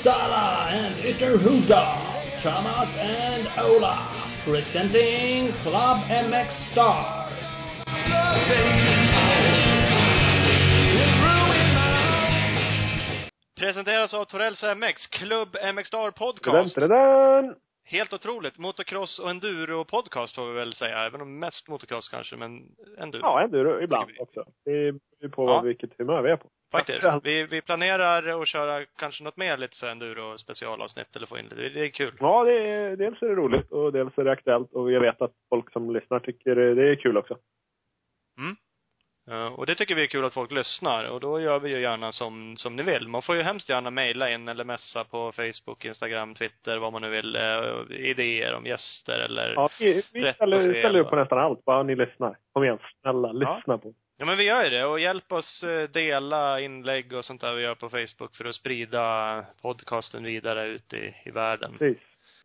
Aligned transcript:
Uppsala 0.00 0.66
and 0.72 0.94
Ytterhuda, 1.04 1.98
Thomas 2.38 2.96
and 2.96 3.46
Ola, 3.58 4.08
presenting 4.46 5.52
Club 5.62 5.98
MX 6.08 6.50
Star. 6.72 7.26
Presenteras 13.56 14.14
av 14.14 14.24
Torells 14.24 14.62
MX, 14.62 15.06
Klubb 15.06 15.56
MX 15.74 15.88
Star 15.88 16.10
Podcast. 16.10 16.78
Helt 17.84 18.12
otroligt. 18.12 18.58
Motocross 18.58 19.18
och 19.18 19.30
enduro-podcast 19.30 20.34
får 20.34 20.46
vi 20.48 20.54
väl 20.54 20.74
säga. 20.74 20.98
Även 20.98 21.20
om 21.20 21.38
mest 21.38 21.68
motocross 21.68 22.08
kanske, 22.08 22.36
men 22.36 22.62
enduro. 22.98 23.22
Ja, 23.22 23.42
enduro 23.42 23.82
ibland 23.82 24.10
också. 24.18 24.44
Det 24.64 24.92
beror 25.20 25.30
på 25.30 25.46
Ja. 25.48 25.60
vilket 25.60 25.90
humör 25.98 26.22
vi 26.22 26.30
är 26.30 26.36
på. 26.36 26.48
Faktiskt. 26.72 27.02
Ja. 27.02 27.20
Vi, 27.24 27.44
vi 27.44 27.60
planerar 27.60 28.42
att 28.42 28.48
köra 28.48 28.84
kanske 28.98 29.24
något 29.24 29.36
mer 29.36 29.56
lite 29.56 29.76
så 29.76 29.86
enduro 29.86 30.38
specialavsnitt 30.38 31.16
eller 31.16 31.26
få 31.26 31.38
in 31.38 31.44
lite. 31.44 31.68
Det, 31.68 31.84
är 31.84 31.88
kul. 31.88 32.14
Ja, 32.20 32.44
det 32.44 32.68
är, 32.68 32.96
dels 32.96 33.22
är 33.22 33.28
det 33.28 33.34
roligt 33.34 33.70
och 33.70 33.92
dels 33.92 34.18
är 34.18 34.24
det 34.24 34.32
aktuellt 34.32 34.72
och 34.72 34.92
jag 34.92 35.00
vet 35.00 35.22
att 35.22 35.32
folk 35.48 35.72
som 35.72 35.90
lyssnar 35.94 36.20
tycker 36.20 36.56
det 36.56 36.88
är 36.90 36.94
kul 36.94 37.16
också. 37.16 37.38
Eh, 39.30 39.46
och 39.46 39.66
det 39.66 39.74
tycker 39.74 39.94
vi 39.94 40.02
är 40.02 40.06
kul 40.06 40.24
att 40.24 40.34
folk 40.34 40.52
lyssnar. 40.52 41.04
Och 41.10 41.20
då 41.20 41.40
gör 41.40 41.58
vi 41.58 41.70
ju 41.70 41.80
gärna 41.80 42.12
som, 42.12 42.56
som 42.56 42.76
ni 42.76 42.82
vill. 42.82 43.08
Man 43.08 43.22
får 43.22 43.36
ju 43.36 43.42
hemskt 43.42 43.68
gärna 43.68 43.90
mejla 43.90 44.30
in 44.30 44.48
eller 44.48 44.64
messa 44.64 45.04
på 45.04 45.32
Facebook, 45.32 45.84
Instagram, 45.84 46.34
Twitter, 46.34 46.78
vad 46.78 46.92
man 46.92 47.02
nu 47.02 47.08
vill. 47.10 47.36
eh, 47.36 47.82
idéer 47.90 48.54
om 48.54 48.66
gäster 48.66 49.18
eller 49.18 49.52
Ja, 49.54 49.68
vi 49.80 50.02
vi 50.12 50.32
ställer, 50.32 50.74
ställer 50.74 51.00
upp 51.00 51.10
på 51.10 51.16
nästan 51.16 51.38
allt, 51.38 51.64
bara 51.64 51.82
ni 51.82 51.96
lyssnar. 51.96 52.36
Kom 52.52 52.64
igen, 52.64 52.78
snälla, 53.00 53.28
Ja. 53.34 53.56
lyssna 53.56 53.78
på. 53.78 53.94
Ja 54.20 54.26
men 54.26 54.38
vi 54.38 54.44
gör 54.44 54.64
ju 54.64 54.70
det 54.70 54.84
och 54.84 55.00
hjälp 55.00 55.32
oss 55.32 55.62
eh, 55.62 55.88
dela 55.88 56.60
inlägg 56.60 57.12
och 57.12 57.24
sånt 57.24 57.40
där 57.40 57.54
vi 57.54 57.62
gör 57.62 57.74
på 57.74 57.90
Facebook 57.90 58.34
för 58.34 58.44
att 58.44 58.54
sprida 58.54 59.44
podcasten 59.62 60.24
vidare 60.24 60.66
ut 60.66 60.92
i, 60.92 61.14
i 61.24 61.30
världen. 61.30 61.72
Precis. 61.78 62.02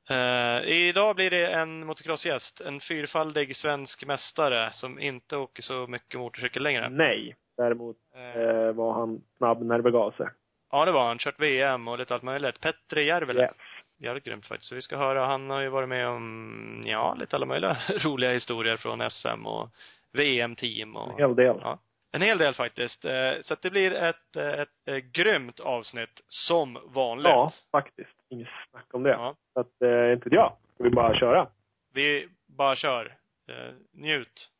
Eh, 0.09 0.69
idag 0.69 1.15
blir 1.15 1.29
det 1.29 1.47
en 1.47 1.85
motocrossgäst, 1.85 2.61
en 2.61 2.79
fyrfaldig 2.79 3.55
svensk 3.55 4.05
mästare 4.05 4.71
som 4.73 4.99
inte 4.99 5.37
åker 5.37 5.63
så 5.63 5.87
mycket 5.87 6.19
motorcykel 6.19 6.63
längre. 6.63 6.89
Nej. 6.89 7.35
Däremot 7.57 7.97
eh, 8.15 8.71
var 8.71 8.93
han 8.93 9.21
snabb 9.37 9.61
när 9.65 9.77
det 9.77 9.83
begav 9.83 10.11
sig. 10.11 10.27
ja 10.71 10.85
det 10.85 10.91
var 10.91 11.07
han, 11.07 11.17
kört 11.17 11.39
VM 11.39 11.87
och 11.87 11.97
lite 11.97 12.13
allt 12.13 12.23
möjligt. 12.23 12.61
Petri 12.61 13.05
Järvele. 13.05 13.41
Yes. 13.41 13.55
Jävligt 13.99 14.23
grymt 14.23 14.45
faktiskt. 14.45 14.69
Så 14.69 14.75
vi 14.75 14.81
ska 14.81 14.97
höra, 14.97 15.25
han 15.25 15.49
har 15.49 15.61
ju 15.61 15.69
varit 15.69 15.89
med 15.89 16.07
om, 16.07 16.83
ja, 16.85 17.15
lite 17.19 17.35
alla 17.35 17.45
möjliga 17.45 17.77
roliga 18.03 18.31
historier 18.31 18.77
från 18.77 19.11
SM 19.11 19.45
och 19.45 19.69
VM-team 20.15 20.95
och 20.95 21.11
En 21.11 21.17
hel 21.17 21.35
del. 21.35 21.57
Ja. 21.61 21.79
En 22.11 22.21
hel 22.21 22.37
del 22.37 22.53
faktiskt. 22.53 23.05
Eh, 23.05 23.33
Så 23.41 23.53
att 23.53 23.61
det 23.61 23.69
blir 23.69 23.91
ett, 23.93 24.35
eh, 24.35 24.59
ett, 24.59 24.69
ett 24.85 25.03
grymt 25.03 25.59
avsnitt, 25.59 26.21
som 26.27 26.77
vanligt. 26.85 27.27
Ja, 27.31 27.51
faktiskt. 27.71 28.15
Inget 28.29 28.47
snack 28.71 28.93
om 28.93 29.03
det. 29.03 29.09
Ja. 29.09 29.35
Så 29.53 29.59
att, 29.59 29.81
eh, 29.81 30.11
inte 30.13 30.29
jag. 30.31 30.53
Ska 30.73 30.83
vi 30.83 30.89
bara 30.89 31.15
köra? 31.19 31.47
Vi 31.93 32.27
bara 32.47 32.75
kör. 32.75 33.17
Eh, 33.49 33.73
njut. 33.93 34.51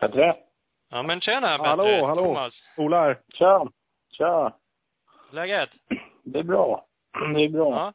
Petre? 0.00 0.34
Ja 0.90 1.02
men 1.02 1.20
tjena 1.20 1.46
Hallå, 1.46 1.82
Petri. 1.84 2.00
hallå. 2.02 2.24
Thomas. 2.24 2.54
Ola 2.76 3.00
här. 3.02 3.18
Tja! 3.34 3.66
Tja! 4.10 4.56
Läget? 5.32 5.70
Det 6.24 6.38
är 6.38 6.42
bra. 6.42 6.86
Det 7.34 7.44
är 7.44 7.48
bra. 7.48 7.70
Ja. 7.70 7.92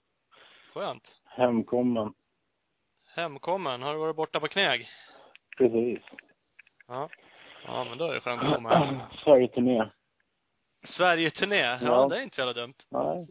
Skönt. 0.73 1.15
Hemkommen. 1.25 2.13
Hemkommen. 3.15 3.81
Har 3.83 3.93
du 3.93 3.99
varit 3.99 4.15
borta 4.15 4.39
på 4.39 4.47
knäg? 4.47 4.87
Precis. 5.61 6.03
Ja. 6.87 7.09
Ja 7.65 7.83
men 7.89 7.97
då 7.97 8.05
är 8.05 8.13
det 8.13 8.19
skönt 8.21 8.43
att 8.43 8.55
komma 8.55 8.69
hem. 8.75 8.99
Sverigeturné. 9.23 9.89
Sverige-turné. 10.87 11.57
Ja, 11.61 11.77
Ja. 11.81 12.07
det 12.07 12.17
är 12.17 12.21
inte 12.21 12.35
så 12.35 12.41
jävla 12.41 12.53
dumt. 12.61 12.73
Nej. 12.89 13.27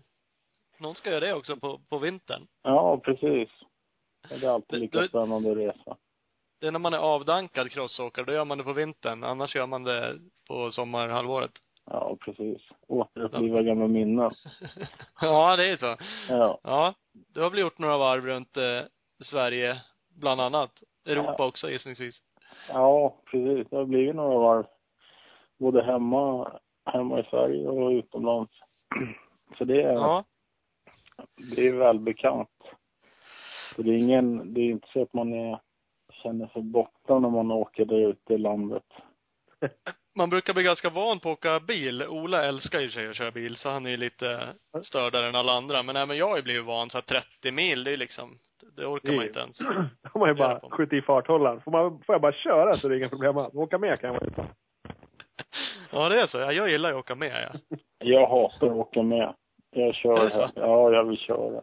Någon 0.79 0.95
ska 0.95 1.11
göra 1.11 1.21
det 1.21 1.35
också 1.35 1.57
på, 1.57 1.79
på 1.89 1.99
vintern. 1.99 2.47
Ja, 2.63 3.01
precis. 3.05 3.49
Det 4.29 4.47
är 4.47 4.51
alltid 4.51 4.81
lika 4.81 5.09
spännande 5.09 5.51
att 5.51 5.57
resa. 5.57 5.97
Det 6.61 6.67
är 6.67 6.71
när 6.73 6.79
man 6.79 6.95
är 6.95 6.99
avdankad 6.99 7.71
crossåkare, 7.71 8.25
då 8.25 8.33
gör 8.33 8.45
man 8.45 8.59
det 8.59 8.65
på 8.65 8.73
vintern. 8.73 9.25
Annars 9.25 9.57
gör 9.57 9.67
man 9.67 9.85
det 9.85 10.19
på 10.49 10.71
sommarhalvåret. 10.71 11.51
Ja, 11.85 12.17
precis. 12.25 12.63
Återuppliva 12.87 13.63
gamla 13.63 13.87
minnen. 13.87 14.31
ja, 15.21 15.57
det 15.57 15.67
är 15.69 15.77
så. 15.77 15.97
Ja. 16.29 16.59
Ja, 16.63 16.95
du 17.13 17.41
har 17.43 17.51
väl 17.51 17.59
gjort 17.61 17.79
några 17.79 17.99
varv 17.99 18.27
runt 18.27 18.57
eh, 18.57 18.83
Sverige, 19.23 19.77
bland 20.21 20.41
annat. 20.41 20.83
Europa 21.07 21.35
Ja. 21.39 21.47
också 21.47 21.71
gissningsvis. 21.71 22.23
Ja, 22.69 23.17
precis. 23.31 23.67
Det 23.71 23.77
har 23.77 23.85
blivit 23.85 24.15
några 24.15 24.39
varv. 24.39 24.67
Både 25.59 25.83
hemma, 25.83 26.53
hemma 26.85 27.21
i 27.21 27.25
Sverige 27.31 27.69
och 27.69 27.91
utomlands. 27.91 28.53
Så 29.59 29.65
det 29.65 29.83
är, 29.83 29.93
Ja. 29.93 30.25
det 31.57 31.69
är 31.69 31.73
välbekant. 31.77 32.49
Så 33.77 33.83
det 33.83 33.91
är 33.91 33.97
ingen, 33.99 34.55
det 34.55 34.61
är 34.61 34.71
inte 34.71 34.89
så 34.93 35.03
att 35.03 35.13
man 35.15 35.33
är, 35.33 35.61
känner 36.13 36.47
sig 36.47 36.63
borta 36.63 37.19
när 37.19 37.31
man 37.31 37.51
åker 37.51 37.85
där 37.85 38.09
ute 38.09 38.35
i 38.35 38.39
landet. 38.39 38.85
Man 40.17 40.31
brukar 40.31 40.55
bli 40.55 40.63
ganska 40.63 40.91
van 40.91 41.21
på 41.21 41.31
att 41.33 41.39
åka 41.39 41.61
bil. 41.61 42.03
Ola 42.03 42.45
älskar 42.45 42.81
ju 42.81 42.91
sig 42.91 43.09
att 43.09 43.17
köra 43.17 43.31
bil, 43.31 43.57
så 43.57 43.71
han 43.71 43.87
är 43.87 43.91
ju 43.91 43.97
lite 43.97 44.49
stördare 44.83 45.29
än 45.29 45.35
alla 45.35 45.53
andra. 45.53 45.83
Men 45.83 45.97
även 45.97 46.17
jag 46.17 46.29
har 46.29 46.37
ju 46.37 46.43
blivit 46.43 46.65
van, 46.65 46.91
så 46.91 46.99
att 46.99 47.07
30 47.07 47.51
mil, 47.51 47.85
det 47.85 47.93
är 47.93 47.97
liksom, 47.97 48.39
det 48.77 48.87
orkar 48.87 49.13
man 49.13 49.25
inte 49.25 49.41
ens. 49.41 49.59
Då 50.03 50.09
får 50.13 50.21
man 50.21 50.29
ju 50.29 50.35
bara 50.35 50.59
på. 50.59 50.71
skjuta 50.71 50.97
i 50.97 51.03
farthållaren. 51.03 51.61
Får, 51.61 51.71
man, 51.71 52.03
får 52.07 52.15
jag 52.15 52.23
bara 52.23 52.33
köra 52.33 52.77
så 52.77 52.89
det 52.89 52.95
är 52.95 52.99
inga 52.99 53.09
problem 53.09 53.37
alls. 53.37 53.55
Åka 53.55 53.79
med 53.79 54.01
kan 54.01 54.15
jag 54.15 54.23
inte. 54.23 54.45
Ja, 55.93 56.09
det 56.09 56.21
är 56.21 56.27
så. 56.27 56.39
Ja, 56.39 56.53
jag 56.53 56.71
gillar 56.71 56.91
ju 56.91 56.95
att 56.95 57.01
åka 57.01 57.15
med, 57.15 57.51
ja. 57.53 57.77
Jag 57.99 58.27
hatar 58.27 58.67
att 58.67 58.73
åka 58.73 59.03
med. 59.03 59.35
Jag 59.71 59.95
kör 59.95 60.25
det 60.25 60.35
här. 60.35 60.51
Ja, 60.55 60.93
jag 60.93 61.05
vill 61.05 61.19
köra. 61.19 61.63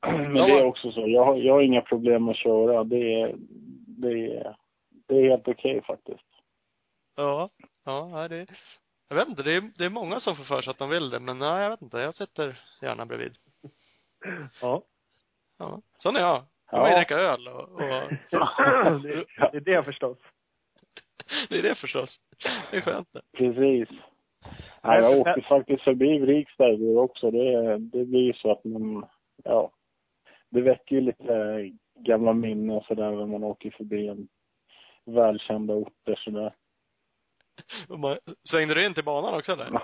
Men 0.06 0.34
det 0.34 0.58
är 0.60 0.64
också 0.64 0.92
så. 0.92 1.08
Jag 1.08 1.24
har, 1.24 1.36
jag 1.36 1.54
har 1.54 1.62
inga 1.62 1.80
problem 1.80 2.28
att 2.28 2.36
köra. 2.36 2.84
Det 2.84 3.20
är, 3.20 3.34
det 3.86 4.36
är, 4.36 4.56
det 5.08 5.14
är 5.18 5.30
helt 5.30 5.48
okej 5.48 5.82
faktiskt. 5.82 6.24
Ja. 7.16 7.50
Ja, 7.84 8.28
det 8.28 8.46
jag 9.08 9.16
vet 9.16 9.28
inte, 9.28 9.42
det 9.42 9.54
är, 9.54 9.70
det 9.78 9.84
är 9.84 9.90
många 9.90 10.20
som 10.20 10.36
får 10.36 10.44
för 10.44 10.62
sig 10.62 10.70
att 10.70 10.78
de 10.78 10.90
vill 10.90 11.10
det, 11.10 11.20
men 11.20 11.38
nej, 11.38 11.62
jag 11.62 11.70
vet 11.70 11.82
inte. 11.82 11.98
Jag 11.98 12.14
sitter 12.14 12.60
gärna 12.82 13.06
bredvid. 13.06 13.32
Ja. 14.60 14.82
Ja. 15.58 15.80
Sån 15.98 16.16
är 16.16 16.20
jag. 16.20 16.44
Jag 16.70 16.84
vill 16.84 16.92
Ja. 16.92 16.96
dricka 16.98 17.14
öl 17.14 17.48
och, 17.48 17.60
och 17.60 17.80
det, 19.02 19.24
det 19.52 19.56
är 19.56 19.60
det 19.60 19.82
förstås. 19.84 20.18
det 21.48 21.58
är 21.58 21.62
det 21.62 21.74
förstås. 21.74 22.20
Det 22.70 22.76
är 22.76 22.80
skönt 22.80 23.08
det. 23.12 23.20
Precis. 23.36 23.88
Nej, 24.82 25.00
jag 25.02 25.18
åkte 25.20 25.42
faktiskt 25.48 25.82
förbi 25.82 26.18
Vrigstad 26.18 26.98
också. 26.98 27.30
Det, 27.30 27.78
det 27.78 28.04
blir 28.04 28.20
ju 28.20 28.32
så 28.32 28.50
att 28.52 28.64
man, 28.64 29.06
ja. 29.44 29.70
Det 30.50 30.60
väcker 30.60 30.94
ju 30.96 31.00
lite 31.00 31.70
gamla 31.98 32.32
minnen 32.32 32.76
och 32.76 32.84
sådär 32.84 33.10
när 33.10 33.26
man 33.26 33.44
åker 33.44 33.70
förbi 33.70 34.08
en 34.08 34.28
välkända 35.04 35.74
orter 35.74 36.14
sådär. 36.24 36.54
Man, 37.88 38.18
svängde 38.50 38.74
du 38.74 38.86
in 38.86 38.94
till 38.94 39.04
banan 39.04 39.34
också 39.34 39.52
eller? 39.52 39.82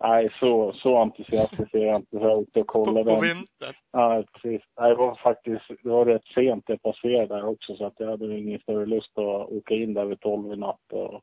Nej, 0.00 0.30
så, 0.40 0.72
så 0.72 0.96
entusiastisk 0.96 1.74
är 1.74 1.78
jag 1.78 1.96
inte. 1.96 2.18
Så 2.18 2.24
jag 2.24 2.38
och 2.38 2.52
På, 2.52 2.64
kollade. 2.64 3.04
på 3.04 3.10
den. 3.10 3.36
vintern? 3.36 3.74
Ja, 3.92 4.24
precis. 4.32 4.62
Nej, 4.80 4.90
det 4.90 4.96
var 4.96 5.14
faktiskt, 5.14 5.64
det 5.82 5.88
var 5.90 6.04
rätt 6.04 6.24
sent 6.34 6.64
jag 6.66 6.82
passerade 6.82 7.34
där 7.34 7.44
också 7.48 7.76
så 7.76 7.86
att 7.86 7.94
jag 7.96 8.10
hade 8.10 8.38
ingen 8.38 8.60
större 8.60 8.86
lust 8.86 9.18
att 9.18 9.48
åka 9.48 9.74
in 9.74 9.94
där 9.94 10.04
vid 10.04 10.20
tolv 10.20 10.52
i 10.52 10.56
natt 10.56 10.92
och, 10.92 11.14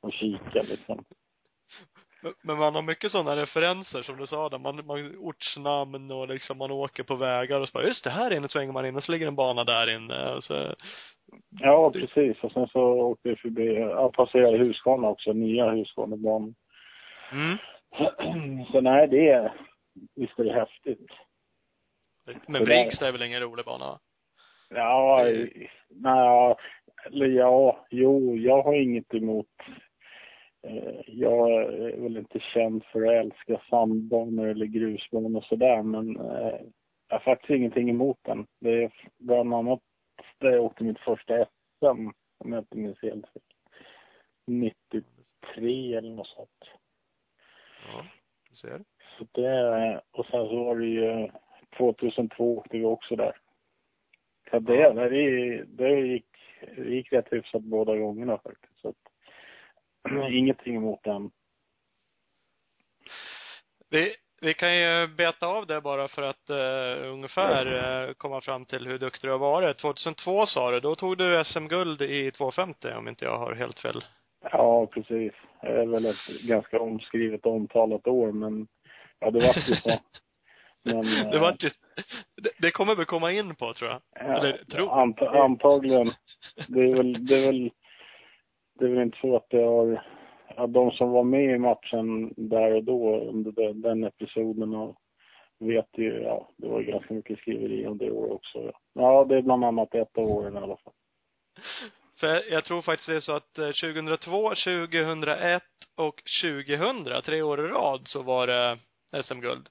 och 0.00 0.12
kika 0.12 0.62
liksom. 0.62 1.04
Men, 2.42 2.58
man 2.58 2.74
har 2.74 2.82
mycket 2.82 3.10
sådana 3.10 3.36
referenser 3.36 4.02
som 4.02 4.16
du 4.16 4.26
sa 4.26 4.48
där, 4.48 4.58
man, 4.58 4.86
man 4.86 5.16
ortsnamn 5.16 6.10
och 6.10 6.28
liksom 6.28 6.58
man 6.58 6.70
åker 6.70 7.02
på 7.02 7.14
vägar 7.14 7.60
och 7.60 7.68
så 7.68 7.72
bara, 7.72 7.86
just 7.86 8.04
det, 8.04 8.10
här 8.10 8.30
inne 8.32 8.48
svänger 8.48 8.72
man 8.72 8.86
in 8.86 8.96
och 8.96 9.02
så 9.02 9.12
ligger 9.12 9.26
en 9.26 9.36
bana 9.36 9.64
där 9.64 9.90
inne 9.90 10.34
och 10.34 10.44
så, 10.44 10.74
Ja, 11.50 11.90
precis. 11.90 12.36
Och 12.44 12.52
sen 12.52 12.68
så 12.68 12.80
åkte 12.82 13.28
jag 13.28 13.38
förbi, 13.38 13.74
jag 13.74 14.12
passerade 14.12 14.58
Huskvarna 14.58 15.08
också, 15.08 15.32
nya 15.32 15.70
Huskvarnabanan. 15.70 16.54
mm. 17.32 17.58
Så 18.72 18.80
nej, 18.80 19.08
det 19.08 19.28
är, 19.28 19.52
visst 20.16 20.38
är 20.38 20.44
det 20.44 20.52
häftigt. 20.52 21.10
Men 22.46 22.60
Så 22.60 22.64
Vrigstad 22.64 23.08
är 23.08 23.12
väl 23.12 23.22
ingen 23.22 23.40
rolig 23.40 23.64
bana? 23.64 23.98
Ja, 24.68 25.24
nej, 25.90 26.54
eller 27.06 27.26
ja, 27.26 27.86
jo, 27.90 28.36
jag 28.36 28.62
har 28.62 28.74
inget 28.74 29.14
emot 29.14 29.46
jag 31.06 31.50
är 31.64 32.00
väl 32.00 32.16
inte 32.16 32.40
känd 32.40 32.84
för 32.84 33.02
att 33.02 33.24
älska 33.24 33.60
sandbanor 33.70 34.46
eller 34.46 34.66
grusbanor 34.66 35.36
och 35.36 35.44
sådär, 35.44 35.82
men 35.82 36.16
eh, 36.20 36.60
jag 37.08 37.14
har 37.16 37.20
faktiskt 37.20 37.50
ingenting 37.50 37.90
emot 37.90 38.18
den. 38.22 38.46
Det 38.60 38.84
är 38.84 38.92
bland 39.18 39.54
annat 39.54 39.80
där 40.38 40.50
jag 40.50 40.64
åkte 40.64 40.84
mitt 40.84 40.98
första 40.98 41.44
SM, 41.78 42.08
om 42.38 42.52
jag 42.52 42.58
inte 42.58 42.76
minns 42.76 43.02
helt 43.02 43.26
fel. 43.32 43.42
93 44.46 45.94
eller 45.94 46.10
något 46.10 46.26
sånt. 46.26 46.64
Ja, 47.86 48.04
du 48.48 48.54
ser. 48.54 48.80
Så 49.18 49.26
det, 49.32 50.00
och 50.10 50.26
sen 50.26 50.46
så 50.48 50.64
var 50.64 50.76
det 50.76 50.86
ju 50.86 51.30
2002 51.76 52.58
åkte 52.58 52.78
vi 52.78 52.84
också 52.84 53.16
där. 53.16 53.36
Så 54.50 54.58
det, 54.58 54.74
Ja. 54.74 54.92
det, 54.92 55.64
det, 55.64 56.00
gick, 56.00 56.26
det 56.76 56.90
gick 56.94 57.12
rätt 57.12 57.32
hyfsat 57.32 57.62
båda 57.62 57.96
gångerna 57.96 58.38
faktiskt. 58.38 58.80
Så 58.80 58.88
att, 58.88 59.09
ingenting 60.30 60.76
emot 60.76 61.02
den. 61.02 61.30
Det, 63.90 64.16
vi 64.40 64.54
kan 64.54 64.76
ju 64.76 65.06
beta 65.06 65.46
av 65.46 65.66
det 65.66 65.80
bara 65.80 66.08
för 66.08 66.22
att 66.22 66.50
uh, 66.50 67.12
ungefär 67.12 67.66
uh, 67.66 68.12
komma 68.12 68.40
fram 68.40 68.64
till 68.64 68.86
hur 68.86 68.98
duktig 68.98 69.28
du 69.28 69.32
har 69.32 69.38
varit. 69.38 69.78
2002 69.78 70.46
sa 70.46 70.70
du, 70.70 70.80
då 70.80 70.94
tog 70.94 71.18
du 71.18 71.44
SM-guld 71.44 72.02
i 72.02 72.30
250 72.30 72.88
om 72.96 73.08
inte 73.08 73.24
jag 73.24 73.38
har 73.38 73.54
helt 73.54 73.78
fel. 73.78 74.04
Ja, 74.42 74.86
precis. 74.86 75.32
Det 75.62 75.68
är 75.68 75.86
väl 75.86 76.06
ett 76.06 76.42
ganska 76.42 76.80
omskrivet 76.80 77.46
och 77.46 77.54
omtalat 77.54 78.06
år, 78.06 78.32
men 78.32 78.68
ja, 79.18 79.30
det 79.30 79.46
vart 79.46 79.68
ju 79.68 79.74
så. 79.74 79.90
Men, 80.82 81.30
det 81.30 81.38
var 81.38 81.56
ju, 81.58 81.70
det, 82.42 82.50
det 82.58 82.70
kommer 82.70 82.94
vi 82.94 83.04
komma 83.04 83.32
in 83.32 83.54
på 83.54 83.74
tror 83.74 83.90
jag. 83.90 84.00
Ja, 84.14 84.38
Eller 84.38 84.64
tror. 84.64 85.00
Ant, 85.00 85.22
antagligen. 85.22 86.10
Det 86.68 86.80
är 86.80 86.94
väl, 86.94 87.26
det 87.26 87.34
är 87.34 87.46
väl, 87.46 87.70
det 88.80 88.86
är 88.86 88.90
väl 88.90 89.02
inte 89.02 89.18
så 89.20 89.36
att 89.36 89.50
det 89.50 89.62
har, 89.62 90.02
ja, 90.56 90.66
de 90.66 90.90
som 90.90 91.10
var 91.10 91.24
med 91.24 91.54
i 91.54 91.58
matchen 91.58 92.34
där 92.36 92.74
och 92.74 92.84
då 92.84 93.20
under 93.20 93.52
den, 93.52 93.80
den 93.80 94.04
episoden 94.04 94.74
och 94.74 94.96
vet 95.58 95.88
ju, 95.92 96.22
ja, 96.22 96.48
det 96.56 96.68
var 96.68 96.82
ganska 96.82 97.14
mycket 97.14 97.38
skriveri 97.38 97.86
om 97.86 97.98
det 97.98 98.10
år 98.10 98.32
också. 98.32 98.72
Ja, 98.94 99.24
det 99.24 99.36
är 99.36 99.42
bland 99.42 99.64
annat 99.64 99.94
ett 99.94 100.18
av 100.18 100.30
åren 100.30 100.54
i 100.54 100.58
alla 100.58 100.76
fall. 100.76 100.92
För 102.20 102.52
jag 102.52 102.64
tror 102.64 102.82
faktiskt 102.82 103.08
det 103.08 103.16
är 103.16 103.20
så 103.20 103.32
att 103.32 103.54
2002, 103.54 104.50
eh, 104.50 104.54
2001 104.54 105.62
och 105.96 106.22
2000, 106.42 107.22
tre 107.24 107.42
år 107.42 107.60
i 107.60 107.68
rad, 107.68 108.00
så 108.04 108.22
var 108.22 108.46
det 108.46 108.78
SM-guld. 109.22 109.68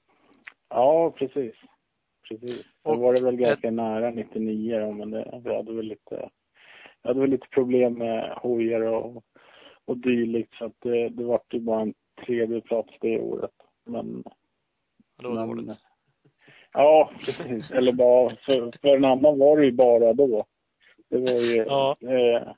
Ja, 0.68 1.10
precis. 1.10 1.54
Precis. 2.28 2.66
Då 2.84 2.94
var 2.94 3.14
det 3.14 3.20
väl 3.20 3.36
ganska 3.36 3.68
ett... 3.68 3.74
nära 3.74 4.10
99 4.10 4.78
då, 4.80 4.92
men 4.92 5.10
det, 5.10 5.40
vi 5.44 5.56
hade 5.56 5.72
väl 5.72 5.86
lite, 5.86 6.30
vi 7.02 7.08
hade 7.08 7.20
väl 7.20 7.30
lite 7.30 7.48
problem 7.48 7.92
med 7.92 8.30
hojar 8.36 8.80
och, 8.80 9.24
och 9.84 9.96
dylikt 9.96 10.54
så 10.54 10.64
att 10.64 10.76
det, 10.78 11.08
det 11.08 11.24
vart 11.24 11.54
ju 11.54 11.60
bara 11.60 11.80
en 11.80 11.94
tredje 12.26 12.60
plats 12.60 12.90
det 13.00 13.20
året. 13.20 13.54
Men... 13.84 14.24
Det 15.18 15.28
var 15.28 15.46
dåligt. 15.46 15.78
Ja, 16.72 17.10
precis. 17.24 17.70
Eller 17.70 17.92
bara, 17.92 18.30
för, 18.30 18.78
för 18.80 18.96
en 18.96 19.04
annan 19.04 19.38
var 19.38 19.56
det 19.56 19.64
ju 19.64 19.72
bara 19.72 20.12
då. 20.12 20.44
Det 21.10 21.18
var 21.18 21.40
ju, 21.40 21.56
ja. 21.56 21.96
eh, 22.00 22.48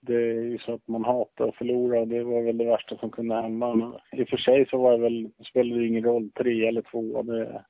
det 0.00 0.14
är 0.14 0.42
ju 0.42 0.58
så 0.58 0.74
att 0.74 0.88
man 0.88 1.04
hatar 1.04 1.48
att 1.48 1.56
förlora 1.56 2.00
och 2.00 2.08
det 2.08 2.24
var 2.24 2.42
väl 2.42 2.58
det 2.58 2.64
värsta 2.64 2.96
som 2.96 3.10
kunde 3.10 3.34
hända. 3.34 3.74
Men 3.74 3.94
I 4.12 4.24
och 4.24 4.28
för 4.28 4.36
sig 4.36 4.66
så 4.66 4.78
var 4.78 4.92
det 4.92 4.98
väl, 4.98 5.30
spelade 5.50 5.80
det 5.80 5.86
ingen 5.86 6.04
roll, 6.04 6.30
tre 6.30 6.68
eller 6.68 6.82
två. 6.82 7.22
Det, 7.22 7.64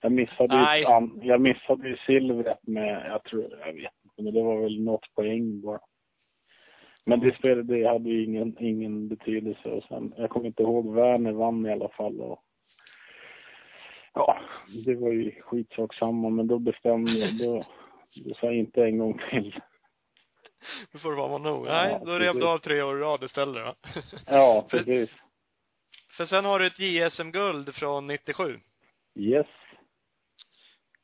jag 0.00 0.12
missade 0.12 0.56
ju, 0.56 0.82
jag 1.22 1.40
missade 1.40 1.88
ju 1.88 1.96
silvret 1.96 2.66
med, 2.66 3.06
jag 3.10 3.24
tror, 3.24 3.58
jag 3.66 3.72
vet 3.72 4.05
inte, 4.16 4.22
men 4.22 4.34
det 4.34 4.42
var 4.42 4.60
väl 4.62 4.84
något 4.84 5.14
poäng 5.14 5.60
bara. 5.60 5.80
Men 7.04 7.20
det 7.20 7.36
spelade, 7.38 7.62
det 7.62 7.88
hade 7.88 8.08
ju 8.10 8.24
ingen, 8.24 8.56
ingen 8.60 9.08
betydelse 9.08 9.68
och 9.68 9.84
sen, 9.84 10.14
jag 10.16 10.30
kommer 10.30 10.46
inte 10.46 10.62
ihåg, 10.62 10.94
Werner 10.94 11.32
vann 11.32 11.66
i 11.66 11.72
alla 11.72 11.88
fall 11.88 12.20
och 12.20 12.42
ja, 14.14 14.38
det 14.84 14.94
var 14.94 15.12
ju 15.12 15.42
skitsak 15.42 15.94
samma, 15.94 16.30
men 16.30 16.46
då 16.46 16.58
bestämde 16.58 17.12
jag, 17.12 17.38
då, 17.38 17.64
då 18.24 18.34
sa 18.34 18.46
jag 18.46 18.56
inte 18.56 18.84
en 18.84 18.98
gång 18.98 19.20
till. 19.30 19.60
Nu 20.92 20.98
får 20.98 21.10
det 21.10 21.16
vara 21.16 21.38
nog. 21.38 21.64
Nej, 21.64 21.92
ja, 21.92 22.04
då 22.04 22.18
rev 22.18 22.34
du 22.34 22.46
av 22.46 22.58
tre 22.58 22.82
år 22.82 22.98
i 22.98 23.00
rad 23.00 23.24
istället 23.24 23.54
då. 23.54 23.74
Ja, 24.26 24.66
precis. 24.70 25.10
För, 25.10 25.18
för 26.16 26.24
sen 26.24 26.44
har 26.44 26.58
du 26.58 26.66
ett 26.66 26.78
JSM-guld 26.78 27.74
från 27.74 28.06
97. 28.06 28.58
Yes. 29.14 29.46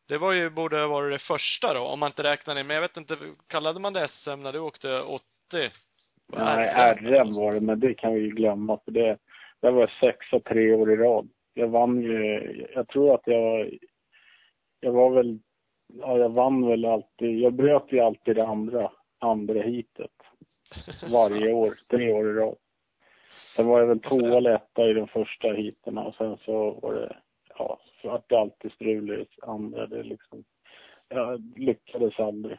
Det 0.08 0.18
var 0.18 0.32
ju, 0.32 0.50
borde 0.50 0.80
ha 0.80 0.86
varit 0.86 1.14
det 1.14 1.26
första 1.26 1.74
då, 1.74 1.80
om 1.80 2.00
man 2.00 2.10
inte 2.10 2.22
räknar 2.22 2.58
in, 2.58 2.66
men 2.66 2.74
jag 2.74 2.82
vet 2.82 2.96
inte, 2.96 3.16
kallade 3.46 3.80
man 3.80 3.92
det 3.92 4.08
SM 4.08 4.42
när 4.42 4.52
du 4.52 4.58
åkte 4.58 5.00
80? 5.00 5.22
Nej, 6.26 6.94
RM 6.94 7.34
var 7.34 7.54
det, 7.54 7.60
men 7.60 7.80
det 7.80 7.94
kan 7.94 8.14
vi 8.14 8.20
ju 8.20 8.30
glömma 8.30 8.78
för 8.84 8.92
det, 8.92 9.18
det 9.60 9.70
var 9.70 9.92
sexa 10.00 10.40
tre 10.40 10.72
år 10.72 10.92
i 10.92 10.96
rad. 10.96 11.28
Jag 11.54 11.68
vann 11.68 12.02
ju, 12.02 12.66
jag 12.74 12.88
tror 12.88 13.14
att 13.14 13.22
jag, 13.24 13.78
jag 14.80 14.92
var 14.92 15.10
väl, 15.10 15.38
ja 15.94 16.18
jag 16.18 16.28
vann 16.28 16.68
väl 16.68 16.84
alltid, 16.84 17.38
jag 17.38 17.52
bröt 17.52 17.92
ju 17.92 18.00
alltid 18.00 18.36
det 18.36 18.46
andra 18.46 18.90
andra 19.22 19.62
hitet. 19.62 20.10
Varje 21.10 21.52
år, 21.52 21.74
tre 21.90 22.12
år 22.12 22.30
i 22.30 22.32
rad. 22.32 22.56
Sen 23.56 23.66
var 23.66 23.80
jag 23.80 23.86
väl 23.86 24.00
tvåa 24.00 24.36
eller 24.36 24.54
etta 24.54 24.88
i 24.88 24.92
de 24.92 25.08
första 25.08 25.48
hiten 25.52 25.98
och 25.98 26.14
sen 26.14 26.36
så 26.36 26.70
var 26.70 26.94
det, 26.94 27.16
ja, 27.58 27.80
så 28.02 28.08
vart 28.08 28.28
det 28.28 28.38
alltid 28.38 28.72
strul 28.72 29.10
i 29.10 29.26
andra. 29.42 29.86
Det 29.86 30.02
liksom, 30.02 30.44
jag 31.08 31.42
lyckades 31.56 32.18
aldrig. 32.18 32.58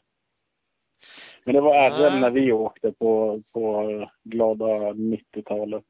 Men 1.43 1.55
det 1.55 1.61
var 1.61 1.89
RM 1.89 2.21
när 2.21 2.29
vi 2.29 2.51
åkte 2.51 2.91
på, 2.91 3.41
på 3.53 4.09
glada 4.23 4.65
90-talet. 4.93 5.83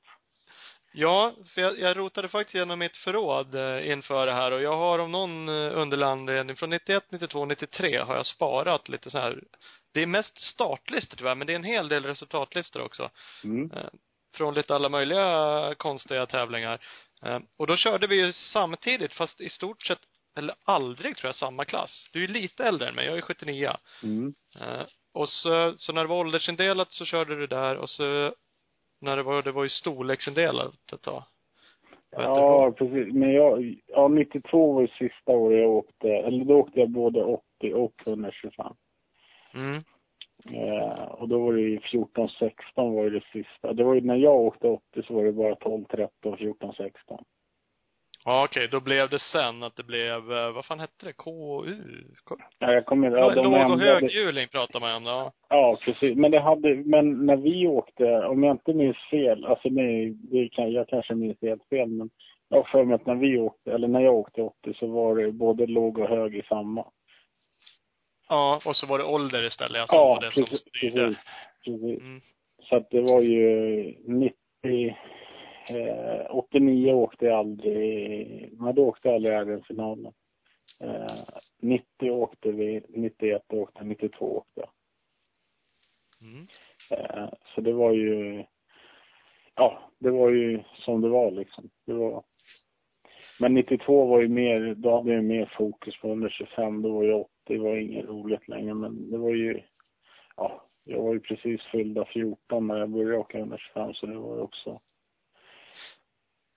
Ja, 0.96 1.34
för 1.56 1.62
jag, 1.62 1.80
jag 1.80 1.98
rotade 1.98 2.28
faktiskt 2.28 2.56
igenom 2.56 2.80
mitt 2.80 2.98
förråd 2.98 3.56
eh, 3.56 3.92
inför 3.92 4.26
det 4.26 4.34
här 4.34 4.52
och 4.52 4.62
jag 4.62 4.78
har 4.78 5.00
av 5.00 5.10
någon 5.10 5.50
eh, 5.50 5.78
underlig 5.78 6.06
anledning 6.06 6.56
från 6.56 6.70
91, 6.70 7.04
92, 7.12 7.46
93 7.46 7.98
har 7.98 8.16
jag 8.16 8.26
sparat 8.26 8.90
lite 8.90 9.10
så 9.10 9.20
här 9.20 9.44
det 9.94 10.02
är 10.02 10.08
mest 10.08 10.40
startlistor 10.40 11.18
tyvärr, 11.18 11.36
men 11.36 11.48
det 11.48 11.54
är 11.54 11.56
en 11.56 11.64
hel 11.64 11.88
del 11.88 12.06
resultatlistor 12.06 12.82
också. 12.82 13.10
Mm. 13.44 13.72
Eh, 13.72 13.90
från 14.36 14.54
lite 14.54 14.76
alla 14.76 14.90
möjliga 14.90 15.76
konstiga 15.78 16.26
tävlingar. 16.26 16.80
Eh, 17.26 17.40
och 17.58 17.68
då 17.68 17.76
körde 17.76 18.08
vi 18.08 18.16
ju 18.16 18.32
samtidigt, 18.32 19.14
fast 19.14 19.42
i 19.42 19.50
stort 19.50 19.84
sett, 19.84 20.00
eller 20.38 20.56
aldrig 20.64 21.18
tror 21.18 21.28
jag, 21.28 21.36
samma 21.36 21.66
klass. 21.66 22.10
Du 22.14 22.24
är 22.24 22.28
lite 22.28 22.64
äldre 22.64 22.90
än 22.90 22.96
mig, 22.96 23.06
jag 23.06 23.18
är 23.18 23.22
79. 23.22 23.70
Mm. 24.04 24.34
Eh, 24.62 24.84
och 25.14 25.30
så, 25.30 25.74
så 25.78 25.94
när 25.94 26.02
det 26.02 26.08
var 26.08 26.20
åldersindelat 26.20 26.92
så 26.92 27.06
körde 27.06 27.36
du 27.36 27.48
där 27.48 27.76
och 27.78 27.90
så 27.90 28.34
när 29.02 29.18
det 29.18 29.24
var, 29.24 29.42
det 29.42 29.52
var 29.52 29.64
ju 29.64 29.70
storleksindelat 29.70 30.94
ett 30.94 31.02
tag. 31.02 31.24
Ja, 32.16 32.72
precis. 32.72 33.14
Men 33.14 33.34
jag, 33.34 33.76
ja 33.88 34.08
92 34.08 34.74
var 34.74 34.82
ju 34.82 34.88
sista 34.88 35.32
året 35.32 35.60
jag 35.60 35.72
åkte, 35.72 36.10
eller 36.10 36.46
då 36.46 36.56
åkte 36.56 36.80
jag 36.80 36.90
både 36.90 37.24
80 37.24 37.74
och 37.74 37.94
125. 38.06 38.74
Mm. 39.54 39.84
Eh, 40.52 41.04
och 41.04 41.28
då 41.30 41.40
var 41.40 41.54
det 41.54 41.62
ju 41.62 41.80
14-16 41.80 42.52
var 42.76 43.04
ju 43.04 43.10
det 43.10 43.24
sista. 43.32 43.74
Det 43.74 43.84
var 43.84 43.94
ju 43.94 44.02
när 44.02 44.16
jag 44.16 44.36
åkte 44.36 44.68
80 44.68 45.04
så 45.08 45.14
var 45.14 45.24
det 45.24 45.32
bara 45.32 45.56
12-13, 45.56 46.08
14-16. 46.24 47.24
Ja, 48.26 48.46
okej. 48.46 48.68
Då 48.68 48.80
blev 48.80 49.10
det 49.10 49.20
sen 49.20 49.64
att 49.64 49.76
det 49.76 49.84
blev, 49.84 50.32
eh, 50.32 50.52
vad 50.52 50.66
fan 50.66 50.80
hette 50.80 51.06
det? 51.06 51.14
KU? 51.14 51.76
Ja, 52.60 52.74
jag 52.74 52.86
kommer 52.86 53.12
ja, 53.12 53.34
Låg 53.34 53.72
och 53.72 53.80
höghjuling 53.80 54.48
pratar 54.48 54.80
man 54.80 54.96
om 54.96 55.06
ja. 55.06 55.32
Ja, 55.50 55.78
precis. 55.86 56.18
Men 56.18 56.32
det 56.32 56.40
hade, 56.40 56.76
men 56.76 57.26
när 57.26 57.38
vi 57.38 57.68
åkte, 57.68 58.26
om 58.26 58.44
jag 58.44 58.54
inte 58.54 58.74
minns 58.74 58.98
fel, 59.12 59.46
alltså 59.46 59.70
nej, 59.70 60.10
det 60.10 60.50
kan, 60.50 60.72
jag 60.72 60.88
kanske 60.88 61.16
minns 61.16 61.42
helt 61.42 61.70
fel, 61.70 61.90
men 61.90 62.10
jag 62.50 62.58
har 62.58 62.64
för 62.64 62.84
mig 62.84 62.96
att 62.96 63.06
när 63.06 63.16
vi 63.16 63.38
åkte, 63.38 63.72
eller 63.72 63.88
när 63.88 64.02
jag 64.02 64.16
åkte 64.16 64.42
80 64.42 64.74
så 64.74 64.88
var 64.88 65.16
det 65.16 65.32
både 65.32 65.66
låg 65.66 65.98
och 65.98 66.10
hög 66.10 66.36
i 66.36 66.42
samma. 66.42 66.86
Ja, 68.34 68.62
och 68.66 68.76
så 68.76 68.88
var 68.88 68.98
det 68.98 69.04
ålder 69.04 69.44
istället, 69.44 69.82
alltså 69.82 69.96
ja, 69.96 70.08
var 70.08 70.22
det 70.22 70.28
precis, 70.28 70.50
som 70.50 70.58
styrde. 70.58 71.16
Precis. 71.66 72.02
Mm. 72.02 72.22
Så 72.60 72.76
att 72.76 72.90
det 72.90 73.02
var 73.02 73.22
ju 73.22 73.84
90, 74.08 74.36
eh, 75.70 76.36
89 76.36 76.94
åkte 76.94 77.26
jag 77.26 77.40
aldrig, 77.40 78.50
nej 78.60 78.74
då 78.74 78.88
åkte 78.88 79.08
jag 79.08 79.16
aldrig 79.16 79.34
RM-finalen. 79.34 80.14
Eh, 80.80 81.24
90 81.62 82.12
åkte 82.12 82.52
vi, 82.52 82.82
91 82.90 83.54
åkte 83.54 83.84
92 83.84 84.38
åkte 84.38 84.62
jag. 84.62 84.70
Mm. 86.22 86.48
Eh, 86.92 87.30
så 87.56 87.62
det 87.62 87.74
var 87.74 87.92
ju, 87.92 88.44
ja, 89.56 89.92
det 90.00 90.12
var 90.12 90.30
ju 90.30 90.64
som 90.76 91.02
det 91.02 91.10
var 91.10 91.32
liksom. 91.32 91.70
Det 91.86 91.94
var, 91.94 92.24
men 93.40 93.54
92 93.54 94.06
var 94.06 94.22
ju 94.22 94.28
mer, 94.28 94.76
då 94.76 94.96
hade 94.96 95.14
jag 95.14 95.24
mer 95.24 95.54
fokus 95.58 95.98
på 96.02 96.08
125, 96.08 96.82
då 96.82 96.94
var 96.94 97.04
jag 97.04 97.26
det 97.44 97.58
var 97.58 97.76
inget 97.76 98.06
roligt 98.06 98.48
längre, 98.48 98.74
men 98.74 99.12
det 99.12 99.18
var 99.18 99.30
ju, 99.30 99.62
ja, 100.36 100.70
jag 100.84 101.02
var 101.02 101.14
ju 101.14 101.20
precis 101.20 101.62
fyllda 101.62 102.06
14 102.06 102.68
när 102.68 102.78
jag 102.78 102.90
började 102.90 103.18
åka 103.18 103.38
125, 103.38 103.94
så 103.94 104.06
det 104.06 104.18
var 104.18 104.36
ju 104.36 104.42
också. 104.42 104.82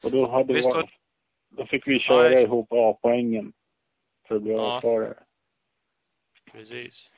Och 0.04 0.10
då 0.10 0.26
hade 0.26 0.54
Visst, 0.54 0.66
var, 0.68 0.90
då 1.48 1.66
fick 1.66 1.88
vi 1.88 1.98
köra 1.98 2.32
ja, 2.32 2.40
ihop 2.40 2.68
A-poängen 2.70 3.52
för 4.28 4.36
att 4.36 4.42
bli 4.42 4.52
ja. 4.52 4.78
A-förare. 4.78 5.18
Precis. 6.52 7.12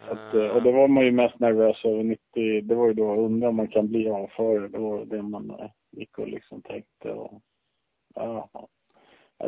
Att, 0.00 0.34
uh. 0.34 0.48
Och 0.48 0.62
då 0.62 0.72
var 0.72 0.88
man 0.88 1.04
ju 1.04 1.10
mest 1.10 1.38
nervös 1.38 1.84
över 1.84 2.02
90, 2.02 2.60
det 2.60 2.74
var 2.74 2.86
ju 2.86 2.94
då 2.94 3.14
undra 3.14 3.48
om 3.48 3.56
man 3.56 3.68
kan 3.68 3.88
bli 3.88 4.08
A-förare, 4.08 4.68
det 4.68 4.78
var 4.78 5.04
det 5.04 5.22
man 5.22 5.50
eh, 5.50 5.70
gick 5.90 6.18
och 6.18 6.28
liksom 6.28 6.62
tänkte 6.62 7.12
och, 7.12 7.42
ja, 8.14 8.68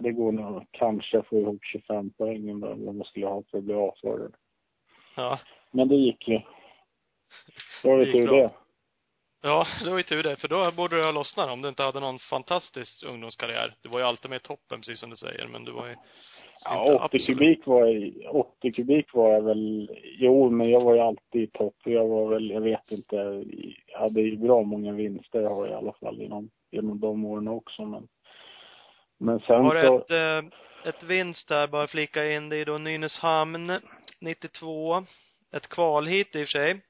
det 0.00 0.12
går 0.12 0.32
nog 0.32 0.66
kanske 0.70 1.18
att 1.18 1.26
få 1.26 1.38
ihop 1.38 1.64
25 1.64 2.10
poäng 2.10 2.60
vad 2.60 2.94
man 2.94 3.04
skulle 3.04 3.26
ha 3.26 3.42
för 3.50 3.58
att 3.58 3.64
bli 3.64 3.74
A-förare. 3.74 4.30
Ja. 5.16 5.38
Men 5.70 5.88
det 5.88 5.96
gick 5.96 6.28
ju. 6.28 6.40
Då 7.82 7.88
var 7.90 7.98
det 7.98 8.12
tur 8.12 8.26
det. 8.26 8.50
Ja, 9.42 9.66
det 9.84 9.90
var 9.90 9.96
ju 9.96 10.02
tur 10.02 10.22
det, 10.22 10.36
för 10.36 10.48
då 10.48 10.72
borde 10.72 10.96
det 10.96 11.04
ha 11.04 11.12
lossnat 11.12 11.50
om 11.50 11.62
du 11.62 11.68
inte 11.68 11.82
hade 11.82 12.00
någon 12.00 12.18
fantastisk 12.18 13.04
ungdomskarriär. 13.04 13.74
Du 13.82 13.88
var 13.88 13.98
ju 13.98 14.04
alltid 14.04 14.30
med 14.30 14.36
i 14.36 14.42
toppen, 14.42 14.80
precis 14.80 15.00
som 15.00 15.10
du 15.10 15.16
säger, 15.16 15.46
men 15.46 15.64
du 15.64 15.72
var 15.72 15.88
ju 15.88 15.96
Ja, 16.64 17.04
80 17.04 17.18
kubik 17.18 17.66
var 17.66 17.86
jag, 17.86 18.36
80 18.36 18.72
kubik 18.72 19.14
var 19.14 19.32
jag 19.32 19.42
väl, 19.42 19.90
jo 20.02 20.50
men 20.50 20.70
jag 20.70 20.80
var 20.80 20.94
ju 20.94 21.00
alltid 21.00 21.42
i 21.42 21.46
topp. 21.46 21.76
Jag 21.84 22.08
var 22.08 22.28
väl, 22.28 22.50
jag 22.50 22.60
vet 22.60 22.92
inte, 22.92 23.16
jag 23.86 23.98
hade 23.98 24.20
ju 24.20 24.36
bra 24.36 24.62
många 24.62 24.92
vinster 24.92 25.42
har 25.42 25.66
jag 25.66 25.74
i 25.74 25.76
alla 25.76 25.92
fall 25.92 26.18
genom, 26.18 26.50
genom 26.70 27.00
de 27.00 27.24
åren 27.24 27.48
också 27.48 27.84
men 27.84 28.08
Men 29.22 29.40
sen 29.40 29.64
Har 29.64 29.82
så, 29.82 29.98
ett, 29.98 30.10
eh, 30.10 30.50
ett 30.88 31.02
vinst 31.02 31.48
där, 31.48 31.66
bara 31.66 31.86
flika 31.86 32.32
in, 32.32 32.48
det 32.48 32.56
är 32.56 32.64
då 32.64 32.78
Nynäshamn 32.78 33.72
92. 34.18 35.04
Ett 35.52 35.66
kvalhit 35.68 36.36
i 36.36 36.44
och 36.44 36.46
för 36.46 36.52
sig. 36.52 36.80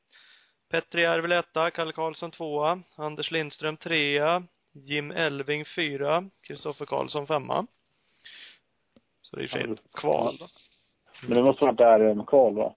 Petri 0.70 1.02
Järvel 1.02 1.32
etta, 1.32 1.70
Kalle 1.70 1.92
Karlsson 1.92 2.30
tvåa, 2.30 2.80
Anders 2.96 3.30
Lindström 3.30 3.76
trea, 3.76 4.42
Jim 4.72 5.10
Elving 5.10 5.64
fyra, 5.76 6.24
Kristoffer 6.46 6.86
Karlsson 6.86 7.26
femma. 7.26 7.66
Så 9.22 9.36
det 9.36 9.42
är 9.42 9.44
i 9.44 9.46
och 9.46 9.50
för 9.50 9.58
sig 9.58 9.72
ett 9.72 9.92
kval 9.92 10.36
då. 10.40 10.46
men 11.28 11.36
det 11.36 11.42
måste 11.42 11.64
varit 11.64 11.80
RM-kval 12.00 12.54
va? 12.54 12.74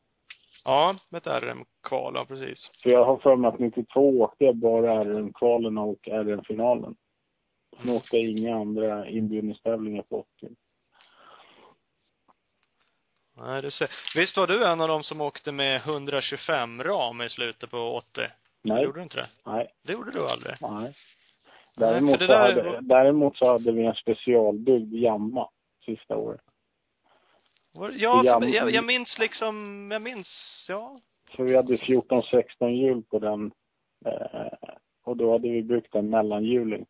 Ja, 0.66 0.96
med 1.10 1.28
ett 1.28 1.44
RM-kval, 1.44 2.14
ja 2.16 2.26
precis. 2.26 2.72
För 2.84 2.90
jag 2.90 3.06
har 3.06 3.18
för 3.18 3.36
mig 3.36 3.48
att 3.48 3.60
92 3.60 4.22
åkte 4.22 4.46
jag 4.46 4.56
bara 4.56 5.04
RM-kvalen 5.04 5.78
och 5.78 6.08
RM-finalen. 6.08 6.96
Sen 7.82 7.90
åkte 7.90 8.18
inga 8.18 8.56
andra 8.56 9.10
inbjudningstävlingar 9.10 10.02
på 10.04 10.20
80. 10.20 10.50
Nej, 13.38 13.62
du 13.62 13.72
ser. 13.72 13.90
Visst 14.16 14.38
var 14.38 14.48
du 14.48 14.66
en 14.66 14.82
av 14.82 14.88
dem 14.88 15.04
som 15.04 15.22
åkte 15.22 15.52
med 15.52 15.76
125 15.76 16.84
ram 16.84 17.22
i 17.22 17.30
slutet 17.30 17.70
på 17.72 17.78
80? 17.78 18.22
Nej, 18.62 18.84
Gjorde 18.84 19.00
du 19.00 19.04
inte 19.04 19.16
det? 19.18 19.28
nej, 19.46 19.74
Det 19.84 19.94
gjorde 19.94 20.12
du 20.12 20.30
aldrig? 20.30 20.56
nej. 20.62 20.94
Däremot, 21.76 22.20
så 22.20 22.26
där- 22.28 22.40
hade, 22.64 22.80
däremot 22.82 23.38
så 23.38 23.52
hade 23.52 23.72
vi 23.72 23.86
en 23.86 23.96
specialbyggd 23.96 24.94
jamma 24.94 25.50
sista 25.86 26.16
året. 26.18 26.42
Var, 27.72 27.92
ja, 27.98 28.24
Jam- 28.24 28.50
jag, 28.50 28.72
jag 28.72 28.86
minns 28.86 29.18
liksom, 29.20 29.90
jag 29.92 30.02
minns, 30.02 30.66
ja. 30.70 30.98
Så 31.36 31.44
vi 31.44 31.56
hade 31.56 31.76
14-16 31.78 32.68
hjul 32.70 33.04
på 33.04 33.20
den. 33.20 33.52
Eh, 34.06 34.48
och 35.04 35.18
då 35.18 35.32
hade 35.32 35.50
vi 35.50 35.64
byggt 35.64 35.96
en 35.96 36.10
mellanhjuling. 36.10 36.86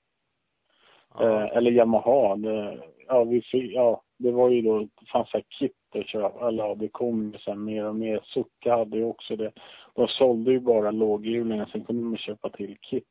Ja. 1.14 1.44
Eh, 1.44 1.58
eller 1.58 1.72
Yamaha. 1.72 2.36
Det, 2.36 2.84
ja, 3.08 3.24
vi, 3.24 3.42
fick- 3.42 3.72
ja, 3.74 4.02
det 4.18 4.32
var 4.32 4.50
ju 4.50 4.62
då, 4.62 4.80
det 4.80 5.06
fanns 5.12 5.30
här 5.34 5.44
kit 5.60 5.72
att 5.96 6.08
köpa. 6.08 6.48
Eller 6.48 6.64
ja, 6.64 6.76
det 6.76 6.88
kom 6.88 7.32
ju 7.32 7.38
sen 7.40 7.64
mer 7.64 7.86
och 7.86 7.96
mer. 7.96 8.20
Succa 8.24 8.76
hade 8.78 8.98
ju 8.98 9.04
också 9.06 9.36
det. 9.36 9.52
De 9.96 10.08
sålde 10.08 10.52
ju 10.52 10.60
bara 10.60 10.92
låghjulingar. 10.92 11.66
Sen 11.66 11.84
kunde 11.86 12.04
man 12.04 12.18
köpa 12.18 12.50
till 12.50 12.78
kit 12.82 13.04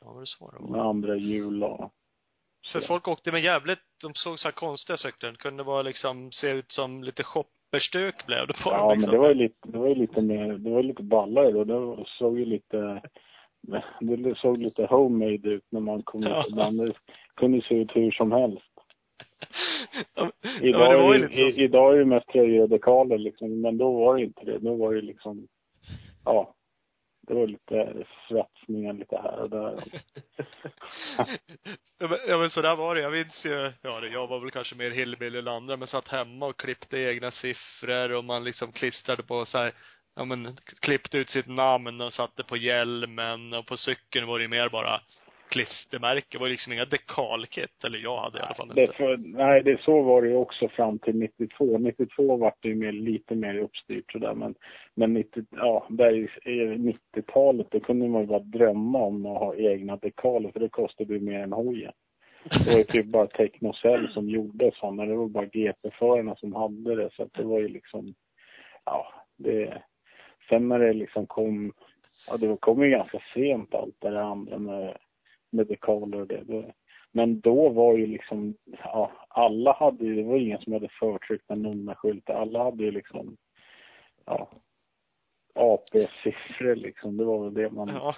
Ja, 0.00 0.12
var 0.12 0.20
det 0.20 0.26
så 0.26 0.50
det 0.58 0.72
med 0.72 0.80
andra 0.80 1.16
hjul 1.16 1.64
och 1.64 1.92
För 2.72 2.80
folk 2.80 3.08
åkte 3.08 3.32
med 3.32 3.42
jävligt, 3.44 3.78
de 4.02 4.14
såg 4.14 4.38
så 4.38 4.48
här 4.48 4.52
konstiga 4.52 4.96
cyklar. 4.96 5.30
Det 5.30 5.38
kunde 5.38 5.62
vara 5.62 5.82
liksom, 5.82 6.32
se 6.32 6.50
ut 6.50 6.72
som 6.72 7.04
lite 7.04 7.22
shopperstuk 7.22 8.26
blev 8.26 8.46
det 8.46 8.54
på 8.64 8.70
dem 8.70 8.78
Ja, 8.80 8.94
liksom. 8.94 9.10
men 9.10 9.14
det 9.14 9.18
var 9.18 9.28
ju 9.28 9.34
lite, 9.34 9.68
det 9.68 9.78
var 9.78 9.88
ju 9.88 9.94
lite 9.94 10.22
mer, 10.22 10.52
det 10.52 10.70
var 10.70 10.82
ju 10.82 10.88
lite 10.88 11.02
ballare 11.02 11.50
då. 11.52 11.64
Det 11.96 12.04
såg 12.06 12.38
ju 12.38 12.44
lite, 12.44 13.02
det 14.00 14.38
såg 14.38 14.58
lite 14.58 14.86
homemade 14.86 15.48
ut 15.48 15.64
när 15.70 15.80
man 15.80 16.02
kom 16.02 16.22
Ja. 16.22 16.44
ut. 16.46 16.76
Det 16.76 16.94
kunde 17.34 17.62
se 17.62 17.74
ut 17.74 17.96
hur 17.96 18.10
som 18.10 18.32
helst. 18.32 18.64
ja, 20.14 20.30
Idag, 20.62 21.02
var 21.02 21.14
är, 21.14 21.30
i, 21.32 21.62
idag 21.64 21.94
är 21.94 21.98
det 21.98 22.04
mest 22.04 22.28
tröjor 22.28 22.62
och 22.62 22.68
dekaler 22.68 23.18
liksom, 23.18 23.60
men 23.60 23.78
då 23.78 23.92
var 23.92 24.16
det 24.16 24.22
inte 24.24 24.44
det. 24.44 24.58
Då 24.58 24.74
var 24.74 24.94
det 24.94 25.00
liksom, 25.00 25.48
ja, 26.24 26.54
det 27.26 27.34
var 27.34 27.46
lite 27.46 28.04
svetsningar 28.28 28.92
lite 28.92 29.16
här 29.16 29.38
och 29.42 29.50
där. 29.50 29.78
Ja 32.00 32.08
men, 32.08 32.18
ja 32.28 32.50
så 32.50 32.60
där 32.62 32.76
var 32.76 32.94
det. 32.94 33.00
Jag 33.00 33.12
minns 33.12 33.44
ju, 33.46 33.72
ja 33.82 34.06
jag 34.06 34.26
var 34.26 34.40
väl 34.40 34.50
kanske 34.50 34.74
mer 34.76 34.90
hillbilly 34.90 35.38
än 35.38 35.48
andra, 35.48 35.76
men 35.76 35.88
satt 35.88 36.08
hemma 36.08 36.46
och 36.46 36.56
klippte 36.60 36.98
egna 36.98 37.30
siffror 37.30 38.12
och 38.12 38.24
man 38.24 38.44
liksom 38.44 38.72
klistrade 38.72 39.22
på 39.22 39.44
så 39.46 39.58
här, 39.58 39.72
ja 40.18 40.24
men, 40.24 40.56
klippte 40.80 41.18
ut 41.18 41.28
sitt 41.28 41.46
namn 41.46 42.00
och 42.00 42.12
satte 42.12 42.44
på 42.44 42.56
hjälmen 42.56 43.54
och 43.54 43.66
på 43.66 43.76
cykeln 43.76 44.26
var 44.26 44.38
det 44.38 44.42
ju 44.42 44.48
mer 44.48 44.68
bara 44.68 45.00
klistermärke. 45.48 46.26
Det 46.30 46.38
var 46.38 46.48
liksom 46.48 46.72
inga 46.72 46.84
dekalkit, 46.84 47.84
eller 47.84 47.98
jag 47.98 48.20
hade 48.20 48.38
i 48.38 48.40
alla 48.40 48.54
fall 48.54 48.72
Det 48.74 48.80
inte. 48.80 48.92
för, 48.92 49.16
nej, 49.16 49.62
det 49.62 49.80
så 49.80 50.02
var 50.02 50.22
det 50.22 50.28
ju 50.28 50.36
också 50.36 50.68
fram 50.68 50.98
till 50.98 51.16
92. 51.16 51.78
92 51.78 52.36
var 52.36 52.54
det 52.60 52.68
ju 52.68 52.74
mer, 52.74 52.92
lite 52.92 53.34
mer 53.34 53.58
uppstyrt 53.58 54.12
sådär, 54.12 54.34
men, 54.34 54.54
men 54.94 55.14
90, 55.14 55.44
ja, 55.50 55.86
där 55.90 56.12
i 56.12 56.28
i 56.44 56.94
90-talet, 57.16 57.66
då 57.70 57.80
kunde 57.80 58.08
man 58.08 58.20
ju 58.20 58.26
bara 58.26 58.38
drömma 58.38 58.98
om 58.98 59.26
att 59.26 59.38
ha 59.38 59.54
egna 59.54 59.96
dekaler, 59.96 60.50
för 60.50 60.60
det 60.60 60.68
kostade 60.68 61.14
ju 61.14 61.20
mer 61.20 61.40
än 61.40 61.52
hojen. 61.52 61.92
Det 62.64 62.70
var 62.70 62.78
ju 62.78 62.84
typ 62.84 63.06
bara 63.06 63.26
Technocell 63.26 64.08
som 64.08 64.28
gjorde 64.28 64.70
sådana, 64.74 65.04
det 65.04 65.16
var 65.16 65.28
bara 65.28 65.46
GP-förarna 65.46 66.36
som 66.36 66.54
hade 66.54 66.94
det, 66.94 67.10
så 67.12 67.22
att 67.22 67.32
det 67.34 67.44
var 67.44 67.60
ju 67.60 67.68
liksom, 67.68 68.14
ja, 68.84 69.12
det, 69.36 69.82
sen 70.48 70.68
när 70.68 70.78
det 70.78 70.92
liksom 70.92 71.26
kom, 71.26 71.72
ja 72.26 72.36
det 72.36 72.56
kom 72.60 72.82
ju 72.82 72.90
ganska 72.90 73.18
sent 73.34 73.74
allt 73.74 73.96
det 73.98 74.10
där 74.10 74.16
andra 74.16 74.58
med, 74.58 74.96
med 75.50 75.66
dekaler 75.66 76.20
och 76.20 76.26
det, 76.26 76.42
det 76.44 76.72
men 77.12 77.40
då 77.40 77.68
var 77.68 77.96
ju 77.96 78.06
liksom, 78.06 78.54
ja, 78.84 79.12
alla 79.28 79.72
hade 79.72 80.04
ju, 80.04 80.14
det 80.14 80.22
var 80.22 80.36
ingen 80.36 80.58
som 80.58 80.72
hade 80.72 80.88
förtryckta 80.88 81.54
nummerskyltar. 81.54 82.34
Alla 82.34 82.64
hade 82.64 82.84
ju 82.84 82.90
liksom, 82.90 83.36
ja, 84.24 84.50
AP-siffror 85.54 86.74
liksom. 86.74 87.16
Det 87.16 87.24
var 87.24 87.44
väl 87.44 87.54
det 87.54 87.70
man, 87.70 87.88
Ja. 87.88 88.14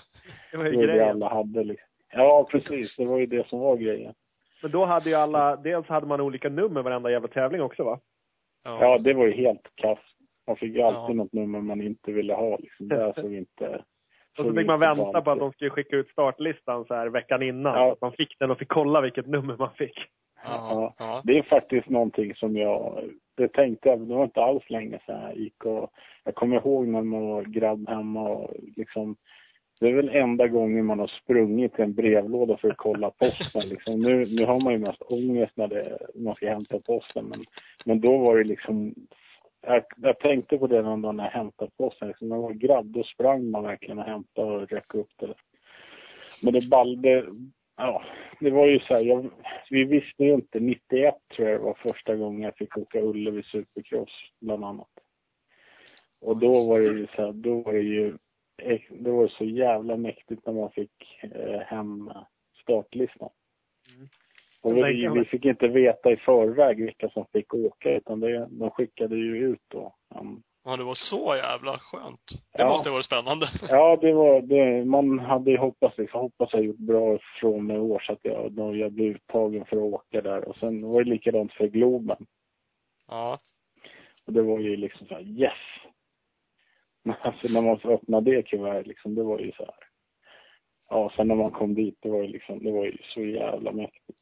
Det 0.51 0.57
var 0.57 0.65
ju 0.65 0.71
det 0.71 0.87
grejen. 0.87 1.09
alla 1.09 1.29
hade 1.29 1.65
liksom. 1.65 1.89
Ja, 2.13 2.49
precis. 2.51 2.97
Det 2.97 3.05
var 3.05 3.19
ju 3.19 3.27
det 3.27 3.49
som 3.49 3.59
var 3.59 3.77
grejen. 3.77 4.15
Men 4.63 4.71
då 4.71 4.85
hade 4.85 5.11
ju 5.11 5.15
alla, 5.17 5.57
dels 5.57 5.87
hade 5.87 6.07
man 6.07 6.21
olika 6.21 6.49
nummer 6.49 6.83
varenda 6.83 7.11
jävla 7.11 7.29
tävling 7.29 7.63
också 7.63 7.85
va? 7.85 8.01
Ja, 8.63 8.99
det 8.99 9.15
var 9.15 9.27
ju 9.27 9.33
helt 9.33 9.71
kass. 9.75 9.99
Man 10.51 10.57
fick 10.57 10.75
ju 10.75 10.83
alltid 10.83 11.17
Ja. 11.17 11.23
något 11.23 11.33
nummer 11.33 11.61
man 11.61 11.83
inte 11.83 12.13
ville 12.13 12.35
ha 12.35 12.57
liksom. 12.57 12.89
Det 12.89 13.13
såg 13.17 13.35
inte... 13.35 13.85
Och 14.39 14.45
så 14.47 14.55
fick 14.55 14.67
man 14.67 14.81
vänta 14.81 15.23
på 15.23 15.31
att 15.31 15.39
de 15.39 15.53
skulle 15.53 15.71
skicka 15.71 15.97
ut 15.97 16.09
startlistan 16.09 16.85
så 16.85 16.95
här 16.95 17.07
veckan 17.07 17.43
innan. 17.43 17.75
Ja. 17.75 17.87
Så 17.87 17.93
att 17.93 18.01
man 18.01 18.13
fick 18.13 18.39
den 18.39 18.51
och 18.51 18.59
fick 18.59 18.69
kolla 18.69 19.01
vilket 19.01 19.27
nummer 19.27 19.57
man 19.57 19.71
fick. 19.75 19.99
Ja. 20.45 20.95
Ja. 20.99 21.23
Det 21.25 21.39
är 21.39 21.43
faktiskt 21.43 21.89
någonting 21.89 22.35
som 22.35 22.57
jag, 22.57 23.05
det 23.37 23.49
tänkte 23.49 23.89
jag, 23.89 24.01
det 24.01 24.15
var 24.15 24.25
inte 24.25 24.43
alls 24.43 24.71
länge 24.71 24.99
sedan 25.07 25.23
jag 25.23 25.37
gick 25.37 25.65
och, 25.65 25.91
jag 26.25 26.35
kommer 26.35 26.57
ihåg 26.57 26.89
när 26.89 27.03
man 27.03 27.27
var 27.27 27.43
grabb 27.43 27.89
hemma 27.89 28.29
och 28.29 28.55
liksom, 28.77 29.17
det 29.81 29.89
är 29.89 29.95
väl 29.95 30.09
enda 30.09 30.49
gången 30.49 30.87
man 30.87 30.99
har 30.99 31.07
sprungit 31.23 31.75
till 31.75 31.85
en 31.85 31.95
brevlåda 31.95 32.57
för 32.57 32.71
att 32.71 32.77
kolla 32.77 33.11
posten 33.11 33.69
liksom. 33.69 34.01
Nu, 34.01 34.27
nu 34.27 34.47
har 34.47 34.61
man 34.61 34.73
ju 34.73 34.79
mest 34.79 35.03
ångest 35.03 35.53
när 35.57 35.69
det, 35.69 35.99
man 36.15 36.35
ska 36.35 36.51
hämta 36.51 36.81
posten 36.81 37.25
men, 37.25 37.45
men 37.85 38.01
då 38.01 38.19
var 38.19 38.39
det 38.39 38.45
liksom, 38.45 38.95
jag, 39.63 39.85
jag 39.97 40.19
tänkte 40.19 40.59
på 40.59 40.67
det 40.67 40.77
liksom, 40.77 40.91
någon 40.91 41.03
dag 41.03 41.15
när 41.15 41.25
jag 41.25 41.31
hämtade 41.31 41.71
posten, 41.77 42.09
liksom, 42.09 42.29
när 42.29 42.37
man 42.37 42.43
var 42.43 42.53
grabb 42.53 42.87
då 42.87 43.05
sprang 43.05 43.51
man 43.51 43.63
verkligen 43.63 43.99
och 43.99 44.05
hämtade 44.05 44.53
och 44.53 44.69
räckte 44.69 44.99
upp 44.99 45.13
det. 45.17 45.35
Men 46.43 46.55
det 46.55 46.69
ballade, 46.69 47.27
ja, 47.77 48.03
det 48.41 48.51
var 48.51 48.67
ju 48.67 48.79
så 48.79 48.95
här, 48.95 49.01
jag, 49.01 49.31
vi 49.71 49.85
visste 49.85 50.25
ju 50.25 50.35
inte, 50.35 50.61
91 50.61 51.15
tror 51.37 51.49
jag 51.49 51.61
det 51.61 51.65
var 51.65 51.75
första 51.75 52.17
gången 52.17 52.43
jag 52.43 52.57
fick 52.57 52.77
åka 52.77 53.01
Ullevi 53.01 53.43
Supercross 53.43 54.33
bland 54.41 54.65
annat. 54.65 54.91
Och 56.21 56.37
då 56.37 56.69
var 56.69 56.81
det 56.81 56.87
ju 56.87 57.07
så 57.07 57.23
här, 57.23 57.33
då 57.33 57.61
var 57.61 57.73
det 57.73 57.81
ju, 57.81 58.19
eh, 58.63 58.81
det 58.91 59.11
var 59.11 59.29
så 59.29 59.45
jävla 59.45 59.97
mäktigt 59.97 60.47
när 60.47 60.53
man 60.53 60.71
fick 60.71 61.19
eh, 61.23 61.61
hem 61.61 62.13
startlistan. 62.63 63.31
Och 64.63 64.77
vi, 64.77 65.09
vi 65.15 65.25
fick 65.25 65.45
inte 65.45 65.69
veta 65.69 66.11
i 66.11 66.17
förväg 66.17 66.85
vilka 66.85 67.09
som 67.11 67.27
fick 67.33 67.55
åka 67.55 67.91
utan 67.91 68.21
det, 68.21 68.47
de 68.51 68.71
skickade 68.71 69.17
ju 69.17 69.37
ut 69.37 69.63
då. 69.69 69.95
Um, 70.21 70.43
Ja, 70.65 70.77
det 70.77 70.85
var 70.85 70.95
så 70.95 71.37
jävla 71.37 71.79
skönt. 71.79 72.21
Det 72.53 72.63
Ja. 72.63 72.69
måste 72.69 72.89
ha 72.89 72.95
varit 72.95 73.07
spännande. 73.07 73.49
Ja, 73.69 73.97
det 74.01 74.13
var 74.13 74.41
det. 74.41 74.85
Man 74.85 75.19
hade 75.19 75.51
ju 75.51 75.57
hoppats, 75.57 75.99
liksom, 75.99 76.21
hoppas 76.21 76.53
jag 76.53 76.65
gjort 76.65 76.77
bra 76.79 77.19
från 77.41 77.67
mig 77.67 77.79
år 77.79 77.99
så 78.07 78.13
att 78.13 78.19
jag, 78.23 78.53
då 78.53 78.77
jag 78.77 78.93
blev 78.93 79.07
uttagen 79.11 79.65
för 79.65 79.77
att 79.77 79.83
åka 79.83 80.21
där. 80.21 80.49
Och 80.49 80.57
sen 80.57 80.89
var 80.89 81.05
det 81.05 81.11
likadant 81.11 81.53
för 81.53 81.67
Globen. 81.69 82.27
Ja. 83.09 83.39
Och 84.27 84.33
det 84.33 84.43
var 84.43 84.59
ju 84.59 84.77
liksom 84.77 85.07
så 85.07 85.15
här, 85.15 85.23
yes! 85.23 85.53
Alltså 87.23 87.49
när 87.49 87.61
man 87.63 87.81
öppnade 87.85 88.31
det 88.37 88.43
kuvertet 88.43 88.87
liksom, 88.87 89.15
det 89.15 89.23
var 89.23 89.39
ju 89.39 89.53
så 89.53 89.65
här. 89.65 89.75
Ja, 90.91 91.13
sen 91.17 91.29
när 91.29 91.35
man 91.35 91.51
kom 91.51 91.75
dit, 91.75 91.99
det 92.01 92.11
var 92.11 92.23
ju 92.23 92.29
liksom, 92.29 92.65
det 92.65 92.73
var 92.73 92.85
ju 92.85 92.97
så 93.03 93.21
jävla 93.25 93.73
mäktigt. 93.73 94.19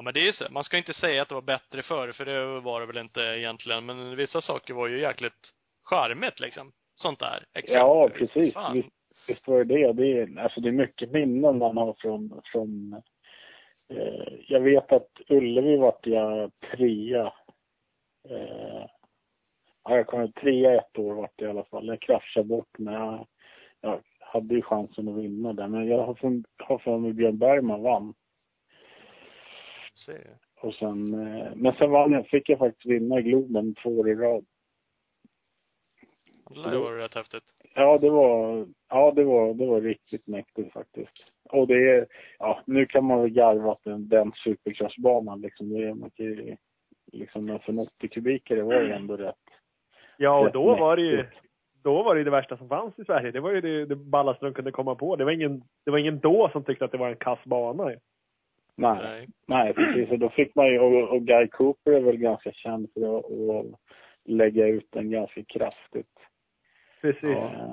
Ja, 0.00 0.04
men 0.04 0.14
det 0.14 0.20
är 0.20 0.24
ju 0.24 0.32
så. 0.32 0.44
Man 0.50 0.64
ska 0.64 0.76
inte 0.76 0.94
säga 0.94 1.22
att 1.22 1.28
det 1.28 1.34
var 1.34 1.42
bättre 1.42 1.82
förr, 1.82 2.12
för 2.12 2.24
det 2.24 2.60
var 2.60 2.80
det 2.80 2.86
väl 2.86 2.98
inte 2.98 3.20
egentligen. 3.20 3.86
Men 3.86 4.16
vissa 4.16 4.40
saker 4.40 4.74
var 4.74 4.88
ju 4.88 5.00
jäkligt 5.00 5.52
charmigt 5.84 6.40
liksom. 6.40 6.72
Sånt 6.94 7.18
där. 7.18 7.44
Ja, 7.52 7.58
exempelvis. 7.58 8.32
precis. 8.32 8.54
Fan. 8.54 8.74
Visst, 8.74 8.88
visst 9.28 9.48
var 9.48 9.64
det 9.64 9.74
det. 9.74 9.92
det 9.92 10.12
är, 10.12 10.38
alltså 10.38 10.60
det 10.60 10.68
är 10.68 10.72
mycket 10.72 11.12
minnen 11.12 11.58
man 11.58 11.76
har 11.76 11.94
från, 11.98 12.40
från 12.44 12.92
eh, 13.92 14.32
jag 14.48 14.60
vet 14.60 14.92
att 14.92 15.10
Ullevi 15.28 15.76
vart 15.76 16.06
jag 16.06 16.50
trea. 16.72 17.32
Eh, 18.28 18.84
ja, 19.84 19.96
jag 19.96 20.06
kom 20.06 20.32
trea 20.32 20.80
ett 20.80 20.98
år 20.98 21.14
vart 21.14 21.34
det 21.36 21.44
i 21.44 21.48
alla 21.48 21.64
fall. 21.64 21.86
Jag 21.86 22.00
kraschade 22.00 22.46
bort 22.46 22.78
men 22.78 22.94
jag, 22.94 23.26
jag 23.80 24.00
hade 24.20 24.54
ju 24.54 24.62
chansen 24.62 25.08
att 25.08 25.16
vinna 25.16 25.52
där. 25.52 25.68
Men 25.68 25.88
jag 25.88 26.06
har 26.06 26.14
för, 26.14 26.42
har 26.58 26.78
för 26.78 26.98
mig 26.98 27.12
Björn 27.12 27.38
Bergman 27.38 27.82
vann. 27.82 28.14
Se. 30.06 30.18
Och 30.60 30.74
sen, 30.74 31.14
eh, 31.14 31.52
men 31.56 31.72
sen 31.72 31.90
vann 31.90 32.12
jag, 32.12 32.26
fick 32.26 32.48
jag 32.48 32.58
faktiskt 32.58 32.86
vinna 32.86 33.18
i 33.18 33.22
Globen 33.22 33.74
två 33.74 33.98
år 33.98 34.08
i 34.08 34.14
rad. 34.14 34.44
Det 36.54 36.70
ju 36.72 36.78
vara 36.78 36.98
rätt 36.98 37.14
häftigt. 37.14 37.44
Ja, 37.74 37.98
det 37.98 38.10
var, 38.10 38.66
ja, 38.88 39.12
det 39.16 39.24
var, 39.24 39.54
det 39.54 39.66
var 39.66 39.80
riktigt 39.80 40.26
mäktigt 40.26 40.72
faktiskt. 40.72 41.32
Och 41.50 41.66
det 41.66 41.90
är, 41.90 42.06
ja, 42.38 42.60
nu 42.66 42.86
kan 42.86 43.04
man 43.04 43.20
väl 43.20 43.30
garva 43.30 43.72
att 43.72 43.84
den, 43.84 44.08
den 44.08 44.32
supercrossbanan 44.44 45.40
liksom, 45.40 45.68
det 45.68 45.84
är 45.84 45.94
mycket, 45.94 46.58
liksom, 47.12 47.44
men 47.44 47.58
för 47.58 47.72
en 47.72 47.78
80 47.78 48.08
kubikare 48.08 48.62
var 48.62 48.74
det 48.74 48.94
ändå 48.94 49.16
rätt. 49.16 49.34
Ja, 50.16 50.38
och 50.38 50.44
rätt 50.44 50.52
då 50.52 50.76
var 50.76 50.96
det 50.96 51.02
ju, 51.02 51.26
då 51.82 52.02
var 52.02 52.14
det 52.14 52.18
ju 52.18 52.24
det 52.24 52.30
värsta 52.30 52.56
som 52.56 52.68
fanns 52.68 52.98
i 52.98 53.04
Sverige. 53.04 53.30
Det 53.30 53.40
var 53.40 53.50
ju 53.50 53.60
det, 53.60 53.86
det 53.86 53.96
ballaste 53.96 54.44
de 54.44 54.54
kunde 54.54 54.70
komma 54.70 54.94
på. 54.94 55.16
Det 55.16 55.24
var 55.24 55.32
ingen, 55.32 55.62
det 55.84 55.90
var 55.90 55.98
ingen 55.98 56.20
då 56.20 56.48
som 56.52 56.64
tyckte 56.64 56.84
att 56.84 56.92
det 56.92 56.98
var 56.98 57.08
en 57.08 57.16
kass 57.16 57.44
bana 57.44 57.90
ju. 57.90 57.98
Nej, 58.80 58.98
Nej. 59.02 59.28
nej, 59.46 59.74
precis. 59.74 60.10
Och 60.10 60.18
då 60.18 60.28
fick 60.28 60.54
man 60.54 60.66
ju, 60.66 60.78
och, 60.78 61.08
och 61.08 61.22
Guy 61.22 61.48
Cooper 61.48 61.92
är 61.92 62.00
väl 62.00 62.16
ganska 62.16 62.52
känd 62.52 62.88
för 62.94 63.18
att, 63.18 63.24
att 63.24 63.80
lägga 64.24 64.66
ut 64.66 64.86
den 64.90 65.10
ganska 65.10 65.44
kraftigt. 65.44 66.18
Precis. 67.00 67.24
Eh, 67.24 67.72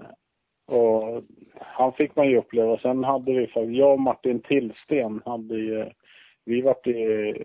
och 0.65 1.23
han 1.55 1.93
fick 1.93 2.15
man 2.15 2.29
ju 2.29 2.37
uppleva. 2.37 2.77
Sen 2.77 3.03
hade 3.03 3.33
vi 3.33 3.47
faktiskt, 3.47 3.77
jag 3.77 3.93
och 3.93 3.99
Martin 3.99 4.41
Tillsten 4.41 5.21
hade 5.25 5.55
ju, 5.55 5.89
vi 6.45 6.61
vart 6.61 6.87
ju, 6.87 7.35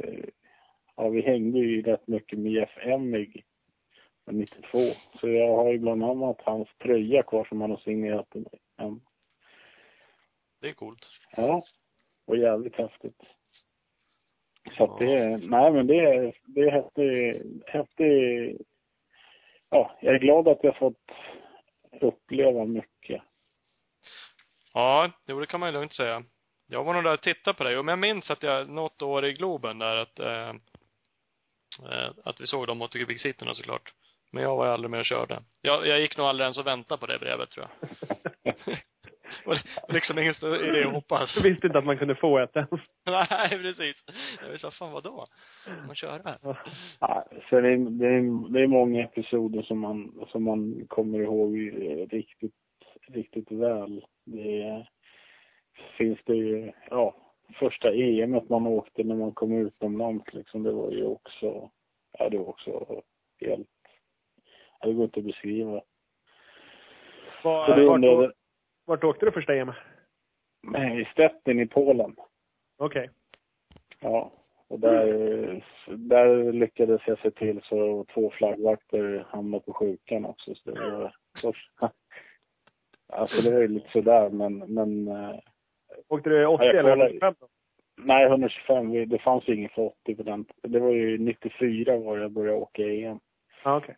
ja 0.97 1.09
vi 1.09 1.21
hängde 1.21 1.59
ju 1.59 1.83
rätt 1.83 2.07
mycket 2.07 2.39
med 2.39 2.53
Jeff 2.53 2.79
Emig 2.81 3.45
92. 4.31 4.79
Så 5.21 5.29
jag 5.29 5.57
har 5.57 5.73
ju 5.73 5.79
bland 5.79 6.05
annat 6.05 6.41
hans 6.45 6.69
tröja 6.83 7.23
kvar 7.23 7.45
som 7.45 7.61
han 7.61 7.71
har 7.71 7.79
signerat 7.79 8.31
till 8.31 8.41
mig. 8.41 8.61
Det 10.61 10.69
är 10.69 10.73
coolt. 10.73 11.07
Ja, 11.37 11.63
och 12.27 12.37
jävligt 12.37 12.77
häftigt. 12.77 13.23
Så 14.77 14.85
att 14.85 14.99
det, 14.99 15.37
nej 15.37 15.73
men 15.73 15.87
det 15.87 15.99
är, 15.99 16.35
det 16.45 16.61
är 16.61 16.71
häftigt, 16.71 17.63
häftigt. 17.67 18.69
Ja, 19.71 19.99
jag 20.01 20.15
är 20.15 20.19
glad 20.19 20.49
att 20.49 20.65
jag 20.65 20.77
fått 20.77 21.11
uppleva 22.01 22.65
mycket. 22.65 23.23
Ja, 24.75 25.11
jo, 25.27 25.41
det 25.41 25.47
kan 25.47 25.61
man 25.61 25.69
ju 25.69 25.73
lugnt 25.73 25.93
säga. 25.93 26.23
Jag 26.67 26.85
var 26.85 26.95
nog 26.95 27.05
där 27.05 27.15
och 27.15 27.23
tittade 27.23 27.57
på 27.57 27.65
dig. 27.65 27.79
Och 27.79 27.89
jag 27.89 27.99
minns 27.99 28.31
att 28.31 28.43
jag, 28.43 28.69
något 28.69 29.03
år 29.03 29.25
i 29.25 29.33
Globen 29.33 29.79
där, 29.79 29.97
att, 29.97 30.19
eh, 30.19 30.49
eh, 31.91 32.11
att 32.25 32.41
vi 32.41 32.47
såg 32.47 32.67
de 32.67 32.83
80 32.83 32.99
kubiksitterna 32.99 33.55
såklart. 33.55 33.93
Men 34.31 34.43
jag 34.43 34.57
var 34.57 34.67
aldrig 34.67 34.91
med 34.91 35.01
och 35.01 35.07
körde. 35.07 35.43
Jag, 35.61 35.87
jag 35.87 36.01
gick 36.01 36.17
nog 36.17 36.27
aldrig 36.27 36.45
ens 36.45 36.59
och 36.59 36.67
väntade 36.67 37.01
på 37.01 37.07
det 37.07 37.19
brevet, 37.19 37.51
tror 37.51 37.67
jag. 38.43 38.55
och 39.45 39.57
var 39.87 39.95
liksom 39.95 40.19
ingen 40.19 40.35
större 40.35 40.69
idé 40.69 40.85
att 40.85 40.95
hoppas. 40.95 41.37
Jag 41.37 41.43
visste 41.43 41.67
inte 41.67 41.79
att 41.79 41.85
man 41.85 41.99
kunde 41.99 42.15
få 42.15 42.39
ett 42.39 42.57
ens. 42.57 42.71
Nej, 43.07 43.49
precis. 43.49 44.05
Jag 44.51 44.61
sa, 44.61 44.71
fan 44.71 44.93
vadå? 44.93 45.27
Man 45.87 45.95
kör 45.95 46.21
här. 46.25 46.57
Ja, 47.01 47.25
så 47.51 47.61
det, 47.61 47.69
är, 47.69 47.77
det, 47.77 48.07
är, 48.07 48.53
det 48.53 48.61
är 48.61 48.67
många 48.67 49.05
episoder 49.05 49.63
som 49.63 49.79
man, 49.79 50.27
som 50.29 50.45
man 50.45 50.87
kommer 50.89 51.19
ihåg 51.19 51.59
eh, 51.59 52.07
riktigt, 52.07 52.55
riktigt 53.09 53.53
väl. 53.53 54.05
Det 54.25 54.63
är, 54.63 54.89
finns 55.99 56.19
det 56.25 56.35
ju, 56.35 56.73
ja, 56.91 57.15
första 57.59 57.95
EMet 57.95 58.49
man 58.49 58.67
åkte 58.67 59.05
när 59.05 59.15
man 59.15 59.33
kom 59.33 59.53
utomlands 59.53 60.35
liksom, 60.35 60.63
det 60.63 60.73
var 60.73 60.91
ju 60.91 61.05
också, 61.05 61.71
ja 62.19 62.29
det 62.29 62.39
var 62.39 62.49
också 62.49 63.03
helt, 63.41 63.69
ja, 64.81 64.87
det 64.87 64.93
går 64.93 65.05
inte 65.05 65.21
att 65.21 65.27
beskriva. 65.27 65.83
Så 67.43 67.49
Var, 67.49 67.77
det 67.77 68.33
vart, 68.85 69.05
åkte 69.05 69.27
du 69.27 69.33
första 69.33 69.55
EM? 69.55 69.73
i 71.01 71.05
Stettin 71.13 71.61
i 71.61 71.67
Polen. 71.67 72.17
Okej. 72.77 73.11
Ja, 74.01 74.33
och 74.69 74.81
där, 74.81 75.65
där 75.87 76.53
lyckades 76.53 77.01
jag 77.07 77.19
se 77.19 77.31
till 77.31 77.61
så 77.63 78.05
två 78.15 78.31
flaggvakter 78.31 79.27
hamnade 79.29 79.65
på 79.65 79.73
sjukan 79.73 80.25
också. 80.25 80.55
Så 80.55 80.71
det 80.71 80.91
var, 80.91 81.15
så, 81.41 81.53
alltså 83.09 83.43
det 83.43 83.51
var 83.55 83.61
ju 83.61 83.69
lite 83.69 83.91
sådär 83.91 84.31
men, 84.31 84.59
men 84.59 85.09
eh, 85.09 85.35
Åkte 86.09 86.31
du 86.31 86.47
80 86.47 86.65
Ja, 86.65 86.73
jag 86.73 86.77
eller 86.79 86.91
kollar. 86.91 87.07
125 87.07 87.35
då? 87.41 87.49
nej 87.97 88.27
125, 88.27 88.91
vi- 88.91 89.05
det 89.05 89.19
fanns 89.19 89.49
ju 89.49 89.55
inget 89.55 89.73
för 89.73 89.83
80 89.83 90.15
på 90.15 90.23
den. 90.23 90.45
Det 90.63 90.79
var 90.81 90.91
ju 90.91 91.19
94 91.19 91.97
var 91.97 92.19
jag 92.19 92.31
började 92.31 92.59
åka 92.59 92.83
EM. 92.83 93.21
Ja, 93.65 93.77
okej. 93.77 93.97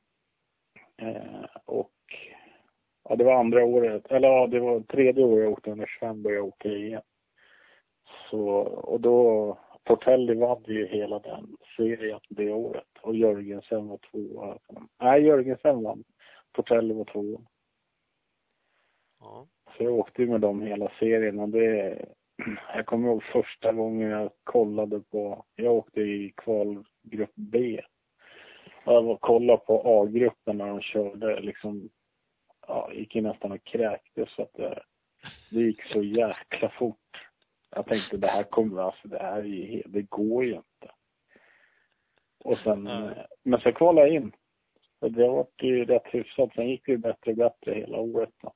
Eh, 0.96 1.44
och 1.64 1.90
ja, 3.08 3.16
det 3.16 3.24
var 3.24 3.34
andra 3.34 3.64
året, 3.64 4.06
eller 4.10 4.28
ja, 4.28 4.46
det 4.46 4.60
var 4.60 4.80
tredje 4.80 5.24
året 5.24 5.44
jag 5.44 5.52
åkte 5.52 5.70
125 5.70 6.22
började 6.22 6.38
jag 6.38 6.46
åka 6.46 6.68
EM. 6.68 7.00
Så, 8.30 8.48
och 8.66 9.00
då, 9.00 9.58
Portelli 9.84 10.34
vann 10.34 10.64
ju 10.66 10.86
hela 10.86 11.18
den 11.18 11.56
serien 11.76 12.20
det 12.28 12.52
året 12.52 12.88
och 13.02 13.16
Jörgensen 13.16 13.88
var 13.88 13.98
tvåa. 13.98 14.58
Nej, 15.00 15.22
Jörgensen 15.22 15.82
vann. 15.82 16.04
Portelli 16.52 16.94
var 16.94 17.04
tvåa. 17.04 17.40
Ja. 19.20 19.46
Så 19.76 19.84
jag 19.84 19.94
åkte 19.94 20.22
ju 20.22 20.28
med 20.28 20.40
dem 20.40 20.62
hela 20.62 20.90
serien 20.98 21.40
och 21.40 21.48
det, 21.48 21.98
jag 22.74 22.86
kommer 22.86 23.08
ihåg 23.08 23.22
första 23.22 23.72
gången 23.72 24.10
jag 24.10 24.30
kollade 24.44 25.00
på, 25.00 25.44
jag 25.56 25.74
åkte 25.74 26.00
i 26.00 26.32
kvalgrupp 26.36 27.32
B. 27.34 27.80
Och 28.84 28.92
jag 28.92 29.02
var 29.02 29.12
och 29.12 29.20
kollade 29.20 29.58
på 29.58 29.82
A-gruppen 29.84 30.58
när 30.58 30.66
de 30.66 30.80
körde 30.80 31.40
liksom, 31.40 31.88
ja, 32.68 32.92
gick 32.92 33.14
ju 33.14 33.20
nästan 33.22 33.52
och 33.52 33.64
kräktes 33.64 34.34
för 34.34 34.42
att 34.42 34.52
det, 34.54 34.82
det 35.50 35.60
gick 35.60 35.82
så 35.82 36.02
jäkla 36.02 36.68
fort. 36.70 36.98
Jag 37.70 37.86
tänkte 37.86 38.16
det 38.16 38.26
här 38.28 38.42
kommer, 38.42 38.82
alltså 38.82 39.08
det 39.08 39.18
här 39.18 39.38
är 39.38 39.42
ju, 39.44 39.64
he- 39.64 39.88
det 39.88 40.02
går 40.02 40.44
ju 40.44 40.54
inte. 40.54 40.94
Och 42.44 42.58
sen, 42.58 42.86
eh, 42.86 43.10
men 43.42 43.60
så 43.60 43.72
kvalade 43.72 44.06
jag 44.08 44.16
in. 44.16 44.32
Så 45.00 45.08
det 45.08 45.28
var 45.28 45.46
ju 45.62 45.84
rätt 45.84 46.06
hyfsat. 46.06 46.54
Sen 46.54 46.68
gick 46.68 46.86
det 46.86 46.92
ju 46.92 46.98
bättre 46.98 47.30
och 47.30 47.36
bättre 47.36 47.74
hela 47.74 47.98
året 47.98 48.30
då. 48.42 48.52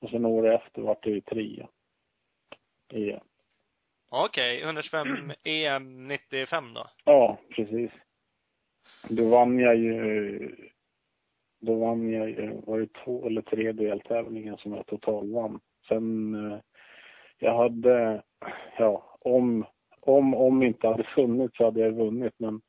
Och 0.00 0.10
sen 0.10 0.24
året 0.24 0.62
efter 0.62 0.82
var 0.82 0.98
det 1.02 1.10
ju 1.10 1.20
trea. 1.20 1.68
Ja. 2.88 3.20
Okej, 4.10 4.62
125 4.62 5.32
EM 5.44 6.08
95 6.08 6.74
då? 6.74 6.86
ja, 7.04 7.38
precis. 7.56 7.90
Då 9.08 9.28
vann 9.28 9.58
jag 9.58 9.76
ju, 9.76 10.70
då 11.64 11.74
vann 11.74 12.12
jag 12.12 12.30
ju, 12.30 12.60
var 12.66 12.80
det 12.80 12.92
två 13.04 13.26
eller 13.26 13.42
tre 13.42 13.72
deltävlingar 13.72 14.56
som 14.56 14.72
jag 14.72 14.86
total 14.86 15.32
vann. 15.32 15.60
Sen, 15.88 16.34
eh, 16.34 16.58
jag 17.38 17.56
hade, 17.56 18.22
ja, 18.78 19.18
om, 19.20 19.66
om, 20.00 20.34
om 20.34 20.62
inte 20.62 20.88
hade 20.88 21.04
funnits 21.04 21.56
så 21.56 21.64
hade 21.64 21.80
jag 21.80 21.92
vunnit 21.92 22.34
men 22.38 22.60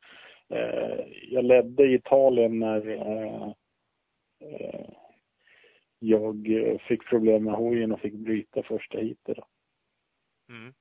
eh, 0.49 1.05
jag 1.29 1.45
ledde 1.45 1.93
Italien 1.93 2.59
när 2.59 2.87
eh, 2.89 3.51
eh, 4.39 4.89
jag 5.99 6.51
eh, 6.51 6.77
fick 6.77 7.05
problem 7.05 7.43
med 7.43 7.53
hojen 7.53 7.91
och 7.91 7.99
fick 7.99 8.13
bryta 8.13 8.63
första 8.63 8.97
heatet. 8.97 9.37
Mm. 10.49 10.73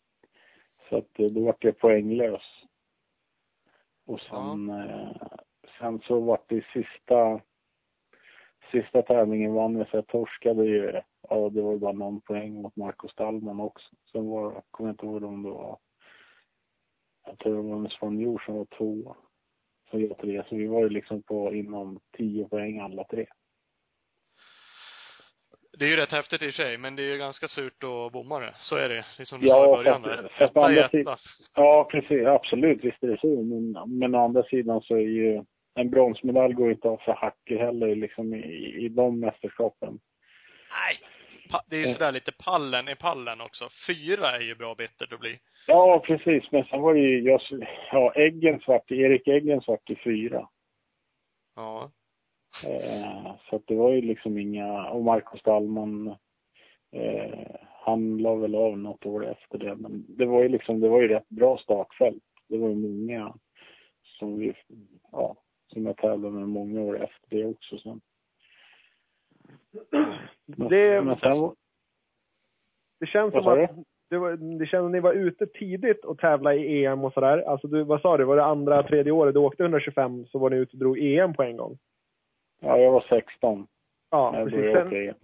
Så 0.88 0.96
att 0.96 1.18
eh, 1.18 1.26
då 1.26 1.40
vart 1.44 1.64
jag 1.64 1.78
poänglös. 1.78 2.42
Och 4.06 4.20
sen, 4.20 4.70
eh, 4.70 5.16
sen 5.78 6.00
så 6.00 6.20
vart 6.20 6.48
det 6.48 6.64
sista, 6.72 7.40
sista 8.74 9.02
tävlingen 9.02 9.54
vann 9.54 9.76
jag 9.76 9.88
så 9.88 9.96
jag 9.96 10.06
torskade 10.06 10.64
ju, 10.64 11.00
ja 11.28 11.50
det 11.50 11.62
var 11.62 11.76
bara 11.76 11.92
någon 11.92 12.20
poäng 12.20 12.62
mot 12.62 12.76
Marco 12.76 13.08
Stallman 13.08 13.60
också. 13.60 13.88
Sen 14.12 14.28
var, 14.28 14.62
kommer 14.70 14.90
jag 14.90 14.94
inte 14.94 15.06
ihåg 15.06 15.24
om 15.24 15.42
det 15.42 15.50
var, 15.50 15.78
jag 17.26 17.38
tror 17.38 17.56
det 17.56 17.62
var 17.62 17.76
en 17.76 17.88
spanjor 17.88 18.42
som 18.46 18.56
var 18.56 18.64
två. 18.64 19.16
Så 19.90 20.00
jag 20.00 20.18
tre, 20.18 20.42
så 20.48 20.56
vi 20.56 20.66
var 20.66 20.80
ju 20.80 20.88
liksom 20.88 21.22
på 21.22 21.54
inom 21.54 22.00
tio 22.16 22.48
poäng 22.48 22.78
alla 22.78 23.04
tre. 23.04 23.26
Det 25.78 25.84
är 25.84 25.88
ju 25.88 25.96
rätt 25.96 26.12
häftigt 26.12 26.42
i 26.42 26.52
sig, 26.52 26.78
men 26.78 26.96
det 26.96 27.02
är 27.02 27.12
ju 27.12 27.18
ganska 27.18 27.48
surt 27.48 27.84
att 27.84 28.12
bomma 28.12 28.38
det. 28.40 28.54
Så 28.58 28.76
är 28.76 28.88
det. 28.88 29.04
Det 29.16 29.22
är 29.22 29.24
som 29.24 29.40
du 29.40 29.46
Ja, 29.46 29.54
sa 29.54 29.80
i 29.80 29.84
början 29.84 30.02
där. 30.02 30.32
Etta 30.38 30.72
etta. 30.72 31.16
Ja, 31.54 31.88
precis. 31.90 32.26
Absolut, 32.26 32.84
visst 32.84 33.02
är 33.02 33.08
det 33.08 33.20
så. 33.20 33.42
Men, 33.42 33.98
men 33.98 34.14
å 34.14 34.24
andra 34.24 34.42
sidan 34.42 34.80
så 34.80 34.94
är 34.94 35.00
ju 35.00 35.44
en 35.74 35.90
bronsmedalj 35.90 36.54
går 36.54 36.70
inte 36.70 36.88
av 36.88 36.96
för 36.96 37.12
hacker 37.12 37.58
heller 37.58 37.96
liksom 37.96 38.34
i, 38.34 38.74
i 38.84 38.88
de 38.88 39.20
mästerskapen. 39.20 39.98
Nej! 40.70 40.98
Det 41.66 41.76
är 41.76 41.80
ju 41.80 41.94
sådär 41.94 42.12
lite 42.12 42.32
pallen 42.32 42.88
i 42.88 42.94
pallen 42.94 43.40
också. 43.40 43.68
Fyra 43.86 44.30
är 44.30 44.40
ju 44.40 44.54
bra 44.54 44.74
bittert 44.74 45.12
att 45.12 45.20
bli. 45.20 45.38
Ja, 45.66 46.02
precis. 46.06 46.52
Men 46.52 46.64
sen 46.64 46.80
var 46.80 46.94
det 46.94 47.00
ju, 47.00 47.22
jag, 47.22 47.40
ja, 47.92 48.12
Eggen 48.16 48.60
svart, 48.60 48.90
Erik 48.90 49.28
Eggen 49.28 49.60
svart 49.60 49.90
i 49.90 49.96
fyra. 49.96 50.48
Ja. 51.56 51.90
Eh, 52.64 53.36
så 53.50 53.56
att 53.56 53.66
det 53.66 53.74
var 53.74 53.92
ju 53.92 54.00
liksom 54.00 54.38
inga, 54.38 54.84
och 54.84 55.04
Marcus 55.04 55.40
Stallman, 55.40 56.08
eh, 56.92 57.56
han 57.84 58.18
la 58.18 58.34
väl 58.34 58.54
av 58.54 58.78
något 58.78 59.06
år 59.06 59.26
efter 59.26 59.58
det. 59.58 59.76
Men 59.76 60.04
det 60.08 60.26
var 60.26 60.42
ju 60.42 60.48
liksom, 60.48 60.80
det 60.80 60.88
var 60.88 61.02
ju 61.02 61.08
rätt 61.08 61.28
bra 61.28 61.58
startfält. 61.58 62.24
Det 62.48 62.58
var 62.58 62.68
ju 62.68 62.74
många 62.74 63.34
som 64.02 64.38
vi, 64.38 64.54
ja, 65.12 65.36
som 65.74 65.86
jag 65.86 65.96
tävlade 65.96 66.34
med 66.34 66.48
många 66.48 66.80
år 66.80 67.02
efter 67.02 67.28
det 67.36 67.44
också 67.46 67.78
sen. 67.78 68.00
Det- 70.68 71.02
men 71.04 71.16
sen, 71.16 71.54
Det 73.00 73.06
känns 73.06 73.32
som 73.32 73.46
att 73.48 73.70
det, 74.10 74.18
var, 74.18 74.58
det 74.58 74.66
känns 74.66 74.84
att 74.84 74.92
ni 74.92 75.00
var 75.00 75.12
ute 75.12 75.46
tidigt 75.46 76.04
och 76.04 76.18
tävla 76.18 76.54
i 76.54 76.84
EM 76.84 77.04
och 77.04 77.12
sådär. 77.12 77.38
Alltså 77.38 77.66
du, 77.68 77.82
vad 77.82 78.00
sa 78.00 78.16
du, 78.16 78.24
var 78.24 78.36
det 78.36 78.44
andra, 78.44 78.82
tredje 78.82 79.12
året 79.12 79.34
du 79.34 79.40
åkte 79.40 79.62
125 79.62 80.26
så 80.26 80.38
var 80.38 80.50
ni 80.50 80.56
ute 80.56 80.72
och 80.72 80.78
drog 80.78 80.98
EM 80.98 81.34
på 81.34 81.42
en 81.42 81.56
gång? 81.56 81.78
ja, 82.60 82.78
jag 82.78 82.92
var 82.92 83.04
16. 83.08 83.66
Ja, 84.10 84.30
när 84.30 84.38
jag 84.38 84.48
precis. 84.48 84.60
började 84.60 84.80
åka 84.80 84.90
Sen, 84.90 85.02
igen. 85.02 85.14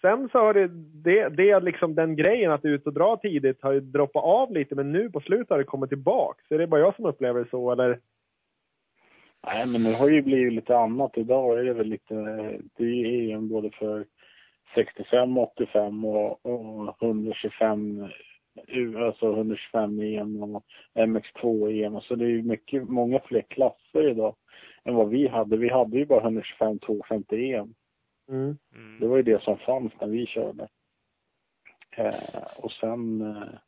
sen 0.00 0.28
så 0.32 0.38
har 0.38 0.54
det, 0.54 0.68
det, 1.04 1.28
det 1.28 1.60
liksom 1.60 1.94
den 1.94 2.16
grejen 2.16 2.52
att 2.52 2.64
ut 2.64 2.86
och 2.86 2.92
dra 2.92 3.16
tidigt 3.16 3.62
har 3.62 3.72
ju 3.72 3.80
droppat 3.80 4.24
av 4.24 4.52
lite, 4.52 4.74
men 4.74 4.92
nu 4.92 5.10
på 5.10 5.20
slutet 5.20 5.50
har 5.50 5.58
det 5.58 5.64
kommit 5.64 5.90
tillbaka. 5.90 6.42
Så 6.48 6.54
är 6.54 6.58
det 6.58 6.66
bara 6.66 6.80
jag 6.80 6.96
som 6.96 7.06
upplever 7.06 7.40
det 7.44 7.50
så, 7.50 7.72
eller? 7.72 8.00
Nej, 9.46 9.66
men 9.66 9.82
nu 9.82 9.92
har 9.92 10.08
det 10.08 10.14
ju 10.14 10.22
blivit 10.22 10.52
lite 10.52 10.76
annat. 10.76 11.18
Idag 11.18 11.58
är 11.58 11.64
det 11.64 11.72
väl 11.74 11.86
lite, 11.86 12.14
det 12.76 12.84
är 12.84 13.30
EM 13.34 13.48
både 13.48 13.70
för 13.70 14.06
65, 14.74 15.38
85 15.38 16.04
och, 16.04 16.46
och 16.46 17.02
125, 17.02 18.08
U- 18.66 18.98
alltså 18.98 19.32
125 19.32 20.00
EM 20.00 20.42
och 20.42 20.64
MX2 20.94 21.70
EM. 21.84 22.00
Så 22.00 22.14
det 22.14 22.24
är 22.24 22.28
ju 22.28 22.42
mycket, 22.42 22.88
många 22.88 23.20
fler 23.20 23.42
klasser 23.42 24.08
idag 24.10 24.36
än 24.84 24.94
vad 24.94 25.08
vi 25.08 25.28
hade. 25.28 25.56
Vi 25.56 25.68
hade 25.68 25.96
ju 25.96 26.06
bara 26.06 26.20
125, 26.20 26.78
250 26.78 27.52
EM. 27.52 27.74
Mm. 28.28 28.56
Mm. 28.74 29.00
Det 29.00 29.06
var 29.06 29.16
ju 29.16 29.22
det 29.22 29.42
som 29.42 29.58
fanns 29.58 29.92
när 30.00 30.08
vi 30.08 30.26
körde. 30.26 30.68
Eh, 31.96 32.14
och 32.62 32.72
sen, 32.72 33.20
eh, 33.20 33.58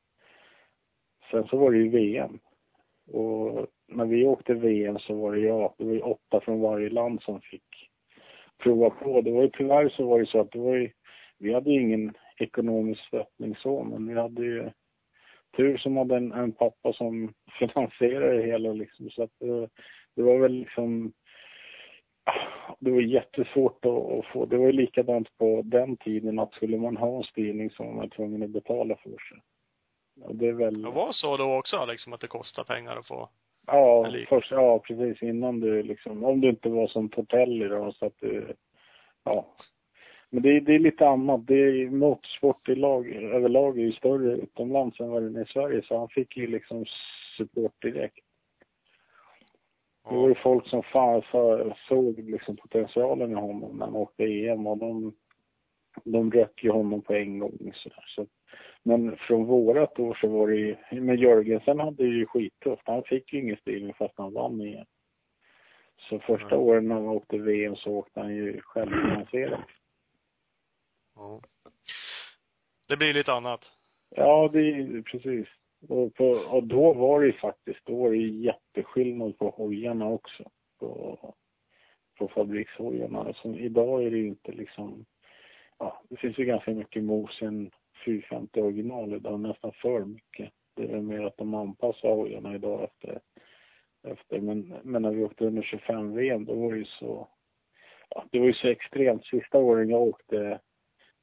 sen 1.31 1.47
så 1.47 1.57
var 1.57 1.71
det 1.71 1.79
ju 1.79 1.89
VM. 1.89 2.39
Och 3.13 3.67
när 3.89 4.05
vi 4.05 4.27
åkte 4.27 4.55
VM 4.55 4.99
så 4.99 5.15
var 5.15 5.33
det 5.33 5.41
ja, 5.41 5.75
det 5.79 5.85
var 5.85 6.09
åtta 6.09 6.41
från 6.41 6.61
varje 6.61 6.89
land 6.89 7.23
som 7.23 7.41
fick 7.41 7.91
prova 8.59 8.91
på. 8.91 9.21
Det 9.21 9.33
var 9.33 9.43
ju 9.43 9.51
tyvärr 9.51 9.89
så 9.89 10.07
var 10.07 10.21
det 10.21 10.27
så 10.27 10.41
att 10.41 10.53
det 10.53 10.59
var 10.59 10.75
ju, 10.75 10.91
vi 11.39 11.55
hade 11.55 11.71
ju 11.71 11.81
ingen 11.81 12.15
ekonomisk 12.39 13.01
stöttning 13.07 13.57
så, 13.57 13.85
men 13.85 14.09
vi 14.09 14.21
hade 14.21 14.43
ju 14.43 14.71
tur 15.57 15.77
som 15.77 15.97
hade 15.97 16.17
en, 16.17 16.33
en 16.33 16.53
pappa 16.53 16.93
som 16.93 17.35
finansierade 17.59 18.37
det 18.37 18.47
hela 18.47 18.73
liksom. 18.73 19.11
Så 19.11 19.23
att 19.23 19.33
det, 19.41 19.69
det 20.17 20.23
var 20.23 20.39
väl 20.39 20.53
liksom 20.53 21.13
ah, 22.25 22.77
det 22.81 22.91
var 22.91 23.01
jättesvårt 23.01 23.85
att, 23.85 24.13
att 24.13 24.27
få. 24.27 24.47
Det 24.47 24.57
var 24.57 24.67
ju 24.67 24.73
likadant 24.73 25.39
på 25.39 25.63
den 25.65 25.97
tiden 25.97 26.39
att 26.39 26.55
skulle 26.55 26.79
man 26.79 26.97
ha 26.97 27.17
en 27.17 27.25
styrning 27.25 27.71
så 27.71 27.85
var 27.85 27.93
man 27.93 28.11
tvungen 28.11 28.43
att 28.43 28.51
betala 28.51 28.97
för 28.97 29.11
sig. 29.11 29.43
Och 30.23 30.37
det 30.37 30.49
är 30.49 30.53
väl... 30.53 30.83
Det 30.83 30.91
var 30.91 31.13
så 31.13 31.37
då 31.37 31.59
också 31.59 31.87
liksom 31.87 32.13
att 32.13 32.21
det 32.21 32.27
kostar 32.27 32.65
pengar 32.65 32.97
att 32.97 33.07
få 33.07 33.29
Ja, 33.67 34.13
först, 34.29 34.51
ja, 34.51 34.79
precis 34.79 35.23
innan 35.23 35.61
du 35.61 35.83
liksom, 35.83 36.25
om 36.25 36.41
du 36.41 36.49
inte 36.49 36.69
var 36.69 36.87
som 36.87 37.09
Tortelli 37.09 37.69
då 37.69 37.93
så 37.93 38.07
att 38.07 38.19
du, 38.21 38.55
ja. 39.25 39.47
Men 40.31 40.43
det, 40.43 40.57
är- 40.57 40.61
det 40.61 40.75
är 40.75 40.79
lite 40.79 41.09
annat. 41.09 41.47
Det 41.47 41.55
är 41.55 41.91
motorsport 41.91 42.69
i 42.69 42.75
lag, 42.75 43.09
överlag 43.09 43.79
är 43.79 43.83
ju 43.83 43.93
större 43.93 44.33
utomlands 44.37 45.01
än 45.01 45.11
vad 45.11 45.23
den 45.23 45.37
är 45.37 45.43
i 45.43 45.53
Sverige 45.53 45.83
så 45.83 45.99
han 45.99 46.09
fick 46.09 46.37
ju 46.37 46.47
liksom 46.47 46.85
support 47.37 47.83
direkt. 47.83 48.19
Det 50.09 50.15
var 50.17 50.29
ju 50.29 50.35
folk 50.35 50.69
som 50.69 50.83
fan 50.83 51.23
så, 51.31 51.73
såg 51.89 52.19
liksom 52.19 52.57
potentialen 52.57 53.31
i 53.31 53.35
honom 53.35 53.77
när 53.79 53.87
han 53.87 53.97
åkte 53.97 54.25
EM 54.25 54.67
och 54.67 54.79
de, 54.79 55.15
de 56.05 56.31
rök 56.33 56.65
ju 56.65 56.71
honom 56.71 57.03
på 57.03 57.15
en 57.15 57.39
gång. 57.39 57.73
Så, 57.75 57.89
där. 57.89 58.05
så 58.07 58.27
Men 58.87 59.17
från 59.17 59.45
vårat 59.47 59.99
år 59.99 60.19
så 60.21 60.29
var 60.29 60.49
det 60.49 60.57
ju, 60.57 60.77
men 60.91 61.17
Jörgensen 61.17 61.81
hade 61.81 62.05
ju 62.05 62.27
skittufft. 62.27 62.83
Han 62.85 63.03
fick 63.03 63.33
ju 63.33 63.41
ingen 63.41 63.57
styrning 63.57 63.95
fast 63.95 64.15
han 64.17 64.33
vann 64.33 64.61
EM. 64.61 64.87
Så 65.97 66.19
första 66.19 66.55
Mm. 66.55 66.61
åren 66.61 66.89
när 66.89 66.95
han 66.95 67.09
åkte 67.09 67.39
VM 67.39 67.77
så 67.77 67.91
åkte 67.91 68.21
han 68.21 68.35
ju 68.35 68.61
självfinansierat. 68.61 69.61
Ja. 71.15 71.41
Det 72.89 72.97
blir 72.97 73.15
lite 73.15 73.33
annat. 73.33 73.61
Ja, 74.11 74.51
det 74.53 74.61
är 74.61 75.03
precis. 75.03 75.49
Och, 75.89 76.15
på, 76.15 76.25
och 76.25 76.65
då 76.65 76.93
var 76.93 77.21
det 77.21 77.27
ju 77.27 77.33
faktiskt, 77.33 77.81
då 77.85 77.97
var 78.03 78.11
det 78.11 78.17
jätteskillnad 78.17 79.39
på 79.39 79.51
hojarna 79.51 80.09
också. 80.09 80.51
På, 80.79 81.19
på 82.19 82.29
fabrikshojarna. 82.29 83.33
Som, 83.33 83.55
idag 83.55 84.03
är 84.03 84.11
det 84.11 84.19
ju 84.19 84.27
inte 84.27 84.53
liksom, 84.53 85.05
ja, 85.79 86.03
det 86.09 86.17
finns 86.17 86.39
ju 86.39 86.45
ganska 86.45 86.71
mycket 86.71 87.05
mos 87.05 87.43
450 88.07 88.61
original 88.61 89.15
idag, 89.15 89.41
nästan 89.41 89.73
för 89.73 90.05
mycket. 90.05 90.53
Det 90.75 90.93
är 90.93 91.01
mer 91.01 91.23
att 91.23 91.37
de 91.37 91.55
anpassar 91.55 92.09
hojarna 92.09 92.55
idag 92.55 92.85
efter, 92.85 93.21
efter 94.03 94.41
men, 94.41 94.75
men 94.83 95.03
när 95.03 95.11
vi 95.11 95.25
åkte 95.25 95.47
under 95.47 95.63
25 95.63 96.15
VM, 96.15 96.45
då 96.45 96.55
var 96.55 96.73
det 96.73 96.79
ju 96.79 96.85
så, 96.85 97.29
ja, 98.09 98.25
det 98.31 98.39
var 98.39 98.47
ju 98.47 98.55
så 98.55 98.69
extremt. 98.69 99.25
Sista 99.25 99.59
åren 99.59 99.91
jag 99.91 100.03
åkte, 100.03 100.61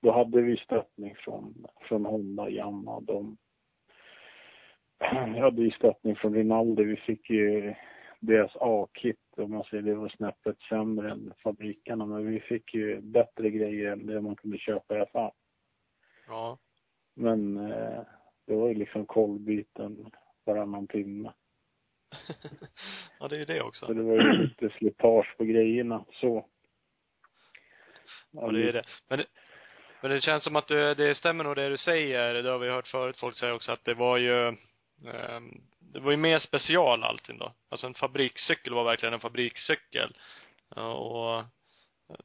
då 0.01 0.11
hade 0.11 0.41
vi 0.41 0.57
stöttning 0.57 1.15
från, 1.15 1.65
från 1.81 2.05
Honda, 2.05 2.49
Yamaha, 2.49 2.99
de 2.99 3.37
jag 5.11 5.27
hade 5.41 5.61
ju 5.61 5.71
stöttning 5.71 6.15
från 6.15 6.33
Rinaldi. 6.33 6.83
Vi 6.83 6.95
fick 6.95 7.29
ju 7.29 7.73
deras 8.19 8.51
A-kit, 8.55 9.19
om 9.37 9.51
man 9.51 9.63
säger 9.63 9.83
det 9.83 9.95
var 9.95 10.09
snäppet 10.09 10.61
sämre 10.69 11.11
än 11.11 11.33
fabrikerna. 11.43 12.05
Men 12.05 12.25
vi 12.25 12.39
fick 12.39 12.73
ju 12.73 13.01
bättre 13.01 13.49
grejer 13.49 13.91
än 13.91 14.05
det 14.05 14.21
man 14.21 14.35
kunde 14.35 14.57
köpa 14.57 14.97
i 14.97 15.01
affär. 15.01 15.31
Ja. 16.27 16.57
Men 17.13 17.57
eh, 17.71 18.01
det 18.47 18.55
var 18.55 18.67
ju 18.67 18.73
liksom 18.73 19.05
kolvbyten 19.05 20.11
varannan 20.45 20.87
timme. 20.87 21.33
ja, 23.19 23.27
det 23.27 23.35
är 23.35 23.39
ju 23.39 23.45
det 23.45 23.61
också. 23.61 23.85
Så 23.85 23.93
det 23.93 24.03
var 24.03 24.13
ju 24.13 24.33
lite 24.33 24.69
slitage 24.69 25.37
på 25.37 25.43
grejerna 25.43 26.05
så. 26.11 26.45
Ja, 28.31 28.51
det 28.51 28.69
är 28.69 28.73
det. 28.73 28.83
Men 29.07 29.17
det, 29.17 29.25
men 30.01 30.11
det 30.11 30.21
känns 30.21 30.43
som 30.43 30.55
att 30.55 30.67
det, 30.67 30.95
det 30.95 31.15
stämmer 31.15 31.43
nog 31.43 31.55
det 31.55 31.69
du 31.69 31.77
säger. 31.77 32.33
Det 32.33 32.49
har 32.49 32.59
vi 32.59 32.69
hört 32.69 32.87
förut 32.87 33.17
folk 33.17 33.35
säga 33.35 33.53
också 33.53 33.71
att 33.71 33.85
det 33.85 33.93
var 33.93 34.17
ju 34.17 34.47
ehm, 34.47 35.61
det 35.79 35.99
var 35.99 36.11
ju 36.11 36.17
mer 36.17 36.39
special 36.39 37.03
allting 37.03 37.37
då. 37.37 37.53
Alltså 37.69 37.87
en 37.87 37.93
fabrikscykel 37.93 38.73
var 38.73 38.83
verkligen 38.83 39.13
en 39.13 39.19
fabrikscykel. 39.19 40.17
Och 40.75 41.43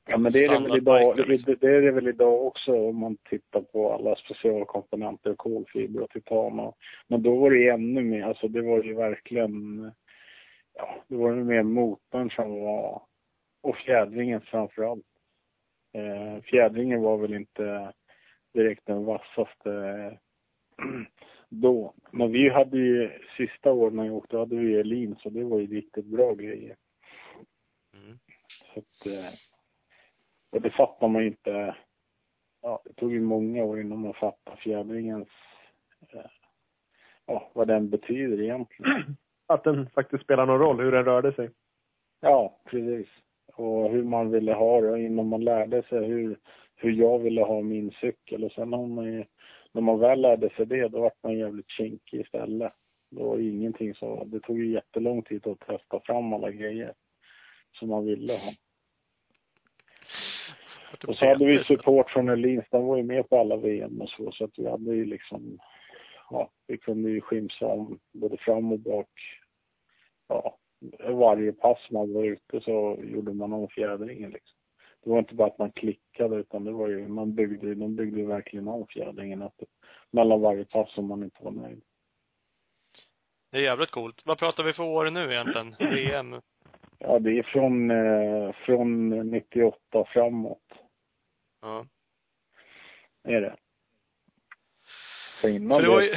Ja 0.07 0.18
men 0.18 0.33
det 0.33 0.44
är 0.44 0.53
det 0.53 0.68
väl 0.68 0.77
idag, 0.77 1.01
standardbikar, 1.01 1.29
liksom. 1.29 1.57
det, 1.61 1.66
det 1.66 1.77
är 1.77 1.83
det 1.83 1.90
väl 1.90 2.09
idag 2.09 2.46
också 2.46 2.88
om 2.88 2.96
man 2.96 3.16
tittar 3.16 3.61
på 3.61 3.92
alla 3.92 4.16
specialkomponenter, 4.16 5.35
kolfiber 5.35 6.03
och 6.03 6.11
titan 6.11 6.61
och, 6.61 6.77
Men 7.09 7.22
då 7.22 7.37
var 7.37 7.51
det 7.51 7.59
ju 7.59 7.68
ännu 7.68 8.03
mer, 8.03 8.22
alltså 8.22 8.48
det 8.48 8.62
var 8.62 8.83
ju 8.83 8.94
verkligen, 8.94 9.83
ja, 10.74 11.05
det 11.09 11.16
var 11.16 11.35
ju 11.35 11.44
mer 11.44 11.62
motorn 11.62 12.31
som 12.31 12.61
var, 12.61 13.03
och 13.62 13.77
fjädringen 13.77 14.40
framför 14.40 14.83
allt. 14.83 15.07
Eh, 15.92 16.42
fjädringen 16.42 17.03
var 17.03 17.16
väl 17.16 17.35
inte 17.35 17.92
direkt 18.55 18.87
den 18.87 19.05
vassaste 19.05 20.18
då. 21.48 21.94
Men 22.11 22.33
vi 22.33 22.48
hade 22.48 22.79
ju, 22.79 23.11
sista 23.37 23.72
åren 23.72 23.96
när 23.96 24.05
jag 24.05 24.14
åkte, 24.14 24.37
hade 24.37 24.57
vi 24.57 24.81
Elin 24.81 25.16
så 25.16 25.31
det 25.31 25.44
var 25.44 25.59
ju 25.59 25.66
riktigt 25.66 26.07
bra 26.07 26.35
grejer. 26.35 26.77
Mm. 27.94 28.18
Så 28.74 28.81
att, 28.81 29.07
eh, 29.07 29.33
och 30.50 30.61
det 30.61 30.70
fattar 30.70 31.08
man 31.08 31.22
ju 31.22 31.28
inte. 31.28 31.76
Ja, 32.62 32.82
det 32.84 32.92
tog 32.92 33.12
ju 33.12 33.20
många 33.20 33.64
år 33.64 33.80
innan 33.80 33.98
man 34.00 34.14
fattade 34.14 34.56
fjädringens, 34.56 35.28
eh, 36.12 36.30
ja, 37.26 37.50
vad 37.54 37.68
den 37.68 37.90
betyder 37.90 38.40
egentligen. 38.42 39.16
Att 39.46 39.64
den 39.64 39.90
faktiskt 39.90 40.24
spelar 40.24 40.46
någon 40.46 40.58
roll, 40.58 40.80
hur 40.80 40.92
den 40.92 41.04
rörde 41.04 41.32
sig. 41.32 41.50
Ja, 42.20 42.61
precis. 42.64 43.08
Och 43.54 43.90
hur 43.90 44.04
man 44.04 44.30
ville 44.30 44.52
ha 44.52 44.80
det 44.80 45.00
innan 45.00 45.28
man 45.28 45.44
lärde 45.44 45.82
sig 45.82 46.04
hur, 46.04 46.38
hur 46.76 46.92
jag 46.92 47.18
ville 47.18 47.42
ha 47.42 47.62
min 47.62 47.90
cykel. 47.90 48.44
Och 48.44 48.52
sen 48.52 48.72
har 48.72 48.87
man 48.87 49.04
ju, 49.04 49.24
när 49.72 49.82
man 49.82 49.98
väl 49.98 50.20
lärde 50.20 50.50
sig 50.50 50.66
det, 50.66 50.88
då 50.88 51.00
vart 51.00 51.22
man 51.22 51.38
jävligt 51.38 51.70
kinkig 51.70 52.20
istället. 52.20 52.72
Det 53.11 53.22
var 53.22 53.38
ingenting 53.38 53.94
så, 53.94 54.24
det 54.24 54.40
tog 54.40 54.58
ju 54.58 54.72
jättelång 54.72 55.22
tid 55.22 55.46
att 55.46 55.61
testa 55.61 56.00
fram 56.00 56.32
alla 56.32 56.50
grejer 56.50 56.94
som 57.72 57.88
man 57.88 58.04
ville 58.04 58.32
ha. 58.32 58.52
Och 61.07 61.16
så 61.16 61.27
hade 61.27 61.46
vi 61.46 61.64
support 61.64 62.11
från 62.11 62.29
Öhlins, 62.29 62.64
den 62.70 62.87
var 62.87 62.96
ju 62.96 63.03
med 63.03 63.29
på 63.29 63.40
alla 63.40 63.57
VM 63.57 64.01
och 64.01 64.09
så, 64.09 64.33
så 64.33 64.44
att 64.44 64.59
vi 64.59 64.70
hade 64.70 64.94
ju 64.94 65.05
liksom, 65.05 65.59
ja, 66.31 66.51
vi 66.66 66.79
kunde 66.79 67.11
ju 67.11 67.20
skimsa 67.20 67.66
om 67.66 67.98
både 68.12 68.37
fram 68.37 68.72
och 68.72 68.79
bak. 68.79 69.11
Ja, 70.29 70.59
varje 71.09 71.53
pass 71.53 71.79
man 71.90 72.12
var 72.12 72.24
ute 72.24 72.61
så 72.61 72.98
gjorde 73.03 73.33
man 73.33 73.53
om 73.53 73.68
fjädringen 73.68 74.31
liksom. 74.31 74.59
Det 75.05 75.11
var 75.11 75.18
inte 75.18 75.35
bara 75.35 75.48
att 75.48 75.59
man 75.59 75.72
klickade 75.72 76.37
utan 76.37 76.64
det 76.64 76.72
var 76.72 76.88
ju, 76.88 77.09
man 77.09 77.35
byggde, 77.35 77.74
de 77.74 77.96
byggde 77.96 78.20
ju 78.20 78.27
verkligen 78.27 78.68
om 78.68 78.87
fjädringen 78.87 79.51
mellan 80.11 80.40
varje 80.40 80.64
pass 80.64 80.98
om 80.98 81.07
man 81.07 81.22
inte 81.22 81.44
var 81.44 81.51
nöjd. 81.51 81.83
Det 83.51 83.59
är 83.59 83.62
jävligt 83.62 83.90
coolt. 83.90 84.22
Vad 84.24 84.38
pratar 84.38 84.64
vi 84.64 84.72
för 84.72 84.83
år 84.83 85.11
nu 85.11 85.33
egentligen? 85.33 85.77
VM? 85.79 86.40
Ja, 86.98 87.18
det 87.18 87.38
är 87.38 87.42
från, 87.42 87.90
eh, 87.90 88.52
från 88.52 89.08
98 89.30 90.04
framåt. 90.04 90.72
Ja. 91.62 91.87
Är 93.24 93.40
det. 93.40 93.56
För 95.40 95.48
innan, 95.48 95.82
det 95.82 96.04
ju, 96.04 96.12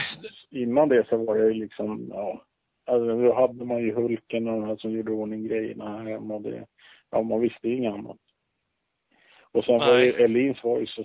innan 0.62 0.89
det 0.89 1.08
så 1.08 1.17
var 1.17 1.38
det 1.38 1.48
ju 1.48 1.54
liksom, 1.54 2.10
ja. 2.13 2.46
Alltså 2.86 3.22
då 3.22 3.34
hade 3.34 3.65
man 3.65 3.82
ju 3.82 3.94
Hulken 3.94 4.48
och 4.48 4.62
de 4.62 4.67
här 4.67 4.76
som 4.76 4.91
gjorde 4.91 5.12
ordning 5.12 5.48
grejerna 5.48 5.98
här 5.98 6.06
hemma. 6.06 6.39
Det, 6.39 6.65
ja, 7.10 7.22
man 7.22 7.41
visste 7.41 7.67
ju 7.67 7.76
inget 7.76 7.94
annat. 7.94 8.17
Och 9.52 9.65
sen 9.65 9.80
var 9.80 9.98
ju. 9.98 10.12
Elins 10.12 10.63
var 10.63 10.80
ju 10.80 10.88
så, 10.88 11.04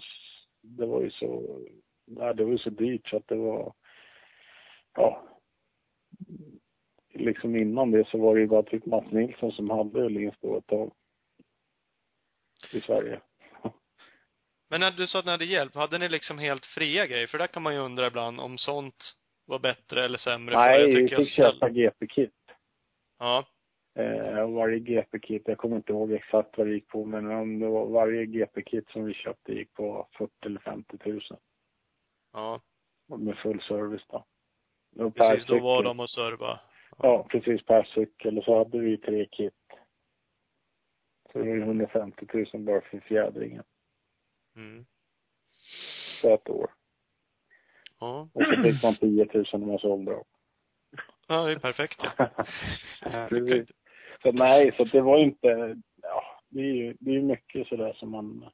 det 0.61 0.87
var 0.87 1.03
ju 1.03 1.11
så, 1.11 1.59
nej, 2.05 2.35
det 2.35 2.45
var 2.45 2.53
ju 2.53 2.59
så 2.59 2.71
dyrt 2.71 3.09
så 3.09 3.17
att 3.17 3.29
det 3.29 3.37
var, 3.37 3.73
ja. 4.97 5.23
Liksom 7.19 7.57
innan 7.57 7.91
det 7.91 8.09
så 8.09 8.19
var 8.19 8.35
det 8.35 8.41
ju 8.41 8.47
bara 8.47 8.63
typ 8.63 8.87
Mats 8.87 9.11
Nilsson 9.11 9.53
som 9.53 9.71
hade 9.71 10.07
Elins 10.07 10.35
då 10.41 10.59
ett 10.59 10.67
tag. 10.67 10.93
I 12.73 12.81
Sverige. 12.81 13.21
Men 14.71 14.81
när 14.81 14.91
du 14.91 15.07
sa 15.07 15.19
att 15.19 15.25
ni 15.25 15.31
hade 15.31 15.45
hjälp, 15.45 15.75
hade 15.75 15.99
ni 15.99 16.09
liksom 16.09 16.39
helt 16.39 16.67
fria 16.67 17.07
grejer? 17.07 17.27
För 17.27 17.39
där 17.39 17.47
kan 17.47 17.63
man 17.63 17.75
ju 17.75 17.81
undra 17.81 18.07
ibland 18.07 18.41
om 18.41 18.59
sånt 18.59 19.15
var 19.45 19.59
bättre 19.59 20.05
eller 20.05 20.19
sämre. 20.19 20.55
Nej, 20.55 20.87
vi 20.87 20.95
fick 20.95 21.13
jag 21.13 21.27
köpa 21.27 21.69
GP-kit. 21.69 22.35
Ja. 23.19 23.47
Eh, 23.95 24.51
varje 24.51 24.79
GP-kit, 24.79 25.43
jag 25.47 25.59
kommer 25.59 25.77
inte 25.77 25.93
ihåg 25.93 26.13
exakt 26.13 26.59
vad 26.59 26.67
det 26.67 26.75
gick 26.75 26.89
på, 26.89 27.05
men 27.05 27.31
om 27.31 27.59
det 27.59 27.69
var 27.69 27.87
varje 27.87 28.27
GP-kit 28.27 28.89
som 28.89 29.05
vi 29.05 29.15
köpte 29.15 29.53
gick 29.53 29.73
på 29.73 30.09
40 30.19 30.33
eller 30.47 30.61
50 30.61 30.99
000. 31.05 31.21
Ja. 32.33 32.61
Med 33.19 33.37
full 33.37 33.61
service 33.61 34.07
då. 34.09 34.25
Precis, 35.11 35.47
då 35.47 35.59
var 35.59 35.83
de 35.83 36.01
och 36.01 36.11
serva. 36.11 36.61
Ja, 36.97 37.27
precis 37.31 37.65
per 37.65 37.85
cykel. 37.85 38.39
Och 38.39 38.45
så 38.45 38.59
hade 38.59 38.79
vi 38.79 38.97
tre 38.97 39.27
kit. 39.27 39.55
Så 41.33 41.39
det 41.39 41.49
var 41.49 41.57
ju 41.57 41.63
150 41.63 42.27
000 42.53 42.63
bara 42.63 42.81
för 42.81 43.01
fjädringen. 43.01 43.65
Mm. 44.57 44.87
På 46.23 46.29
ett 46.29 46.49
år. 46.49 46.71
Ja. 48.01 48.29
Och 48.33 48.43
så 48.43 48.63
fick 48.63 48.83
man 48.83 48.95
10 48.95 49.29
000 49.35 49.45
när 49.53 49.67
man 49.67 49.79
sålde 49.79 50.13
dem. 50.13 50.25
Ja, 51.27 51.45
det 51.45 51.53
är 51.53 51.59
perfekt 51.59 52.01
ja. 52.03 52.31
Precis. 53.29 53.69
Så 54.23 54.33
nej, 54.33 54.75
så 54.77 54.85
det 54.85 55.01
var 55.01 55.19
inte, 55.19 55.77
ja, 56.03 56.23
det 56.49 56.61
är 56.61 56.75
ju, 56.75 56.97
det 57.01 57.17
är 57.17 57.23
mycket 57.23 57.69
sådär 57.69 57.93
som 57.93 58.11
man, 58.11 58.51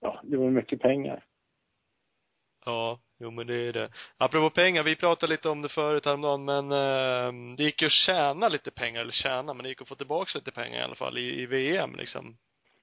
ja, 0.00 0.20
det 0.24 0.36
var 0.36 0.50
mycket 0.50 0.80
pengar. 0.80 1.24
Ja, 2.64 3.00
jo 3.24 3.30
men 3.30 3.46
det 3.46 3.68
är 3.68 3.72
det. 3.72 3.88
Apropå 4.18 4.50
pengar, 4.50 4.82
vi 4.82 4.96
pratade 4.96 5.32
lite 5.32 5.48
om 5.48 5.62
det 5.62 5.68
förut 5.68 6.04
häromdagen, 6.04 6.44
men 6.44 6.72
eh, 6.72 7.56
det 7.56 7.64
gick 7.64 7.82
ju 7.82 7.86
att 7.86 7.92
tjäna 8.06 8.48
lite 8.48 8.70
pengar, 8.70 9.00
eller 9.00 9.12
tjäna, 9.12 9.54
men 9.54 9.62
det 9.62 9.68
gick 9.68 9.82
att 9.82 9.88
få 9.88 9.94
tillbaka 9.94 10.30
lite 10.34 10.50
pengar 10.50 10.80
i 10.80 10.82
alla 10.82 10.94
fall 10.94 11.18
i, 11.18 11.42
i 11.42 11.46
VM 11.46 11.94
liksom. 11.96 12.36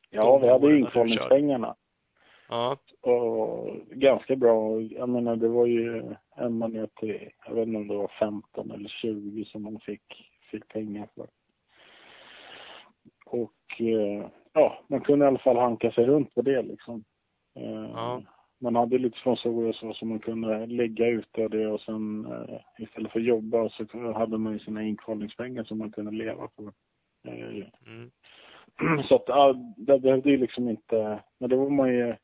Ja, 0.10 0.38
vi 0.38 0.50
hade 0.50 0.78
inkvalningspengarna. 0.78 1.76
Ja. 2.50 2.78
Och 3.02 3.76
ganska 3.92 4.36
bra. 4.36 4.82
Jag 4.82 5.10
menar, 5.10 5.36
det 5.36 5.48
var 5.48 5.66
ju 5.66 6.16
ända 6.38 6.68
ner 6.68 6.90
till, 7.00 7.30
jag 7.48 7.56
vet 7.56 7.68
inte 7.68 7.78
om 7.78 7.88
det 7.88 7.96
var 7.96 8.12
15 8.20 8.72
eller 8.72 8.90
20 8.90 9.46
som 9.46 9.64
man 9.64 9.80
fick, 9.80 10.32
fick 10.52 10.68
pengar 10.68 11.08
för. 11.16 11.28
Och 13.26 13.82
eh, 13.82 14.26
ja, 14.54 14.80
man 14.88 15.02
kunde 15.02 15.26
i 15.26 15.28
alla 15.28 15.40
fall 15.40 15.58
hanka 15.58 15.92
sig 15.92 16.06
runt 16.06 16.36
på 16.36 16.42
det 16.42 16.62
liksom. 16.62 17.04
Eh, 17.56 17.92
Ja. 17.94 18.22
Man 18.62 18.76
hade 18.76 18.97
lite 18.97 19.17
sponsorer 19.17 19.74
så 19.74 19.93
som 19.93 20.10
man 20.10 20.19
kunde 20.19 20.65
lägga 20.65 21.08
ut 21.08 21.28
det 21.34 21.67
och 21.67 21.82
sen 21.82 22.26
eh, 22.26 22.60
istället 22.80 23.12
för 23.12 23.19
att 23.19 23.26
jobba 23.26 23.69
så 23.69 24.12
hade 24.13 24.38
man 24.38 24.54
ju 24.54 24.60
sina 24.60 24.84
inkvalningspengar 24.84 25.63
som 25.63 25.78
man 25.78 25.91
kunde 25.91 26.12
leva 26.12 26.47
på. 26.47 26.71
Eh, 27.28 27.67
Mm. 27.88 29.04
så 29.08 29.15
att, 29.15 29.24
ja, 29.28 29.54
det 29.78 30.00
behövde 30.00 30.30
ju 30.30 30.38
liksom 30.38 30.69
inte, 30.69 31.19
men 31.38 31.50
då 31.50 31.58
var 31.58 31.69
man 31.69 31.93
ju, 31.93 32.15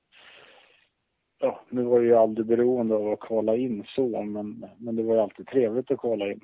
ja, 1.39 1.61
nu 1.69 1.83
var 1.83 1.99
det 1.99 2.05
ju 2.05 2.15
aldrig 2.15 2.47
beroende 2.47 2.95
av 2.95 3.11
att 3.11 3.19
kvala 3.19 3.55
in 3.55 3.83
så, 3.87 4.23
men, 4.23 4.65
men 4.77 4.95
det 4.95 5.03
var 5.03 5.13
ju 5.13 5.21
alltid 5.21 5.47
trevligt 5.47 5.91
att 5.91 5.99
kvala 5.99 6.31
in. 6.31 6.41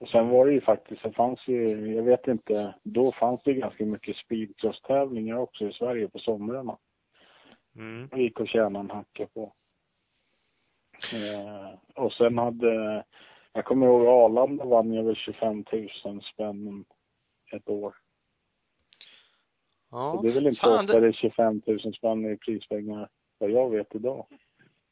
Och 0.00 0.08
sen 0.08 0.28
var 0.28 0.46
det 0.46 0.52
ju 0.52 0.60
faktiskt, 0.60 1.02
det 1.02 1.12
fanns 1.12 1.48
ju, 1.48 1.92
jag 1.94 2.02
vet 2.02 2.28
inte, 2.28 2.74
då 2.82 3.12
fanns 3.12 3.42
det 3.44 3.54
ganska 3.54 3.86
mycket 3.86 4.16
speedcross-tävlingar 4.16 5.36
också 5.36 5.68
i 5.68 5.72
Sverige 5.72 6.08
på 6.08 6.18
somrarna. 6.18 6.76
Mm. 7.76 8.08
Att 8.34 8.48
tjäna 8.48 8.80
en 8.80 8.90
hacka 8.90 9.26
på. 9.26 9.52
Eh, 11.12 12.02
och 12.04 12.12
sen 12.12 12.38
hade, 12.38 13.04
jag 13.52 13.64
kommer 13.64 13.86
ihåg 13.86 14.06
Arlanda 14.06 14.64
vann 14.64 14.92
ju 14.92 15.00
över 15.00 15.14
25 15.14 15.64
000 16.04 16.22
spänn 16.22 16.84
ett 17.52 17.68
år. 17.68 17.94
Ja. 19.90 20.12
Och 20.12 20.22
det 20.22 20.30
är 20.30 20.34
väl 20.34 20.46
inte 20.46 20.60
Fan, 20.60 20.84
ofta 20.84 21.00
det, 21.00 21.08
är 21.08 21.12
25 21.12 21.62
000 21.66 21.94
spänn 21.94 22.32
i 22.32 22.36
prispengar, 22.36 23.08
vad 23.38 23.50
jag 23.50 23.70
vet 23.70 23.94
idag. 23.94 24.26
nej 24.30 24.38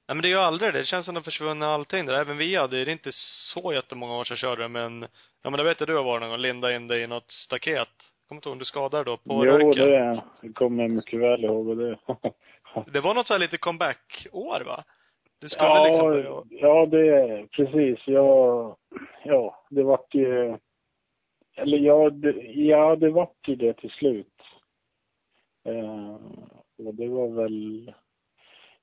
men 0.06 0.22
det 0.22 0.28
är 0.28 0.30
ju 0.30 0.36
aldrig 0.36 0.72
det. 0.72 0.78
Det 0.78 0.84
känns 0.84 1.04
som 1.04 1.14
det 1.14 1.20
har 1.20 1.24
försvunnit 1.24 1.64
allting 1.64 2.06
där. 2.06 2.14
Även 2.14 2.36
vi 2.36 2.56
hade, 2.56 2.84
det 2.84 2.90
är 2.90 2.92
inte 2.92 3.12
så 3.12 3.72
jättemånga 3.72 4.18
år 4.18 4.24
sedan 4.24 4.34
jag 4.34 4.38
körde 4.38 4.68
men, 4.68 5.06
ja 5.42 5.50
men 5.50 5.58
det 5.58 5.64
vet 5.64 5.80
jag 5.80 5.88
du 5.88 5.96
har 5.96 6.04
varit 6.04 6.20
någon 6.20 6.30
gång, 6.30 6.38
linda 6.38 6.74
in 6.76 6.88
dig 6.88 7.02
i 7.02 7.06
något 7.06 7.30
staket. 7.30 7.88
Kommer 8.28 8.38
inte 8.38 8.48
ihåg 8.48 8.52
om 8.52 8.58
du 8.58 8.64
skadade 8.64 9.04
då 9.04 9.16
på 9.16 9.46
jo, 9.46 9.52
Röken. 9.52 9.86
det, 9.86 10.22
det 10.42 10.52
kommer 10.52 10.82
jag 10.82 10.90
mycket 10.90 11.20
väl 11.20 11.44
ihåg 11.44 11.68
och 11.68 11.76
det. 11.76 11.98
Det 12.92 13.00
var 13.00 13.14
något 13.14 13.26
så 13.26 13.34
här 13.34 13.40
lite 13.40 13.58
comeback-år 13.58 14.60
va? 14.60 14.84
Du 15.40 15.48
skulle 15.48 15.68
ja, 15.68 15.86
liksom 15.86 16.08
börja... 16.08 16.42
ja, 16.48 16.86
det, 16.86 17.46
precis. 17.50 17.98
Jag, 18.06 18.76
ja, 19.24 19.64
det 19.70 19.82
vart 19.82 20.14
ju, 20.14 20.58
eller 21.56 21.78
ja, 21.78 22.10
det, 22.10 22.30
ja, 22.42 22.96
det 22.96 23.10
vart 23.10 23.48
ju 23.48 23.56
det 23.56 23.72
till 23.72 23.90
slut. 23.90 24.42
Eh, 25.64 26.14
och 26.86 26.94
det 26.94 27.08
var 27.08 27.28
väl, 27.28 27.92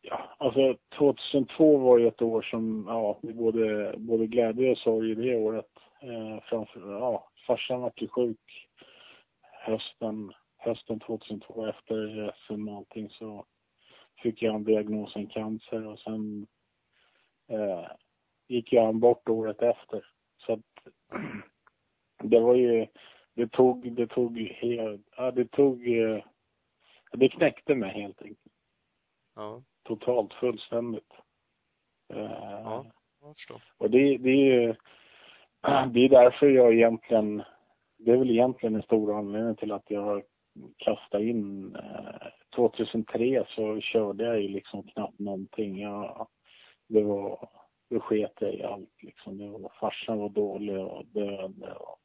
ja, 0.01 0.35
alltså 0.37 0.77
2002 0.97 1.77
var 1.77 1.97
ju 1.97 2.07
ett 2.07 2.21
år 2.21 2.41
som, 2.41 2.85
ja, 2.87 3.19
det 3.21 3.33
både, 3.33 3.93
både 3.97 4.27
glädje 4.27 4.71
och 4.71 4.77
sorg 4.77 5.11
i 5.11 5.15
det 5.15 5.35
året. 5.35 5.71
Eh, 6.01 6.43
framför, 6.43 6.91
ja, 6.91 7.29
farsan 7.47 7.81
vart 7.81 8.01
ju 8.01 8.07
sjuk 8.07 8.69
hösten, 9.51 10.33
hösten 10.57 10.99
2002 10.99 11.65
efter 11.65 12.31
SM 12.47 12.67
och 12.67 12.77
allting 12.77 13.09
så 13.09 13.45
fick 14.21 14.41
jag 14.41 14.55
en 14.55 14.63
diagnosen 14.63 15.27
cancer 15.27 15.87
och 15.87 15.99
sen 15.99 16.47
eh, 17.47 17.87
gick 18.47 18.73
jag 18.73 18.85
han 18.85 18.99
bort 18.99 19.29
året 19.29 19.61
efter. 19.61 20.05
Så 20.37 20.53
att 20.53 20.93
det 22.23 22.39
var 22.39 22.55
ju, 22.55 22.87
det 23.33 23.47
tog, 23.47 23.91
det 23.91 24.07
tog 24.07 24.39
helt, 24.39 25.07
ja 25.17 25.31
det 25.31 25.51
tog, 25.51 25.87
eh, 25.97 26.23
det 27.11 27.29
knäckte 27.29 27.75
mig 27.75 28.01
helt 28.01 28.21
enkelt. 28.21 28.53
Ja. 29.35 29.63
Totalt, 29.83 30.33
fullständigt. 30.33 31.13
Eh, 32.13 32.61
Ja. 32.63 32.85
Jag 33.21 33.35
förstår. 33.35 33.61
och 33.77 33.89
det, 33.89 34.17
det 34.17 34.29
är 34.29 34.61
ju, 34.61 34.75
det 35.93 35.99
är 36.05 36.09
därför 36.09 36.47
jag 36.49 36.73
egentligen, 36.73 37.43
det 37.97 38.11
är 38.11 38.17
väl 38.17 38.31
egentligen 38.31 38.75
en 38.75 38.81
stor 38.81 39.17
anledning 39.17 39.55
till 39.55 39.71
att 39.71 39.91
jag 39.91 40.23
kastat 40.77 41.21
in, 41.21 41.75
eh, 41.75 42.27
2003 42.67 43.45
så 43.47 43.79
körde 43.81 44.23
jag 44.23 44.41
ju 44.41 44.47
liksom 44.47 44.83
knappt 44.83 45.19
någonting. 45.19 45.79
Jag, 45.81 46.27
det 46.87 47.03
var, 47.03 47.49
då 47.89 47.99
sket 47.99 48.33
jag 48.39 48.53
i 48.53 48.63
allt 48.63 49.03
liksom. 49.03 49.37
Det 49.37 49.47
var, 49.47 49.71
farsan 49.79 50.17
var 50.19 50.29
dålig 50.29 50.77
och 50.79 51.05
döende 51.05 51.73
och 51.73 51.99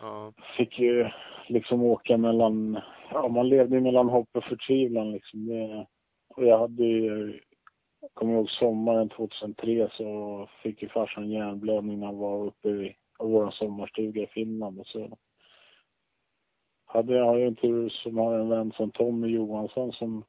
Ja. 0.00 0.32
fick 0.56 0.78
ju 0.78 1.08
liksom 1.48 1.82
åka 1.82 2.16
mellan, 2.16 2.80
ja 3.10 3.28
man 3.28 3.48
levde 3.48 3.74
ju 3.76 3.80
mellan 3.80 4.08
hopp 4.08 4.28
och 4.32 4.44
förtvivlan 4.44 5.12
liksom. 5.12 5.46
Det, 5.46 5.86
och 6.36 6.44
jag 6.46 6.58
hade 6.58 6.84
ju, 6.84 7.40
jag 8.00 8.10
kommer 8.14 8.34
ihåg 8.34 8.50
sommaren 8.50 9.08
2003 9.08 9.88
så 9.92 10.48
fick 10.62 10.82
ju 10.82 10.88
farsan 10.88 11.30
hjärnblödning 11.30 12.00
när 12.00 12.06
han 12.06 12.18
var 12.18 12.44
uppe 12.46 12.68
i 12.68 12.96
vår 13.18 13.50
sommarstuga 13.50 14.22
i 14.22 14.26
Finland 14.26 14.80
och 14.80 14.86
så 14.86 15.18
hade 16.92 17.14
jag 17.14 17.24
har 17.24 17.38
en 17.38 17.56
tur 17.56 17.88
som 17.88 18.18
har 18.18 18.38
en 18.38 18.48
vän 18.48 18.72
som 18.72 18.90
Tommy 18.90 19.28
Johansson 19.28 19.92
som 19.92 20.24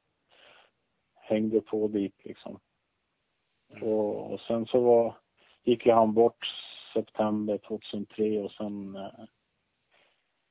hängde 1.14 1.60
på 1.60 1.88
dit 1.88 2.24
liksom. 2.24 2.60
Och, 3.80 4.32
och 4.32 4.40
sen 4.40 4.66
så 4.66 4.80
var, 4.80 5.16
gick 5.64 5.86
ju 5.86 5.92
han 5.92 6.14
bort 6.14 6.46
september 6.94 7.58
2003 7.58 8.40
och 8.40 8.50
sen, 8.50 8.96
eh, 8.96 9.24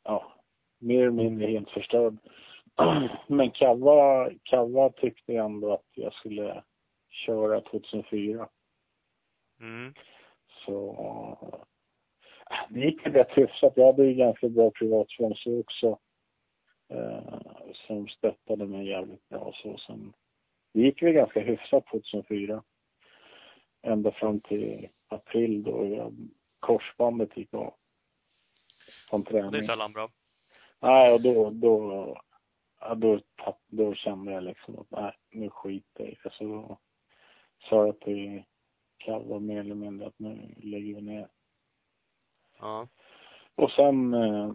ja, 0.04 0.34
mer 0.80 1.02
eller 1.02 1.12
mindre 1.12 1.48
helt 1.48 1.70
förstörd. 1.70 2.18
Men 3.28 3.52
Kava, 3.52 4.30
Kava 4.44 4.90
tyckte 4.90 5.34
ändå 5.34 5.74
att 5.74 5.88
jag 5.96 6.14
skulle 6.14 6.64
köra 7.10 7.62
2004. 7.62 8.50
Mm. 9.60 9.94
Så 10.66 10.90
äh, 12.50 12.58
det 12.70 12.80
gick 12.80 13.06
ju 13.06 13.12
rätt 13.12 13.38
hyfsat. 13.38 13.74
Jag 13.76 13.86
hade 13.86 14.06
ju 14.06 14.14
ganska 14.14 14.50
bra 14.50 14.72
privatsponsor 14.72 15.60
också. 15.60 16.00
Eh, 16.94 17.40
som 17.88 18.08
stöttade 18.08 18.68
mig 18.68 18.88
jävligt 18.88 19.30
bra. 19.30 19.54
Så 19.56 19.78
sen, 19.78 20.14
det 20.74 20.82
gick 20.82 21.04
väl 21.04 21.14
ganska 21.14 21.40
hyfsat 21.40 21.86
2004. 21.86 22.64
Ända 23.82 24.12
fram 24.12 24.40
till 24.40 24.88
april 25.08 25.64
då 25.64 25.86
jag, 25.86 26.14
korsbandet 26.60 27.38
gick 27.38 27.54
av. 27.54 27.74
Från 29.10 29.24
träning. 29.24 29.52
Det 29.52 29.58
är 29.58 29.62
sällan 29.62 29.94
bra. 29.94 30.10
Nej, 30.80 31.14
och 31.14 31.22
då, 31.22 31.50
då, 31.50 32.18
ja, 32.80 32.96
då, 32.96 33.20
tapp, 33.36 33.60
då 33.68 33.94
kände 33.94 34.32
jag 34.32 34.44
liksom 34.44 34.80
att 34.80 34.92
nej, 34.92 35.14
nu 35.32 35.50
skiter 35.50 36.18
jag. 36.24 36.34
Så 36.34 36.44
då 36.44 36.78
sa 37.70 37.86
jag 37.86 38.00
till 38.00 38.44
Kalle 38.98 39.40
mer 39.40 39.60
eller 39.60 39.76
mindre 39.76 40.08
att 40.08 40.20
nu 40.20 40.56
lägger 40.58 40.96
vi 40.96 41.02
ner. 41.02 41.28
Ja. 42.60 42.88
Och 43.56 43.72
sen, 43.72 44.14
eh, 44.14 44.54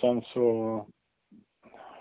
sen 0.00 0.22
så 0.22 0.86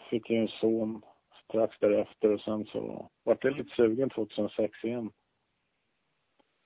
fick 0.10 0.30
jag 0.30 0.42
en 0.42 0.48
son 0.48 1.02
strax 1.44 1.80
därefter 1.80 2.34
och 2.34 2.42
sen 2.42 2.66
så 2.66 3.10
vart 3.24 3.44
jag 3.44 3.58
lite 3.58 3.76
sugen 3.76 4.10
2006 4.10 4.84
igen. 4.84 5.12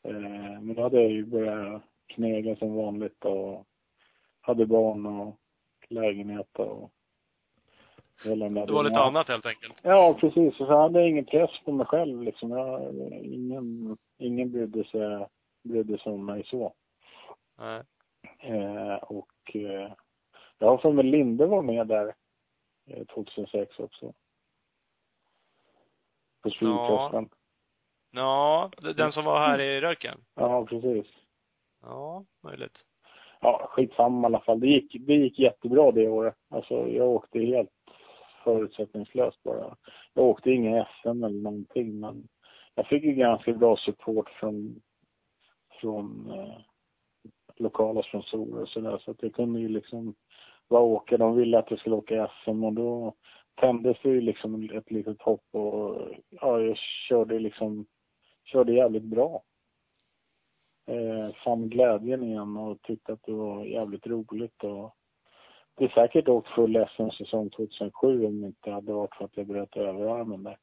Eh, 0.03 0.61
men 0.61 0.73
då 0.73 0.81
hade 0.81 1.01
jag 1.01 1.11
ju 1.11 1.25
börjat 1.25 1.81
knega 2.07 2.55
som 2.55 2.75
vanligt 2.75 3.25
och 3.25 3.65
hade 4.41 4.65
barn 4.65 5.05
och 5.05 5.37
lägenhet 5.89 6.59
och 6.59 6.91
hela 8.25 8.45
den 8.45 8.53
där 8.53 8.65
Det 8.65 8.73
var 8.73 8.83
lite 8.83 8.99
annat 8.99 9.27
helt 9.27 9.45
enkelt. 9.45 9.73
Ja, 9.81 10.17
precis. 10.19 10.59
Och 10.59 10.67
så 10.67 10.77
hade 10.77 10.99
jag 10.99 11.09
ingen 11.09 11.25
press 11.25 11.49
på 11.65 11.71
mig 11.71 11.85
själv 11.85 12.21
liksom. 12.23 12.51
Jag, 12.51 12.93
ingen, 13.23 13.97
ingen 14.17 14.51
brydde 14.51 14.83
sig, 14.83 15.27
brydde 15.63 15.97
sig 15.97 16.11
om 16.11 16.25
mig 16.25 16.43
så. 16.45 16.73
Nej. 17.57 17.83
Eh, 18.39 18.95
och 18.95 19.55
eh, 19.55 19.93
jag 20.57 20.67
har 20.67 20.77
för 20.77 20.91
mig 20.91 21.05
Linde 21.05 21.45
var 21.45 21.61
med 21.61 21.87
där 21.87 22.13
2006 23.13 23.79
också. 23.79 24.13
På 26.43 26.49
Swedfesten. 26.49 27.29
Ja, 28.11 28.71
d- 28.81 28.93
den 28.93 29.11
som 29.11 29.25
var 29.25 29.39
här 29.39 29.59
i 29.61 29.81
Röken? 29.81 30.19
Ja. 30.35 30.65
precis. 30.65 31.07
Ja, 31.81 32.25
möjligt. 32.43 32.85
Ja, 33.41 33.67
skitsamma 33.69 34.21
i 34.21 34.25
alla 34.25 34.39
fall. 34.39 34.59
Det 34.59 34.67
gick, 34.67 34.95
det 35.07 35.13
gick 35.13 35.39
jättebra 35.39 35.91
det 35.91 36.07
året. 36.09 36.35
Alltså 36.49 36.87
jag 36.87 37.09
åkte 37.09 37.39
helt 37.39 37.69
förutsättningslöst 38.43 39.43
bara. 39.43 39.77
Jag 40.13 40.25
åkte 40.25 40.51
inga 40.51 40.87
SM 41.01 41.23
eller 41.23 41.41
någonting 41.41 41.99
men 41.99 42.27
jag 42.75 42.87
fick 42.87 43.03
ju 43.03 43.11
ganska 43.13 43.53
bra 43.53 43.77
support 43.77 44.29
från, 44.29 44.81
från 45.81 46.31
eh, 46.31 46.57
lokala 47.55 48.03
sponsorer 48.03 48.61
och 48.61 48.69
sådär 48.69 48.97
så 48.97 49.11
att 49.11 49.23
jag 49.23 49.33
kunde 49.33 49.59
ju 49.59 49.67
liksom 49.67 50.15
bara 50.71 50.81
åka. 50.81 51.17
De 51.17 51.35
ville 51.35 51.59
att 51.59 51.71
jag 51.71 51.79
skulle 51.79 51.95
åka 51.95 52.31
SM 52.43 52.63
och 52.63 52.73
då 52.73 53.13
tändes 53.55 53.97
det 54.03 54.09
ju 54.09 54.21
liksom 54.21 54.69
ett 54.73 54.91
litet 54.91 55.21
hopp 55.21 55.45
och 55.51 56.09
ja, 56.29 56.59
jag 56.61 56.77
körde 56.77 57.39
liksom, 57.39 57.85
körde 58.43 58.73
jävligt 58.73 59.03
bra. 59.03 59.43
Eh, 60.85 61.35
fann 61.43 61.69
glädjen 61.69 62.23
igen 62.23 62.57
och 62.57 62.81
tyckte 62.81 63.13
att 63.13 63.23
det 63.23 63.31
var 63.31 63.65
jävligt 63.65 64.07
roligt 64.07 64.63
och 64.63 64.95
det 65.77 65.85
är 65.85 65.89
säkert 65.89 66.27
åkt 66.27 66.47
full 66.47 66.87
SM-säsong 66.95 67.49
2007 67.49 68.25
om 68.25 68.41
det 68.41 68.47
inte 68.47 68.71
hade 68.71 68.93
varit 68.93 69.15
för 69.15 69.25
att 69.25 69.37
jag 69.37 69.47
bröt 69.47 69.77
överarmen 69.77 70.43
där. 70.43 70.57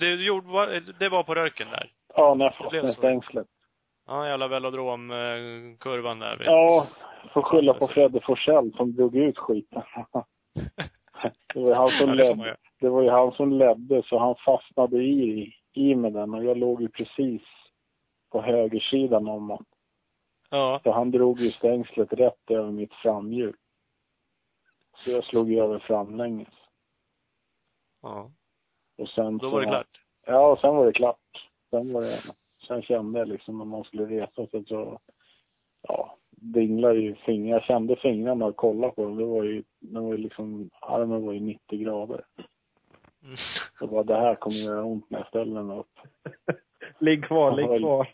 Det, 0.00 0.14
gjorde, 0.14 0.80
det 0.98 1.08
var 1.08 1.22
på 1.22 1.34
Röken 1.34 1.68
där? 1.70 1.92
Ja, 2.14 2.34
när 2.34 2.44
jag 2.44 2.54
fastnade 2.54 2.88
i 2.88 2.92
stängslet. 2.92 3.46
Ja, 4.06 4.28
jävla 4.28 4.48
velodromkurvan 4.48 6.18
där. 6.18 6.42
Ja, 6.44 6.86
får 7.32 7.42
skylla 7.42 7.74
på 7.74 7.86
Fredde 7.86 8.20
Forsell 8.20 8.72
som 8.76 8.92
drog 8.92 9.16
ut 9.16 9.38
skiten. 9.38 9.82
Det 11.54 11.60
var 11.60 11.68
ju 11.68 11.74
han 11.74 11.90
som 11.90 12.14
ledde. 12.14 12.56
Det 12.80 12.88
var 12.88 13.02
ju 13.02 13.10
han 13.10 13.32
som 13.32 13.52
ledde 13.52 14.02
så 14.02 14.18
han 14.18 14.34
fastnade 14.44 15.02
i, 15.02 15.54
i 15.72 15.94
med 15.94 16.12
den 16.12 16.34
och 16.34 16.44
jag 16.44 16.56
låg 16.56 16.82
ju 16.82 16.88
precis 16.88 17.42
på 18.30 18.42
högersidan 18.42 19.28
om 19.28 19.50
honom. 19.50 19.64
Ja. 20.50 20.80
Så 20.82 20.92
han 20.92 21.10
drog 21.10 21.40
ju 21.40 21.50
stängslet 21.50 22.12
rätt 22.12 22.50
över 22.50 22.70
mitt 22.70 22.94
framhjul. 22.94 23.56
Så 24.96 25.10
jag 25.10 25.24
slog 25.24 25.50
ju 25.50 25.60
över 25.60 25.78
framlänges. 25.78 26.54
ja. 28.02 28.30
Och 28.98 29.08
sen 29.08 29.38
Då 29.38 29.50
var 29.50 29.60
det 29.60 29.66
klart. 29.66 30.00
Ja, 30.26 30.52
och 30.52 30.58
sen 30.58 30.76
var 30.76 30.86
det 30.86 30.92
klart. 30.92 31.50
Sen 31.70 31.92
var 31.92 32.02
det, 32.02 32.22
sen 32.66 32.82
kände 32.82 33.18
jag 33.18 33.28
liksom 33.28 33.58
när 33.58 33.64
man 33.64 33.84
skulle 33.84 34.06
resa 34.06 34.46
sig 34.46 34.64
så, 34.64 35.00
ja, 35.82 36.16
dinglade 36.40 36.98
ju 36.98 37.14
fingrar. 37.14 37.56
Jag 37.56 37.64
kände 37.64 37.96
fingrarna 37.96 38.46
och 38.46 38.56
kollade 38.56 38.92
på 38.92 39.04
dem. 39.04 39.16
Det 39.16 39.24
var 39.24 39.44
ju, 39.44 39.64
det 39.80 40.00
var 40.00 40.12
ju 40.12 40.16
liksom, 40.16 40.70
armen 40.80 41.26
var 41.26 41.32
ju 41.32 41.40
90 41.40 41.78
grader. 41.78 42.24
Mm. 43.22 43.36
Så 43.78 43.86
bara, 43.86 44.02
det 44.02 44.16
här 44.16 44.34
kommer 44.34 44.56
göra 44.56 44.84
ont 44.84 45.10
när 45.10 45.18
jag 45.18 45.28
ställer 45.28 45.62
mig 45.62 45.78
upp. 45.78 45.98
Ligg 46.98 47.24
kvar, 47.24 47.56
ligg 47.56 47.80
kvar. 47.80 48.08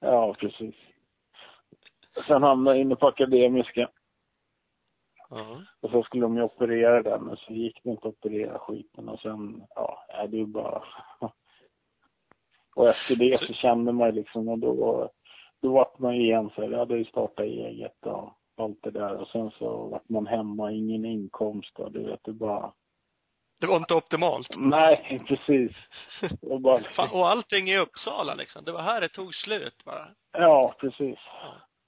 Ja, 0.00 0.34
precis. 0.38 0.74
Sen 2.26 2.42
hamnade 2.42 2.76
jag 2.76 2.82
inne 2.82 2.96
på 2.96 3.06
Akademiska. 3.06 3.90
Ja. 5.30 5.62
Och 5.80 5.90
så 5.90 6.02
skulle 6.02 6.22
de 6.22 6.36
ju 6.36 6.42
operera 6.42 7.02
den, 7.02 7.24
men 7.24 7.36
så 7.36 7.52
gick 7.52 7.80
det 7.84 7.90
inte 7.90 8.08
att 8.08 8.14
operera 8.14 8.58
skiten. 8.58 9.08
Och 9.08 9.20
sen, 9.20 9.66
ja, 9.74 9.98
det 10.30 10.36
är 10.36 10.40
ju 10.40 10.46
bara... 10.46 10.82
Och 12.76 12.88
efter 12.88 13.16
det 13.16 13.40
så 13.40 13.52
kände 13.52 13.92
man 13.92 14.14
liksom, 14.14 14.48
och 14.48 14.58
då, 14.58 15.10
då 15.64 15.72
vart 15.72 15.98
man 15.98 16.16
ju 16.16 16.22
igen 16.22 16.50
så 16.54 16.62
jag 16.62 16.78
hade 16.78 16.96
ju 16.98 17.04
startat 17.04 17.44
eget 17.44 18.06
och 18.06 18.30
allt 18.56 18.82
det 18.82 18.90
där. 18.90 19.14
Och 19.16 19.28
sen 19.28 19.50
så 19.50 19.88
vart 19.88 20.08
man 20.08 20.26
hemma, 20.26 20.72
ingen 20.72 21.04
inkomst 21.04 21.78
och 21.78 21.92
du 21.92 22.02
vet, 22.02 22.20
det 22.24 22.32
bara... 22.32 22.72
Det 23.60 23.66
var 23.66 23.76
inte 23.76 23.94
optimalt. 23.94 24.48
Nej, 24.56 25.22
precis. 25.28 25.72
Och 26.42 26.60
bara, 26.60 26.80
Fan, 26.96 27.08
och 27.12 27.28
allting 27.28 27.68
i 27.68 27.78
Uppsala 27.78 28.34
liksom. 28.34 28.64
Det 28.64 28.72
var 28.72 28.82
här 28.82 29.00
det 29.00 29.08
tog 29.08 29.34
slut 29.34 29.84
bara. 29.84 30.08
ja, 30.32 30.74
precis. 30.80 31.18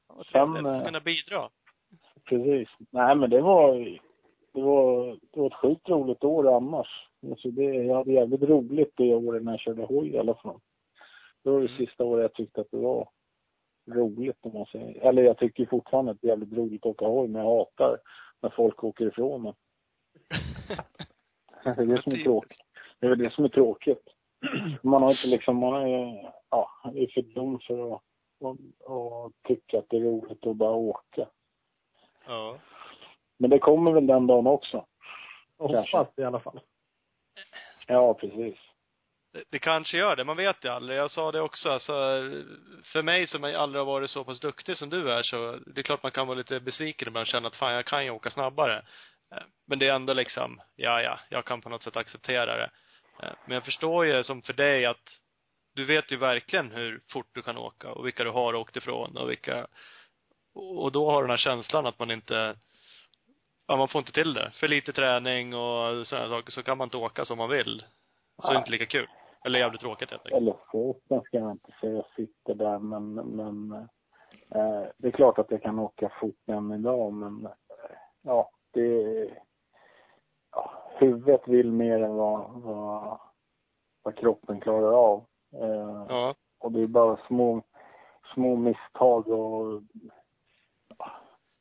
Vad 0.08 0.26
Sen, 0.26 0.66
att 0.66 0.76
eh, 0.78 0.84
kunna 0.84 1.00
bidra. 1.00 1.48
Precis. 2.28 2.68
Nej, 2.90 3.16
men 3.16 3.30
det 3.30 3.40
var, 3.40 3.74
det 4.54 4.62
var, 4.62 5.06
det 5.32 5.40
var 5.40 5.46
ett 5.46 5.54
sjukt 5.62 5.88
roligt 5.88 6.24
år 6.24 6.56
annars. 6.56 7.08
Alltså 7.30 7.50
det, 7.50 7.64
jag 7.64 7.96
hade 7.96 8.12
jävligt 8.12 8.42
roligt 8.42 8.92
det 8.96 9.14
året 9.14 9.42
när 9.42 9.52
jag 9.52 9.60
körde 9.60 9.82
hoj 9.84 10.08
i 10.08 10.18
alla 10.18 10.34
fall. 10.34 10.60
Det 11.44 11.50
var 11.50 11.60
det 11.60 11.66
Mm. 11.66 11.76
sista 11.86 12.04
året 12.04 12.22
jag 12.22 12.34
tyckte 12.34 12.60
att 12.60 12.70
det 12.70 12.76
var 12.78 13.08
roligt 13.86 14.38
om 14.40 14.52
man 14.52 14.66
säger. 14.66 15.00
Eller 15.00 15.22
jag 15.22 15.38
tycker 15.38 15.66
fortfarande 15.66 16.10
att 16.10 16.18
det 16.20 16.26
är 16.26 16.30
jävligt 16.30 16.52
roligt 16.52 16.86
att 16.86 16.90
åka 16.90 17.06
hoj, 17.06 17.28
men 17.28 17.42
jag 17.42 17.58
hatar 17.58 17.98
när 18.42 18.50
folk 18.50 18.84
åker 18.84 19.06
ifrån 19.06 19.42
mig. 19.42 19.54
Det 21.64 21.82
är 21.82 21.86
det 21.86 22.02
som 22.02 22.12
är 22.12 22.16
tråkigt. 22.16 22.58
Det 23.00 23.06
är 23.06 23.10
väl 23.10 23.18
det 23.18 23.32
som 23.32 23.44
är 23.44 23.48
tråkigt. 23.48 24.02
Man 24.82 25.02
har 25.02 25.10
inte 25.10 25.26
liksom, 25.26 25.56
man 25.56 25.74
är, 25.74 26.32
ja, 26.50 26.70
är 26.94 27.06
för 27.06 27.22
dum 27.22 27.58
för 27.66 27.94
att 27.94 28.02
och, 28.38 28.56
och 28.80 29.32
tycka 29.42 29.78
att 29.78 29.86
det 29.88 29.96
är 29.96 30.00
roligt 30.00 30.46
att 30.46 30.56
bara 30.56 30.74
åka. 30.74 31.28
Ja. 32.26 32.58
Men 33.38 33.50
det 33.50 33.58
kommer 33.58 33.92
väl 33.92 34.06
den 34.06 34.26
dagen 34.26 34.46
också. 34.46 34.86
Hoppas 35.58 36.08
i 36.16 36.22
alla 36.22 36.40
fall. 36.40 36.60
Ja, 37.86 38.14
precis. 38.14 38.58
Det, 39.50 39.58
kanske 39.58 39.98
gör 39.98 40.16
det. 40.16 40.24
Man 40.24 40.36
vet 40.36 40.64
ju 40.64 40.68
aldrig. 40.68 40.98
Jag 40.98 41.10
sa 41.10 41.32
det 41.32 41.40
också. 41.40 41.70
Alltså, 41.70 41.92
för 42.82 43.02
mig 43.02 43.26
som 43.26 43.44
aldrig 43.44 43.80
har 43.80 43.84
varit 43.84 44.10
så 44.10 44.24
pass 44.24 44.40
duktig 44.40 44.76
som 44.76 44.90
du 44.90 45.12
är 45.12 45.22
så, 45.22 45.58
det 45.66 45.80
är 45.80 45.82
klart 45.82 46.02
man 46.02 46.12
kan 46.12 46.26
vara 46.26 46.38
lite 46.38 46.60
besviken 46.60 47.08
ibland 47.08 47.22
och 47.22 47.26
känna 47.26 47.48
att 47.48 47.56
fan, 47.56 47.72
jag 47.72 47.84
kan 47.84 48.04
ju 48.04 48.10
åka 48.10 48.30
snabbare. 48.30 48.76
Eh, 49.34 49.42
Men 49.66 49.78
det 49.78 49.88
är 49.88 49.94
ändå 49.94 50.12
liksom, 50.12 50.60
ja, 50.76 51.02
ja, 51.02 51.20
jag 51.28 51.44
kan 51.44 51.60
på 51.60 51.68
något 51.68 51.82
sätt 51.82 51.96
acceptera 51.96 52.56
det. 52.56 52.70
Eh, 53.22 53.32
Men 53.44 53.54
jag 53.54 53.64
förstår 53.64 54.06
ju 54.06 54.24
som 54.24 54.42
för 54.42 54.52
dig 54.52 54.86
att 54.86 55.20
du 55.74 55.84
vet 55.84 56.12
ju 56.12 56.16
verkligen 56.16 56.70
hur 56.70 57.00
fort 57.08 57.28
du 57.32 57.42
kan 57.42 57.58
åka 57.58 57.90
och 57.92 58.06
vilka 58.06 58.24
du 58.24 58.30
har 58.30 58.54
åkt 58.54 58.76
ifrån 58.76 59.16
och 59.16 59.30
vilka, 59.30 59.66
och 60.54 60.92
då 60.92 61.10
har 61.10 61.22
den 61.22 61.30
här 61.30 61.36
känslan 61.36 61.86
att 61.86 61.98
man 61.98 62.10
inte, 62.10 62.56
ja, 63.68 63.76
man 63.76 63.88
får 63.88 63.98
inte 63.98 64.12
till 64.12 64.34
det. 64.34 64.50
För 64.54 64.68
lite 64.68 64.92
träning 64.92 65.54
och 65.54 66.06
sådana 66.06 66.28
saker 66.28 66.50
så 66.50 66.62
kan 66.62 66.78
man 66.78 66.86
inte 66.86 66.96
åka 66.96 67.24
som 67.24 67.38
man 67.38 67.50
vill. 67.50 67.84
Så 68.42 68.48
är 68.48 68.52
det 68.52 68.58
inte 68.58 68.70
lika 68.70 68.86
kul. 68.86 69.06
Eller 69.46 69.58
jävligt 69.58 69.80
tråkigt 69.80 70.10
helt 70.10 70.26
enkelt. 70.26 70.42
Eller 70.42 70.56
foten 70.72 71.22
ska 71.22 71.38
jag 71.38 71.50
inte 71.50 71.72
säga 71.80 72.02
sitter 72.16 72.54
där, 72.54 72.78
men, 72.78 73.14
men 73.14 73.72
eh, 74.54 74.84
det 74.98 75.08
är 75.08 75.12
klart 75.12 75.38
att 75.38 75.50
jag 75.50 75.62
kan 75.62 75.78
åka 75.78 76.12
fort 76.20 76.48
än 76.48 76.72
idag, 76.72 77.12
men 77.12 77.46
eh, 77.46 77.52
ja, 78.22 78.50
det 78.70 79.30
ja, 80.52 80.70
huvudet 80.98 81.48
vill 81.48 81.72
mer 81.72 82.02
än 82.02 82.14
vad, 82.14 82.50
vad, 82.50 83.18
vad 84.02 84.16
kroppen 84.16 84.60
klarar 84.60 84.92
av. 84.92 85.24
Eh, 85.52 86.06
Ja. 86.08 86.34
Och 86.58 86.72
det 86.72 86.80
är 86.82 86.86
bara 86.86 87.18
små, 87.26 87.62
små 88.34 88.56
misstag 88.56 89.28
och 89.28 89.82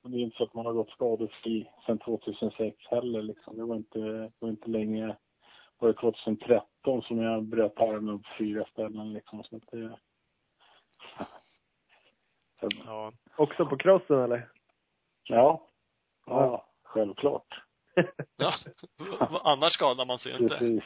och 0.04 0.12
det 0.12 0.18
är 0.18 0.22
inte 0.22 0.38
så 0.38 0.44
att 0.44 0.54
man 0.54 0.66
har 0.66 0.74
gått 0.74 0.90
skadefri 0.90 1.70
sedan 1.86 2.00
2006 2.00 2.78
heller 2.90 3.22
liksom. 3.22 3.58
Det 3.58 3.64
var 3.64 3.76
inte, 3.76 4.00
det 4.00 4.32
var 4.40 4.50
inte 4.50 4.70
länge, 4.70 5.16
var 5.86 5.94
det 5.94 6.00
2013 6.00 7.02
som 7.02 7.22
jag 7.22 7.44
bröt 7.44 7.80
armen 7.80 8.20
på 8.20 8.30
fyra 8.38 8.66
ställen 8.66 9.14
liksom. 9.14 9.44
Så 9.44 9.56
att 9.56 9.72
det, 9.72 9.98
Ja. 12.86 13.12
Också 13.38 13.66
på 13.66 13.78
crossen 13.78 14.20
eller? 14.20 14.50
ja, 15.24 15.68
ja, 16.26 16.66
självklart. 16.84 17.62
ja. 18.38 18.54
Annars 19.44 19.74
skadar 19.74 20.06
man 20.06 20.20
sig 20.20 20.32
ju 20.32 20.38
inte. 20.38 20.58
Precis. 20.58 20.84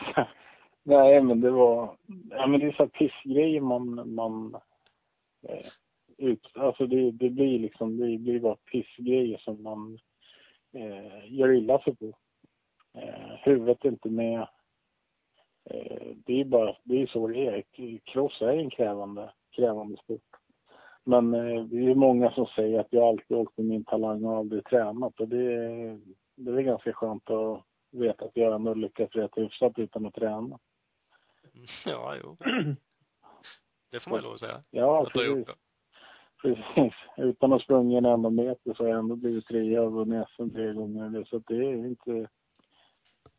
Nej, 0.83 1.21
men 1.23 1.41
det 1.41 1.51
var, 1.51 1.97
ja 2.29 2.47
men 2.47 2.59
det 2.59 2.65
är 2.65 2.71
så 2.71 2.83
här 2.83 2.87
pissgrejer 2.89 3.61
man, 3.61 4.15
man 4.15 4.55
eh, 5.47 5.67
ut, 6.17 6.51
alltså 6.55 6.87
det, 6.87 7.11
det 7.11 7.29
blir 7.29 7.59
liksom, 7.59 7.97
det 7.97 8.17
blir 8.17 8.39
bara 8.39 8.55
pissgrejer 8.55 9.37
som 9.37 9.63
man 9.63 9.99
eh, 10.73 11.33
gör 11.33 11.51
illa 11.51 11.79
sig 11.79 11.95
på. 11.95 12.13
Eh, 12.93 13.35
huvudet 13.43 13.85
är 13.85 13.89
inte 13.89 14.09
med. 14.09 14.47
Eh, 15.69 16.15
det 16.25 16.41
är 16.41 16.45
bara, 16.45 16.75
det 16.83 17.01
är 17.01 17.07
så 17.07 17.27
det 17.27 17.47
är. 17.47 17.63
Cross 18.05 18.41
är 18.41 18.57
en 18.57 18.69
krävande, 18.69 19.31
krävande 19.51 19.97
sport. 19.97 20.21
Men 21.03 21.33
eh, 21.33 21.63
det 21.63 21.77
är 21.77 21.81
ju 21.81 21.95
många 21.95 22.31
som 22.31 22.45
säger 22.45 22.79
att 22.79 22.87
jag 22.93 23.03
alltid 23.03 23.37
åkt 23.37 23.57
med 23.57 23.67
min 23.67 23.83
talang 23.83 24.25
och 24.25 24.37
aldrig 24.37 24.65
tränat 24.65 25.19
och 25.19 25.27
det, 25.27 25.45
det 26.35 26.51
är 26.51 26.61
ganska 26.61 26.93
skönt 26.93 27.29
att 27.29 27.63
veta 27.91 28.25
att 28.25 28.31
jag 28.33 28.55
ändå 28.55 28.73
lyckats 28.73 29.15
rätt 29.15 29.37
hyfsat 29.37 29.79
utan 29.79 30.05
att 30.05 30.13
träna. 30.13 30.59
Ja, 31.85 32.15
jo. 32.23 32.35
Det 33.91 33.99
får 33.99 34.11
man 34.11 34.19
ju 34.19 34.23
lov 34.23 34.33
att 34.33 34.39
säga. 34.39 34.61
Ja, 34.71 35.07
Att 35.07 35.15
har 35.15 35.55
precis. 36.41 36.93
Utan 37.17 37.53
att 37.53 37.61
sprungit 37.61 37.97
en 37.97 38.05
enda 38.05 38.29
meter 38.29 38.73
så 38.73 38.83
har 38.83 38.89
jag 38.89 38.99
ändå 38.99 39.15
blivit 39.15 39.45
trea 39.45 39.81
och 39.81 39.93
vunnit 39.93 40.27
SM 40.29 40.49
tre 40.49 40.73
gånger. 40.73 41.23
Så 41.23 41.37
det 41.37 41.55
är 41.55 41.85
inte, 41.85 42.27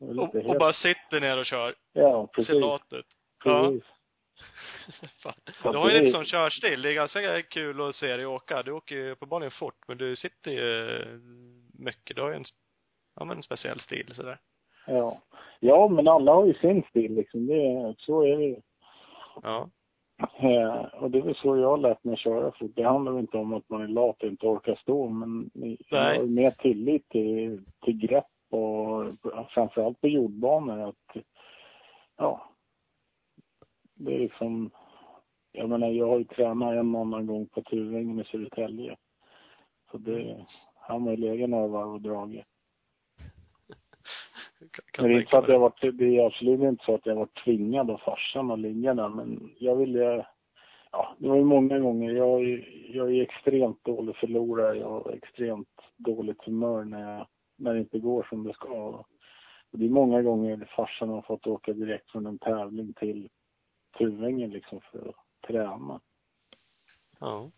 Och, 0.01 0.35
och 0.35 0.59
bara 0.59 0.73
sitter 0.73 1.21
ner 1.21 1.39
och 1.39 1.47
kör. 1.47 1.75
Ja, 1.93 2.27
precis. 2.27 2.51
ut. 2.93 3.07
Ja. 3.45 3.73
Fan. 5.23 5.73
Du 5.73 5.79
har 5.79 5.91
ju 5.91 5.95
lite 5.99 6.09
är- 6.09 6.13
sån 6.13 6.25
körstil. 6.25 6.83
Det 6.83 6.91
är 6.91 6.95
ganska 6.95 7.43
kul 7.43 7.81
att 7.81 7.95
se 7.95 8.17
dig 8.17 8.27
åka. 8.27 8.63
Du 8.63 8.73
åker 8.73 8.95
ju 8.95 9.11
uppenbarligen 9.11 9.51
fort, 9.51 9.79
men 9.89 9.99
du 9.99 10.17
sitter 10.17 10.51
ju 10.51 10.97
eh, 11.01 11.07
mycket. 11.79 12.17
Du 12.17 12.23
har 12.23 12.29
ju 12.29 12.35
en, 12.37 12.45
ja 13.17 13.25
men 13.25 13.37
en 13.37 13.43
speciell 13.43 13.81
stil 13.81 14.07
sådär. 14.15 14.39
Ja. 14.87 15.19
ja, 15.61 15.89
men 15.89 16.09
alla 16.09 16.33
har 16.33 16.47
ju 16.47 16.55
sin 16.55 16.83
stil 16.83 17.15
liksom. 17.15 17.47
Det, 17.47 17.55
är- 17.67 17.95
så 17.99 18.23
är 18.23 18.37
det 18.37 18.45
ju. 18.45 18.57
Ja. 19.43 19.71
Eh, 20.41 20.85
och 21.03 21.11
det 21.11 21.19
är 21.19 21.23
väl 21.23 21.35
så 21.35 21.57
jag 21.57 21.69
har 21.69 21.79
lärt 21.79 22.05
mig 22.05 22.17
köra 22.17 22.53
fort. 22.59 22.71
Det 22.77 22.83
handlar 22.83 23.13
väl 23.13 23.21
inte 23.21 23.37
om 23.37 23.53
att 23.55 23.69
man 23.69 23.83
är 23.83 23.89
lat 23.89 24.23
och 24.23 24.29
inte 24.29 24.47
orkar 24.47 24.75
stå, 24.75 25.09
men 25.09 25.51
jag 25.91 25.99
har 25.99 26.23
mer 26.27 26.51
tillit 26.51 27.09
till, 27.09 27.65
till 27.85 27.99
grepp 27.99 28.25
och 28.51 29.05
framförallt 29.51 30.01
på 30.01 30.09
jordbanor. 30.09 30.89
Att, 30.89 31.25
ja, 32.17 32.51
det 33.95 34.15
är 34.15 34.19
liksom, 34.19 34.71
jag 35.53 35.69
menar 35.69 35.89
jag 35.89 36.09
har 36.09 36.19
ju 36.19 36.25
tränat 36.25 36.73
en 36.73 36.97
annan 36.97 37.27
gång 37.27 37.47
på 37.47 37.63
Tuvängen 37.63 38.21
i 38.21 38.25
Södertälje. 38.25 38.97
Så 39.91 39.99
det, 39.99 40.47
han 40.75 41.03
har 41.03 41.11
ju 41.11 41.17
legat 41.17 41.51
några 41.51 41.67
varv 41.67 41.95
och 41.95 42.01
dragit. 42.01 42.45
Men 44.99 45.09
det 45.09 45.15
är 45.15 45.21
inte 45.21 45.31
tänka 45.31 45.31
så 45.31 45.37
att 45.39 45.49
jag 45.49 45.59
varit, 45.59 45.99
det 45.99 46.19
är 46.19 46.27
absolut 46.27 46.61
inte 46.61 46.85
så 46.85 46.95
att 46.95 47.07
jag 47.07 47.15
varit 47.15 47.45
tvingad 47.45 47.91
av 47.91 47.99
farsan 47.99 48.51
att 48.51 48.59
ligga 48.59 48.95
där, 48.95 49.09
men 49.09 49.51
jag 49.59 49.77
ville, 49.77 50.27
ja, 50.93 51.15
det 51.19 51.29
var 51.29 51.37
ju 51.37 51.45
många 51.45 51.79
gånger, 51.79 52.13
jag 52.13 52.45
är, 52.45 52.69
jag 52.97 53.13
är 53.13 53.23
extremt 53.23 53.85
dålig 53.85 54.17
förlorare, 54.17 54.77
jag 54.77 54.89
har 54.89 55.13
extremt 55.13 55.69
dåligt 55.97 56.45
humör 56.45 56.85
när 56.85 57.17
jag, 57.17 57.27
när 57.61 57.75
det 57.75 57.81
inte 57.81 57.99
går 57.99 58.27
som 58.29 58.45
det 58.45 58.55
ska. 58.55 59.05
Och 59.73 59.79
det 59.79 59.85
är 59.85 59.91
många 59.91 60.23
gånger 60.23 60.69
farsan 60.77 61.09
har 61.09 61.23
fått 61.23 61.47
åka 61.47 61.73
direkt 61.73 62.11
från 62.11 62.27
en 62.27 62.39
tävling 62.39 62.95
till 62.95 63.29
Tuvängen 63.99 64.51
liksom 64.51 64.81
för 64.81 65.09
att 65.09 65.49
träna. 65.49 66.01
Ja. 67.21 67.51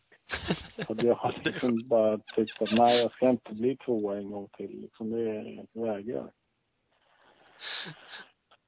Så 0.86 0.96
jag 0.98 1.14
har 1.14 1.40
liksom 1.44 1.88
bara 1.88 2.18
tyckt 2.18 2.62
att 2.62 2.72
nej, 2.72 3.00
jag 3.03 3.12
ska 3.12 3.30
inte 3.30 3.55
bli 3.55 3.76
tvåa 3.76 4.16
en 4.16 4.30
gång 4.30 4.48
till. 4.48 4.80
Liksom 4.80 5.11
det 5.11 5.66
vägrar. 5.72 6.32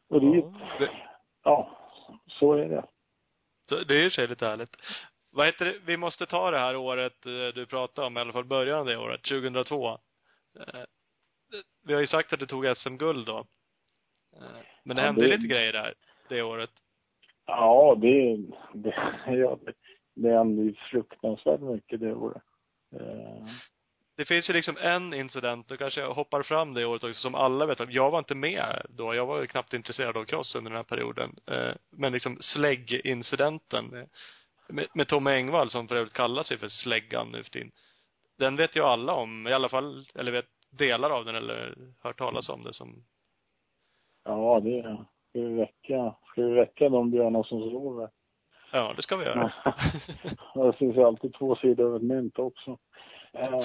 Och 0.09 0.21
det 0.21 0.27
är 0.27 0.35
ju, 0.35 0.43
Ja, 0.79 0.89
ja, 1.43 1.79
så 2.27 2.53
är 2.53 2.69
det. 2.69 2.85
det 3.85 3.95
är 3.95 3.99
ju 3.99 4.07
och 4.07 4.13
sig 4.13 4.29
lite 4.29 4.47
härligt. 4.47 4.77
Vad 5.31 5.47
heter 5.47 5.65
det? 5.65 5.79
Vi 5.87 5.97
måste 5.97 6.27
ta 6.27 6.51
det 6.51 6.59
här 6.59 6.77
året 6.77 7.27
eh, 7.27 7.55
du 7.55 7.67
pratade 7.67 8.07
om, 8.07 8.17
i 8.17 8.21
alla 8.21 8.33
fall 8.33 8.45
början 8.45 8.79
av 8.79 8.87
det 8.87 8.97
året, 8.97 9.23
2002. 9.23 9.99
Vi 11.87 11.95
har 11.95 12.01
ju 12.01 12.07
sagt 12.07 12.33
att 12.33 12.41
du 12.41 12.47
tog 12.47 12.77
SM-guld 12.77 13.27
då. 13.27 13.39
Eh, 14.37 14.43
Men 14.85 14.97
det 14.97 15.03
Ja, 15.03 15.07
hände 15.07 15.23
det- 15.29 15.37
lite 15.37 15.49
grejer 15.55 15.73
där, 15.73 15.95
det 16.29 16.43
året. 16.43 16.71
Ja, 17.47 17.95
det, 18.01 18.37
det, 18.75 18.95
ja, 19.27 19.59
det, 19.65 19.73
det 20.15 20.31
hände 20.39 20.63
ju 20.63 20.75
fruktansvärt 20.75 21.61
mycket 21.61 22.01
det 22.01 22.15
året. 22.15 22.43
Eh, 23.01 23.47
Det 24.17 24.25
finns 24.25 24.51
ju 24.51 24.53
liksom 24.55 24.77
en 24.77 25.15
incident, 25.15 25.69
då 25.69 25.77
kanske 25.77 26.01
jag 26.01 26.15
hoppar 26.15 26.43
fram 26.43 26.75
det 26.75 26.85
året 26.85 27.05
också, 27.05 27.21
som 27.23 27.35
alla 27.35 27.67
vet 27.67 27.81
om. 27.81 27.91
Jag 27.93 28.11
var 28.11 28.19
inte 28.19 28.35
med 28.35 28.87
då, 28.89 29.15
jag 29.15 29.27
var 29.27 29.41
ju 29.41 29.47
knappt 29.47 29.73
intresserad 29.75 30.17
av 30.17 30.25
cross 30.25 30.55
under 30.55 30.71
den 30.71 30.77
här 30.77 30.85
perioden. 30.85 31.37
Eh, 31.47 31.75
Men 31.91 32.13
liksom 32.13 32.39
slägg-incidenten 32.41 34.07
med, 34.69 34.87
med 34.95 35.09
Tommy 35.09 35.31
Engvall, 35.31 35.71
som 35.71 35.89
för 35.89 35.97
övrigt 35.97 36.13
kallar 36.13 36.43
sig 36.43 36.59
för 36.59 36.69
Släggan 36.69 37.29
nu 37.33 37.43
för 37.43 37.51
tiden. 37.51 37.71
Den 38.39 38.57
vet 38.57 38.77
ju 38.77 38.81
alla 38.83 39.13
om, 39.15 39.47
i 39.47 39.53
alla 39.53 39.69
fall, 39.69 40.07
eller 40.15 40.33
vet 40.33 40.49
delar 40.79 41.11
av 41.11 41.25
den 41.25 41.35
eller 41.35 41.75
hört 42.03 42.19
talas 42.19 42.49
om 42.49 42.63
det 42.63 42.73
som, 42.73 43.05
ja, 44.25 44.61
det 44.61 44.83
ska 45.29 45.41
vi 45.41 45.55
väcka, 45.55 46.15
ska 46.27 46.43
vi 46.43 46.55
väcka 46.55 46.89
de 46.89 47.11
björnar 47.11 47.43
som 47.43 47.61
sover. 47.61 48.11
ja, 48.73 48.93
det 48.97 49.03
ska 49.03 49.17
vi 49.17 49.25
göra. 49.25 49.53
det 50.55 50.73
finns 50.73 50.97
ju 50.97 51.05
alltid 51.05 51.35
två 51.35 51.57
sidor 51.57 51.87
av 51.87 51.97
ett 51.97 52.03
mynt 52.03 52.39
också. 52.39 52.79
Eh, 53.33 53.63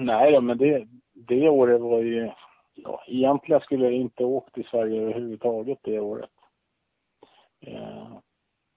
nej 0.00 0.32
då, 0.32 0.40
men 0.40 0.58
det, 0.58 0.88
det 1.12 1.48
året 1.48 1.80
var 1.80 1.98
ju, 1.98 2.30
ja, 2.74 3.04
egentligen 3.06 3.60
skulle 3.60 3.84
jag 3.84 3.92
inte 3.92 4.24
åkt 4.24 4.54
till 4.54 4.68
Sverige 4.70 5.02
överhuvudtaget 5.02 5.78
det 5.82 6.00
året. 6.00 6.30
Eh, 7.60 8.18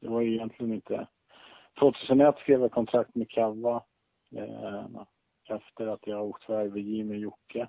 det 0.01 0.09
var 0.09 0.21
ju 0.21 0.33
egentligen 0.33 0.73
inte, 0.73 1.07
2001 1.79 2.38
skrev 2.38 2.61
jag 2.61 2.71
kontrakt 2.71 3.15
med 3.15 3.29
Kava, 3.29 3.83
eh, 4.36 4.86
efter 5.49 5.87
att 5.87 6.07
jag 6.07 6.25
åkt 6.25 6.49
RVJ 6.49 7.03
med 7.03 7.19
Jocke. 7.19 7.67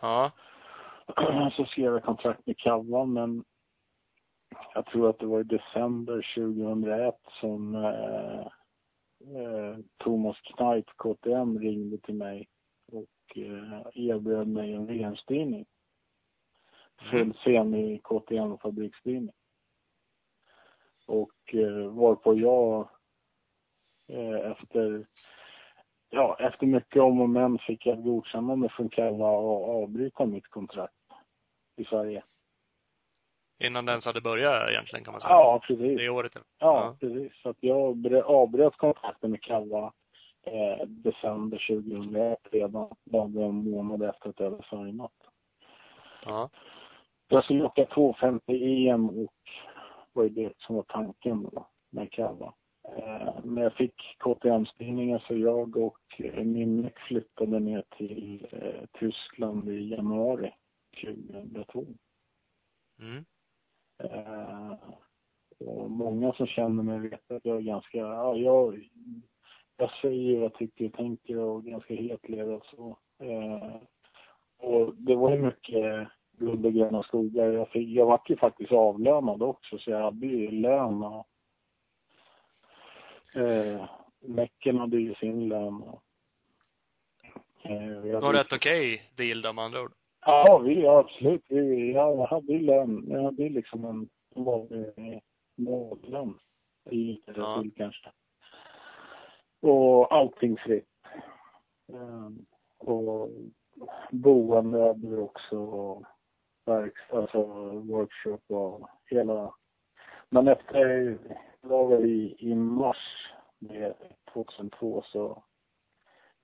Ja. 0.00 0.32
så 1.56 1.64
skrev 1.64 1.92
jag 1.92 2.04
kontrakt 2.04 2.46
med 2.46 2.58
Kava, 2.58 3.04
men 3.04 3.44
jag 4.74 4.86
tror 4.86 5.10
att 5.10 5.18
det 5.18 5.26
var 5.26 5.40
i 5.40 5.44
december 5.44 6.34
2001 6.36 7.14
som 7.40 7.74
eh, 7.74 8.46
eh, 9.36 9.78
Thomas 9.96 10.36
Kneipp, 10.40 10.86
KTM, 10.96 11.58
ringde 11.58 11.98
till 11.98 12.14
mig 12.14 12.48
och 12.92 13.36
eh, 13.36 13.80
erbjöd 13.94 14.48
mig 14.48 14.72
en 14.72 14.86
VM-styrning. 14.86 15.66
Full 17.10 17.34
semi 17.44 18.00
KTM 18.04 18.58
fabriksstyrning. 18.58 19.32
Och 21.06 21.54
eh, 21.54 21.88
varpå 21.88 22.34
jag 22.34 22.88
eh, 24.08 24.50
efter 24.50 25.06
ja, 26.14 26.36
efter 26.38 26.66
mycket 26.66 27.02
om 27.02 27.20
och 27.20 27.28
men 27.28 27.58
fick 27.58 27.86
jag 27.86 27.98
ett 27.98 28.04
godkännande 28.04 28.68
från 28.68 28.88
Kava 28.88 29.28
att 29.28 29.68
avbryta 29.68 30.26
mitt 30.26 30.48
kontrakt 30.48 30.92
i 31.76 31.84
Sverige. 31.84 32.22
Innan 33.58 33.84
den 33.84 33.92
ens 33.92 34.06
hade 34.06 34.20
börjat 34.20 34.70
egentligen 34.70 35.04
kan 35.04 35.12
man 35.12 35.20
säga. 35.20 35.30
Ja, 35.34 35.60
precis. 35.66 35.98
Det 35.98 36.08
året. 36.08 36.32
Ja, 36.34 36.42
Ja. 36.58 36.96
precis. 37.00 37.32
Så 37.42 37.48
att 37.48 37.56
jag 37.60 38.06
avbröt 38.24 38.76
kontakten 38.76 39.30
med 39.30 39.42
Kava 39.42 39.92
eh, 40.42 40.86
december 40.86 41.64
2001 41.68 42.38
redan, 42.52 42.88
bara 43.04 43.44
en 43.44 43.70
månad 43.70 44.02
efter 44.02 44.28
att 44.28 44.40
jag 44.40 44.50
hade 44.50 44.62
signat. 44.62 45.12
Ja. 46.26 46.50
Jag 47.28 47.44
skulle 47.44 47.64
åka 47.64 47.84
250 47.86 48.88
EM 48.88 49.08
och 49.08 49.34
var 50.12 50.22
ju 50.22 50.28
det 50.28 50.52
som 50.58 50.76
var 50.76 50.82
tanken 50.82 51.42
då 51.42 51.66
med 51.90 52.12
Kava. 52.12 52.52
Eh, 52.88 53.34
men 53.44 53.62
jag 53.62 53.72
fick 53.72 54.16
KTM-styrningen 54.18 55.18
så 55.18 55.36
jag 55.36 55.76
och 55.76 56.00
eh, 56.18 56.44
min 56.44 56.90
flyttade 57.08 57.60
ner 57.60 57.84
till 57.96 58.46
eh, 58.52 58.86
Tyskland 58.98 59.68
i 59.68 59.88
januari 59.88 60.54
2002. 61.04 61.86
Mm. 62.98 63.24
Och 65.58 65.90
många 65.90 66.32
som 66.32 66.46
känner 66.46 66.82
mig 66.82 66.98
vet 66.98 67.30
att 67.30 67.44
jag 67.44 67.56
är 67.56 67.60
ganska, 67.60 67.98
ja, 67.98 68.36
jag, 68.36 68.88
jag 69.76 69.90
säger 70.02 70.34
vad 70.34 70.44
jag 70.44 70.54
tycker 70.54 70.86
och 70.86 70.92
tänker 70.92 71.38
och 71.38 71.64
ganska 71.64 71.94
hetlevrad 71.94 72.62
så. 72.64 72.98
Eh, 73.18 73.76
och 74.58 74.94
det 74.94 75.14
var 75.14 75.30
ju 75.30 75.42
mycket 75.42 76.08
guld 76.38 76.66
och 76.66 76.72
gröna 76.72 77.02
skogar. 77.02 77.46
Jag, 77.46 77.68
fick, 77.68 77.88
jag 77.88 78.06
vart 78.06 78.30
ju 78.30 78.36
faktiskt 78.36 78.72
avlönad 78.72 79.42
också 79.42 79.78
så 79.78 79.90
jag 79.90 80.02
hade 80.02 80.26
ju 80.26 80.50
lön 80.50 81.02
och 81.02 81.28
eh, 83.36 83.88
Mecken 84.20 84.78
hade 84.78 84.96
ju 84.96 85.14
sin 85.14 85.48
lön 85.48 85.82
och, 85.82 86.02
eh, 87.62 88.02
Det 88.02 88.20
var 88.20 88.32
rätt 88.32 88.52
okej 88.52 89.10
deal 89.16 89.42
då 89.42 89.52
med 89.52 89.64
andra 89.64 89.82
ord. 89.82 89.92
Ja, 90.26 90.58
vi, 90.58 90.82
ja, 90.82 90.98
absolut. 90.98 91.44
Vi, 91.48 91.92
jag 91.92 92.26
hade 92.26 92.52
ju 92.52 92.58
lön. 92.58 93.04
Jag 93.08 93.22
hade 93.22 93.48
liksom 93.48 93.84
en 93.84 94.08
vanlig 94.44 95.20
månadslön. 95.56 96.38
Det 96.90 97.16
Ja. 97.26 97.62
till 97.62 97.72
kanske. 97.76 98.10
Och 99.60 100.12
allting 100.14 100.56
fritt. 100.56 100.88
Ehm, 101.92 102.46
och 102.78 103.30
boende 104.10 104.82
hade 104.82 105.08
vi 105.08 105.16
också. 105.16 105.58
Och 105.58 106.04
verkstad, 106.66 107.18
alltså 107.18 107.42
workshop 107.70 108.40
och 108.48 108.88
hela. 109.06 109.54
Men 110.28 110.48
efter, 110.48 111.18
var 111.68 111.88
väl 111.88 112.04
i, 112.04 112.36
i 112.38 112.54
mars 112.54 113.32
med 113.58 113.94
2002 114.32 115.02
så 115.06 115.42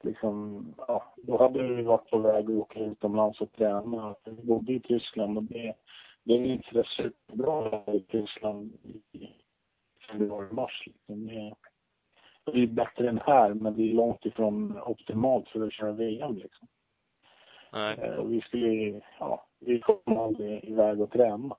liksom, 0.02 0.64
ja, 0.78 1.14
då 1.16 1.38
hade 1.38 1.62
vi 1.62 1.82
varit 1.82 2.10
på 2.10 2.18
väg 2.18 2.44
att 2.44 2.50
åka 2.50 2.80
utomlands 2.80 3.40
och 3.40 3.52
träna. 3.52 4.14
Vi 4.24 4.42
bodde 4.42 4.72
i 4.72 4.80
Tyskland 4.80 5.38
och 5.38 5.44
det, 5.44 5.74
det 6.24 6.32
är 6.34 6.44
inte 6.44 6.68
det 6.72 6.86
superbra 6.86 7.94
i 7.94 8.00
Tyskland 8.00 8.72
i 9.12 9.28
februari-mars. 10.10 10.82
Liksom. 10.86 11.26
Det, 11.26 11.54
det 12.52 12.62
är 12.62 12.66
bättre 12.66 13.08
än 13.08 13.18
här, 13.18 13.54
men 13.54 13.76
det 13.76 13.90
är 13.90 13.94
långt 13.94 14.26
ifrån 14.26 14.80
optimalt 14.80 15.48
för 15.48 15.66
att 15.66 15.72
köra 15.72 15.92
VM 15.92 16.34
liksom. 16.36 16.68
Nej. 17.72 17.98
Eh, 17.98 18.14
och 18.14 18.32
vi 18.32 18.40
skulle, 18.40 19.00
ja, 19.18 19.46
vi 19.58 19.80
kom 19.80 20.18
aldrig 20.18 20.64
iväg 20.64 21.00
och 21.00 21.10
träna. 21.10 21.56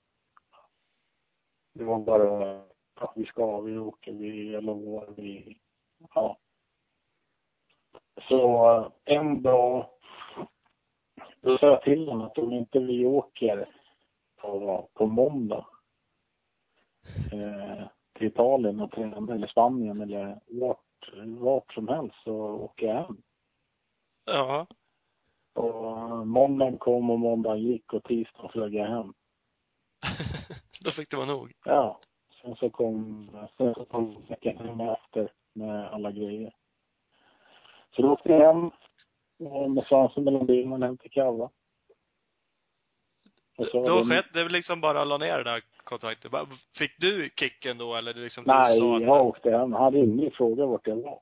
Det 1.73 1.83
var 1.83 1.99
bara, 1.99 2.63
ja, 3.01 3.13
vi 3.15 3.25
ska, 3.25 3.61
vi 3.61 3.77
åker, 3.77 4.11
vi, 4.11 4.51
jag 4.51 4.63
lovar, 4.63 5.13
vi, 5.17 5.57
ja. 6.15 6.37
Så 8.27 8.91
en 9.05 9.41
dag, 9.41 9.85
då 11.41 11.57
sa 11.57 11.67
jag 11.67 11.81
till 11.81 12.07
honom 12.07 12.27
att 12.27 12.37
om 12.37 12.53
inte 12.53 12.79
vi 12.79 13.05
åker 13.05 13.69
på, 14.41 14.89
på 14.93 15.05
måndag. 15.05 15.65
Eh, 17.33 17.87
till 18.13 18.27
Italien 18.27 18.79
och 18.79 18.91
träna, 18.91 19.33
eller 19.33 19.47
Spanien 19.47 20.01
eller 20.01 20.39
vart, 20.47 21.13
vart 21.25 21.73
som 21.73 21.87
helst 21.87 22.27
och 22.27 22.63
åka 22.63 22.93
hem. 22.93 23.17
Ja. 24.25 24.67
Och 25.53 26.27
måndagen 26.27 26.77
kom 26.77 27.09
och 27.09 27.19
måndagen 27.19 27.61
gick 27.61 27.93
och 27.93 28.03
tisdagen 28.03 28.49
flög 28.49 28.73
jag 28.73 28.87
hem. 28.87 29.13
Då 30.83 30.91
fick 30.91 31.09
det 31.09 31.17
vara 31.17 31.27
nog. 31.27 31.53
Ja. 31.65 31.99
Sen 32.41 32.55
så 32.55 32.69
kom, 32.69 33.29
sen 33.57 33.73
så 33.73 33.85
kom 33.85 34.25
veckan 34.29 34.57
hem 34.57 34.79
efter 34.81 35.31
med 35.53 35.87
alla 35.93 36.11
grejer. 36.11 36.53
Så 37.95 38.01
då 38.01 38.11
åkte 38.11 38.29
jag 38.31 38.39
hem 38.53 38.71
eh, 39.51 39.67
med 39.69 39.85
svansen 39.85 40.23
mellan 40.23 40.45
benen 40.45 40.83
hem 40.83 40.97
till 40.97 41.11
Kava. 41.11 41.49
Och 43.57 43.67
så 43.67 43.79
var 43.79 43.87
Då 43.89 43.99
det- 43.99 44.05
skedde 44.15 44.43
det 44.43 44.49
liksom 44.49 44.81
bara 44.81 45.03
la 45.03 45.17
ner 45.17 45.37
det 45.37 45.43
där 45.43 45.61
kontraktet. 45.83 46.31
Fick 46.77 46.91
du 46.99 47.29
kicken 47.39 47.77
då 47.77 47.95
eller 47.95 48.13
det 48.13 48.19
liksom 48.19 48.43
Nej, 48.47 48.73
du 48.75 48.79
sa 48.81 48.95
att, 48.95 49.01
jag 49.01 49.25
åkte 49.25 49.51
hem. 49.51 49.73
Han 49.73 49.93
ringde 49.93 50.27
och 50.27 50.33
frågade 50.33 50.67
vart 50.69 50.87
jag 50.87 50.95
var. 50.95 51.19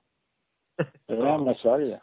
Jag 1.07 1.15
var 1.17 1.26
hemma 1.26 1.51
i 1.51 1.55
Sverige. 1.55 2.01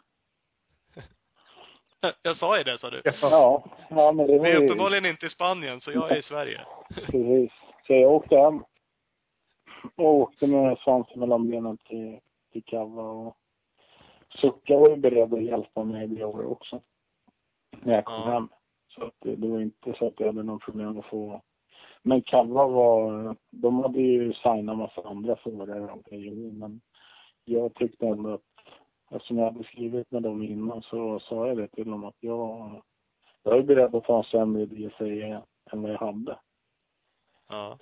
Jag 2.21 2.37
sa 2.37 2.57
ju 2.57 2.63
det 2.63 2.77
sa 2.77 2.89
du. 2.89 3.01
Ja, 3.21 3.63
ja 3.89 4.11
men 4.11 4.27
det 4.27 4.37
var 4.37 4.45
Vi 4.45 4.51
är 4.51 4.59
ju... 4.59 4.65
uppenbarligen 4.65 5.05
inte 5.05 5.25
i 5.25 5.29
Spanien 5.29 5.81
så 5.81 5.91
jag 5.91 6.11
är 6.11 6.15
i 6.17 6.21
Sverige. 6.21 6.61
Precis. 6.95 7.51
Så 7.87 7.93
jag 7.93 8.11
åkte 8.11 8.35
hem. 8.37 8.63
Och 9.95 10.13
åkte 10.13 10.47
med 10.47 10.77
svansen 10.77 11.19
mellan 11.19 11.49
benen 11.49 11.77
till, 11.77 12.19
till 12.51 12.63
Kava 12.63 13.01
och 13.03 13.37
Sucka 14.29 14.77
var 14.77 14.89
ju 14.89 14.95
beredd 14.95 15.33
att 15.33 15.43
hjälpa 15.43 15.83
mig 15.83 16.07
det 16.07 16.25
året 16.25 16.47
också. 16.47 16.81
När 17.81 17.93
jag 17.93 18.05
kom 18.05 18.15
Ja. 18.15 18.31
hem. 18.31 18.49
Så 18.87 19.03
att 19.03 19.13
det, 19.19 19.35
det 19.35 19.47
var 19.47 19.61
inte 19.61 19.93
så 19.93 20.07
att 20.07 20.19
jag 20.19 20.27
hade 20.27 20.43
någon 20.43 20.59
problem 20.59 20.99
att 20.99 21.05
få. 21.05 21.41
Men 22.03 22.21
Kava 22.21 22.67
var, 22.67 23.35
de 23.49 23.79
hade 23.79 24.01
ju 24.01 24.33
signat 24.33 24.77
massa 24.77 25.01
andra 25.01 25.35
förare. 25.35 25.95
Men 26.51 26.81
jag 27.45 27.73
tyckte 27.73 28.07
ändå 28.07 28.33
att, 28.33 28.41
eftersom 29.11 29.37
jag 29.37 29.45
hade 29.51 29.63
skrivit 29.63 30.11
med 30.11 30.23
dem 30.23 30.43
innan 30.43 30.81
så 30.81 31.19
sa 31.19 31.47
jag 31.47 31.57
det 31.57 31.67
till 31.67 31.89
dem 31.91 32.03
att 32.03 32.15
jag, 32.19 32.71
jag 33.43 33.57
är 33.57 33.63
beredd 33.63 33.95
att 33.95 34.03
ta 34.03 34.17
en 34.17 34.23
sämre 34.23 34.65
DSA 34.65 35.05
än 35.71 35.81
vad 35.81 35.91
jag 35.91 35.97
hade. 35.99 36.37
Ja. 37.49 37.77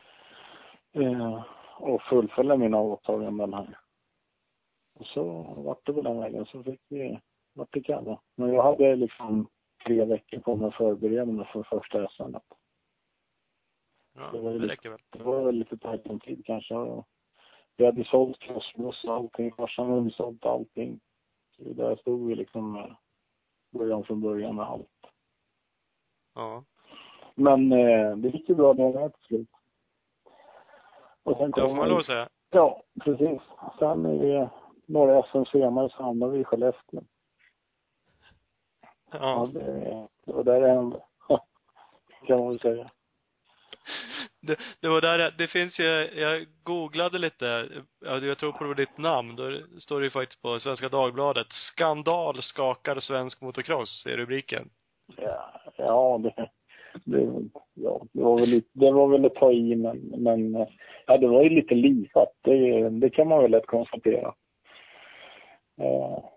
Eh, 0.93 1.43
och 1.79 2.01
fullfölja 2.01 2.55
mina 2.57 2.81
åtaganden 2.81 3.53
här. 3.53 3.77
Och 4.99 5.05
så 5.05 5.23
vart 5.57 5.85
det 5.85 5.91
väl 5.91 6.03
den 6.03 6.19
vägen. 6.19 6.45
Så 6.45 6.63
fick 6.63 6.81
vi, 6.89 7.19
vart 7.53 7.73
det 7.73 7.81
kalla. 7.81 8.21
Men 8.35 8.53
jag 8.53 8.63
hade 8.63 8.95
liksom 8.95 9.47
tre 9.85 10.05
veckor 10.05 10.39
på 10.39 10.55
mig 10.55 10.67
att 10.67 10.75
förbereda 10.75 11.25
mig 11.25 11.45
för 11.53 11.63
första 11.63 12.07
SM. 12.07 12.35
Ja, 14.17 14.29
Det 14.31 14.39
var 14.39 14.53
det 14.53 14.59
lite- 14.59 14.89
väl. 14.89 14.99
Det 15.09 15.23
var 15.23 15.43
väl 15.45 15.55
lite 15.55 15.77
tajt 15.77 16.07
om 16.07 16.19
tid 16.19 16.45
kanske. 16.45 16.75
Vi 17.77 17.85
hade 17.85 18.03
sålt 18.05 18.39
crossbuss 18.39 19.03
och 19.03 19.13
allting. 19.13 19.51
Farsan 19.51 19.89
hade 19.89 20.11
sålt 20.11 20.45
allting. 20.45 20.99
Så 21.57 21.63
där 21.73 21.95
stod 21.95 22.27
vi 22.27 22.35
liksom 22.35 22.95
början 23.71 24.03
från 24.03 24.21
början 24.21 24.55
med 24.55 24.65
allt. 24.65 24.89
Ja. 26.35 26.63
Men 27.35 27.71
eh, 27.71 28.15
det 28.17 28.29
gick 28.29 28.49
ju 28.49 28.55
bra 28.55 28.73
det 28.73 28.93
med 28.93 29.13
till 29.13 29.23
slut. 29.23 29.49
Och 31.25 31.37
sen 31.37 31.51
Det 31.51 31.61
får 31.61 31.75
man 31.75 31.89
lov 31.89 31.97
att 31.97 32.05
säga. 32.05 32.29
Ja, 32.49 32.83
precis. 33.03 33.41
Sen 33.79 34.05
är 34.05 34.25
det 34.27 34.49
några 34.87 35.23
SM 35.23 35.43
senare 35.51 35.89
så 35.89 36.03
hamnade 36.03 36.31
vi 36.31 36.39
i 36.39 36.43
Skellefteå. 36.43 37.01
Ja, 39.11 39.17
Ja. 39.19 39.49
det, 39.53 40.07
det 40.25 40.33
var 40.33 40.43
där 40.43 40.61
det 40.61 40.67
hände. 40.67 40.99
kan 42.27 42.39
man 42.39 42.49
väl 42.49 42.59
säga. 42.59 42.91
Det, 44.41 44.59
det 44.81 44.87
var 44.87 45.01
där, 45.01 45.33
det 45.37 45.47
finns 45.47 45.79
ju, 45.79 45.83
jag 46.15 46.47
googlade 46.63 47.17
lite, 47.17 47.69
ja, 47.99 48.17
jag 48.17 48.37
tror 48.37 48.51
på 48.51 48.63
det 48.63 48.67
var 48.67 48.75
ditt 48.75 48.97
namn, 48.97 49.35
då 49.35 49.61
står 49.77 49.99
det 49.99 50.03
ju 50.03 50.09
faktiskt 50.09 50.41
på 50.41 50.59
Svenska 50.59 50.89
Dagbladet, 50.89 51.47
skandal 51.49 52.41
skakar 52.41 52.99
svensk 52.99 53.41
motocross, 53.41 54.05
är 54.05 54.17
rubriken. 54.17 54.69
Ja, 55.17 55.61
ja 55.77 56.17
det, 56.23 56.49
det, 57.03 57.49
ja, 57.73 58.01
det 58.11 58.23
var 58.23 58.39
väl 58.39 58.49
lite, 58.49 58.69
det 58.73 58.91
var 58.91 59.07
väl 59.07 59.25
att 59.25 59.35
ta 59.35 59.51
i 59.51 59.75
men, 59.75 59.97
men 60.17 60.67
ja, 61.07 61.17
det 61.17 61.27
var 61.27 61.43
ju 61.43 61.49
lite 61.49 61.75
livat. 61.75 62.33
Det, 62.41 62.89
det 62.89 63.09
kan 63.09 63.27
man 63.27 63.41
väl 63.41 63.51
lätt 63.51 63.65
konstatera. 63.65 64.33
Ja, 65.75 66.35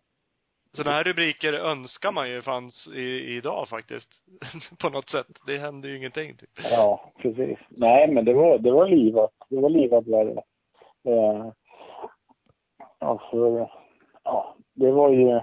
Sådana 0.72 0.96
här 0.96 1.04
rubriker 1.04 1.52
önskar 1.52 2.12
man 2.12 2.30
ju 2.30 2.42
fanns 2.42 2.88
i, 2.94 3.36
idag 3.36 3.68
faktiskt. 3.68 4.10
på 4.80 4.88
något 4.88 5.08
sätt. 5.08 5.26
Det 5.46 5.58
händer 5.58 5.88
ju 5.88 5.96
ingenting 5.96 6.36
typ. 6.36 6.50
ja, 6.70 7.12
precis. 7.18 7.58
Nej, 7.68 8.12
men 8.12 8.24
det 8.24 8.34
var, 8.34 8.58
det 8.58 8.70
var 8.70 8.88
livat. 8.88 9.30
Det 9.48 9.60
var 9.60 9.70
livat 9.70 10.06
var 10.06 10.24
det. 10.24 10.42
Eh, 11.12 11.52
ja, 13.00 13.28
för, 13.30 13.70
ja, 14.24 14.56
det 14.74 14.90
var 14.90 15.10
ju, 15.10 15.40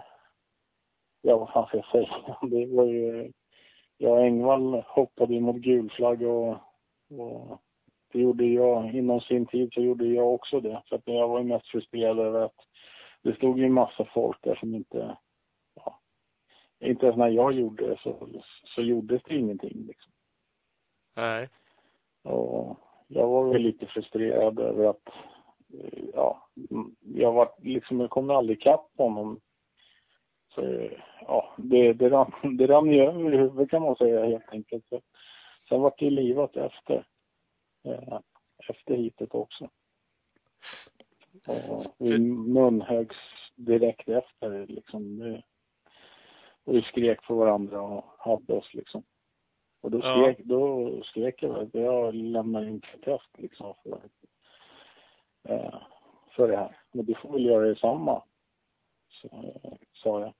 ja 1.22 1.38
vad 1.38 1.50
fan 1.50 1.68
ska 1.68 1.78
jag 1.78 1.86
säga? 1.86 2.38
Det 2.42 2.66
var 2.66 2.86
ju, 2.86 3.32
jag 3.98 4.12
och 4.12 4.24
Engvall 4.24 4.84
hoppade 4.88 5.34
ju 5.34 5.40
mot 5.40 5.56
gul 5.56 5.90
flagg 5.90 6.22
och, 6.22 6.50
och 7.10 7.62
det 8.12 8.20
gjorde 8.20 8.46
jag, 8.46 8.96
inom 8.96 9.22
sin 9.22 9.46
tid 9.46 9.74
så 9.74 9.82
gjorde 9.82 10.08
jag 10.08 10.34
också 10.34 10.60
det. 10.60 10.82
Så 10.86 10.96
att 10.96 11.02
jag 11.06 11.28
var 11.28 11.40
ju 11.40 11.46
mest 11.46 11.68
frustrerad 11.68 12.20
över 12.20 12.42
att 12.42 12.56
det 13.22 13.36
stod 13.36 13.60
ju 13.60 13.66
en 13.66 13.74
massa 13.74 14.06
folk 14.06 14.38
där 14.42 14.56
som 14.56 14.76
inte, 14.76 15.18
ja, 15.76 16.00
inte 16.80 17.06
ens 17.06 17.18
när 17.18 17.30
jag 17.30 17.54
gjorde 17.54 17.88
det 17.88 17.98
så, 18.00 18.28
så 18.76 18.82
gjordes 18.82 19.24
det 19.24 19.36
ingenting 19.36 19.86
liksom. 19.88 20.12
Nej. 21.16 21.50
Och 22.24 22.80
jag 23.08 23.28
var 23.28 23.50
väl 23.50 23.62
lite 23.62 23.86
frustrerad 23.86 24.60
över 24.60 24.86
att, 24.86 25.08
eh, 25.74 26.04
ja, 26.14 26.48
jag 27.00 27.32
var 27.32 27.50
liksom, 27.58 28.00
jag 28.00 28.10
kom 28.10 28.30
aldrig 28.30 28.58
ikapp 28.58 28.92
honom. 28.98 29.40
Eh, 30.58 30.92
ja, 31.22 31.54
det, 31.58 31.94
det, 31.94 32.10
rann, 32.10 32.32
det 32.58 32.68
rann 32.68 32.92
ju 32.92 33.02
över 33.02 33.34
i 33.34 33.38
huvudet 33.38 33.70
kan 33.70 33.82
man 33.82 33.96
säga 33.96 34.26
helt 34.26 34.50
enkelt. 34.50 34.88
Så, 34.90 35.02
sen 35.70 35.82
vart 35.82 36.00
det 36.00 36.10
livat 36.10 36.58
efter, 36.58 37.08
eh, 37.84 38.20
efter 38.70 38.96
hitet 38.96 39.36
också. 39.36 39.70
Och 41.48 41.86
vi 41.98 42.20
munhögs 42.20 43.18
direkt 43.56 44.10
efter 44.10 44.68
liksom. 44.68 45.20
Det, 45.20 45.44
och 46.64 46.76
vi 46.76 46.82
skrek 46.82 47.28
på 47.28 47.36
varandra 47.36 47.82
och 47.82 48.06
hade 48.18 48.54
oss 48.54 48.74
liksom. 48.74 49.04
Och 49.82 49.92
då 49.92 50.00
Ja. 50.00 50.34
skrek, 50.34 50.46
då 50.46 50.90
skrek 51.04 51.44
jag 51.44 51.60
att 51.60 51.74
jag 51.74 52.16
lämnar 52.16 52.64
in 52.64 52.82
protest 52.82 53.30
liksom 53.38 53.74
för, 53.84 54.00
eh, 55.44 55.76
för 56.36 56.48
det 56.48 56.58
här. 56.58 56.78
Men 56.92 57.06
du 57.06 57.16
får 57.16 57.32
väl 57.32 57.46
göra 57.46 57.68
detsamma. 57.68 58.24
Så, 59.10 59.28
eh, 59.28 59.74
sa 59.94 60.20
jag. 60.20 60.34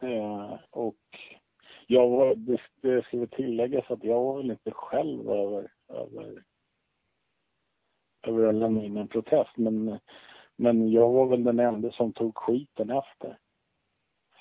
Eh, 0.00 0.58
och 0.70 0.96
jag 1.86 2.08
var, 2.08 2.34
det, 2.34 2.60
det 2.82 3.04
ska 3.04 3.18
väl 3.18 3.28
tilläggas 3.28 3.90
att 3.90 4.04
jag 4.04 4.20
var 4.24 4.36
väl 4.36 4.50
inte 4.50 4.70
själv 4.70 5.30
över, 5.30 5.70
över, 5.88 6.42
över 8.26 8.48
att 8.48 8.54
lämna 8.54 8.84
in 8.84 8.96
en 8.96 9.08
protest. 9.08 9.56
Men, 9.56 9.98
men 10.56 10.90
jag 10.90 11.10
var 11.12 11.26
väl 11.26 11.44
den 11.44 11.60
enda 11.60 11.90
som 11.90 12.12
tog 12.12 12.36
skiten 12.36 12.90
efter. 12.90 13.38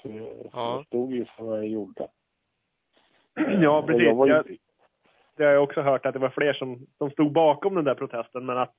För, 0.02 0.10
för 0.10 0.50
Ja. 0.54 0.76
jag 0.76 0.86
stod 0.86 1.12
ju 1.14 1.26
för 1.26 1.44
vad 1.44 1.58
jag 1.58 1.68
gjorde. 1.68 2.08
Ja, 3.36 3.80
Och 3.80 3.88
precis. 3.88 4.04
Jag 4.04 4.16
var 4.16 4.28
ju, 4.28 4.34
Jag, 4.34 4.58
det 5.36 5.44
har 5.44 5.52
jag 5.52 5.64
också 5.64 5.82
hört 5.82 6.06
att 6.06 6.14
det 6.14 6.20
var 6.20 6.30
fler 6.30 6.54
som, 6.54 6.88
som 6.98 7.10
stod 7.10 7.32
bakom 7.32 7.76
den 7.76 7.86
där 7.86 7.96
protesten, 7.96 8.46
men 8.46 8.58
att 8.58 8.76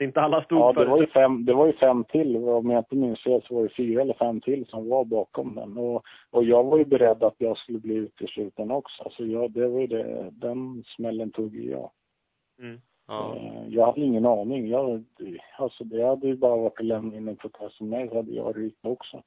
inte 0.00 0.20
alla 0.20 0.44
stod 0.44 0.58
ja, 0.58 0.72
det 0.72 0.84
var 0.84 1.00
ju 1.00 1.06
fem, 1.06 1.44
det 1.44 1.54
var 1.54 1.66
ju 1.66 1.72
fem 1.72 2.04
till. 2.04 2.36
Om 2.36 2.70
jag 2.70 2.80
inte 2.80 2.96
minns 2.96 3.22
fel 3.22 3.42
så 3.42 3.54
var 3.54 3.62
det 3.62 3.68
fyra 3.68 4.02
eller 4.02 4.14
fem 4.14 4.40
till 4.40 4.66
som 4.66 4.88
var 4.88 5.04
bakom 5.04 5.54
den. 5.54 5.78
Och, 5.78 6.02
och 6.30 6.44
jag 6.44 6.64
var 6.64 6.78
ju 6.78 6.84
beredd 6.84 7.22
att 7.22 7.34
jag 7.38 7.58
skulle 7.58 7.78
bli 7.78 7.94
utesluten 7.94 8.70
också. 8.70 9.10
Så 9.10 9.26
jag, 9.26 9.50
det 9.50 9.68
var 9.68 9.86
det, 9.86 10.30
den 10.32 10.84
smällen 10.96 11.30
tog 11.30 11.56
ju 11.56 11.70
jag. 11.70 11.90
Mm. 12.58 12.80
Ja. 13.06 13.36
Eh, 13.36 13.68
Jag 13.68 13.86
hade 13.86 14.00
ingen 14.00 14.26
aning. 14.26 14.68
Jag, 14.68 15.04
alltså 15.58 15.84
det 15.84 16.06
hade 16.06 16.26
ju 16.26 16.36
bara 16.36 16.56
varit 16.56 16.80
att 16.80 16.86
lämna 16.86 17.16
in 17.16 17.28
en 17.28 17.36
protest 17.36 17.76
som 17.76 17.88
mig 17.88 18.08
så 18.08 18.16
hade 18.16 18.32
jag 18.32 18.56
rykt 18.58 18.86
också. 18.86 19.22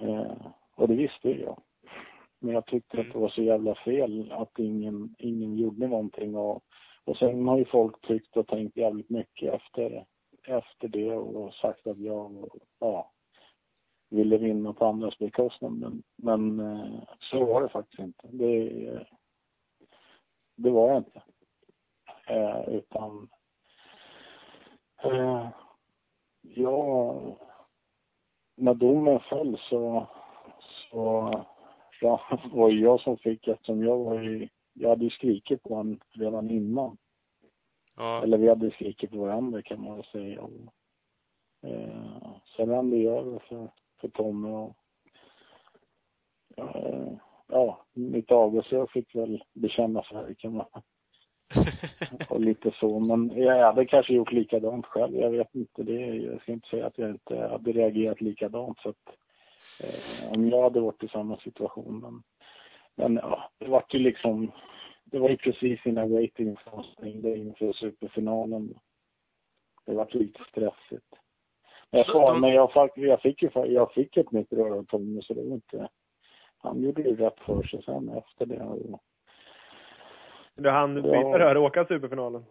Eh, 0.00 0.46
och 0.74 0.88
det 0.88 0.94
visste 0.94 1.30
jag. 1.30 1.60
Men 2.38 2.54
jag 2.54 2.66
tyckte 2.66 3.00
att 3.00 3.12
det 3.12 3.18
var 3.18 3.28
så 3.28 3.42
jävla 3.42 3.74
fel 3.74 4.32
att 4.32 4.58
ingen, 4.58 5.14
ingen 5.18 5.56
gjorde 5.56 5.86
någonting. 5.86 6.36
Och, 6.36 6.62
och 7.06 7.16
sen 7.16 7.48
har 7.48 7.58
ju 7.58 7.64
folk 7.64 8.06
tyckt 8.06 8.36
och 8.36 8.46
tänkt 8.46 8.76
jävligt 8.76 9.10
mycket 9.10 9.54
efter, 9.54 10.06
efter 10.46 10.88
det 10.88 11.14
och 11.16 11.54
sagt 11.54 11.86
att 11.86 11.98
jag 11.98 12.50
ja, 12.78 13.12
ville 14.10 14.38
vinna 14.38 14.72
på 14.72 14.86
andras 14.86 15.18
bekostnad. 15.18 15.72
Men, 15.72 16.02
men 16.16 16.60
eh, 16.60 17.02
så 17.20 17.44
var 17.44 17.62
det 17.62 17.68
faktiskt 17.68 17.98
inte. 17.98 18.28
Det, 18.30 18.70
det 20.56 20.70
var 20.70 20.88
jag 20.88 20.96
inte. 20.96 21.22
Eh, 22.26 22.68
utan 22.68 23.28
eh, 25.02 25.48
jag, 26.42 27.36
när 28.56 28.74
domen 28.74 29.20
föll 29.20 29.58
så, 29.70 30.06
så 30.90 31.30
ja, 32.00 32.20
var 32.52 32.70
det 32.70 32.76
jag 32.76 33.00
som 33.00 33.16
fick 33.18 33.48
eftersom 33.48 33.84
jag 33.84 33.98
var 33.98 34.28
i 34.28 34.50
jag 34.78 34.88
hade 34.88 35.04
ju 35.04 35.10
skrikit 35.10 35.62
på 35.62 35.74
honom 35.74 36.00
redan 36.10 36.50
innan. 36.50 36.96
Ja. 37.96 38.22
Eller 38.22 38.38
vi 38.38 38.48
hade 38.48 38.70
skrikit 38.70 39.10
på 39.10 39.16
varandra 39.16 39.62
kan 39.62 39.84
man 39.84 40.02
säga. 40.02 40.42
Och, 40.42 40.72
eh, 41.68 42.36
sen 42.56 42.68
rann 42.68 42.90
det 42.90 43.06
över 43.06 43.38
för, 43.38 43.70
för 44.00 44.08
Tommy 44.08 44.48
och 44.48 44.76
eh, 46.56 47.12
ja, 47.48 47.84
mitt 47.92 48.30
avgasrör 48.30 48.86
fick 48.86 49.14
väl 49.14 49.44
bekänna 49.52 50.02
färg 50.02 50.34
kan 50.34 50.52
man 50.52 50.66
och 52.28 52.40
lite 52.40 52.70
så. 52.80 52.98
Men 52.98 53.42
jag 53.42 53.66
hade 53.66 53.86
kanske 53.86 54.14
gjort 54.14 54.32
likadant 54.32 54.86
själv. 54.86 55.16
Jag 55.16 55.30
vet 55.30 55.54
inte. 55.54 55.82
Det, 55.82 56.16
jag 56.16 56.40
ska 56.42 56.52
inte 56.52 56.68
säga 56.68 56.86
att 56.86 56.98
jag 56.98 57.10
inte 57.10 57.38
hade 57.38 57.72
reagerat 57.72 58.20
likadant. 58.20 58.78
Så 58.78 58.88
att, 58.88 59.08
eh, 59.80 60.32
om 60.32 60.48
jag 60.48 60.62
hade 60.62 60.80
varit 60.80 61.02
i 61.02 61.08
samma 61.08 61.36
situation. 61.36 62.00
Men, 62.00 62.22
men 62.96 63.14
ja, 63.14 63.50
det 63.58 63.68
var 63.68 63.84
ju 63.88 63.98
liksom, 63.98 64.52
det 65.04 65.18
var 65.18 65.28
ju 65.28 65.36
precis 65.36 65.86
innan 65.86 66.12
ratingen 66.12 66.56
stängde 66.92 67.36
inför 67.36 67.72
superfinalen. 67.72 68.74
Det 69.86 69.94
var 69.94 70.08
lite 70.10 70.44
stressigt. 70.44 71.06
Men 71.90 71.98
jag, 71.98 72.06
sa, 72.06 72.34
men 72.34 72.50
jag, 72.50 72.72
fick, 72.72 73.04
jag, 73.04 73.20
fick 73.20 73.42
ju, 73.42 73.50
jag 73.54 73.92
fick 73.92 74.16
ett 74.16 74.30
nytt 74.30 74.52
rör 74.52 74.78
av 74.78 74.84
Tommy 74.84 75.22
så 75.22 75.34
det 75.34 75.42
var 75.42 75.54
inte, 75.54 75.88
han 76.58 76.82
gjorde 76.82 77.02
ju 77.02 77.16
rätt 77.16 77.40
för 77.40 77.62
sig 77.62 77.82
sen 77.82 78.08
efter 78.08 78.46
det. 78.46 78.98
Du 80.54 80.70
hann 80.70 80.94
byta 80.94 81.38
rör 81.38 81.54
och 81.54 81.64
åka 81.64 81.86
superfinalen? 81.86 82.44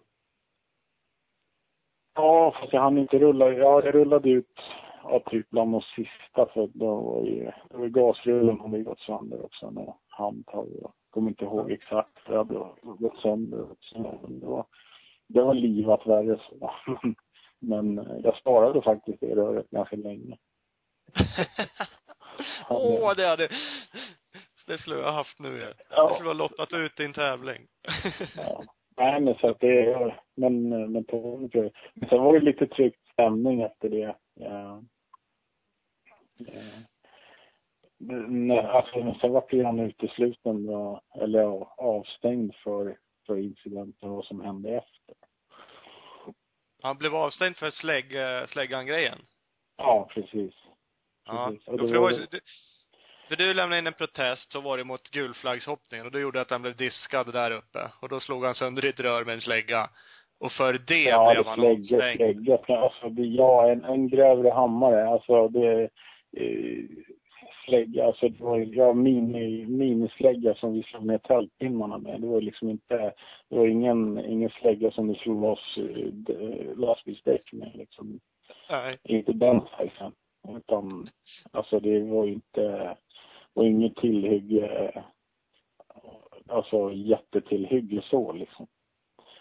Ja, 2.16 2.56
fast 2.60 2.74
jag 2.74 2.82
hann 2.82 2.98
inte 2.98 3.20
rulla. 3.20 3.52
Ja, 3.52 3.82
jag 3.86 3.96
rullade 3.96 4.30
ut 4.30 4.60
ja, 5.04 5.20
typ 5.20 5.50
bland 5.50 5.72
de 5.72 5.82
sista 5.82 6.46
för 6.54 6.70
då 6.74 6.96
var 6.96 7.24
ju, 7.24 7.52
det 7.70 7.78
var 7.78 7.88
gasrullen 7.88 8.60
hade 8.60 8.84
gått 8.84 9.00
sönder 9.00 9.46
också. 9.46 9.72
Med 9.72 9.94
handtag. 10.16 10.68
Jag 10.82 10.92
kommer 11.10 11.30
inte 11.30 11.46
ihåg 11.46 11.72
exakt 11.72 12.18
det 12.28 12.38
hade 12.38 12.54
gått 12.82 13.18
sönder 13.22 13.68
Det 14.28 14.46
var, 14.46 14.66
det 15.28 15.42
var 15.42 15.54
livat 15.54 16.08
värre 16.08 16.40
så. 16.50 16.72
Men 17.60 18.00
eh, 18.00 18.18
jag 18.24 18.38
sparade 18.38 18.82
faktiskt 18.82 19.20
det 19.20 19.36
röret 19.36 19.70
ganska 19.70 19.96
länge. 19.96 20.38
Åh, 22.70 23.16
det 23.16 23.28
hade, 23.28 23.50
det 24.68 24.78
skulle 24.78 24.96
jag 24.96 25.04
ha 25.04 25.12
haft 25.12 25.40
nu 25.40 25.60
ja. 25.60 25.68
Ja. 25.90 26.08
Det 26.08 26.16
skulle 26.16 26.30
ha 26.30 26.34
lottat 26.34 26.74
ut 26.74 27.00
i 27.00 27.06
en 27.06 27.14
tävling. 27.14 27.68
Ja. 28.38 28.64
Nej, 28.98 29.22
men 29.22 29.36
så 29.36 29.50
att 29.50 29.60
det 29.60 29.92
är, 29.92 30.22
men, 30.36 30.70
men 30.92 31.04
på, 31.04 31.50
men 31.94 32.10
sen 32.10 32.24
var 32.24 32.34
det 32.34 32.46
lite 32.46 32.68
tryckt 32.68 33.08
stämning 33.14 33.62
efter 33.62 33.90
det. 33.90 34.16
Ja. 34.34 34.84
Ja. 36.38 36.62
Alltså, 38.68 39.16
sen 39.22 39.32
var 39.32 39.64
han 39.64 39.80
utesluten, 39.80 40.70
eller 41.22 41.68
avstängd 41.82 42.56
för, 42.56 42.98
för 43.26 43.38
incidenten 43.38 44.10
och 44.10 44.16
vad 44.16 44.26
som 44.26 44.42
hände 44.42 44.70
efter. 44.70 45.16
Han 46.82 46.98
blev 46.98 47.16
avstängd 47.16 47.58
för 47.58 47.70
slägg, 47.70 48.06
släggan-grejen. 48.50 49.18
Ja, 49.78 50.08
precis. 50.14 50.54
Ja. 51.26 51.48
Precis. 51.50 51.68
Och 51.68 51.80
För 51.80 51.88
det 51.88 52.00
var 52.00 52.12
ju, 52.12 52.26
för 53.30 53.36
du 53.36 53.54
lämnade 53.54 53.80
in 53.80 53.88
en 53.88 53.94
protest 53.94 54.52
så 54.52 54.62
var 54.62 54.78
det 54.78 54.84
mot 54.84 55.10
gulflaggshoppningen 55.10 56.06
och 56.06 56.12
det 56.12 56.20
gjorde 56.20 56.42
att 56.42 56.52
han 56.52 56.62
blev 56.62 56.76
diskad 56.76 57.34
där 57.34 57.52
uppe. 57.52 57.92
Och 58.02 58.10
då 58.10 58.20
slog 58.20 58.46
han 58.46 58.56
sönder 58.56 58.86
ett 58.86 59.00
rör 59.00 59.26
med 59.26 59.34
en 59.34 59.42
slägga. 59.42 59.90
Och 60.40 60.52
för 60.52 60.74
det 60.74 61.04
Ja, 61.04 61.34
blev 61.34 61.44
det 61.44 61.50
han 61.50 61.84
slägge, 61.84 62.54
avstängd. 62.54 62.70
Alltså, 62.70 63.10
det, 63.10 63.26
ja, 63.26 63.72
en, 63.72 63.84
en 63.84 64.08
grövre 64.10 64.50
hammare. 64.50 65.08
Alltså, 65.08 65.48
det... 65.48 65.90
Eh, 66.38 66.84
slägga, 67.66 68.06
alltså 68.06 68.30
det 68.30 68.44
var 68.44 68.58
ja, 68.58 68.94
mini, 68.94 69.66
minislägga 69.66 70.56
som 70.56 70.74
vi 70.74 70.84
slog 70.84 71.06
ner 71.06 71.18
tältpinnarna 71.18 71.98
med. 71.98 72.22
Det 72.22 72.28
var 72.28 72.42
liksom 72.42 72.70
inte, 72.70 73.14
det 73.50 73.58
var 73.58 73.68
ingen, 73.68 74.26
ingen 74.26 74.50
slägga 74.50 74.92
som 74.92 75.08
vi 75.08 75.16
slog 75.16 75.42
loss 75.42 75.78
eh, 75.78 76.78
lastbilsdäck 76.78 77.54
med 77.54 77.72
liksom. 77.76 78.20
Nej. 78.70 78.98
Inte 79.04 79.34
den 79.34 79.62
sizen. 79.62 80.12
Utan, 80.58 81.10
alltså 81.52 81.80
det 81.80 82.04
var 82.04 82.26
ju 82.26 82.34
inte, 82.34 82.96
var 83.54 83.64
inget 83.64 83.96
tillhygge, 83.96 84.92
alltså 86.48 86.92
jättetillhygge 86.94 88.02
så 88.10 88.32
liksom. 88.32 88.68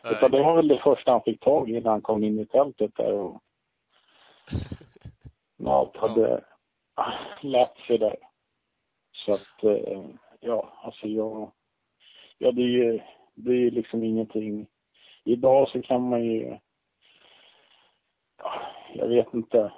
Utan 0.05 0.31
det 0.31 0.37
Nej. 0.37 0.47
var 0.47 0.57
väl 0.57 0.68
det 0.68 0.79
första 0.79 1.11
han 1.11 1.22
fick 1.22 1.41
tag 1.41 1.70
i 1.70 1.81
när 1.81 1.91
han 1.91 2.03
kom 2.03 2.25
in 2.25 2.39
i 2.39 2.47
tältet 2.47 2.91
där 2.97 3.12
och 3.12 3.43
allt 5.66 5.97
hade 5.97 6.45
lärt 7.42 7.78
sig 7.86 7.99
där. 7.99 8.16
Så 9.12 9.32
att, 9.32 9.64
eh, 9.64 10.05
ja, 10.40 10.72
alltså 10.82 11.07
jag, 11.07 11.53
ja 12.38 12.53
det 12.53 12.62
är 12.62 12.66
ju, 12.68 13.01
det 13.34 13.51
är 13.51 13.57
ju 13.57 13.70
liksom 13.70 14.05
ingenting. 14.05 14.66
Idag 15.24 15.68
så 15.68 15.82
kan 15.82 16.09
man 16.09 16.24
ju, 16.24 16.59
ja, 18.38 18.61
jag 18.95 19.09
vet 19.09 19.34
inte. 19.34 19.72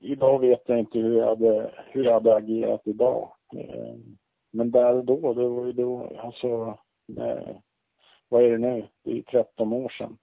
Idag 0.00 0.38
vet 0.38 0.62
jag 0.66 0.78
inte 0.78 0.98
hur 0.98 1.18
jag 1.18 1.26
hade, 1.26 1.74
hur 1.86 2.04
jag 2.04 2.12
hade 2.12 2.34
agerat 2.36 2.82
idag. 2.84 3.32
Eh, 3.56 3.94
Men 4.50 4.70
där 4.70 4.94
och 4.94 5.04
då, 5.04 5.34
det 5.34 5.48
var 5.48 5.66
ju 5.66 5.72
då, 5.72 6.16
alltså, 6.18 6.78
eh, 7.18 7.56
vad 8.28 8.42
är 8.42 8.50
det 8.50 8.58
nu? 8.58 8.88
Det 9.04 9.10
är 9.10 9.14
ju 9.14 9.22
13 9.22 9.72
år 9.72 9.88
sedan. 9.88 10.18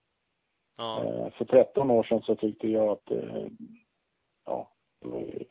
Ja. 0.78 1.04
Eh, 1.04 1.32
För 1.32 1.46
13 1.46 1.92
år 1.92 2.04
sedan 2.04 2.22
så 2.22 2.36
tyckte 2.36 2.68
jag 2.68 2.88
att, 2.90 3.12
ja, 4.46 4.72
det 5.02 5.08
var 5.08 5.20
ju, 5.20 5.44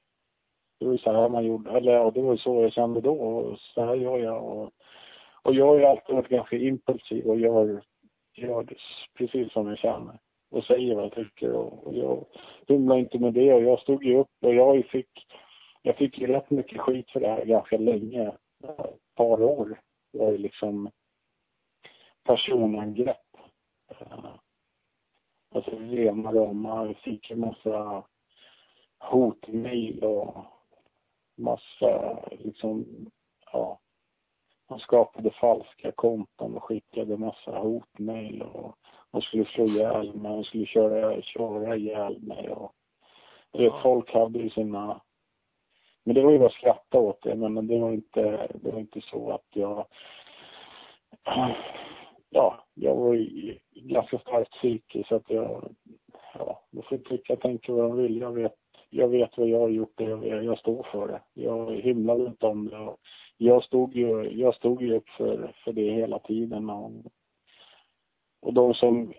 det 0.81 0.87
var 0.87 0.93
ju 0.93 0.99
så 0.99 1.12
här 1.12 1.28
man 1.28 1.47
gjorde, 1.47 1.70
eller 1.70 1.93
ja, 1.93 2.11
det 2.11 2.22
var 2.22 2.33
ju 2.33 2.39
så 2.39 2.62
jag 2.62 2.72
kände 2.72 3.01
då 3.01 3.12
och 3.12 3.59
så 3.59 3.85
här 3.85 3.95
gör 3.95 4.18
jag. 4.18 4.45
Och, 4.45 4.72
och 5.43 5.55
jag 5.55 5.66
har 5.66 5.78
ju 5.78 5.85
alltid 5.85 6.14
varit 6.14 6.28
ganska 6.28 6.57
impulsiv 6.57 7.26
och 7.26 7.39
gör, 7.39 7.83
gör 8.35 8.66
precis 9.14 9.53
som 9.53 9.68
jag 9.68 9.78
känner. 9.78 10.18
Och 10.51 10.64
säger 10.64 10.95
vad 10.95 11.05
jag 11.05 11.12
tycker 11.12 11.53
och, 11.53 11.87
och 11.87 11.95
jag 11.95 12.26
hymlar 12.66 12.97
inte 12.97 13.18
med 13.18 13.35
det 13.35 13.53
och 13.53 13.62
jag 13.62 13.81
stod 13.81 14.05
ju 14.05 14.18
upp 14.18 14.31
och 14.41 14.55
jag 14.55 14.87
fick, 14.87 15.26
jag 15.83 15.97
fick 15.97 16.18
ju 16.18 16.26
rätt 16.26 16.51
mycket 16.51 16.81
skit 16.81 17.11
för 17.11 17.20
det 17.20 17.28
här 17.28 17.45
ganska 17.45 17.78
länge. 17.78 18.28
Ett 18.28 19.14
par 19.16 19.43
år. 19.43 19.81
Det 20.12 20.18
var 20.18 20.33
ju 20.33 20.39
liksom 20.39 20.91
personangrepp. 22.24 23.37
Eh, 23.89 24.24
alltså 25.55 25.70
rena 25.70 26.33
rama, 26.33 26.87
jag 26.87 26.97
fick 26.97 27.31
en 27.31 27.41
massa 27.41 28.05
hotmejl. 28.99 30.05
och 30.05 30.60
massa 31.41 32.18
liksom, 32.30 32.86
ja. 33.53 33.78
Han 34.68 34.78
skapade 34.78 35.30
falska 35.30 35.93
konton 35.93 36.57
och 36.57 36.64
skickade 36.64 37.16
massa 37.16 37.59
hotmail 37.59 38.43
och 38.43 38.76
och 39.11 39.22
skulle 39.22 39.45
slå 39.45 39.64
ihjäl 39.64 40.14
mig 40.14 40.32
och 40.32 40.47
skulle 40.47 40.66
köra, 40.66 41.22
köra 41.22 41.76
ihjäl 41.76 42.20
mig 42.20 42.51
och 42.51 42.72
du 43.53 43.64
vet, 43.64 43.82
folk 43.82 44.12
hade 44.12 44.38
ju 44.38 44.51
sina 44.51 45.01
men 46.05 46.14
det 46.14 46.22
var 46.22 46.32
ju 46.32 46.38
bara 46.38 46.49
att 46.49 46.55
skratta 46.55 46.99
åt 46.99 47.22
det, 47.22 47.34
men 47.34 47.66
det 47.66 47.78
var 47.78 47.93
inte, 47.93 48.49
det 48.55 48.70
var 48.72 48.80
inte 48.80 49.01
så 49.01 49.30
att 49.30 49.47
jag 49.51 49.86
ja, 52.30 52.64
jag 52.74 52.97
var 52.97 53.14
i 53.14 53.61
ganska 53.74 54.18
starkt 54.18 54.51
psykiskt 54.51 55.09
så 55.09 55.14
att 55.14 55.30
jag, 55.30 55.74
ja, 56.34 56.62
då 56.70 56.82
får 56.82 56.99
tycka 56.99 57.32
och 57.32 57.41
tänka 57.41 57.72
vad 57.72 57.84
de 57.84 57.97
vill. 57.97 58.20
Jag 58.20 58.32
vet, 58.32 58.55
jag 58.91 59.09
vet 59.09 59.38
vad 59.38 59.49
jag 59.49 59.61
har 59.61 59.68
gjort 59.68 60.01
och 60.01 60.07
jag, 60.07 60.45
jag 60.45 60.59
står 60.59 60.82
för 60.93 61.09
det. 61.09 61.20
Jag 61.34 61.72
hymlar 61.72 62.26
inte 62.26 62.47
om 62.47 62.68
det. 62.68 62.97
Jag 63.36 63.64
stod 63.64 63.95
ju, 63.95 64.30
jag 64.30 64.55
stod 64.55 64.82
ju 64.82 64.95
upp 64.97 65.09
för, 65.09 65.53
för 65.64 65.72
det 65.72 65.91
hela 65.91 66.18
tiden. 66.18 66.70
Och, 66.70 66.93
och 68.41 68.55
de 68.55 68.74
som 68.74 69.12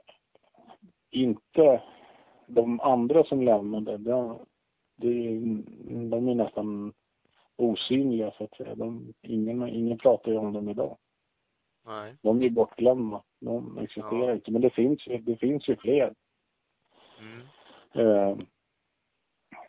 inte, 1.10 1.82
de 2.48 2.80
andra 2.80 3.24
som 3.24 3.42
lämnade, 3.42 3.98
de, 3.98 4.40
det, 4.96 5.14
de 6.10 6.28
är 6.28 6.36
nästan 6.36 6.94
osynliga 7.56 8.32
så 8.32 8.44
att 8.44 8.56
säga. 8.56 8.76
De, 8.76 9.14
ingen, 9.22 9.70
ingen 9.70 9.98
pratar 9.98 10.32
ju 10.32 10.38
om 10.38 10.54
dem 10.54 10.70
idag. 10.70 10.98
Nej. 11.86 12.16
De 12.22 12.42
är 12.44 12.50
bortglömda. 12.50 13.24
De 13.40 13.78
existerar 13.78 14.28
Ja. 14.28 14.34
inte. 14.34 14.52
Men 14.52 14.62
det 14.62 14.70
finns 14.70 15.08
ju, 15.08 15.18
det 15.18 15.36
finns 15.36 15.68
ju 15.70 15.76
fler. 15.76 16.14
Mm. 17.20 17.42
Eh, 17.94 18.38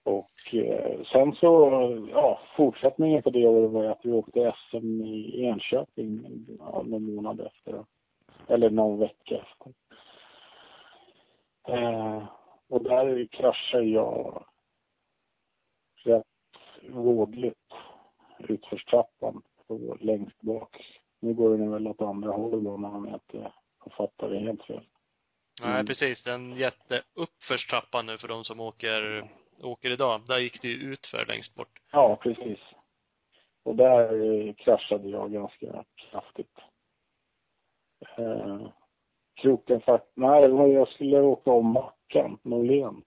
och 0.05 0.55
eh, 0.55 1.03
sen 1.13 1.33
så, 1.35 1.71
ja, 2.13 2.41
fortsättningen 2.57 3.23
på 3.23 3.31
det 3.31 3.47
året 3.47 3.71
var 3.71 3.85
att 3.85 4.01
vi 4.05 4.13
åkte 4.13 4.55
SM 4.71 5.01
i 5.03 5.45
Enköping 5.45 6.47
ja, 6.59 6.83
någon 6.83 7.15
månad 7.15 7.41
efter. 7.41 7.85
Eller 8.49 8.71
någon 8.71 8.99
vecka 8.99 9.37
efter. 9.43 9.73
Eh, 11.69 12.25
och 12.69 12.83
där 12.83 13.27
kraschade 13.31 13.85
jag 13.85 14.45
rätt 16.05 16.27
vådligt 16.89 17.73
utförstrappan 18.39 19.43
på 19.67 19.97
längst 20.01 20.41
bak. 20.41 21.01
Nu 21.21 21.35
går 21.35 21.59
den 21.59 21.71
väl 21.71 21.87
åt 21.89 22.01
andra 22.03 22.31
hållet 22.31 22.65
då 22.65 22.77
när 22.77 22.89
man 22.91 23.09
inte 23.09 23.53
jag 23.85 23.93
fattar 23.93 24.31
det 24.31 24.39
helt 24.39 24.63
fel. 24.63 24.85
Nej, 25.63 25.71
Mm. 25.75 25.87
precis. 25.87 26.23
Den 26.23 26.57
jätteuppförstrappan 26.57 28.07
nu 28.07 28.19
för 28.19 28.29
de 28.29 28.45
som 28.45 28.61
åker, 28.61 29.31
åker 29.63 29.91
idag. 29.91 30.21
Där 30.27 30.39
gick 30.39 30.63
det 30.63 30.69
ju 30.69 30.93
ut 30.93 31.07
för 31.07 31.27
längst 31.27 31.55
bort. 31.55 31.81
Ja, 31.93 32.17
precis. 32.17 32.59
Och 33.63 33.77
där 33.77 34.23
eh, 34.23 34.55
kraschade 34.55 35.09
jag 35.09 35.33
ganska 35.33 35.85
kraftigt. 35.97 36.59
Eh, 38.17 38.69
kroken 39.35 39.81
fast... 39.81 40.05
Nej, 40.15 40.43
det 40.43 40.49
var 40.49 40.67
jag 40.67 40.89
skulle 40.89 41.21
åka 41.21 41.51
om 41.51 41.67
Mackan, 41.67 42.39
Norlén. 42.43 43.05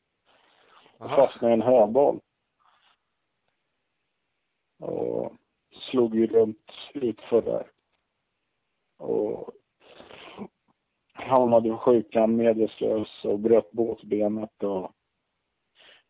Och 0.98 1.06
Aha. 1.06 1.16
fastnade 1.16 1.54
i 1.54 1.54
en 1.54 1.62
höbal. 1.62 2.20
Och 4.80 5.34
slog 5.72 6.16
ju 6.16 6.28
runt 6.28 6.72
utför 6.94 7.42
där. 7.42 7.72
Och 8.98 9.52
hamnade 11.14 11.70
på 11.70 11.78
sjukan 11.78 12.36
medvetslös 12.36 13.26
och 13.26 13.40
bröt 13.40 13.72
båtbenet 13.72 14.64
och 14.64 14.92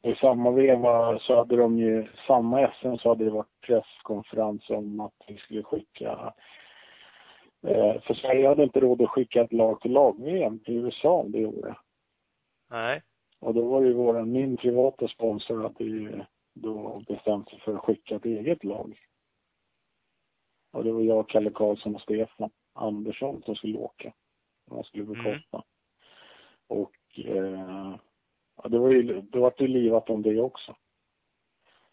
i 0.06 0.16
samma 0.16 0.52
veva 0.52 1.20
så 1.20 1.36
hade 1.36 1.56
de 1.56 1.78
ju, 1.78 2.08
samma 2.28 2.72
SM 2.72 2.96
så 2.96 3.10
hade 3.10 3.24
det 3.24 3.32
varit 3.32 3.62
presskonferens 3.62 4.70
om 4.70 5.00
att 5.00 5.14
vi 5.28 5.38
skulle 5.38 5.64
skicka 5.64 6.34
eh, 7.68 8.02
för 8.02 8.14
Sverige 8.14 8.48
hade 8.48 8.64
inte 8.64 8.80
råd 8.80 9.02
att 9.02 9.10
skicka 9.10 9.42
ett 9.42 9.54
lag 9.54 9.82
till 9.82 9.92
lag-VM 9.92 10.60
till 10.60 10.78
USA 10.78 11.26
det 11.28 11.46
året. 11.46 11.78
Nej. 12.70 13.02
Och 13.40 13.54
då 13.54 13.70
var 13.70 13.82
det 13.82 13.88
ju 13.88 13.94
våran, 13.94 14.32
min 14.32 14.58
privata 14.58 15.08
sponsor 15.08 15.64
hade 15.64 15.84
ju 15.84 16.24
då 16.54 17.04
bestämt 17.08 17.50
sig 17.50 17.60
för 17.60 17.76
att 17.76 17.84
skicka 17.84 18.16
ett 18.16 18.26
eget 18.26 18.64
lag. 18.64 19.00
Och 20.74 20.84
det 20.84 20.92
var 20.92 21.02
jag, 21.02 21.30
Kalle 21.30 21.50
Karlsson 21.50 21.96
och 21.96 22.02
Stefan 22.02 22.50
Andersson 22.74 23.42
som 23.46 23.56
skulle 23.56 23.78
åka. 23.78 24.14
Man 24.72 24.84
skulle 24.84 25.04
bekosta. 25.04 25.64
Och 26.68 27.20
eh, 27.26 27.96
ja, 28.66 28.70
det 28.70 28.80
var 28.80 28.92
ju, 28.92 29.22
det 29.22 29.40
var 29.40 29.54
ju 29.58 29.68
livat 29.68 30.10
om 30.10 30.22
det 30.22 30.42
också. 30.42 30.76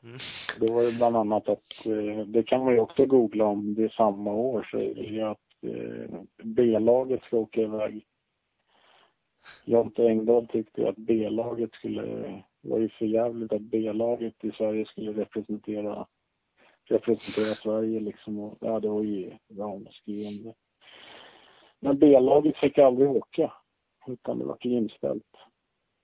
Mm. 0.02 0.18
Det 0.60 0.72
var 0.72 0.82
ju 0.82 0.96
bland 0.96 1.16
annat 1.16 1.48
att, 1.48 1.86
eh, 1.86 2.26
det 2.26 2.42
kan 2.42 2.64
man 2.64 2.74
ju 2.74 2.80
också 2.80 3.06
googla 3.06 3.44
om 3.44 3.74
det 3.74 3.84
är 3.84 3.88
samma 3.88 4.32
år, 4.32 4.68
så 4.70 4.78
är 4.78 4.94
det 4.94 5.02
ju 5.02 5.22
att 5.22 5.38
eh, 5.62 6.20
B-laget 6.42 7.22
ska 7.22 7.36
åka 7.36 7.60
iväg. 7.60 8.06
Jonte 9.64 10.06
Engdahl 10.06 10.48
tyckte 10.48 10.80
ju 10.80 10.88
att 10.88 10.96
B-laget 10.96 11.72
skulle, 11.72 12.42
var 12.60 12.78
ju 12.78 12.88
för 12.88 13.06
jävligt 13.06 13.52
att 13.52 13.62
B-laget 13.62 14.44
i 14.44 14.50
Sverige 14.50 14.86
skulle 14.86 15.12
representera, 15.12 16.06
representera 16.84 17.54
Sverige 17.54 18.00
liksom. 18.00 18.40
Och, 18.40 18.58
ja, 18.60 18.80
det 18.80 18.88
var 18.88 19.02
ju 19.02 19.32
ramaskri 19.58 20.54
Men 21.80 21.98
B-laget 21.98 22.56
fick 22.56 22.78
aldrig 22.78 23.10
åka, 23.10 23.52
utan 24.06 24.38
det 24.38 24.44
var 24.44 24.58
ju 24.60 24.70
inställt. 24.70 25.36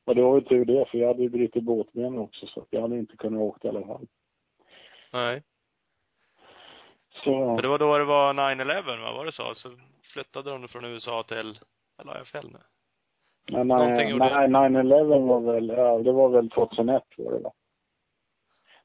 Och 0.08 0.14
det 0.14 0.22
var 0.22 0.34
ju 0.34 0.40
tur 0.40 0.64
det, 0.64 0.84
för 0.90 0.98
jag 0.98 1.08
hade 1.08 1.22
ju 1.22 1.28
brutit 1.28 1.62
båtben 1.64 2.18
också, 2.18 2.46
så 2.46 2.66
jag 2.70 2.80
hade 2.82 2.98
inte 2.98 3.16
kunnat 3.16 3.40
åka 3.40 3.68
i 3.68 3.70
alla 3.70 3.86
fall. 3.86 4.06
Nej. 5.12 5.42
Så, 7.24 7.54
För 7.54 7.62
det 7.62 7.68
var 7.68 7.78
då 7.78 7.98
det 7.98 8.04
var 8.04 8.32
9-11 8.34 9.00
va? 9.00 9.12
Var 9.12 9.24
det 9.24 9.32
så? 9.32 9.54
Så 9.54 9.68
flyttade 10.12 10.50
de 10.50 10.68
från 10.68 10.84
USA 10.84 11.22
till, 11.22 11.58
eller 12.00 12.12
har 12.12 12.18
jag 12.18 12.26
fel 12.26 12.50
nu? 12.52 12.58
nej, 13.64 14.10
gjorde- 14.10 14.48
nej, 14.48 14.68
9-11 14.70 15.26
var 15.28 15.40
väl, 15.40 15.68
ja, 15.68 15.98
det 15.98 16.12
var 16.12 16.28
väl 16.28 16.50
2001 16.50 17.02
var 17.16 17.32
det 17.32 17.38
va? 17.38 17.52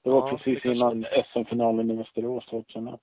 Det 0.02 0.10
var 0.10 0.20
Ja, 0.20 0.26
det 0.32 0.38
precis 0.38 0.64
kanske- 0.64 0.72
innan 0.72 1.06
SM-finalen 1.34 1.92
i 1.92 1.96
Västerås 1.96 2.46
2001. 2.46 3.00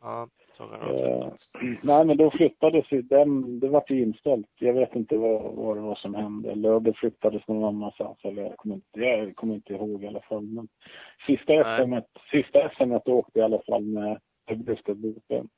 Ja, 0.00 0.28
Eh, 0.58 1.32
nej, 1.82 2.04
men 2.04 2.16
då 2.16 2.30
flyttades 2.30 2.92
ju 2.92 3.02
den, 3.02 3.60
det 3.60 3.68
var 3.68 3.84
ju 3.88 4.02
inställt. 4.02 4.48
Jag 4.58 4.74
vet 4.74 4.94
inte 4.94 5.16
vad, 5.16 5.54
vad 5.54 5.76
det 5.76 5.80
var 5.80 5.94
som 5.94 6.14
hände. 6.14 6.52
Eller 6.52 6.80
det 6.80 6.92
flyttades 6.92 7.48
någon 7.48 7.64
annanstans. 7.64 8.18
Eller 8.24 8.42
jag 8.42 8.56
kommer 8.56 8.74
inte, 8.74 9.00
jag 9.00 9.36
kommer 9.36 9.54
inte 9.54 9.72
ihåg 9.72 10.04
i 10.04 10.06
alla 10.06 10.20
fall. 10.20 10.42
Men 10.42 10.68
sista 11.26 11.52
Nej. 11.52 11.86
SM, 11.86 12.20
sista 12.30 12.70
SM 12.70 12.92
åkte 12.92 13.38
i 13.38 13.42
alla 13.42 13.62
fall 13.62 13.82
med 13.82 14.20
brustet 14.56 14.96
boten. 14.96 15.48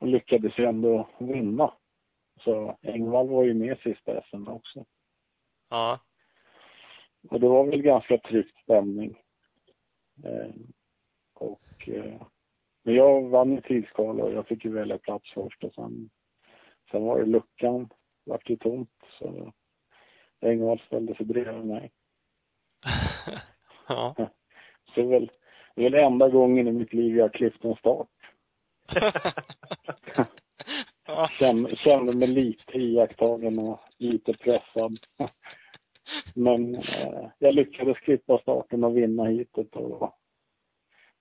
Och 0.00 0.06
lyckades 0.06 0.58
ju 0.58 0.64
ändå 0.64 1.08
vinna. 1.18 1.74
Så 2.44 2.78
Engvall 2.82 3.28
var 3.28 3.44
ju 3.44 3.54
med 3.54 3.78
sista 3.78 4.22
SM 4.22 4.48
också. 4.48 4.84
Ja. 5.70 6.00
Och 7.30 7.40
det 7.40 7.48
var 7.48 7.64
väl 7.64 7.82
ganska 7.82 8.18
tryckt 8.18 8.58
stämning. 8.62 9.18
Eh, 10.24 10.54
och, 11.34 11.88
eh, 11.88 12.22
men 12.82 12.94
jag 12.94 13.28
vann 13.28 13.58
i 13.58 13.62
tidskval 13.62 14.20
och 14.20 14.32
jag 14.32 14.46
fick 14.46 14.64
ju 14.64 14.72
välja 14.72 14.98
plats 14.98 15.32
först 15.34 15.64
och 15.64 15.74
sen, 15.74 16.10
sen 16.90 17.04
var 17.04 17.18
det 17.18 17.26
luckan, 17.26 17.88
vart 18.24 18.50
ju 18.50 18.56
tomt 18.56 18.90
så 19.18 19.52
Engvall 20.40 20.82
ställde 20.86 21.14
sig 21.14 21.26
bredvid 21.26 21.66
mig. 21.66 21.92
ja. 23.88 24.14
Så 24.94 25.00
det 25.00 25.00
är 25.00 25.06
väl, 25.06 25.30
det 25.74 25.86
är 25.86 25.90
väl 25.90 26.04
enda 26.04 26.28
gången 26.28 26.68
i 26.68 26.72
mitt 26.72 26.92
liv 26.92 27.16
jag 27.16 27.24
har 27.24 27.28
klippt 27.28 27.64
en 27.64 27.76
start. 27.76 28.08
Kände, 31.38 31.76
kände 31.76 32.16
mig 32.16 32.28
lite 32.28 32.78
iakttagen 32.78 33.58
och 33.58 33.80
lite 33.98 34.32
pressad. 34.32 34.98
Men 36.34 36.74
eh, 36.74 37.28
jag 37.38 37.54
lyckades 37.54 37.98
klippa 37.98 38.38
starten 38.38 38.84
och 38.84 38.96
vinna 38.96 39.24
hitet 39.24 39.76
och 39.76 40.21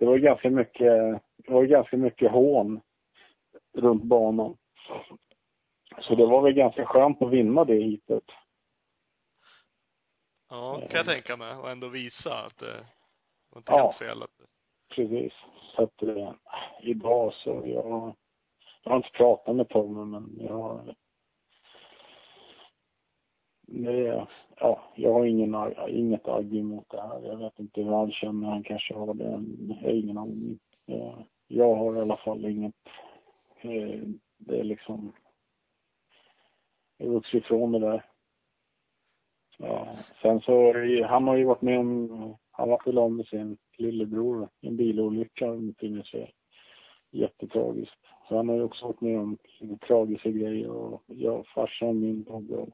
det 0.02 0.08
var 0.08 0.18
ganska 0.18 0.50
mycket, 0.50 1.22
det 1.38 1.52
var 1.54 1.64
ganska 1.64 1.98
mycket 1.98 2.32
hån 2.32 2.82
runt 3.74 4.04
banan. 4.04 4.58
Så 6.00 6.16
det 6.16 6.26
var 6.26 6.42
väl 6.42 6.54
ganska 6.54 6.86
skönt 6.86 7.22
att 7.22 7.30
vinna 7.30 7.66
det 7.66 7.76
hitet. 7.76 8.24
Ja, 10.50 10.80
kan 10.90 10.98
jag 10.98 11.06
tänka 11.06 11.38
mig. 11.38 11.56
Och 11.58 11.72
ändå 11.72 11.88
visa 11.88 12.34
att 12.38 12.58
det 12.58 12.86
var 13.50 13.58
inte 13.60 13.72
Ja. 13.72 13.78
helt 13.84 13.98
fel. 13.98 14.24
Att, 14.24 14.30
Precis. 14.96 15.34
Så 15.76 15.84
att 15.84 16.04
eh, 16.04 16.34
idag 16.82 17.34
så, 17.34 17.50
jag, 17.66 18.16
jag 18.84 18.92
har 18.92 18.98
inte 18.98 19.10
pratat 19.10 19.56
med 19.56 19.70
Tommy 19.70 20.06
men 20.06 20.38
jag 20.40 20.96
det, 23.72 24.28
ja, 24.60 24.82
jag 24.96 25.14
har 25.14 25.26
ingen, 25.26 25.56
inget 25.90 26.28
agg 26.28 26.56
emot 26.56 26.86
det 26.90 27.02
här. 27.02 27.22
Jag 27.24 27.38
vet 27.38 27.60
inte 27.60 27.82
hur 27.82 27.92
han 27.92 28.12
känner. 28.12 28.50
Han 28.50 28.64
kanske 28.64 28.94
har 28.94 29.14
det. 29.14 29.44
Jag 29.68 29.76
har 29.76 29.90
ingen 29.90 30.18
aning. 30.18 30.60
Eh, 30.88 31.20
jag 31.48 31.76
har 31.76 31.98
i 31.98 32.00
alla 32.00 32.18
fall 32.18 32.46
inget. 32.46 32.76
Eh, 33.62 34.02
det 34.38 34.60
är 34.60 34.64
liksom. 34.64 35.14
Jag 36.98 37.08
har 37.08 37.14
vuxit 37.14 37.44
ifrån 37.44 37.72
det 37.72 37.80
där. 37.80 38.06
Ja, 39.58 39.88
sen 40.22 40.42
så, 40.42 40.74
han 41.06 41.28
har 41.28 41.36
ju 41.36 41.44
varit 41.44 41.62
med 41.62 41.80
om, 41.80 42.36
han 42.52 42.70
var 42.70 42.82
väl 42.86 42.98
av 42.98 43.12
med 43.12 43.26
sin 43.26 43.58
lillebror 43.78 44.50
i 44.62 44.68
en 44.68 44.78
bilolycka 44.78 45.46
om 45.46 45.52
jag 45.52 45.64
inte 45.64 45.90
minns 45.90 46.12
fel. 46.12 46.32
Jättetragiskt. 47.12 48.00
Så 48.28 48.38
han 48.38 48.50
har 48.50 48.56
ju 48.56 48.64
också 48.64 48.86
varit 48.86 49.02
med 49.02 49.20
om 49.20 49.38
lite 49.60 49.88
tragiska 49.88 50.30
grejer 50.30 50.70
och 50.70 51.04
jag, 51.08 51.48
farsan 51.48 52.00
min 52.00 52.24
dog 52.24 52.52
och 52.52 52.70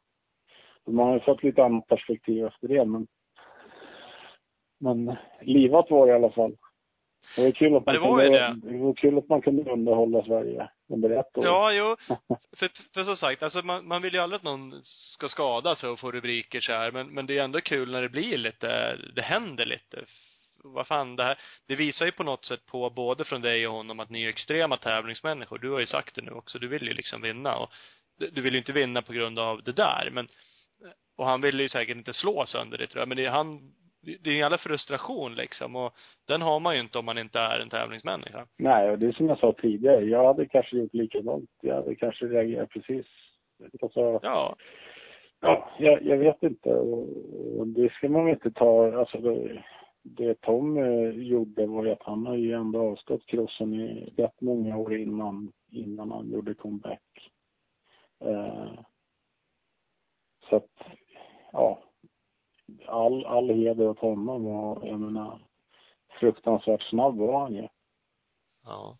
man 0.88 1.08
har 1.08 1.20
fått 1.20 1.44
lite 1.44 1.64
annat 1.64 1.88
perspektiv 1.88 2.46
efter 2.46 2.68
det 2.68 2.86
men 2.86 3.08
men 4.80 5.16
livat 5.42 5.92
var 5.92 6.08
det 6.08 6.12
i 6.12 6.16
alla 6.16 6.30
fall. 6.30 6.56
Det 7.36 7.44
var 7.44 7.52
kul 7.52 7.76
att 7.76 7.86
man, 7.86 7.96
det 7.96 8.02
var 8.02 8.20
kunde, 8.20 8.56
det 8.72 8.78
var 8.78 8.94
kul 8.94 9.18
att 9.18 9.30
man 9.30 9.42
kunde 9.42 9.72
underhålla 9.72 10.24
Sverige 10.24 10.70
under 10.90 11.10
ett 11.10 11.38
år. 11.38 11.46
Ja, 11.46 11.72
jo. 11.72 11.96
För, 12.58 12.70
för 12.94 13.04
som 13.04 13.16
sagt, 13.16 13.44
alltså 13.44 13.62
man, 13.62 13.88
man 13.88 14.02
vill 14.02 14.14
ju 14.14 14.20
aldrig 14.20 14.38
att 14.38 14.44
någon 14.44 14.80
ska 14.84 15.28
skada 15.28 15.76
sig 15.76 15.90
och 15.90 16.00
få 16.00 16.12
rubriker 16.12 16.60
så 16.60 16.72
här, 16.72 16.92
men, 16.92 17.08
men 17.08 17.26
det 17.26 17.38
är 17.38 17.44
ändå 17.44 17.62
kul 17.62 17.92
när 17.92 18.02
det 18.02 18.10
blir 18.10 18.38
lite, 18.38 18.98
det 19.16 19.22
händer 19.22 19.66
lite. 19.66 20.06
Vad 20.64 20.88
fan, 20.88 21.16
det 21.16 21.24
här, 21.24 21.38
det 21.68 21.76
visar 21.76 22.06
ju 22.06 22.12
på 22.12 22.24
något 22.24 22.46
sätt 22.46 22.66
på 22.66 22.90
både 22.90 23.24
från 23.24 23.42
dig 23.42 23.68
och 23.68 23.74
honom 23.74 24.00
att 24.00 24.10
ni 24.10 24.24
är 24.24 24.30
extrema 24.30 24.78
tävlingsmänniskor. 24.78 25.58
Du 25.58 25.70
har 25.70 25.80
ju 25.80 25.86
sagt 25.86 26.16
det 26.16 26.22
nu 26.22 26.32
också, 26.32 26.60
du 26.60 26.68
vill 26.68 26.88
ju 26.88 26.94
liksom 26.94 27.22
vinna 27.22 27.56
och 27.56 27.70
du, 28.20 28.30
du 28.30 28.42
vill 28.42 28.54
ju 28.54 28.60
inte 28.60 28.72
vinna 28.72 29.02
på 29.02 29.14
grund 29.14 29.40
av 29.40 29.64
det 29.64 29.72
där, 29.72 30.10
men 30.12 30.28
och 31.18 31.26
han 31.26 31.42
ville 31.42 31.64
ju 31.64 31.70
säkert 31.70 31.98
inte 31.98 32.14
slå 32.14 32.46
sönder 32.46 32.78
det 32.78 32.88
tror 32.88 33.02
jag, 33.02 33.08
men 33.08 33.18
det 33.18 33.26
är 33.26 33.30
han, 33.30 33.74
det 34.02 34.30
är 34.30 34.34
en 34.34 34.38
jävla 34.38 34.58
frustration 34.58 35.36
liksom 35.36 35.76
och 35.76 35.94
den 36.28 36.42
har 36.42 36.60
man 36.60 36.76
ju 36.76 36.82
inte 36.82 37.00
om 37.00 37.06
man 37.06 37.18
inte 37.18 37.40
är 37.40 37.60
en 37.60 37.70
tävlingsmänniska. 37.70 38.48
Nej, 38.58 38.92
och 38.92 39.00
det 39.00 39.08
är 39.08 39.12
som 39.12 39.30
jag 39.30 39.40
sa 39.40 39.54
tidigare. 39.54 40.06
Jag 40.06 40.26
hade 40.26 40.46
kanske 40.46 40.78
gjort 40.78 40.94
likadant. 40.94 41.50
Jag 41.62 41.76
hade 41.76 41.96
kanske 41.96 42.26
reagerat 42.26 42.70
precis. 42.70 43.06
Alltså, 43.82 44.20
Ja. 44.24 44.56
ja, 45.40 45.70
jag, 45.80 46.04
jag 46.04 46.18
vet 46.18 46.44
inte. 46.44 46.70
Och, 46.70 47.08
och 47.60 47.68
det 47.68 47.94
ska 47.94 48.10
man 48.10 48.26
väl 48.26 48.34
inte 48.34 48.52
ta. 48.52 49.00
Alltså 49.00 49.18
det, 49.18 49.64
det 50.04 50.42
Tom 50.42 50.78
eh, 50.78 51.10
gjorde 51.10 51.66
var 51.66 51.86
ju 51.86 51.92
att 51.92 52.04
han 52.04 52.26
har 52.26 52.36
ju 52.36 52.54
ändå 52.54 52.80
avstått 52.80 53.26
crossen 53.26 53.74
i 53.74 54.14
rätt 54.18 54.42
många 54.42 54.78
år 54.78 54.98
innan, 54.98 55.52
innan 55.72 56.12
han 56.12 56.32
gjorde 56.32 56.54
comeback. 56.54 57.32
Eh, 58.26 58.80
så 60.50 60.56
att, 60.56 60.70
ja. 61.52 61.80
All, 62.88 63.26
all 63.26 63.50
heder 63.50 63.88
åt 63.88 64.00
honom 64.00 64.46
och 64.46 64.88
jag 64.88 65.00
menar 65.00 65.40
fruktansvärt 66.20 66.82
snabb 66.90 67.18
var 67.18 67.40
han 67.40 67.56
ju. 67.56 67.68
Ja. 68.64 68.98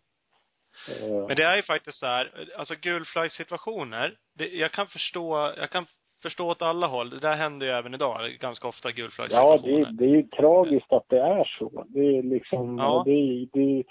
Eh, 1.00 1.26
Men 1.26 1.36
det 1.36 1.42
är 1.42 1.56
ju 1.56 1.62
faktiskt 1.62 1.98
så 1.98 2.06
här, 2.06 2.48
alltså 2.58 2.74
gulflaggsituationer, 2.82 4.16
det, 4.34 4.48
jag 4.48 4.72
kan 4.72 4.86
förstå, 4.86 5.54
jag 5.56 5.70
kan 5.70 5.86
förstå 6.22 6.48
åt 6.48 6.62
alla 6.62 6.86
håll. 6.86 7.10
Det 7.10 7.18
där 7.18 7.36
händer 7.36 7.66
ju 7.66 7.72
även 7.72 7.94
idag, 7.94 8.30
ganska 8.40 8.68
ofta 8.68 8.92
Ja, 9.36 9.58
det, 9.64 9.92
det 9.92 10.04
är 10.04 10.16
ju 10.16 10.22
tragiskt 10.22 10.92
att 10.92 11.08
det 11.08 11.20
är 11.20 11.44
så. 11.58 11.84
Det 11.88 12.18
är 12.18 12.22
liksom, 12.22 12.78
Ja. 12.78 13.02
det, 13.06 13.48
det, 13.52 13.84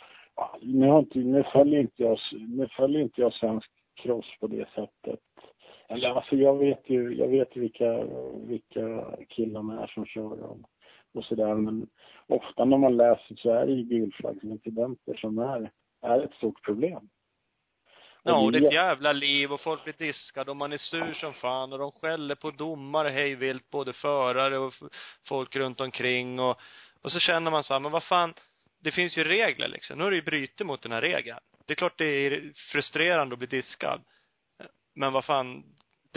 nu, 0.61 0.87
har 0.87 0.99
inte, 0.99 1.19
nu 1.19 1.43
följer 1.43 1.79
inte 1.79 2.03
jag, 2.03 2.19
nu 2.31 2.67
följer 2.67 3.01
inte 3.01 3.21
jag 3.21 3.33
svensk 3.33 3.69
cross 3.95 4.25
på 4.39 4.47
det 4.47 4.69
sättet. 4.69 5.19
Eller 5.87 6.09
alltså 6.09 6.35
jag 6.35 6.57
vet 6.57 6.89
ju, 6.89 7.15
jag 7.15 7.27
vet 7.27 7.55
ju 7.55 7.61
vilka, 7.61 8.03
vilka 8.33 9.17
killarna 9.29 9.83
är 9.83 9.87
som 9.87 10.05
kör 10.05 10.43
och, 10.43 10.57
och 11.13 11.23
sådär. 11.23 11.55
Men 11.55 11.87
ofta 12.27 12.65
när 12.65 12.77
man 12.77 12.97
läser 12.97 13.35
så 13.35 13.51
är 13.51 13.65
det 13.65 13.71
ju 13.71 13.83
gulflaggsincidenter 13.83 15.13
som 15.13 15.39
är, 15.39 15.71
är 16.01 16.21
ett 16.21 16.33
stort 16.33 16.63
problem. 16.63 17.09
Ja, 18.23 18.39
och 18.39 18.51
det 18.51 18.57
är 18.57 18.67
ett 18.67 18.73
jävla 18.73 19.11
liv 19.11 19.53
och 19.53 19.61
folk 19.61 19.83
blir 19.83 19.95
diskade 19.97 20.51
och 20.51 20.57
man 20.57 20.73
är 20.73 20.77
sur 20.77 21.13
som 21.13 21.33
fan 21.33 21.73
och 21.73 21.79
de 21.79 21.91
skäller 21.91 22.35
på 22.35 22.51
domare 22.51 23.09
hej 23.09 23.35
vilt, 23.35 23.69
både 23.69 23.93
förare 23.93 24.57
och 24.57 24.73
folk 25.27 25.55
runt 25.55 25.81
omkring 25.81 26.39
och, 26.39 26.57
och 27.01 27.11
så 27.11 27.19
känner 27.19 27.51
man 27.51 27.63
så 27.63 27.73
här, 27.73 27.79
men 27.79 27.91
vad 27.91 28.03
fan, 28.03 28.33
det 28.79 28.91
finns 28.91 29.17
ju 29.17 29.23
regler 29.23 29.67
liksom. 29.67 29.97
Nu 29.97 30.03
har 30.03 30.11
du 30.11 30.17
ju 30.17 30.23
brutit 30.23 30.67
mot 30.67 30.81
den 30.81 30.91
här 30.91 31.01
regeln. 31.01 31.39
Det 31.65 31.73
är 31.73 31.75
klart 31.75 31.97
det 31.97 32.05
är 32.05 32.51
frustrerande 32.71 33.33
att 33.33 33.39
bli 33.39 33.47
diskad. 33.47 34.01
Men 34.93 35.13
vad 35.13 35.25
fan, 35.25 35.63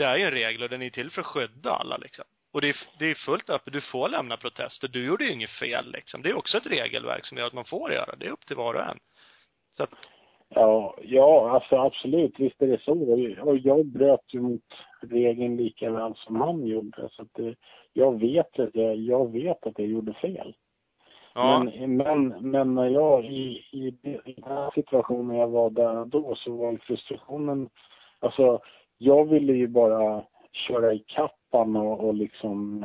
det 0.01 0.07
är 0.07 0.17
ju 0.17 0.25
en 0.25 0.31
regel 0.31 0.63
och 0.63 0.69
den 0.69 0.81
är 0.81 0.89
till 0.89 1.11
för 1.11 1.21
att 1.21 1.27
skydda 1.27 1.71
alla 1.71 1.97
liksom. 1.97 2.25
Och 2.53 2.61
det 2.61 2.69
är, 2.69 2.75
det 2.99 3.05
är 3.05 3.13
fullt 3.15 3.49
öppet, 3.49 3.73
du 3.73 3.81
får 3.81 4.09
lämna 4.09 4.37
protester. 4.37 4.87
Du 4.87 5.05
gjorde 5.05 5.23
ju 5.23 5.31
inget 5.33 5.49
fel 5.49 5.91
liksom. 5.91 6.21
Det 6.21 6.29
är 6.29 6.37
också 6.37 6.57
ett 6.57 6.67
regelverk 6.67 7.25
som 7.25 7.37
gör 7.37 7.47
att 7.47 7.53
man 7.53 7.65
får 7.65 7.91
göra. 7.91 8.15
Det 8.17 8.25
är 8.25 8.31
upp 8.31 8.45
till 8.45 8.55
var 8.55 8.73
och 8.73 8.81
en. 8.81 8.99
Så 9.71 9.83
att, 9.83 9.89
Ja, 10.53 10.95
ja, 11.01 11.49
alltså 11.51 11.75
absolut, 11.75 12.39
visst 12.39 12.61
är 12.61 12.67
det 12.67 12.81
så. 12.81 12.91
Och- 13.41 13.57
jag 13.57 13.85
bröt 13.85 14.33
ju 14.33 14.39
mot 14.41 14.73
regeln 15.01 15.57
lika 15.57 15.91
väl 15.91 16.13
som 16.15 16.35
han 16.35 16.65
gjorde. 16.67 17.09
Så 17.11 17.21
att 17.21 17.33
det, 17.33 17.55
jag 17.93 18.19
vet 18.19 18.59
att 18.59 18.69
jag, 18.75 18.95
jag 18.95 19.31
vet 19.31 19.65
att 19.67 19.79
jag 19.79 19.87
gjorde 19.87 20.13
fel. 20.13 20.53
ja. 21.33 21.63
Men, 21.63 21.97
men, 21.97 22.27
men 22.51 22.75
när 22.75 22.89
jag 22.89 23.25
i, 23.25 23.65
i, 23.71 23.87
i 24.25 24.33
den 24.37 24.43
här 24.43 24.71
situationen 24.75 25.37
jag 25.37 25.47
var 25.47 25.69
där 25.69 26.05
då 26.05 26.35
så 26.35 26.51
var 26.55 26.77
frustrationen, 26.77 27.69
alltså 28.19 28.59
jag 29.03 29.25
ville 29.25 29.53
ju 29.53 29.67
bara 29.67 30.23
köra 30.51 30.93
i 30.93 30.99
kappan 30.99 31.75
och, 31.75 31.99
och 31.99 32.13
liksom 32.13 32.83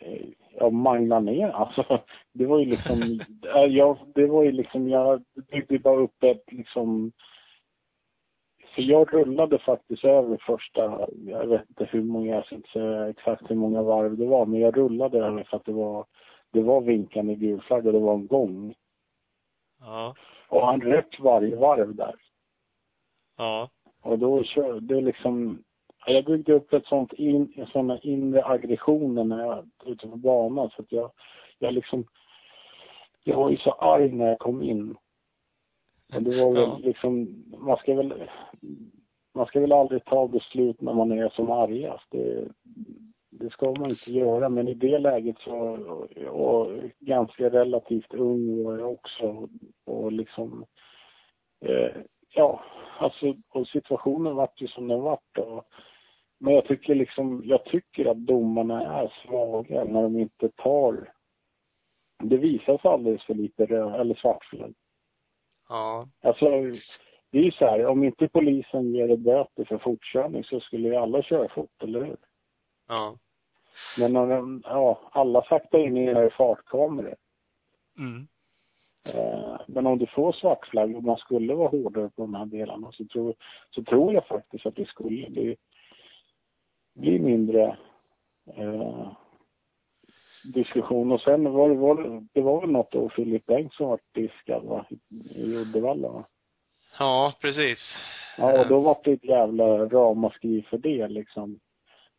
eh, 0.00 0.28
ja, 0.58 0.70
mangla 0.70 1.20
ner. 1.20 1.48
Alltså 1.48 2.00
det 2.32 2.46
var 2.46 2.58
ju 2.58 2.64
liksom, 2.64 3.20
äh, 3.56 3.64
jag, 3.68 3.98
det 4.14 4.26
var 4.26 4.42
ju 4.42 4.52
liksom, 4.52 4.88
jag 4.88 5.22
byggde 5.50 5.78
bara 5.78 6.00
upp 6.00 6.22
ett 6.22 6.52
liksom 6.52 7.12
för 8.74 8.82
jag 8.82 9.14
rullade 9.14 9.58
faktiskt 9.58 10.04
över 10.04 10.36
första, 10.46 11.08
jag 11.26 11.46
vet 11.46 11.68
inte 11.68 11.84
hur 11.84 12.02
många, 12.02 12.34
jag 12.34 12.46
ska 12.46 12.54
inte 12.54 12.68
säga 12.68 13.08
exakt 13.08 13.50
hur 13.50 13.56
många 13.56 13.82
varv 13.82 14.16
det 14.16 14.26
var, 14.26 14.46
men 14.46 14.60
jag 14.60 14.76
rullade 14.76 15.18
över 15.18 15.44
för 15.44 15.56
att 15.56 15.64
det 15.64 15.72
var, 15.72 16.06
det 16.50 16.62
var 16.62 16.80
vinkande 16.80 17.34
gul 17.34 17.62
och 17.68 17.82
det 17.82 17.98
var 17.98 18.14
en 18.14 18.26
gång. 18.26 18.74
Ja. 19.80 20.14
Och 20.48 20.66
han 20.66 20.80
rök 20.80 21.20
varje 21.20 21.56
varv 21.56 21.94
där. 21.94 22.14
Ja. 23.36 23.70
Och 24.02 24.18
då 24.18 24.42
kör, 24.44 24.80
det 24.80 24.96
är 24.96 25.02
liksom, 25.02 25.62
jag 26.06 26.24
byggde 26.24 26.52
upp 26.52 26.72
ett 26.72 26.86
sånt 26.86 27.12
in, 27.12 27.52
en 27.56 27.66
sån 27.66 27.98
inre 28.02 28.44
aggressioner 28.44 29.24
när 29.24 29.40
jag 29.40 29.46
var 29.48 29.64
ute 29.92 30.08
på 30.08 30.16
banan 30.16 30.70
så 30.70 30.82
att 30.82 30.92
jag, 30.92 31.10
jag 31.58 31.74
liksom, 31.74 32.04
jag 33.24 33.36
var 33.36 33.50
ju 33.50 33.56
så 33.56 33.70
arg 33.72 34.12
när 34.12 34.28
jag 34.28 34.38
kom 34.38 34.62
in. 34.62 34.96
Och 36.14 36.22
det 36.22 36.40
var 36.40 36.52
väl 36.52 36.62
Ja. 36.62 36.78
liksom, 36.82 37.44
man 37.58 37.76
ska 37.76 37.94
väl, 37.94 38.14
man 39.34 39.46
ska 39.46 39.60
väl 39.60 39.72
aldrig 39.72 40.04
ta 40.04 40.28
beslut 40.28 40.80
när 40.80 40.94
man 40.94 41.12
är 41.12 41.28
som 41.28 41.50
argast. 41.50 42.04
Det, 42.10 42.48
det 43.30 43.50
ska 43.50 43.74
man 43.78 43.90
inte 43.90 44.10
göra, 44.10 44.48
men 44.48 44.68
i 44.68 44.74
det 44.74 44.98
läget 44.98 45.38
så, 45.38 45.54
och 46.30 46.68
ganska 46.98 47.50
relativt 47.50 48.14
ung 48.14 48.64
var 48.64 48.78
jag 48.78 48.92
också 48.92 49.48
och 49.86 50.12
liksom, 50.12 50.64
eh, 51.64 51.96
ja, 52.34 52.64
alltså, 52.98 53.34
och 53.48 53.68
situationen 53.68 54.36
vart 54.36 54.60
ju 54.60 54.68
som 54.68 54.88
den 54.88 55.00
vart 55.00 55.38
och, 55.38 55.64
men 56.38 56.54
jag 56.54 56.64
tycker 56.64 56.94
liksom, 56.94 57.42
jag 57.44 57.64
tycker 57.64 58.06
att 58.06 58.26
domarna 58.26 59.00
är 59.00 59.12
svaga 59.26 59.84
när 59.84 60.02
de 60.02 60.18
inte 60.18 60.48
tar, 60.48 61.12
det 62.22 62.36
visas 62.36 62.84
alldeles 62.84 63.22
för 63.24 63.34
lite 63.34 63.66
röd 63.66 64.00
eller 64.00 64.14
svartflagg. 64.14 64.74
Ja. 65.68 66.08
Alltså, 66.22 66.46
det 67.30 67.38
är 67.38 67.42
ju 67.42 67.52
så 67.52 67.64
här, 67.64 67.86
om 67.86 68.04
inte 68.04 68.28
polisen 68.28 68.94
ger 68.94 69.10
ett 69.10 69.20
böter 69.20 69.64
för 69.64 69.78
fortkörning 69.78 70.44
så 70.44 70.60
skulle 70.60 70.88
ju 70.88 70.96
alla 70.96 71.22
köra 71.22 71.48
fort, 71.48 71.82
eller 71.82 72.04
hur? 72.04 72.16
Ja. 72.88 73.16
Men 73.98 74.12
när 74.12 74.26
de, 74.26 74.62
ja, 74.64 75.10
alla 75.12 75.42
saktar 75.42 75.78
ju 75.78 75.90
ner 75.90 76.26
i 76.26 76.30
fartkameror. 76.30 77.16
Mm. 77.98 78.26
Eh, 79.04 79.60
men 79.66 79.86
om 79.86 79.98
du 79.98 80.06
får 80.06 80.32
svartflagg 80.32 80.96
och 80.96 81.04
man 81.04 81.16
skulle 81.16 81.54
vara 81.54 81.68
hårdare 81.68 82.08
på 82.08 82.22
de 82.22 82.34
här 82.34 82.46
delarna 82.46 82.92
så 82.92 83.04
tror, 83.04 83.34
så 83.70 83.82
tror 83.84 84.14
jag 84.14 84.26
faktiskt 84.26 84.66
att 84.66 84.76
det 84.76 84.88
skulle 84.88 85.30
bli, 85.30 85.56
bli 86.94 87.18
mindre 87.18 87.76
eh, 88.56 89.12
diskussion. 90.54 91.12
Och 91.12 91.20
sen 91.20 91.52
var 91.52 91.68
det, 91.68 91.74
var 91.74 92.02
det, 92.02 92.26
det 92.32 92.40
var 92.40 92.60
väl 92.60 92.70
något 92.70 92.94
år 92.94 93.12
Filip 93.16 93.46
Bengtsson 93.46 93.88
var 93.88 94.00
diskad 94.14 94.64
va? 94.64 94.86
I 95.34 95.54
Uddevalla 95.54 96.08
va? 96.08 96.24
Ja, 96.98 97.32
precis. 97.40 97.96
Ja, 98.38 98.60
och 98.60 98.68
då 98.68 98.80
var 98.80 98.96
det 99.04 99.12
ett 99.12 99.24
jävla 99.24 99.64
ramaskri 99.86 100.62
för 100.62 100.78
det 100.78 101.08
liksom. 101.08 101.60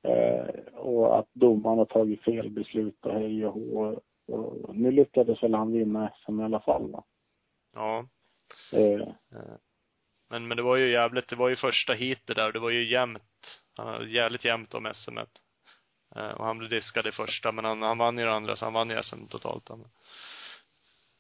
Eh, 0.08 0.74
och 0.74 1.20
att 1.20 1.28
domaren 1.34 1.78
har 1.78 1.86
tagit 1.86 2.24
fel 2.24 2.50
beslut 2.50 3.06
och 3.06 3.14
hej 3.14 3.46
och 3.46 3.54
hå. 3.54 4.00
Och 4.28 4.76
nu 4.76 4.92
lyckades 4.92 5.44
väl 5.44 5.54
han 5.54 5.72
vinna 5.74 6.12
SM 6.26 6.40
i 6.42 6.44
alla 6.44 6.60
fall 6.60 6.92
va? 6.92 7.04
Ja. 7.76 8.06
Eh, 8.74 9.02
Eh, 9.32 9.56
Men, 10.30 10.48
men 10.48 10.58
det 10.58 10.64
var 10.64 10.76
ju 10.76 10.92
jävligt, 10.92 11.28
det 11.28 11.36
var 11.36 11.50
ju 11.50 11.56
första 11.56 11.94
heatet 11.94 12.36
där 12.36 12.48
och 12.48 12.54
det 12.54 12.60
var 12.60 12.70
ju 12.70 12.92
jämnt. 12.92 13.62
Han 13.78 13.88
hade 13.88 14.10
jävligt 14.10 14.46
jämnt 14.46 14.74
om 14.74 14.92
SM 14.94 15.18
-et. 15.18 15.28
Eh, 16.16 16.32
Och 16.32 16.46
han 16.46 16.58
blev 16.58 16.70
diskad 16.70 17.08
i 17.08 17.12
första, 17.12 17.52
men 17.52 17.66
han, 17.66 17.82
han 17.82 17.98
vann 17.98 18.18
ju 18.18 18.26
det 18.26 18.34
andra, 18.34 18.56
så 18.56 18.66
han 18.66 18.74
vann 18.74 18.90
ju 18.90 19.04
SM 19.04 19.26
totalt. 19.30 19.70
Han. 19.70 19.82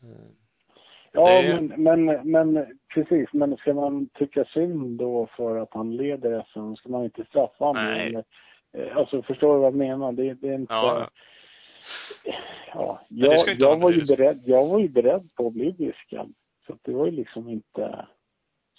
Eh, 0.03 0.27
Ja, 1.15 1.41
Det 1.41 1.61
men, 1.77 2.05
men, 2.05 2.31
men 2.31 2.79
precis. 2.93 3.29
Men 3.33 3.57
ska 3.57 3.73
man 3.73 4.09
tycka 4.09 4.45
synd 4.45 4.99
då 4.99 5.27
för 5.37 5.57
att 5.57 5.73
han 5.73 5.95
leder 5.95 6.45
SM? 6.53 6.75
Ska 6.75 6.89
man 6.89 7.03
inte 7.03 7.25
straffa 7.25 7.65
honom? 7.65 7.83
Nej. 7.83 8.23
Eh, 8.73 8.97
alltså, 8.97 9.21
förstår 9.21 9.53
du 9.53 9.59
vad 9.59 9.67
jag 9.67 9.75
menar? 9.75 10.11
Det, 10.11 10.33
det 10.33 10.49
är 10.49 10.55
inte... 10.55 10.73
Ja. 10.73 11.09
Ja 12.73 13.01
jag, 13.09 13.55
jag, 13.59 13.79
var 13.79 13.91
ju 13.91 14.05
beredd, 14.05 14.41
jag 14.45 14.67
var 14.67 14.79
ju 14.79 14.89
beredd 14.89 15.35
på 15.35 15.47
att 15.47 15.53
bli 15.53 15.71
diskad. 15.71 16.33
Så 16.67 16.73
att 16.73 16.79
det 16.81 16.93
var 16.93 17.05
ju 17.05 17.11
liksom 17.11 17.49
inte... 17.49 18.05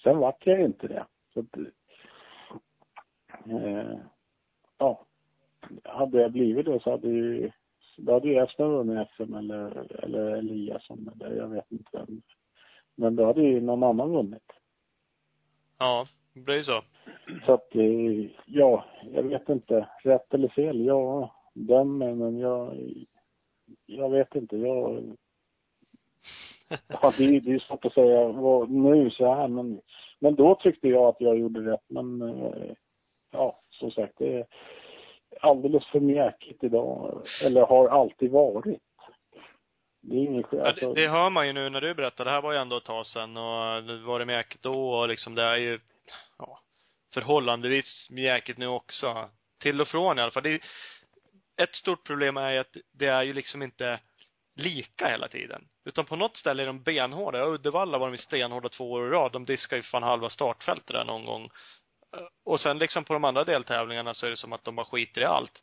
Sen 0.03 0.19
vart 0.19 0.47
jag 0.47 0.59
ju 0.59 0.65
inte 0.65 0.89
det. 0.89 1.07
Så 1.35 1.41
att, 1.41 1.57
eh, 3.51 3.99
ja. 4.79 5.07
Hade 5.85 6.21
jag 6.21 6.33
blivit 6.33 6.67
det 6.67 6.81
så 6.81 6.91
hade 6.91 7.09
ju 7.09 7.51
då 7.97 8.13
hade 8.13 8.29
ju 8.29 8.39
Espen 8.39 8.71
vunnit 8.71 9.09
SM 9.17 9.35
eller, 9.35 9.87
eller 10.05 10.37
Eliasson 10.37 11.11
eller 11.15 11.37
jag 11.37 11.49
vet 11.49 11.73
inte 11.73 11.91
vem. 11.93 12.23
Men 12.95 13.17
då 13.17 13.27
hade 13.27 13.43
ju 13.43 13.61
någon 13.61 13.83
annan 13.83 14.13
vunnit. 14.13 14.53
Ja, 15.79 16.07
det 16.35 16.41
blir 16.41 16.55
ju 16.55 16.63
så. 16.63 16.83
Så 17.47 17.53
att, 17.53 17.75
eh, 17.75 18.31
ja, 18.47 18.85
jag 19.13 19.23
vet 19.23 19.49
inte. 19.49 19.89
Rätt 20.03 20.35
eller 20.35 20.49
fel? 20.49 20.85
Ja, 20.85 21.35
dömer, 21.55 22.15
men 22.15 22.39
jag, 22.39 22.77
jag 23.87 24.11
vet 24.11 24.35
inte. 24.35 24.57
Jag, 24.57 25.17
ja, 26.89 27.13
det, 27.19 27.41
det 27.41 27.53
är 27.53 27.59
svårt 27.59 27.85
att 27.85 27.95
säga 27.95 28.29
vad, 28.29 28.71
nu 28.71 29.11
så 29.11 29.35
här, 29.35 29.49
men, 29.49 29.81
men 30.19 30.35
då 30.35 30.55
tyckte 30.55 30.89
jag 30.89 31.09
att 31.09 31.21
jag 31.21 31.39
gjorde 31.39 31.73
rätt. 31.73 31.85
Men 31.89 32.23
eh, 32.23 32.73
ja, 33.33 33.61
som 33.71 33.91
sagt, 33.91 34.15
det 34.19 34.37
är 34.39 34.47
alldeles 35.41 35.87
för 35.87 36.01
mjäkigt 36.01 36.65
idag. 36.65 37.23
Eller 37.45 37.67
har 37.67 37.89
alltid 37.89 38.31
varit. 38.31 38.81
Det 40.01 40.17
är 40.17 40.21
inget 40.21 40.47
Ja, 40.51 40.67
alltså, 40.67 40.93
det, 40.93 41.01
det 41.01 41.09
hör 41.09 41.31
man 41.31 41.47
ju 41.47 41.53
nu 41.53 41.71
när 41.71 41.81
du 41.81 41.95
berättar. 41.95 42.25
Det 42.25 42.31
här 42.31 42.43
var 42.43 42.53
ju 42.53 42.59
ändå 42.59 42.77
ett 42.77 42.85
tag 42.85 43.07
sedan 43.07 43.37
och 43.37 43.83
det 43.83 43.99
var 43.99 44.19
det 44.19 44.25
mjäkigt 44.25 44.63
då 44.63 44.91
och 44.91 45.09
liksom 45.09 45.35
det 45.35 45.43
är 45.43 45.57
ju, 45.57 45.81
ja, 46.39 46.61
förhållandevis 47.15 48.09
mjäkigt 48.11 48.59
nu 48.59 48.67
också. 48.67 49.29
Till 49.63 49.81
och 49.81 49.89
från 49.89 50.19
i 50.19 50.23
alla 50.23 50.31
fall. 50.31 50.43
Det 50.43 50.61
ett 51.57 51.75
stort 51.75 52.05
problem 52.07 52.37
är 52.37 52.51
ju 52.51 52.59
att 52.59 52.77
det 52.93 53.07
är 53.07 53.23
ju 53.23 53.33
liksom 53.33 53.63
inte 53.63 54.01
lika 54.57 55.09
hela 55.09 55.29
tiden. 55.29 55.65
Utan 55.85 56.05
på 56.05 56.17
något 56.17 56.37
ställe 56.37 56.63
är 56.63 56.67
de 56.67 56.83
benhårda. 56.83 57.39
Ja, 57.39 57.45
Uddevalla 57.47 57.99
var 57.99 58.11
de 58.11 58.19
stenhårda 58.19 58.69
två 58.69 58.93
år 58.93 59.07
i 59.07 59.11
rad. 59.11 59.33
De 59.33 59.45
diskar 59.45 59.77
ju 59.77 59.83
fan 59.83 60.03
halva 60.03 60.31
startfältet 60.31 60.87
där 60.87 61.05
någon 61.05 61.25
gång. 61.25 61.45
Eh, 62.17 62.23
Och 62.45 62.61
sen 62.61 62.79
liksom 62.79 63.05
på 63.05 63.13
de 63.13 63.25
andra 63.25 63.45
deltävlingarna 63.45 64.15
så 64.15 64.27
är 64.27 64.31
det 64.31 64.37
som 64.37 64.53
att 64.53 64.65
de 64.65 64.77
bara 64.77 64.87
skiter 64.87 65.21
i 65.21 65.25
allt. 65.25 65.63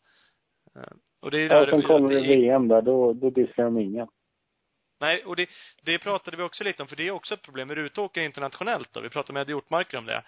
Eh, 0.75 0.91
Och 1.21 1.31
det 1.31 1.37
är 1.39 1.49
ja, 1.49 1.65
där 1.65 1.81
sen 1.87 2.07
du 2.07 2.15
det- 2.21 2.27
VM 2.27 2.67
där, 2.67 2.81
då, 2.81 3.13
då 3.13 3.29
diskar 3.29 3.63
de 3.63 3.77
ingen. 3.79 4.07
Nej, 4.99 5.23
och 5.25 5.35
det, 5.35 5.49
det 5.81 5.99
pratade 5.99 6.37
vi 6.37 6.43
också 6.43 6.63
lite 6.63 6.83
om, 6.83 6.87
för 6.89 6.95
det 6.95 7.07
är 7.07 7.11
också 7.11 7.33
ett 7.33 7.41
problem. 7.41 7.67
Vi 7.67 7.73
är 7.73 7.77
ute 7.79 7.99
och 8.01 8.05
åker 8.05 8.21
internationellt 8.21 8.93
då. 8.93 8.99
Vi 9.01 9.09
pratade 9.09 9.33
med 9.33 9.41
Eddie 9.41 9.51
Hjortmarker 9.51 9.97
om 9.97 10.05
det. 10.05 10.23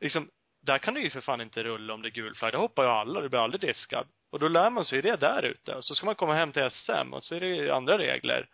Liksom, 0.00 0.30
där 0.62 0.78
kan 0.78 0.94
du 0.94 1.02
ju 1.02 1.10
för 1.10 1.20
fan 1.20 1.40
inte 1.40 1.62
rulla 1.62 1.94
om 1.94 2.02
det 2.02 2.08
är 2.08 2.10
gul 2.10 2.34
flagg. 2.34 2.52
Där 2.52 2.58
hoppar 2.58 2.82
ju 2.84 2.88
alla, 2.88 3.20
du 3.20 3.28
blir 3.28 3.40
aldrig 3.40 3.60
diskad. 3.60 4.06
Och 4.34 4.40
då 4.40 4.48
lär 4.48 4.70
man 4.70 4.84
sig 4.84 5.02
det 5.02 5.16
där 5.16 5.42
ute. 5.42 5.74
Och 5.74 5.84
så 5.84 5.94
ska 5.94 6.06
man 6.06 6.14
komma 6.14 6.34
hem 6.34 6.52
till 6.52 6.70
SM 6.70 7.12
och 7.12 7.22
så 7.22 7.34
är 7.34 7.40
det 7.40 7.70
andra 7.70 7.98
regler. 7.98 8.48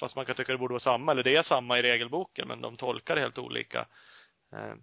Fast 0.00 0.16
man 0.16 0.26
kan 0.26 0.36
tycka 0.36 0.52
det 0.52 0.58
borde 0.58 0.72
vara 0.72 0.80
samma, 0.80 1.12
eller 1.12 1.22
det 1.22 1.36
är 1.36 1.42
samma 1.42 1.78
i 1.78 1.82
regelboken, 1.82 2.48
men 2.48 2.60
de 2.60 2.76
tolkar 2.76 3.14
det 3.14 3.20
helt 3.20 3.38
olika. 3.38 3.78
Eh, 4.52 4.74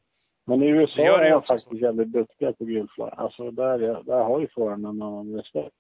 Men 0.46 0.64
i 0.64 0.68
USA 0.68 0.96
Det 0.96 1.04
gör 1.04 1.18
det 1.18 1.24
är 1.24 1.30
ju 1.30 1.34
de 1.36 1.44
faktiskt 1.44 1.82
jävligt 1.82 2.12
duktiga 2.12 2.54
på 2.54 2.66
gul 2.66 2.88
flagg. 2.96 3.14
Alltså 3.18 3.52
där, 3.52 3.80
är- 3.80 4.04
där 4.04 4.24
har 4.24 4.40
ju 4.40 4.48
förarna 4.48 4.90
en 4.90 5.02
annan 5.02 5.36
respekt. 5.36 5.76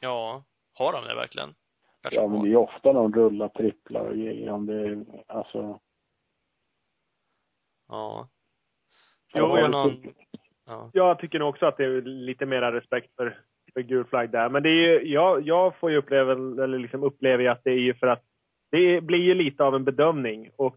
ja, 0.00 0.44
har 0.74 0.92
de 0.92 1.04
det 1.04 1.14
verkligen? 1.14 1.54
Kanske 2.02 2.20
Ja, 2.20 2.28
men 2.28 2.42
det 2.42 2.50
är 2.52 2.56
ofta 2.56 2.92
de 2.92 3.12
rullar 3.14 3.48
tripplar 3.48 4.00
och 4.00 4.16
grejer. 4.16 4.50
Om 4.50 4.66
det 4.66 4.74
är, 4.74 5.04
alltså. 5.26 5.80
Ja. 7.88 8.28
Jo, 9.34 9.58
jag 9.58 9.70
någon, 9.70 9.90
ja. 10.72 10.90
Jag 10.92 11.18
tycker 11.18 11.38
nog 11.38 11.48
också 11.48 11.66
att 11.66 11.76
det 11.76 11.84
är 11.84 12.02
lite 12.02 12.46
mera 12.46 12.72
respekt 12.72 13.16
för, 13.16 13.38
för 13.74 13.80
gul 13.80 14.04
flagg 14.04 14.30
där. 14.30 14.48
Men 14.48 14.62
det 14.62 14.68
är 14.68 14.72
ju, 14.72 15.12
jag, 15.12 15.42
jag 15.46 15.76
får 15.76 15.90
ju 15.90 15.96
uppleva, 15.96 16.32
eller 16.32 16.78
liksom 16.78 17.02
upplever 17.02 17.42
ju 17.42 17.48
att 17.48 17.64
det 17.64 17.70
är 17.70 17.78
ju 17.78 17.94
för 17.94 18.06
att 18.06 18.22
det 18.70 19.00
blir 19.00 19.18
ju 19.18 19.34
lite 19.34 19.64
av 19.64 19.74
en 19.74 19.84
bedömning. 19.84 20.50
Och 20.56 20.76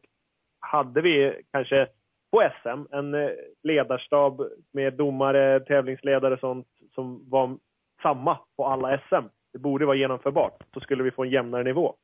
hade 0.59 1.01
vi 1.01 1.41
kanske 1.51 1.87
på 2.31 2.49
SM 2.61 2.95
en 2.95 3.13
eh, 3.13 3.29
ledarstab 3.63 4.41
med 4.73 4.93
domare, 4.93 5.59
tävlingsledare 5.59 6.33
och 6.33 6.39
sånt 6.39 6.67
som 6.95 7.29
var 7.29 7.57
samma 8.01 8.39
på 8.57 8.65
alla 8.65 8.97
SM. 8.97 9.27
Det 9.53 9.59
borde 9.59 9.85
vara 9.85 9.97
genomförbart. 9.97 10.63
Så 10.73 10.79
skulle 10.79 11.03
vi 11.03 11.11
få 11.11 11.23
en 11.23 11.29
jämnare 11.29 11.63
nivå. 11.63 11.95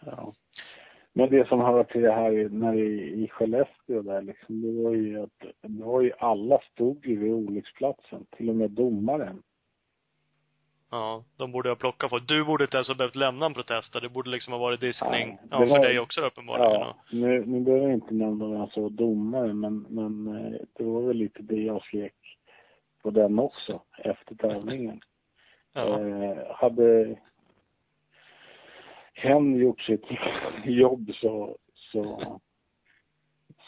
Ja. 0.00 0.32
Men 1.16 1.30
det 1.30 1.48
som 1.48 1.60
hör 1.60 1.84
till 1.84 2.02
det 2.02 2.12
här 2.12 2.48
när 2.48 2.74
i, 2.74 3.24
i 3.24 3.28
Skellefteå 3.28 4.02
där 4.02 4.22
liksom, 4.22 4.60
det 4.60 4.82
var 4.82 4.94
ju 4.94 5.22
att 5.22 5.38
det 5.62 5.84
var 5.84 6.00
ju 6.00 6.12
alla 6.18 6.58
stod 6.72 7.06
ju 7.06 7.16
vid 7.16 7.32
olycksplatsen. 7.32 8.26
Till 8.36 8.48
och 8.48 8.56
med 8.56 8.70
domaren. 8.70 9.42
Ja, 10.90 11.24
de 11.36 11.52
borde 11.52 11.68
ha 11.68 11.76
plockat 11.76 12.10
folk. 12.10 12.28
Du 12.28 12.44
borde 12.44 12.64
inte 12.64 12.76
ens 12.76 12.88
ha 12.88 12.94
behövt 12.94 13.16
lämna 13.16 13.46
en 13.46 13.54
protest 13.54 13.92
där. 13.92 14.00
Det 14.00 14.08
borde 14.08 14.30
liksom 14.30 14.52
ha 14.52 14.60
varit 14.60 14.80
diskning. 14.80 15.38
Ja, 15.50 15.58
det 15.58 15.66
för 15.66 15.78
var- 15.78 15.84
dig 15.84 16.00
också 16.00 16.20
uppenbarligen. 16.20 16.72
Ja, 16.72 16.96
nu, 17.12 17.44
nu 17.46 17.60
behöver 17.60 17.84
jag 17.84 17.94
inte 17.94 18.14
nämna 18.14 18.48
vem 18.48 18.66
som 18.66 18.82
var 18.82 18.90
domare, 18.90 19.54
men, 19.54 19.86
men 19.88 20.36
eh, 20.36 20.60
det 20.72 20.84
var 20.84 21.02
väl 21.02 21.16
lite 21.16 21.42
det 21.42 21.62
jag 21.62 21.82
skrek 21.82 22.14
på 23.02 23.10
den 23.10 23.38
också, 23.38 23.80
efter 23.98 24.34
tävlingen. 24.34 25.00
Ja. 25.72 26.00
Eh, 26.00 26.36
hade 26.50 27.16
hen 29.14 29.56
gjort 29.56 29.80
sitt 29.80 30.04
jobb 30.64 31.10
så, 31.14 31.56
så, 31.74 32.02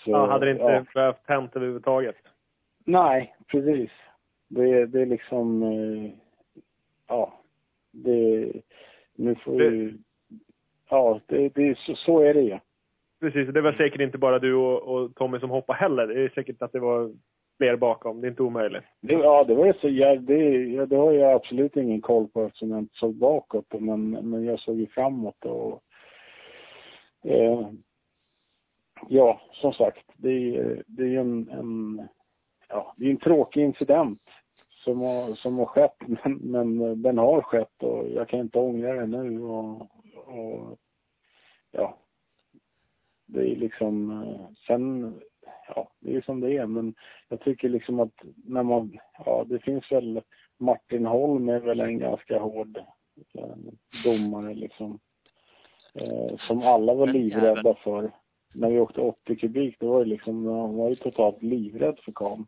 så 0.05 0.11
Ja, 0.11 0.27
hade 0.27 0.47
det 0.47 0.51
inte 0.53 0.63
ja. 0.65 0.85
behövt 0.95 1.21
hänt 1.29 1.57
överhuvudtaget. 1.57 2.17
Nej, 2.85 3.37
precis. 3.47 3.91
Det, 4.49 4.87
det 4.87 5.01
är 5.03 5.07
liksom, 5.07 5.63
eh, 5.63 6.11
ja, 7.09 7.33
det, 7.91 8.53
nu 9.15 9.35
får 9.35 9.59
Det- 9.59 9.65
ju, 9.65 9.99
ja, 10.91 11.21
det, 11.27 11.49
det, 11.49 11.79
så, 11.79 11.95
så 11.95 12.21
är 12.21 12.35
det 12.35 12.43
ju. 12.43 12.59
Precis, 13.21 13.49
det 13.49 13.61
var 13.61 13.73
säkert 13.73 14.01
inte 14.01 14.19
bara 14.19 14.39
du 14.39 14.55
och, 14.55 14.83
och 14.83 15.15
Tommy 15.15 15.39
som 15.39 15.51
hoppade 15.51 15.79
heller. 15.79 16.07
Det 16.07 16.21
är 16.25 16.29
säkert 16.29 16.63
att 16.63 16.73
det 16.73 16.81
var 16.81 17.13
fler 17.57 17.77
bakom. 17.77 18.21
Det 18.21 18.27
är 18.27 18.31
inte 18.31 18.43
omöjligt. 18.43 18.85
Det, 19.01 19.13
ja, 19.13 19.45
det 19.45 19.55
var 19.55 19.67
ju 19.67 19.73
så, 19.73 19.89
ja, 19.89 20.17
det, 20.17 20.39
ja, 20.65 20.87
det 20.87 20.97
har 20.97 21.13
jag 21.13 21.33
absolut 21.33 21.77
ingen 21.77 22.01
koll 22.01 22.29
på 22.29 22.43
eftersom 22.43 22.71
jag 22.71 22.79
inte 22.79 22.95
såg 22.97 23.15
bakåt. 23.15 23.67
Men, 23.81 24.11
men 24.11 24.45
jag 24.45 24.61
såg 24.61 24.77
ju 24.77 24.87
framåt 24.87 25.45
och 25.45 25.83
eh, 27.25 27.69
ja, 29.09 29.41
som 29.53 29.73
sagt, 29.73 30.05
det, 30.17 30.57
är- 30.57 30.83
det 30.87 31.03
är 31.03 31.07
ju 31.09 31.21
en, 31.21 31.49
en, 31.49 32.03
ja, 32.69 32.95
det 32.97 33.07
är 33.07 33.11
en 33.11 33.17
tråkig 33.17 33.63
incident 33.63 34.19
som 34.85 35.01
har, 35.01 35.35
som 35.35 35.59
har 35.59 35.67
skett, 35.67 35.97
men, 36.25 36.35
men 36.79 37.03
den 37.03 37.19
har 37.19 37.43
skett 37.43 37.83
och 37.83 38.09
jag 38.09 38.29
kan 38.29 38.41
inte 38.41 38.59
ångra 38.59 38.93
det 38.95 39.07
nu 39.07 39.43
och, 39.43 39.81
och 40.27 40.79
ja, 41.73 41.99
det 43.27 43.41
är 43.53 43.57
liksom, 43.57 44.11
eh, 44.23 44.47
sen, 44.67 45.15
ja, 45.69 45.89
det 46.01 46.17
är 46.17 46.21
som 46.21 46.41
det 46.41 46.57
är, 46.57 46.67
men 46.67 46.95
jag 47.29 47.41
tycker 47.41 47.69
liksom 47.69 48.01
att 48.01 48.15
när 48.45 48.63
man, 48.63 48.99
ja 49.25 49.45
det 49.49 49.59
finns 49.59 49.93
väl, 49.93 50.23
Martin 50.59 51.07
Holm 51.07 51.49
är 51.49 51.61
väl 51.61 51.81
en 51.81 51.99
ganska 51.99 52.39
hård 52.39 52.79
eh, 53.35 53.57
domare 54.05 54.55
liksom. 54.55 54.99
Eh, 56.01 56.37
som 56.37 56.63
alla 56.63 56.95
var 56.95 57.07
livrädda 57.07 57.75
för. 57.75 58.11
När 58.55 58.71
vi 58.71 58.81
åkte 58.81 59.01
80 59.01 59.37
kubik, 59.37 59.77
då 59.81 59.93
var 59.93 59.99
det 59.99 60.11
liksom, 60.11 60.47
han 60.47 60.77
var 60.77 60.89
ju 60.89 60.95
totalt 60.95 61.43
livrädd 61.43 61.99
för 62.05 62.13
kam. 62.13 62.47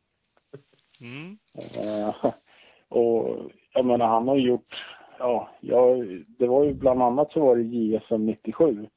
Mm. 1.01 1.39
Eh, 1.55 2.15
och 2.89 3.51
jag 3.75 3.85
menar 3.85 4.07
han 4.07 4.29
har 4.29 4.37
gjort, 4.37 4.75
ja, 5.19 5.51
jag, 5.61 6.07
det 6.39 6.47
var 6.47 6.65
ju 6.65 6.75
bland 6.75 7.03
annat 7.03 7.33
så 7.33 7.41
var 7.41 7.57
det 7.57 7.63
JSM 7.63 8.27
97. 8.27 8.89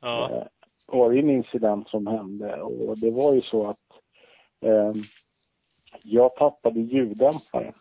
Ja. 0.00 0.48
Var 0.92 1.10
det 1.12 1.18
en 1.18 1.30
incident 1.30 1.88
som 1.88 2.06
hände 2.06 2.62
och 2.62 2.98
det 2.98 3.10
var 3.10 3.34
ju 3.34 3.42
så 3.42 3.66
att 3.66 3.78
eh, 4.60 4.92
jag 6.02 6.34
tappade 6.36 6.80
ljuddämparen. 6.80 7.74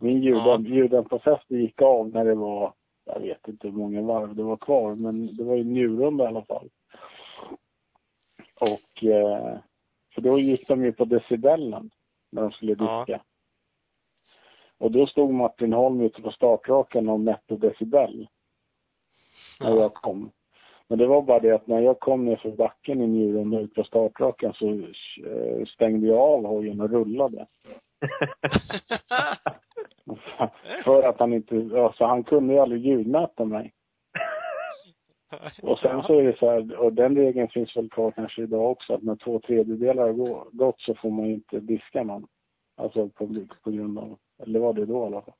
Min 0.00 0.22
ljuddämp- 0.22 0.68
Ja. 0.68 0.74
ljuddämparfäste 0.74 1.54
gick 1.56 1.82
av 1.82 2.08
när 2.08 2.24
det 2.24 2.34
var, 2.34 2.72
jag 3.04 3.20
vet 3.20 3.48
inte 3.48 3.66
hur 3.68 3.74
många 3.74 4.02
varv 4.02 4.34
det 4.36 4.42
var 4.42 4.56
kvar, 4.56 4.94
men 4.94 5.36
det 5.36 5.44
var 5.44 5.54
ju 5.56 5.64
njurrunda 5.64 6.24
i 6.24 6.26
alla 6.26 6.44
fall. 6.44 6.68
Och, 8.60 9.04
eh, 9.04 9.58
för 10.14 10.20
då 10.22 10.38
gick 10.38 10.68
de 10.68 10.84
ju 10.84 10.92
på 10.92 11.04
decibellen 11.04 11.90
när 12.30 12.42
de 12.42 12.50
skulle 12.52 12.76
Ja. 12.78 13.04
diska. 13.06 13.22
Och 14.78 14.90
då 14.92 15.06
stod 15.06 15.34
Martin 15.34 15.72
Holm 15.72 16.00
ute 16.00 16.22
på 16.22 16.30
startrakan 16.30 17.08
och 17.08 17.20
mätte 17.20 17.56
decibel 17.56 18.28
när 19.60 19.70
Ja. 19.70 19.80
jag 19.80 19.94
kom. 19.94 20.30
Men 20.88 20.98
det 20.98 21.06
var 21.06 21.22
bara 21.22 21.40
det 21.40 21.52
att 21.52 21.66
när 21.66 21.80
jag 21.80 22.00
kom 22.00 22.24
ner 22.24 22.36
för 22.36 22.50
backen 22.50 23.00
i 23.00 23.06
Njuren 23.06 23.54
ut 23.54 23.74
på 23.74 23.84
startrakan 23.84 24.54
så 24.54 24.68
eh, 24.70 25.66
stängde 25.66 26.06
jag 26.06 26.18
av 26.18 26.46
hojen 26.46 26.80
och 26.80 26.90
rullade. 26.90 27.46
för 30.84 31.02
att 31.02 31.20
han 31.20 31.32
inte, 31.32 31.56
alltså 31.56 32.04
han 32.04 32.24
kunde 32.24 32.54
ju 32.54 32.60
aldrig 32.60 32.86
ljudmäta 32.86 33.44
mig. 33.44 33.74
Och 35.62 35.78
sen 35.78 36.02
så 36.02 36.18
är 36.18 36.24
det 36.24 36.38
så 36.38 36.50
här, 36.50 36.76
och 36.76 36.92
den 36.92 37.16
regeln 37.16 37.48
finns 37.48 37.76
väl 37.76 37.90
kvar 37.90 38.10
kanske 38.10 38.42
idag 38.42 38.70
också, 38.70 38.94
att 38.94 39.02
när 39.02 39.16
två 39.16 39.40
tredjedelar 39.40 40.02
har 40.02 40.12
gå- 40.12 40.48
gått 40.52 40.80
så 40.80 40.94
får 40.94 41.10
man 41.10 41.26
ju 41.26 41.34
inte 41.34 41.60
diska 41.60 42.02
någon. 42.02 42.26
Alltså 42.76 43.08
på, 43.08 43.46
på 43.62 43.70
grund 43.70 43.98
av, 43.98 44.18
eller 44.42 44.60
var 44.60 44.72
det 44.72 44.86
då 44.86 45.02
i 45.02 45.06
alla 45.06 45.22
fall. 45.22 45.34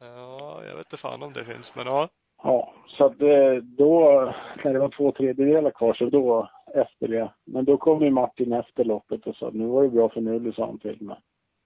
Ja, 0.00 0.64
jag 0.64 0.76
vet 0.76 0.86
inte 0.86 0.96
fan 0.96 1.22
om 1.22 1.32
det 1.32 1.44
finns, 1.44 1.72
men 1.76 1.86
ja. 1.86 2.08
Ja, 2.42 2.74
så 2.86 3.04
att 3.04 3.20
eh, 3.22 3.54
då, 3.62 4.32
när 4.64 4.72
det 4.72 4.78
var 4.78 4.88
två 4.88 5.12
tredjedelar 5.12 5.70
kvar, 5.70 5.94
så 5.94 6.04
då, 6.04 6.48
efter 6.74 7.08
det. 7.08 7.32
Men 7.44 7.64
då 7.64 7.76
kom 7.76 8.02
ju 8.04 8.10
Martin 8.10 8.52
efter 8.52 8.84
loppet 8.84 9.26
och 9.26 9.36
sa, 9.36 9.50
nu 9.52 9.66
var 9.66 9.82
det 9.82 9.88
bra 9.88 10.08
för 10.08 10.20
nu, 10.20 10.52
sa 10.52 10.66
han 10.66 10.78
till 10.78 11.02
mig. 11.02 11.16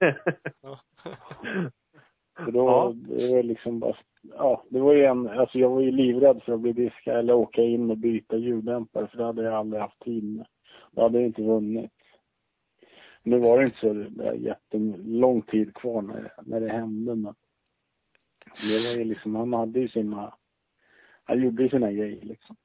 Så 2.44 2.50
då, 2.50 2.58
Ja. 2.66 2.92
det 2.94 3.32
var 3.34 3.42
liksom 3.42 3.78
bara, 3.78 3.96
ja, 4.22 4.64
det 4.68 4.80
var 4.80 4.92
ju 4.92 5.04
en, 5.04 5.28
alltså 5.28 5.58
jag 5.58 5.70
var 5.70 5.80
ju 5.80 5.90
livrädd 5.90 6.42
för 6.42 6.52
att 6.52 6.60
bli 6.60 6.72
diskad 6.72 7.16
eller 7.16 7.34
åka 7.34 7.62
in 7.62 7.90
och 7.90 7.98
byta 7.98 8.36
ljuddämpare, 8.36 9.06
för 9.06 9.18
det 9.18 9.24
hade 9.24 9.42
jag 9.42 9.54
aldrig 9.54 9.82
haft 9.82 10.00
tid 10.04 10.24
med. 10.36 10.46
Då 10.90 11.02
hade 11.02 11.18
jag 11.18 11.26
inte 11.26 11.42
vunnit. 11.42 11.90
Nu 13.22 13.38
var 13.38 13.58
det 13.58 13.64
inte 13.64 13.78
så 13.80 14.06
jättelång 14.36 15.42
tid 15.42 15.74
kvar 15.74 16.02
när, 16.02 16.32
när 16.42 16.60
det 16.60 16.72
hände, 16.72 17.14
men 17.14 17.34
det 18.68 18.88
var 18.88 18.98
ju 18.98 19.04
liksom, 19.04 19.34
han 19.34 19.52
hade 19.52 19.80
ju 19.80 19.88
sina, 19.88 20.34
han 21.26 21.42
gjorde 21.42 21.62
ju 21.62 21.68
sina 21.68 21.92
grejer 21.92 22.24
liksom. 22.24 22.56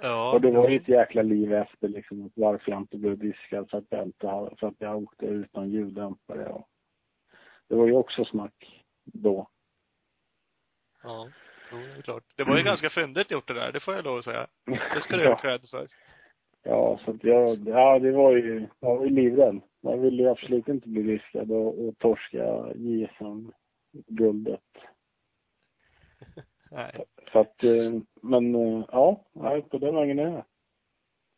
Ja. 0.00 0.32
Och 0.32 0.40
det 0.40 0.50
var 0.50 0.68
ju 0.68 0.76
ett 0.76 0.88
jäkla 0.88 1.22
liv 1.22 1.52
efter 1.52 1.88
liksom, 1.88 2.30
varför 2.34 2.70
jag 2.70 2.80
inte 2.80 2.96
blev 2.98 3.18
diskad 3.18 3.70
för 3.70 3.78
att 3.78 3.84
jag 3.88 4.02
inte 4.06 4.56
för 4.60 4.66
att 4.66 4.74
jag 4.78 5.02
åkte 5.02 5.26
utan 5.26 5.70
ljuddämpare. 5.70 6.48
Och 6.48 6.68
det 7.68 7.74
var 7.74 7.86
ju 7.86 7.92
också 7.92 8.24
snack 8.24 8.84
då. 9.04 9.48
Ja. 11.02 11.28
Jo, 11.72 11.78
det 11.78 11.98
är 11.98 12.02
klart. 12.02 12.24
Det 12.36 12.44
var 12.44 12.56
ju 12.56 12.62
ganska 12.62 12.90
fyndigt 12.90 13.30
gjort 13.30 13.48
det 13.48 13.54
där, 13.54 13.72
det 13.72 13.80
får 13.80 13.94
jag 13.94 14.04
lov 14.04 14.18
att 14.18 14.24
säga. 14.24 14.46
Det 14.94 15.00
ska 15.00 15.16
du 15.16 15.22
Ja. 15.28 15.30
ha 15.30 15.40
cred 15.40 15.68
för. 15.70 15.88
Ja, 16.62 17.00
så 17.04 17.10
att 17.10 17.24
jag, 17.24 17.68
ja 17.68 17.98
det 17.98 18.12
var 18.12 18.32
ju, 18.32 18.68
jag 18.80 18.96
var 18.96 19.04
ju 19.04 19.10
livrädd. 19.10 19.60
Jag 19.80 19.98
ville 19.98 20.22
ju 20.22 20.28
absolut 20.28 20.68
inte 20.68 20.88
bli 20.88 21.02
diskad 21.02 21.50
och, 21.50 21.88
och 21.88 21.98
torska 21.98 22.72
JSM-guldet. 22.74 24.60
Nej. 26.72 27.04
Så 27.32 27.40
att, 27.40 27.64
eh, 27.64 27.92
men 28.22 28.54
eh, 28.54 28.84
ja, 28.92 29.24
nej, 29.32 29.62
på 29.62 29.78
den 29.78 29.94
vägen 29.94 30.18
är 30.18 30.30
det. 30.30 30.44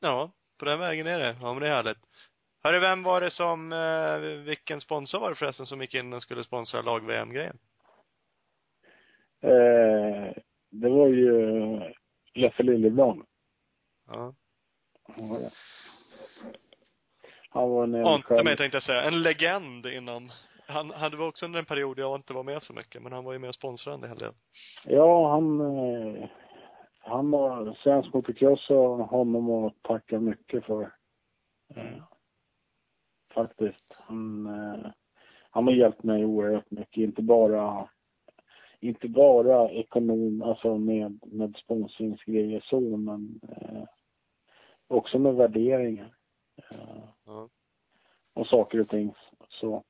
Ja, 0.01 0.31
på 0.59 0.65
den 0.65 0.79
vägen 0.79 1.07
är 1.07 1.19
det. 1.19 1.37
Ja, 1.41 1.53
men 1.53 1.63
det 1.63 1.69
är 1.69 1.75
härligt. 1.75 1.99
Hörru, 2.63 2.81
vem 2.81 3.03
var 3.03 3.21
det 3.21 3.31
som, 3.31 3.73
eh, 3.73 4.19
vilken 4.45 4.81
sponsor 4.81 5.21
var 5.21 5.31
det 5.31 5.37
förresten 5.37 5.67
som 5.67 5.81
gick 5.81 5.95
in 5.95 6.13
och 6.13 6.23
skulle 6.23 6.45
sponsra 6.45 6.83
lag-VM-grejen? 6.83 7.59
Eh, 9.41 10.33
det 10.71 10.89
var 10.89 11.09
ju 11.09 11.81
Leffe 12.35 12.63
Liljeblom. 12.63 13.27
Ja. 14.09 14.35
Ja, 15.17 15.51
Han 17.49 17.71
var 17.71 17.85
en 17.85 17.95
Ante 17.95 18.45
mig 18.45 18.57
tänkte 18.57 18.77
jag 18.77 18.83
säga. 18.83 19.03
En 19.03 19.23
legend 19.23 19.87
inom 19.87 20.33
han, 20.67 20.91
han 20.91 21.11
det 21.11 21.17
var 21.17 21.29
också 21.29 21.47
under 21.47 21.59
en 21.59 21.65
period 21.65 21.99
jag 21.99 22.17
inte 22.19 22.33
var 22.33 22.43
med 22.43 22.63
så 22.63 22.73
mycket, 22.73 23.03
men 23.03 23.13
han 23.13 23.25
var 23.25 23.33
ju 23.33 23.39
med 23.39 23.49
och 23.49 23.55
sponsrade 23.55 23.97
en 23.97 24.09
hel 24.09 24.19
del. 24.19 24.33
Ja, 24.87 25.31
han, 25.31 25.61
eh, 25.61 26.29
han 26.99 27.31
var 27.31 27.75
svensk 27.83 28.15
motocross 28.15 28.71
och 28.71 28.99
honom 28.99 29.51
att 29.51 29.83
tacka 29.83 30.21
mycket 30.21 30.65
för. 30.65 30.83
Eh, 31.75 32.03
faktiskt. 33.35 34.03
Han, 34.09 34.47
eh, 34.47 34.91
han 35.51 35.65
har 35.65 35.73
hjälpt 35.75 36.03
mig 36.03 36.25
oerhört 36.25 36.71
mycket. 36.71 36.97
Inte 37.03 37.23
bara, 37.23 37.89
inte 38.81 39.09
bara 39.09 39.71
ekonom, 39.71 40.43
alltså 40.43 40.79
med, 40.79 41.21
med 41.27 41.57
sponsringsgrejer 41.57 42.61
så, 42.61 42.81
men 42.81 43.41
eh, 43.49 43.85
också 44.89 45.19
med 45.19 45.35
värderingar. 45.35 46.15
Eh, 46.71 47.05
Ja. 47.27 47.49
och 48.35 48.47
saker 48.47 48.81
och 48.81 48.89
ting 48.89 49.15
så. 49.49 49.85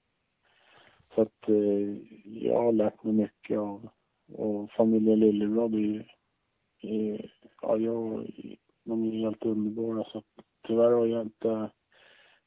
Så 1.15 1.23
att 1.23 1.49
eh, 1.49 1.97
jag 2.25 2.63
har 2.63 2.73
lärt 2.73 3.03
mig 3.03 3.13
mycket 3.13 3.59
av 3.59 3.89
och 4.29 4.71
familjen 4.71 5.21
Liljeblad 5.21 5.75
är 5.75 5.79
ju, 5.79 6.05
är, 6.81 7.33
ja, 7.63 7.77
jag, 7.77 8.31
de 8.85 9.05
är 9.05 9.19
helt 9.19 9.43
underbara 9.43 10.05
så 10.05 10.19
att 10.19 10.45
tyvärr 10.67 10.91
har 10.91 11.07
jag 11.07 11.23
inte, 11.23 11.49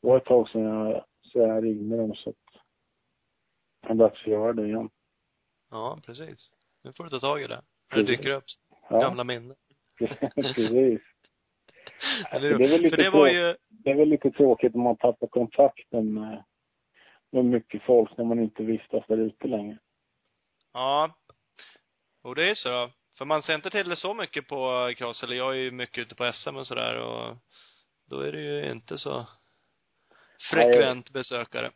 det 0.02 0.08
var 0.08 0.18
ett 0.18 0.26
tag 0.26 0.50
sedan 0.50 0.62
jag, 0.62 1.06
så 1.22 1.40
jag 1.40 1.64
ringde 1.64 1.98
dem 1.98 2.16
så 2.16 2.30
att 2.30 2.36
det 3.82 3.90
är 3.90 3.96
dags 3.96 4.22
att 4.22 4.28
göra 4.28 4.54
det 4.54 4.68
igen. 4.68 4.90
Ja, 5.70 6.00
precis. 6.06 6.54
Nu 6.84 6.94
får 6.94 7.04
du 7.04 7.10
ta 7.10 7.20
tag 7.20 7.42
i 7.42 7.48
det. 7.48 7.62
När 7.92 7.98
det 7.98 8.04
dyker 8.04 8.30
upp 8.32 8.44
Ja, 8.90 9.00
gamla 9.00 9.24
minnen. 9.24 9.56
precis. 10.36 11.02
Eller 12.32 12.58
det 12.58 12.66
är 12.66 12.70
väl 12.70 12.82
lite 12.82 12.96
det 12.96 13.10
var 13.10 13.28
ju, 13.28 13.56
Det 13.70 13.92
är 13.92 13.96
väl 13.96 14.10
lite 14.10 14.32
tråkigt 14.32 14.76
om 14.76 14.82
man 14.82 14.98
tappar 14.98 15.28
kontakten 15.28 16.14
med, 16.14 16.44
med 17.32 17.46
mycket 17.46 17.84
folk 17.84 18.18
när 18.18 18.26
man 18.26 18.40
inte 18.40 18.64
vistas 18.64 19.04
där 19.08 19.18
ute 19.18 19.48
längre. 19.48 19.78
ja. 20.74 21.16
Och 22.24 22.36
det 22.36 22.50
är 22.50 22.56
så. 22.56 22.92
För 23.18 23.26
man 23.26 23.42
ser 23.42 23.56
inte 23.56 23.70
till 23.70 23.90
det 23.90 23.96
så 23.96 24.14
mycket 24.14 24.48
på 24.48 24.94
cross, 24.98 25.24
eller 25.24 25.36
jag 25.36 25.52
är 25.52 25.60
ju 25.60 25.72
mycket 25.72 26.02
ute 26.02 26.16
på 26.16 26.32
SM 26.34 26.56
och 26.56 26.68
sådär 26.68 26.96
och 27.00 27.36
då 28.10 28.20
är 28.20 28.32
det 28.32 28.42
ju 28.42 28.72
inte 28.72 28.98
så 28.98 29.28
frekvent 30.52 31.10
besökare. 31.10 31.72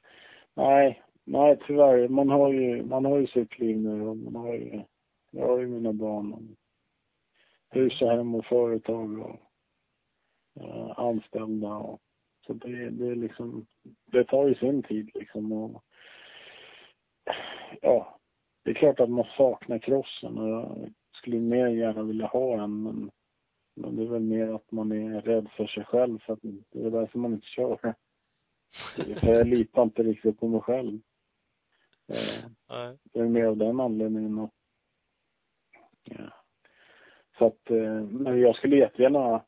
Nej, 0.56 1.04
nej 1.24 1.60
tyvärr. 1.68 2.08
Man 2.08 2.30
har 2.30 2.54
ju, 2.54 2.84
man 2.84 3.06
har 3.06 3.18
ju 3.18 3.28
sitt 3.28 3.60
liv 3.60 3.78
nu 3.78 4.02
och 4.08 4.18
man 4.18 4.36
har 4.36 4.54
ju, 4.54 4.84
jag 5.32 5.48
har 5.48 5.60
ju 5.60 5.68
mina 5.68 5.94
barn 5.94 6.34
och 6.34 6.42
hus 7.70 8.02
och 8.02 8.10
hem 8.10 8.36
och 8.36 8.46
företag 8.46 9.20
och 9.20 9.40
eh, 10.62 11.00
anställda 11.00 11.70
och 11.70 12.02
så 12.52 12.68
det, 12.68 12.90
det 12.90 13.08
är 13.08 13.16
liksom, 13.16 13.66
det 14.06 14.24
tar 14.24 14.48
ju 14.48 14.56
sin 14.56 14.84
tid 14.84 15.12
liksom 15.14 15.52
och 15.52 15.84
ja, 17.82 18.20
det 18.64 18.72
är 18.72 18.76
klart 18.76 19.00
att 19.00 19.10
man 19.10 19.26
saknar 19.38 19.80
crossen 19.80 20.38
och 20.38 20.50
jag 20.50 20.94
skulle 21.12 21.40
mer 21.40 21.68
gärna 21.68 22.04
vilja 22.04 22.26
ha 22.26 22.64
en 22.64 22.84
men, 22.84 23.12
men 23.76 23.96
det 23.96 24.04
är 24.04 24.08
väl 24.08 24.22
mer 24.22 24.56
att 24.56 24.72
man 24.72 24.92
är 24.92 25.22
rädd 25.22 25.50
för 25.58 25.68
sig 25.68 25.86
själv 25.86 26.20
för 26.20 26.34
att 26.34 26.40
det 26.72 26.86
är 26.86 26.92
därför 26.92 27.20
man 27.20 27.34
inte 27.34 27.48
kör. 27.48 27.78
För 29.20 29.34
jag 29.34 29.48
litar 29.48 29.84
inte 29.84 30.04
riktigt 30.04 30.40
på 30.40 30.48
mig 30.48 30.62
själv. 30.62 31.00
Eh, 32.08 32.94
det 33.04 33.20
är 33.20 33.28
mer 33.28 33.46
av 33.46 33.58
den 33.58 33.80
anledningen. 33.80 34.40
Och, 34.40 34.54
ja. 36.04 36.34
Så 37.38 37.46
att, 37.46 37.70
eh, 37.70 38.04
men 38.04 38.40
jag 38.40 38.56
skulle 38.56 38.78
jättegärna 38.78 39.44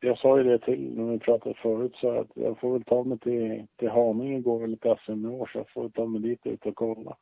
jag 0.00 0.18
sa 0.18 0.38
ju 0.38 0.44
det 0.44 0.58
till 0.58 0.94
när 0.94 1.12
vi 1.12 1.18
pratade 1.18 1.54
förut 1.54 1.96
så 1.96 2.20
att 2.20 2.28
jag 2.34 2.60
får 2.60 2.72
väl 2.72 2.84
ta 2.84 3.04
mig 3.04 3.18
till, 3.18 3.66
till 3.76 3.88
Haninge 3.88 4.40
går 4.40 4.60
väl 4.60 4.72
ett 4.72 5.00
SM 5.00 5.26
i 5.26 5.28
år 5.28 5.50
så 5.52 5.58
jag 5.58 5.70
får 5.70 5.88
ta 5.88 6.06
mig 6.06 6.20
dit 6.20 6.46
ut 6.46 6.66
och 6.66 6.76
kolla. 6.76 7.16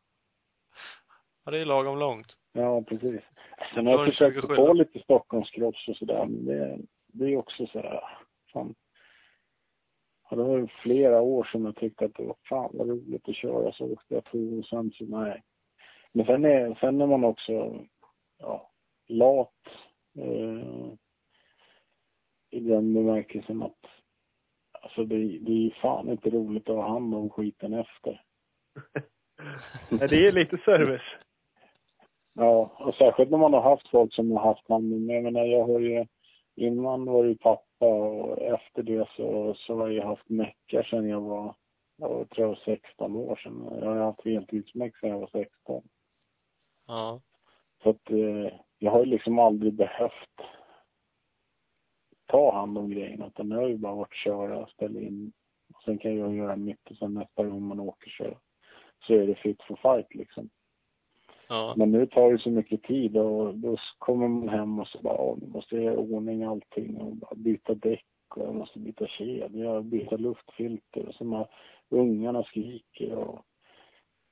Ja, 1.45 1.51
det 1.51 1.59
är 1.59 1.65
lagom 1.65 1.99
långt. 1.99 2.27
Ja, 2.53 2.83
precis. 2.83 3.21
Sen 3.75 3.87
har 3.87 3.93
jag 3.93 4.07
försökt 4.07 4.47
få 4.47 4.73
lite 4.73 4.99
Stockholmskross 4.99 5.89
och 5.89 5.97
sådär 5.97 6.27
men 6.27 6.45
det, 6.45 6.79
det 7.07 7.25
är 7.25 7.37
också 7.37 7.67
så 7.67 7.79
här, 7.79 8.01
fan. 8.53 8.75
Ja, 10.31 10.37
det 10.37 10.43
var 10.43 10.67
flera 10.83 11.21
år 11.21 11.45
som 11.45 11.65
jag 11.65 11.77
tyckte 11.77 12.05
att 12.05 12.15
det 12.15 12.25
var 12.25 12.37
fan 12.49 12.71
vad 12.73 12.89
roligt 12.89 13.29
att 13.29 13.37
köra 13.37 13.73
så 13.73 13.93
åkte 13.93 14.15
jag 14.15 14.25
två 14.25 14.59
och 14.59 14.67
sen 14.67 14.91
så 14.91 15.05
nej. 15.05 15.43
Men 16.13 16.27
sen 16.27 16.45
är, 16.45 16.75
sen 16.81 17.01
är 17.01 17.07
man 17.07 17.25
också, 17.25 17.85
ja, 18.39 18.71
lat. 19.07 19.53
Eh, 20.19 20.93
I 22.51 22.61
den 22.61 22.95
bemärkelsen 22.95 23.63
att 23.63 23.87
Alltså 24.87 25.05
det, 25.05 25.17
det 25.17 25.53
är 25.53 25.65
ju 25.65 25.71
fan 25.71 26.11
inte 26.11 26.31
roligt 26.31 26.69
att 26.69 26.77
ha 26.77 26.89
hand 26.89 27.15
om 27.15 27.31
skiten 27.31 27.75
efter. 27.75 28.23
Nej, 29.91 30.09
det 30.09 30.27
är 30.27 30.33
lite 30.33 30.59
service. 30.65 31.17
Ja, 32.35 32.77
och 32.79 32.95
särskilt 32.95 33.31
när 33.31 33.39
man 33.39 33.53
har 33.53 33.63
haft 33.63 33.89
folk 33.89 34.15
som 34.15 34.31
har 34.31 34.41
haft 34.41 34.69
hand 34.69 34.95
om 34.95 35.11
Jag 35.11 35.23
menar, 35.23 35.45
jag 35.45 35.67
har 35.67 35.81
ju, 35.81 36.07
innan 36.57 37.05
var 37.05 37.23
det 37.23 37.29
ju 37.29 37.37
pappa 37.37 37.87
och 37.87 38.39
efter 38.39 38.83
det 38.83 39.09
så, 39.17 39.55
så 39.55 39.77
har 39.77 39.89
jag 39.89 40.07
haft 40.07 40.29
meckar 40.29 40.83
sedan 40.83 41.09
jag 41.09 41.21
var, 41.21 41.55
jag 41.97 42.31
tror 42.31 42.47
jag 42.47 42.49
var 42.49 42.61
16 42.65 43.17
år 43.17 43.37
sedan. 43.37 43.79
Jag 43.81 43.89
har 43.89 43.97
haft 43.97 44.25
heltidsmeck 44.25 44.97
sedan 44.97 45.11
jag 45.11 45.19
var 45.19 45.31
16. 45.33 45.83
Ja. 46.87 47.21
Så 47.83 47.91
att 47.91 48.11
eh, 48.11 48.53
jag 48.79 48.91
har 48.91 49.05
ju 49.05 49.07
liksom 49.07 49.39
aldrig 49.39 49.75
behövt 49.75 50.41
ta 52.27 52.55
hand 52.55 52.79
om 52.79 52.91
grejerna 52.91 53.27
utan 53.27 53.51
jag 53.51 53.61
har 53.61 53.69
ju 53.69 53.77
bara 53.79 53.95
varit 53.95 54.15
köra, 54.15 54.67
ställa 54.67 55.01
in. 55.01 55.33
Och 55.75 55.83
sen 55.83 55.99
kan 55.99 56.17
jag 56.17 56.35
göra 56.35 56.57
mitt 56.57 56.91
och 56.91 56.97
sen 56.97 57.15
nästa 57.15 57.45
gång 57.45 57.63
man 57.63 57.81
åker 57.81 58.11
så, 58.11 58.39
så 59.07 59.15
är 59.15 59.27
det 59.27 59.35
fit 59.35 59.63
for 59.63 59.77
fight 59.77 60.15
liksom. 60.15 60.49
Ja. 61.49 61.75
Men 61.77 61.91
nu 61.93 62.07
tar 62.07 62.33
det 62.33 62.39
så 62.39 62.51
mycket 62.51 62.83
tid 62.83 63.17
och 63.17 63.55
då 63.55 63.77
kommer 63.99 64.29
man 64.29 64.49
hem 64.49 64.79
och 64.79 64.89
så 64.89 64.99
bara, 65.03 65.21
"Åh, 65.21 65.39
nu 65.41 65.47
måste 65.49 65.75
jag 65.75 65.85
göra 65.85 65.99
ordning 65.99 66.45
allting 66.45 66.97
och 66.97 67.17
bara 67.17 67.35
byta 67.35 67.75
däck 67.75 68.07
och 68.29 68.47
jag 68.47 68.55
måste 68.55 68.79
byta 68.79 69.07
kedja 69.07 69.71
och 69.71 69.85
byta 69.85 70.17
luftfilter 70.17 71.07
och 71.09 71.15
så 71.15 71.37
här 71.37 71.47
ungarna 71.89 72.43
skriker 72.45 73.15
och 73.15 73.45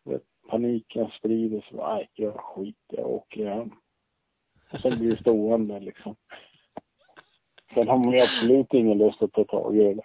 vet, 0.05 0.23
paniken 0.49 1.11
sprider 1.19 1.61
sig. 1.61 1.77
Nej, 1.77 2.09
jag 2.15 2.35
skit 2.41 2.85
jag 2.89 3.11
åker 3.11 3.47
hem. 3.47 3.71
Och 4.73 4.79
sen 4.81 4.99
blir 4.99 5.11
det 5.11 5.21
stående 5.21 5.81
liksom. 5.81 6.17
Sen 7.75 7.89
har 7.89 7.97
man 7.97 8.13
ju 8.13 8.21
absolut 8.21 8.75
ingen 8.75 8.99
lust 8.99 9.23
att 9.23 9.33
ta 9.33 9.45
tag 9.45 9.77
i 9.77 9.95
det. 9.95 10.03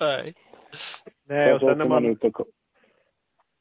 Nej. 0.00 0.34
Nej, 1.28 1.54
och 1.54 1.60
så 1.60 1.68
sen 1.68 1.78
när 1.78 1.88
man 1.88 2.10
och 2.10 2.46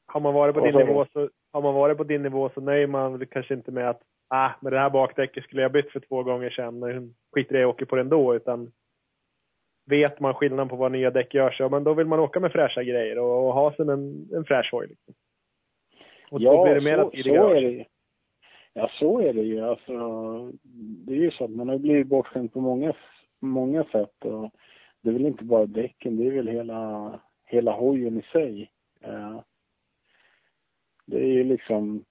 har 0.07 0.19
man 0.19 0.33
varit 0.33 0.55
på 0.55 0.61
din 0.61 0.75
nivå 0.75 1.05
så, 1.13 1.29
har 1.51 1.61
man 1.61 1.73
varit 1.73 1.97
på 1.97 2.03
din 2.03 2.23
nivå 2.23 2.49
så 2.53 2.61
nöjer 2.61 2.87
man 2.87 3.17
väl 3.17 3.27
kanske 3.27 3.53
inte 3.53 3.71
med 3.71 3.89
att, 3.89 4.01
ah, 4.27 4.49
med 4.61 4.73
det 4.73 4.79
här 4.79 4.89
bakdäcket 4.89 5.43
skulle 5.43 5.61
jag 5.61 5.71
bytt 5.71 5.91
för 5.91 5.99
två 5.99 6.23
gånger 6.23 6.49
sedan, 6.49 7.13
skiter 7.33 7.55
i 7.55 7.57
det, 7.57 7.61
jag 7.61 7.69
åker 7.69 7.85
på 7.85 7.95
det 7.95 8.01
ändå, 8.01 8.35
utan 8.35 8.71
vet 9.85 10.19
man 10.19 10.33
skillnaden 10.33 10.69
på 10.69 10.75
vad 10.75 10.91
nya 10.91 11.11
däck 11.11 11.33
gör 11.33 11.51
så, 11.51 11.69
men 11.69 11.83
då 11.83 11.93
vill 11.93 12.07
man 12.07 12.19
åka 12.19 12.39
med 12.39 12.51
fräscha 12.51 12.83
grejer 12.83 13.19
och, 13.19 13.47
och 13.47 13.53
ha 13.53 13.73
som 13.73 13.89
en, 13.89 14.29
en 14.33 14.45
fräsch 14.45 14.69
hoj. 14.71 14.87
Liksom. 14.87 15.13
Och 16.31 16.41
då 16.41 16.63
blir 16.63 16.75
det 16.75 16.81
mer 16.81 16.97
så, 16.97 17.07
att 17.07 17.11
tiden 17.11 17.35
så 17.35 17.49
är 17.49 17.61
det. 17.61 17.85
Ja, 18.77 18.89
så 18.99 19.19
är 19.19 19.33
det 19.33 19.41
ju. 19.41 19.61
Alltså, 19.61 19.93
det 21.05 21.13
är 21.13 21.17
ju 21.17 21.31
så 21.31 21.43
att 21.43 21.51
man 21.51 21.69
har 21.69 21.77
blivit 21.77 22.07
bortskämd 22.07 22.53
på 22.53 22.61
många, 22.61 22.93
många 23.39 23.83
sätt. 23.83 24.25
Och 24.25 24.51
det 25.01 25.09
är 25.09 25.13
väl 25.13 25.25
inte 25.25 25.43
bara 25.43 25.65
däcken, 25.65 26.17
det 26.17 26.27
är 26.27 26.31
väl 26.31 26.47
hela, 26.47 27.19
hela 27.45 27.71
hojen 27.71 28.17
i 28.19 28.21
sig. 28.21 28.71
Eh, 29.01 29.39
det 31.05 31.17
är 31.17 31.27
ju 31.27 31.43
liksom 31.43 32.03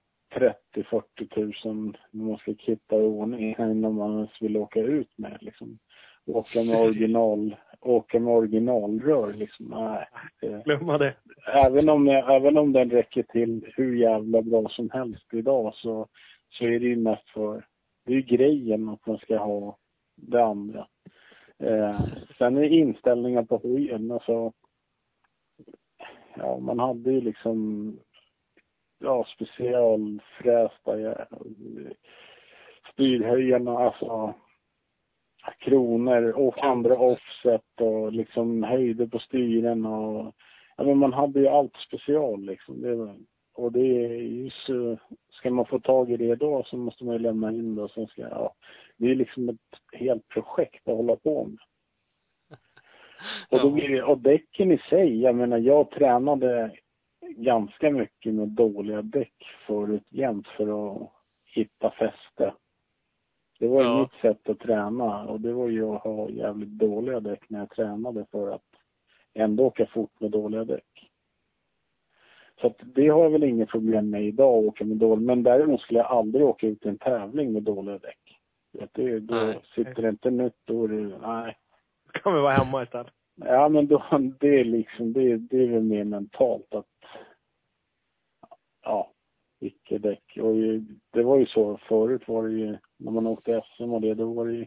30-40 0.75 1.03
tusen 1.35 1.97
man 2.11 2.37
ska 2.37 2.55
hitta 2.59 2.97
i 2.97 3.03
ordning 3.03 3.57
innan 3.59 3.95
man 3.95 4.15
ens 4.15 4.43
vill 4.43 4.57
åka 4.57 4.81
ut 4.81 5.19
med. 5.19 5.39
Liksom. 5.41 5.79
Åka 6.27 6.63
med 6.63 6.81
original, 6.81 7.57
åka 7.81 8.21
med 8.21 8.35
originalrör 8.35 9.33
liksom. 9.33 9.67
Nej, 9.67 10.09
Glömma 10.65 10.99
det. 10.99 11.15
även 11.47 11.89
om, 11.89 12.09
även 12.09 12.57
om 12.59 12.73
den 12.73 12.91
räcker 12.91 13.23
till 13.23 13.73
hur 13.77 13.97
jävla 13.97 14.43
bra 14.43 14.69
som 14.69 14.91
helst 14.91 15.35
idag 15.35 15.75
så, 15.75 16.09
så 16.59 16.65
är 16.65 16.81
det 16.81 16.87
ju 16.87 16.97
mest 16.97 17.29
för, 17.29 17.67
det 18.05 18.13
är 18.13 18.17
ju 18.17 18.23
grejen 18.23 18.89
att 18.89 19.07
man 19.07 19.19
ska 19.19 19.39
ha 19.39 19.77
det 20.17 20.45
andra. 20.45 20.87
Eh, 21.59 22.01
sen 22.39 22.57
är 22.57 22.63
inställningen 22.63 23.47
på 23.47 23.57
hojen, 23.57 24.11
alltså, 24.11 24.53
ja 26.37 26.59
man 26.59 26.79
hade 26.79 27.13
ju 27.13 27.21
liksom, 27.21 27.93
ja 28.99 29.27
specialfrästa 29.35 31.01
ja, 31.01 31.27
styrhöjarna, 32.93 33.79
alltså 33.79 34.35
kronor 35.59 36.33
och 36.33 36.65
andra 36.65 36.99
offset 36.99 37.81
och 37.81 38.13
liksom 38.13 38.63
höjder 38.63 39.07
på 39.07 39.19
styren 39.19 39.87
och 39.87 40.35
ja, 40.77 40.85
men 40.85 40.99
man 40.99 41.13
hade 41.13 41.41
ju 41.41 41.49
allt 41.49 41.77
special 41.77 42.45
liksom. 42.45 42.81
Det, 42.83 42.95
var- 42.95 43.17
och 43.57 43.73
det 43.73 44.05
är 44.05 44.23
ju 44.23 44.51
så, 44.51 44.99
ska 45.31 45.51
man 45.51 45.67
få 45.67 45.79
tag 45.81 46.11
i 46.11 46.17
det 46.17 46.35
då 46.35 46.63
så 46.63 46.77
måste 46.77 47.05
man 47.05 47.13
ju 47.15 47.19
lämna 47.19 47.51
in 47.51 47.75
det 47.75 47.83
och 47.83 47.91
sen 47.91 48.07
ska, 48.07 48.23
ja, 48.23 48.55
det 48.97 49.11
är 49.11 49.15
liksom 49.15 49.49
ett 49.49 49.79
helt 49.93 50.29
projekt 50.29 50.89
att 50.89 50.97
hålla 50.97 51.17
på 51.17 51.45
med. 51.45 51.59
Och, 53.51 53.61
då 53.61 53.71
blir 53.71 53.89
det, 53.89 54.03
och 54.03 54.19
däcken 54.19 54.73
i 54.73 54.79
sig, 54.79 55.21
jag 55.21 55.35
menar 55.35 55.59
jag 55.59 55.91
tränade 55.91 56.71
ganska 57.37 57.91
mycket 57.91 58.35
med 58.35 58.49
dåliga 58.49 59.03
däck 59.03 59.35
förut 59.67 60.07
jämt 60.11 60.49
för 60.49 60.93
att 60.97 61.11
hitta 61.45 61.91
fäste. 61.91 62.55
Det 63.59 63.67
var 63.69 63.83
ju 63.83 63.89
Ja. 63.89 64.01
mitt 64.01 64.21
sätt 64.21 64.49
att 64.49 64.59
träna 64.59 65.25
och 65.29 65.41
det 65.41 65.53
var 65.53 65.69
ju 65.69 65.85
att 65.85 66.03
ha 66.03 66.29
jävligt 66.31 66.69
dåliga 66.69 67.21
däck 67.21 67.51
när 67.51 67.59
jag 67.59 67.71
tränade 67.71 68.27
för 68.31 68.51
att 68.51 68.65
ändå 69.35 69.65
åka 69.65 69.87
fort 69.87 70.21
med 70.21 70.31
dåliga 70.31 70.65
däck. 70.65 70.96
Så 72.61 72.75
det 72.79 73.09
har 73.09 73.23
jag 73.23 73.31
väl 73.31 73.45
inget 73.45 73.69
problem 73.69 74.11
med 74.11 74.25
idag 74.25 74.59
att 74.59 74.65
åka 74.65 74.85
med 74.85 74.97
dåliga, 74.97 75.27
men 75.27 75.43
däremot 75.43 75.81
skulle 75.81 75.99
jag 75.99 76.11
aldrig 76.11 76.45
åka 76.45 76.67
ut 76.67 76.87
i 76.87 76.89
en 76.89 76.99
tävling 76.99 77.53
med 77.53 77.63
dåliga 77.63 77.99
däck. 77.99 78.19
Du, 78.93 79.21
då 79.21 79.35
Nej. 79.35 79.61
sitter 79.75 80.03
det 80.03 80.09
inte 80.09 80.31
nytt, 80.31 80.57
då 80.65 80.85
är 80.85 80.89
det, 80.89 81.19
nej. 81.23 81.57
Då 82.13 82.21
kan 82.21 82.35
vi 82.35 82.41
vara 82.41 82.53
hemma 82.53 82.83
istället. 82.83 83.13
Ja, 83.35 83.69
men 83.69 83.87
då, 83.87 84.03
det 84.41 84.61
är 84.61 84.65
liksom, 84.65 85.13
det, 85.13 85.37
det 85.37 85.63
är 85.63 85.69
väl 85.69 85.83
mer 85.83 86.05
mentalt 86.05 86.75
att, 86.75 86.87
ja, 88.83 89.13
vilka 89.61 89.99
däck. 89.99 90.39
Och 90.41 90.55
det 91.13 91.23
var 91.23 91.39
ju 91.39 91.47
så, 91.47 91.77
förut 91.89 92.29
var 92.29 92.49
det 92.49 92.55
ju, 92.55 92.77
när 92.97 93.13
man 93.13 93.27
åkte 93.27 93.61
SM 93.61 93.93
och 93.93 94.01
det, 94.01 94.15
då 94.15 94.33
var 94.33 94.47
det 94.47 94.53
ju, 94.53 94.67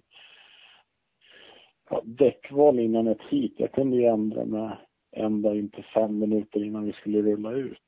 ja, 1.89 2.01
däckval 2.03 2.79
innan 2.79 3.07
ett 3.07 3.21
hit. 3.29 3.53
Jag 3.57 3.71
kunde 3.71 3.97
ju 3.97 4.05
ändra 4.05 4.45
med 4.45 4.77
ända 5.11 5.55
in 5.55 5.69
till 5.69 5.83
fem 5.83 6.19
minuter 6.19 6.63
innan 6.63 6.85
vi 6.85 6.93
skulle 6.93 7.21
rulla 7.21 7.51
ut. 7.51 7.81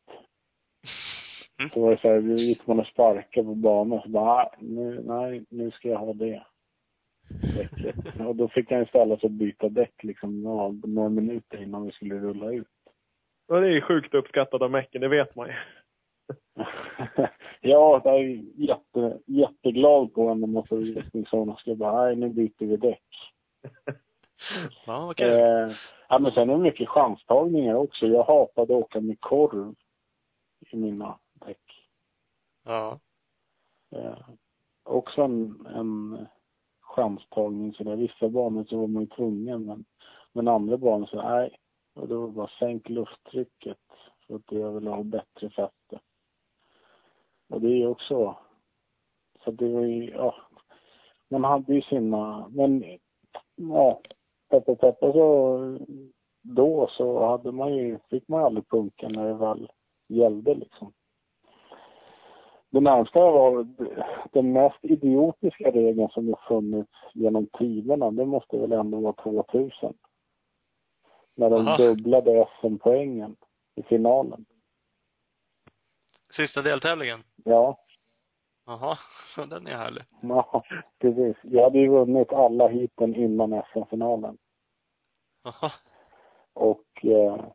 Mm. 1.60 1.70
Så 1.70 1.82
var 1.82 1.92
det 1.92 1.98
så 1.98 2.08
här, 2.08 2.20
gick 2.22 2.68
man 2.68 2.80
och 2.80 2.88
sparkade 2.88 3.46
på 3.48 3.56
banan 3.56 4.02
så 4.02 4.10
bara, 4.10 4.26
"Ah, 4.26 4.56
nu, 4.60 5.02
nej, 5.06 5.46
nu 5.50 5.72
ska 5.72 5.90
jag 5.90 6.00
ha 6.00 6.14
det 6.14 6.44
däcket. 7.40 7.96
Och 8.28 8.36
då 8.36 8.48
fick 8.48 8.72
jag 8.72 8.84
istället 8.84 9.24
att 9.24 9.32
byta 9.32 9.70
däck 9.70 10.04
liksom 10.04 10.44
ja, 10.44 10.74
några 10.84 11.10
minuter 11.10 11.64
innan 11.64 11.86
vi 11.86 11.92
skulle 11.92 12.16
rulla 12.16 12.52
ut. 12.52 12.68
Och 13.48 13.62
det 13.62 13.68
är 13.68 13.72
ju 13.72 13.82
sjukt 13.82 14.14
uppskattat 14.14 14.62
av 14.62 14.72
Mäcken, 14.72 15.02
det 15.02 15.08
vet 15.08 15.36
man 15.36 15.48
ju. 15.48 15.54
ja, 17.62 18.02
jag 18.04 18.20
är 18.20 18.44
jätte, 18.56 19.20
jätteglad 19.26 20.14
på 20.14 20.68
utvisningszon 20.72 21.50
och 21.50 21.60
ska 21.60 21.76
bara, 21.76 22.06
nej 22.06 22.16
nu 22.16 22.30
byter 22.30 22.66
vi 22.66 22.78
däck. 22.78 23.04
Ja, 24.86 25.14
kul. 25.18 25.30
Eh, 25.30 25.72
ja, 26.12 26.20
men 26.20 26.32
sen 26.32 26.50
är 26.50 26.54
det 26.54 26.60
mycket 26.60 26.90
chanstagningar 26.90 27.76
också. 27.76 28.06
Jag 28.06 28.24
hatade 28.24 28.64
att 28.64 28.84
åka 28.84 29.02
med 29.02 29.20
korv 29.20 29.76
i 30.60 30.76
mina 30.76 31.20
däck. 31.34 31.88
Ja. 32.64 33.00
Eh, 33.92 34.20
också 34.84 35.22
en, 35.22 35.66
en 35.76 36.28
chanstagning 36.82 37.74
sådär. 37.74 37.96
Vissa 37.96 38.30
banor 38.30 38.64
så 38.64 38.78
var 38.78 38.88
man 38.88 39.04
ju 39.04 39.08
tvungen 39.08 39.66
men, 39.66 39.86
men 40.34 40.48
andra 40.48 40.78
banor 40.78 41.06
så 41.06 41.22
nej. 41.22 41.58
Och 41.94 42.08
då 42.08 42.20
var 42.20 42.28
det 42.28 42.34
bara 42.34 42.52
sänk 42.60 42.90
lufttrycket 42.90 43.80
för 44.28 44.36
att 44.36 44.52
jag 44.52 44.72
vill 44.72 44.88
ha 44.88 45.04
bättre 45.04 45.50
fäste. 45.50 46.00
Och 47.50 47.62
det 47.62 47.68
är 47.68 47.78
ju 47.78 47.88
också 47.88 48.38
så 49.44 49.52
det 49.52 49.70
var 49.70 49.82
ju, 49.82 50.10
ja. 50.10 50.36
Man 51.28 51.44
hade 51.44 51.74
ju 51.74 51.82
sina, 51.82 52.50
men 52.50 52.84
ja, 53.56 54.02
peppa 54.52 54.76
peppa 54.76 55.12
så 55.12 55.58
då 56.42 56.88
så 56.92 57.26
hade 57.26 57.52
man 57.52 57.76
ju, 57.76 58.00
fick 58.10 58.28
man 58.28 58.40
ju 58.40 58.46
aldrig 58.46 58.70
punka 58.70 59.10
när 59.10 59.28
det 59.28 59.34
väl 59.34 59.72
gällde 60.08 60.56
liksom. 60.56 60.94
Det 62.70 62.80
närmsta 62.80 63.20
var 63.20 63.68
den 64.32 64.54
mest 64.54 64.78
idiotiska 64.82 65.72
regeln 65.72 66.10
som 66.10 66.28
har 66.28 66.40
funnits 66.48 66.92
genom 67.14 67.48
tiderna. 67.48 68.12
Det 68.12 68.26
måste 68.26 68.58
väl 68.58 68.72
ändå 68.72 69.00
vara 69.00 69.14
2000. 69.14 69.94
När 71.36 71.50
de 71.50 71.68
Aha. 71.68 71.78
dubblade 71.78 72.48
SM-poängen 72.62 73.36
i 73.76 73.84
finalen. 73.84 74.46
Sista 76.30 76.62
deltävlingen? 76.62 77.20
Ja, 77.36 77.78
Jaha, 78.66 78.98
den 79.48 79.68
är 79.68 79.78
härlig. 79.78 80.04
ja, 80.22 80.64
precis. 81.00 81.38
Jag 81.44 81.64
hade 81.64 81.80
ju 81.80 81.90
vunnit 81.90 82.34
alla 82.34 82.68
hiten 82.68 83.16
innan 83.16 83.64
SM-finalen. 83.74 84.38
Jaha. 85.44 85.72
Och 86.54 87.06
eh, 87.06 87.46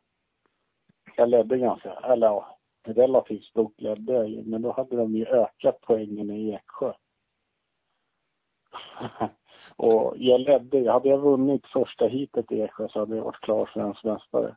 jag 1.16 1.28
ledde 1.28 1.58
ganska, 1.58 1.92
eller 1.92 2.26
ja, 2.26 2.58
relativt 2.86 3.44
stort 3.44 3.80
ledde 3.80 4.12
jag 4.12 4.28
ju, 4.28 4.42
men 4.44 4.62
då 4.62 4.72
hade 4.72 4.96
de 4.96 5.16
ju 5.16 5.26
ökat 5.26 5.78
poängen 5.80 6.30
i 6.30 6.52
Eksjö. 6.52 6.92
och 9.76 10.14
jag 10.16 10.40
ledde, 10.40 10.92
hade 10.92 11.08
jag 11.08 11.18
vunnit 11.18 11.66
första 11.66 12.06
hitet 12.06 12.52
i 12.52 12.60
Eksjö 12.60 12.88
så 12.88 12.98
hade 12.98 13.16
jag 13.16 13.24
varit 13.24 13.40
klar 13.40 13.70
svensk 13.72 14.04
mästare. 14.04 14.56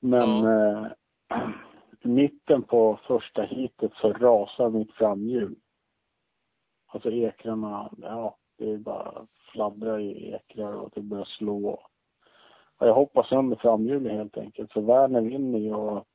Men 0.00 0.46
eh, 0.46 0.86
i 1.30 1.71
mitten 2.04 2.62
på 2.62 2.98
första 3.06 3.42
hitet 3.42 3.92
så 3.94 4.12
rasar 4.12 4.70
mitt 4.70 4.92
framhjul. 4.92 5.56
Alltså 6.86 7.10
ekrarna, 7.10 7.90
ja, 8.02 8.36
det 8.58 8.70
är 8.70 8.78
bara 8.78 9.26
fladdrar 9.52 9.98
i 9.98 10.32
ekrar 10.32 10.72
och 10.72 10.90
det 10.94 11.00
börjar 11.00 11.24
slå. 11.24 11.80
Och 12.76 12.86
jag 12.86 12.94
hoppar 12.94 13.22
sönder 13.22 13.56
framhjulet 13.56 14.12
helt 14.12 14.38
enkelt. 14.38 14.72
Så 14.72 14.80
Werner 14.80 15.20
vinner 15.20 15.58
ju 15.58 15.74
och 15.74 16.06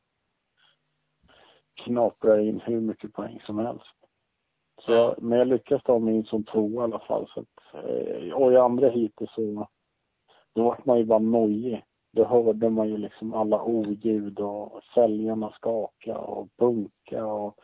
knaprar 1.74 2.40
in 2.40 2.60
hur 2.60 2.82
mycket 2.82 3.14
poäng 3.14 3.42
som 3.46 3.58
helst. 3.58 3.86
Så 4.82 5.16
men 5.18 5.40
jag 5.40 5.48
lyckas 5.48 5.84
ta 5.84 6.00
mig 6.00 6.16
in 6.16 6.24
som 6.24 6.44
tvåa 6.44 6.82
i 6.82 6.84
alla 6.84 7.00
fall. 7.00 7.28
Så 7.34 7.40
att, 7.40 7.86
eh, 7.86 8.34
och 8.34 8.54
i 8.54 8.58
andra 8.58 8.90
heatet 8.90 9.30
så 9.30 9.68
då 10.54 10.64
vart 10.64 10.86
man 10.86 10.98
ju 10.98 11.06
bara 11.06 11.20
nojig. 11.20 11.84
Då 12.18 12.26
hörde 12.26 12.70
man 12.70 12.90
ju 12.90 12.98
liksom 12.98 13.34
alla 13.34 13.64
oljud 13.64 14.40
och 14.40 14.84
fälgarna 14.96 15.52
skaka 15.52 16.18
och 16.18 16.48
bunka 16.58 17.26
och 17.26 17.60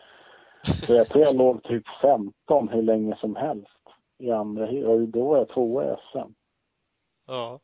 så 0.87 0.93
jag 0.93 1.09
tror 1.09 1.23
jag 1.23 1.35
låg 1.35 1.63
typ 1.63 1.83
15 2.01 2.69
hur 2.69 2.81
länge 2.81 3.15
som 3.15 3.35
helst 3.35 3.89
i 4.17 4.31
andra. 4.31 4.87
Och 4.87 5.01
då 5.01 5.27
var 5.27 5.37
jag 5.37 5.49
tvåa 5.49 5.83
i 5.83 5.95
SM. 6.11 6.33
Ja. 7.27 7.59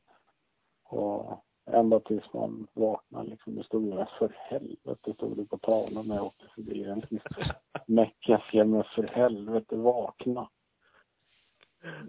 Och 0.83 1.43
ända 1.71 1.99
tills 1.99 2.33
man 2.33 2.67
vaknade 2.73 3.29
liksom. 3.29 3.55
Det 3.55 3.63
stod 3.63 3.85
ju 3.85 4.05
för 4.19 4.35
helvete 4.35 5.13
stod 5.13 5.37
det 5.37 5.45
på 5.45 5.57
tavlan 5.57 6.07
när 6.07 6.15
jag 6.15 6.25
åkte 6.25 6.45
förbi 6.55 6.83
den. 6.83 7.01
Meckas 7.85 8.41
jag 8.51 8.67
men 8.67 8.83
för 8.83 9.03
helvete 9.03 9.75
vakna. 9.75 10.49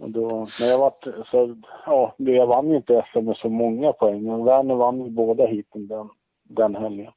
Och 0.01 0.09
då, 0.09 0.47
men 0.59 0.69
jag 0.69 0.77
vart, 0.77 1.03
så, 1.31 1.55
ja, 1.85 2.13
jag 2.17 2.47
vann 2.47 2.69
ju 2.69 2.75
inte 2.75 3.05
SM 3.13 3.25
med 3.25 3.37
så 3.37 3.49
många 3.49 3.93
poäng. 3.93 4.23
Men 4.23 4.45
Werner 4.45 4.75
vann 4.75 5.03
ju 5.03 5.09
båda 5.09 5.45
hiten 5.45 5.87
den, 5.87 6.09
den 6.43 6.75
helgen. 6.75 7.11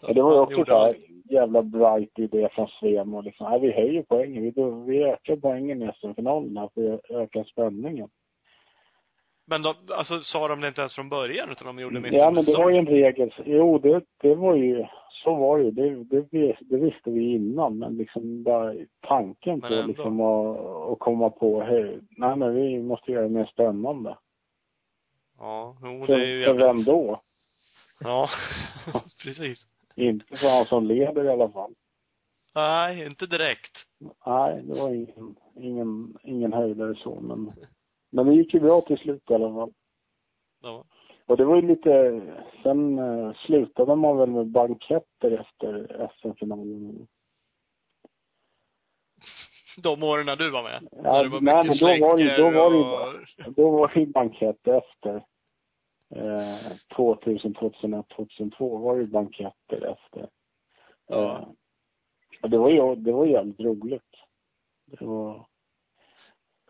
Så 0.00 0.12
det 0.12 0.22
var 0.22 0.32
ju 0.34 0.40
också 0.40 0.64
så 0.64 0.78
här 0.78 0.96
jävla 1.24 1.62
bright 1.62 2.18
idé 2.18 2.48
från 2.52 2.68
Svem 2.68 3.14
och 3.14 3.24
liksom, 3.24 3.50
nej, 3.50 3.60
vi 3.60 3.72
höjer 3.72 4.04
poängen. 4.08 4.42
Vi, 4.42 4.52
vi 4.86 5.04
ökar 5.04 5.36
poängen 5.36 5.82
i 5.82 5.92
SM-finalen 6.00 6.56
här 6.56 6.68
för 6.74 6.94
att 6.94 7.10
öka 7.10 7.44
spänningen. 7.44 8.08
Men 9.50 9.62
de, 9.62 9.74
alltså 9.88 10.20
sa 10.20 10.48
de 10.48 10.60
det 10.60 10.68
inte 10.68 10.80
ens 10.80 10.94
från 10.94 11.08
början 11.08 11.50
utan 11.50 11.66
de 11.66 11.82
gjorde 11.82 12.08
Ja, 12.08 12.30
men 12.30 12.44
det 12.44 12.56
var 12.56 12.70
ju 12.70 12.76
en 12.76 12.86
regel. 12.86 13.34
Jo, 13.44 13.78
det, 13.78 14.04
det 14.20 14.34
var 14.34 14.54
ju, 14.54 14.86
så 15.24 15.34
var 15.34 15.58
det 15.58 15.64
ju. 15.64 15.70
Det, 15.70 16.22
det, 16.30 16.56
det 16.60 16.76
visste 16.76 17.10
vi 17.10 17.34
innan, 17.34 17.78
men 17.78 17.96
liksom 17.96 18.42
bara 18.42 18.74
tanken 19.00 19.60
på 19.60 19.68
liksom 19.68 20.20
att, 20.20 20.58
att 20.92 20.98
komma 20.98 21.30
på, 21.30 21.62
hej, 21.62 21.98
nej 22.10 22.36
men 22.36 22.54
vi 22.54 22.82
måste 22.82 23.12
göra 23.12 23.22
det 23.22 23.28
mer 23.28 23.44
spännande. 23.44 24.16
Ja, 25.38 25.76
jo, 25.82 26.06
det 26.06 26.14
är 26.14 26.26
ju 26.26 26.44
för 26.44 26.54
vem 26.54 26.66
jävligt. 26.66 26.86
då? 26.86 27.20
Ja, 28.00 28.28
precis. 29.22 29.66
Inte 29.94 30.36
för 30.36 30.48
han 30.48 30.64
som 30.64 30.86
leder 30.86 31.24
i 31.24 31.28
alla 31.28 31.48
fall. 31.48 31.74
Nej, 32.54 33.06
inte 33.06 33.26
direkt. 33.26 33.86
Nej, 34.26 34.62
det 34.62 34.80
var 34.80 34.94
ingen, 34.94 35.36
ingen, 35.56 36.18
ingen 36.22 36.52
höjdare 36.52 36.94
så, 36.94 37.20
men, 37.20 37.52
men 38.10 38.26
det 38.26 38.34
gick 38.34 38.54
ju 38.54 38.60
bra 38.60 38.80
till 38.80 38.98
slut 38.98 39.30
i 39.30 39.34
alla 39.34 39.54
fall. 39.54 39.72
Ja. 40.62 40.84
Och 41.26 41.36
det 41.36 41.44
var 41.44 41.56
ju 41.56 41.62
lite, 41.62 42.22
sen 42.62 42.98
eh, 42.98 43.32
slutade 43.46 43.96
man 43.96 44.16
väl 44.16 44.30
med 44.30 44.46
banketter 44.46 45.30
efter 45.30 46.08
SM-finalen. 46.20 47.06
De 49.82 50.02
åren 50.02 50.26
när 50.26 50.36
du 50.36 50.50
var 50.50 50.62
med? 50.62 50.88
Ja, 50.90 51.28
var 51.28 51.40
nej, 51.40 51.64
men 51.66 51.76
då 51.78 52.06
var 52.06 52.18
det 52.18 52.36
då 52.36 52.50
var 52.50 52.70
det 52.70 52.78
och... 52.78 53.54
Då 53.54 53.70
var 53.70 53.88
det 53.94 54.00
ju 54.00 54.06
bankett 54.06 54.68
efter. 54.68 55.24
Eh, 56.14 56.76
2000, 56.96 57.54
2001, 57.54 58.06
2002 58.08 58.78
var 58.78 58.96
det 58.96 59.00
ju 59.00 59.06
banketter 59.06 59.82
efter. 59.92 60.28
Ja. 61.06 61.38
Eh, 61.38 61.48
och 62.42 62.50
det 62.50 62.58
var 62.58 62.70
ju, 62.70 62.94
det 62.94 63.12
var 63.12 63.26
jävligt 63.26 63.60
roligt. 63.60 64.16
Det 64.86 65.04
var 65.04 65.46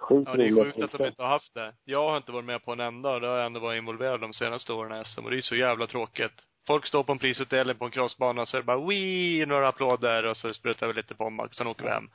sjukt 0.00 0.30
Ja, 0.30 0.36
det 0.36 0.46
är 0.46 0.64
sjukt 0.64 0.82
att 0.82 0.98
de 0.98 1.06
inte 1.06 1.22
har 1.22 1.28
haft 1.28 1.54
det. 1.54 1.72
Jag 1.84 2.10
har 2.10 2.16
inte 2.16 2.32
varit 2.32 2.44
med 2.44 2.64
på 2.64 2.72
en 2.72 2.80
enda 2.80 3.14
och 3.14 3.20
det 3.20 3.26
har 3.26 3.36
jag 3.36 3.46
ändå 3.46 3.60
varit 3.60 3.78
involverad 3.78 4.20
de 4.20 4.32
senaste 4.32 4.72
åren 4.72 5.00
i 5.00 5.04
SM 5.04 5.24
och 5.24 5.30
det 5.30 5.36
är 5.36 5.40
så 5.40 5.56
jävla 5.56 5.86
tråkigt. 5.86 6.32
Folk 6.66 6.86
står 6.86 7.02
på 7.02 7.12
en 7.12 7.18
prisutdelning 7.18 7.76
på 7.76 7.84
en 7.84 7.90
crossbana 7.90 8.42
och 8.42 8.48
så 8.48 8.56
är 8.56 8.60
det 8.60 8.66
bara 8.66 8.86
Wii! 8.86 9.46
några 9.46 9.68
applåder 9.68 10.26
och 10.26 10.36
så 10.36 10.52
sprutar 10.52 10.86
vi 10.86 10.92
lite 10.92 11.14
pommac, 11.14 11.48
sen 11.52 11.66
åker 11.66 11.84
vi 11.84 11.90
hem. 11.90 12.08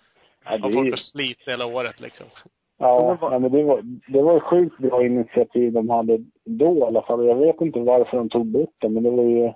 Ja, 0.45 0.53
Och 0.53 0.69
det, 0.69 0.73
folk 0.73 0.87
är, 0.87 0.91
har 0.91 0.97
slitit 0.97 1.47
hela 1.47 1.65
året 1.65 1.99
liksom. 1.99 2.25
Ja, 2.77 3.17
ja 3.21 3.39
men 3.39 3.51
det 3.51 3.63
var, 3.63 3.81
det 4.07 4.21
var 4.21 4.37
ett 4.37 4.43
sjukt 4.43 4.77
bra 4.77 5.05
initiativ 5.05 5.73
de 5.73 5.89
hade 5.89 6.19
då 6.45 6.77
i 6.77 6.81
alla 6.81 7.01
fall. 7.01 7.25
Jag 7.25 7.35
vet 7.35 7.61
inte 7.61 7.79
varför 7.79 8.17
de 8.17 8.29
tog 8.29 8.45
bort 8.45 8.75
det, 8.77 8.89
men 8.89 9.03
det 9.03 9.11
var 9.11 9.23
ju, 9.23 9.51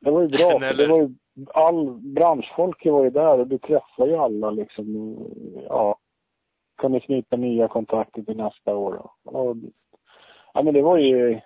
det 0.00 0.10
var 0.10 0.22
ju 0.22 0.28
bra. 0.28 0.58
För 0.60 0.74
det 0.74 0.86
var 0.86 0.98
ju, 0.98 1.08
all 1.54 1.90
branschfolk 2.00 2.86
var 2.86 3.04
ju 3.04 3.10
där 3.10 3.38
och 3.38 3.46
du 3.46 3.58
träffade 3.58 4.10
ju 4.10 4.16
alla 4.16 4.50
liksom. 4.50 5.16
Ja, 5.68 5.98
kunde 6.78 7.00
knyta 7.00 7.36
nya 7.36 7.68
kontakter 7.68 8.22
till 8.22 8.36
nästa 8.36 8.76
år. 8.76 9.10
Och, 9.24 9.56
ja, 10.54 10.62
men 10.62 10.74
det 10.74 10.82
var 10.82 10.98
ju... 10.98 11.40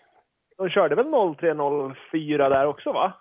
De 0.56 0.68
körde 0.68 0.94
väl 0.94 1.06
03.04 1.06 2.48
där 2.48 2.66
också, 2.66 2.92
va? 2.92 3.12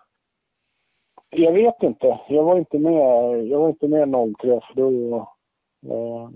Jag 1.29 1.53
vet 1.53 1.83
inte. 1.83 2.19
Jag 2.29 2.43
var 2.43 2.57
inte 2.57 2.79
med, 2.79 3.45
jag 3.47 3.59
var 3.59 3.69
inte 3.69 3.88
med 3.88 4.35
03 4.39 4.59
för 4.67 4.75
då... 4.75 5.15
Eh, 5.85 6.29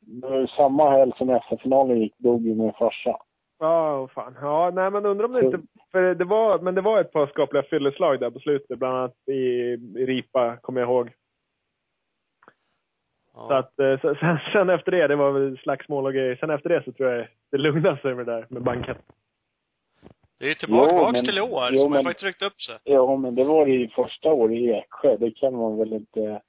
det 0.00 0.28
var 0.28 0.38
ju 0.38 0.46
samma 0.46 0.90
helg 0.90 1.12
som 1.16 1.30
SF-finalen 1.30 2.00
gick, 2.00 2.18
dog 2.18 2.46
ju 2.46 2.54
min 2.54 2.72
farsa. 2.72 3.16
Ja, 3.58 4.00
oh, 4.00 4.08
fan. 4.08 4.36
Ja, 4.40 4.70
nej 4.74 4.90
men 4.90 5.06
undrar 5.06 5.24
om 5.24 5.32
det 5.32 5.40
inte... 5.40 5.60
För 5.92 6.14
det 6.14 6.24
var, 6.24 6.58
men 6.58 6.74
det 6.74 6.80
var 6.80 7.00
ett 7.00 7.12
par 7.12 7.26
skapliga 7.26 7.62
fylleslag 7.62 8.20
där 8.20 8.30
på 8.30 8.38
slutet, 8.38 8.78
bland 8.78 8.96
annat 8.96 9.28
i, 9.28 9.32
i 9.32 10.06
Ripa, 10.06 10.56
kommer 10.56 10.80
jag 10.80 10.90
ihåg. 10.90 11.10
Ja. 13.34 13.48
Så 13.48 13.54
att, 13.54 13.78
eh, 13.78 14.14
sen, 14.20 14.38
sen 14.52 14.70
efter 14.70 14.92
det, 14.92 15.06
det 15.06 15.16
var 15.16 15.32
väl 15.32 15.58
slagsmål 15.58 16.06
och 16.06 16.12
grejer. 16.12 16.36
Sen 16.36 16.50
efter 16.50 16.68
det 16.68 16.84
så 16.84 16.92
tror 16.92 17.10
jag 17.10 17.28
det 17.50 17.58
lugnade 17.58 18.00
sig 18.00 18.14
med 18.14 18.26
det 18.26 18.32
där 18.32 18.46
med 18.48 18.62
bankett. 18.62 18.98
Det 20.38 20.44
är 20.44 20.48
ju 20.48 20.54
tillbaka 20.54 21.20
till 21.20 21.38
i 21.38 21.40
år, 21.40 21.68
jo, 21.72 21.82
som 21.82 21.92
har 21.92 22.02
faktiskt 22.02 22.24
ryckt 22.24 22.42
upp 22.42 22.60
sig. 22.60 22.78
Ja, 22.84 23.16
men 23.16 23.34
det 23.34 23.44
var 23.44 23.66
ju 23.66 23.88
första 23.88 24.32
året 24.32 24.56
i 24.56 24.70
Eksjö. 24.70 25.16
Det 25.16 25.30
kan 25.30 25.56
man 25.56 25.78
väl 25.78 25.92
inte... 25.92 26.40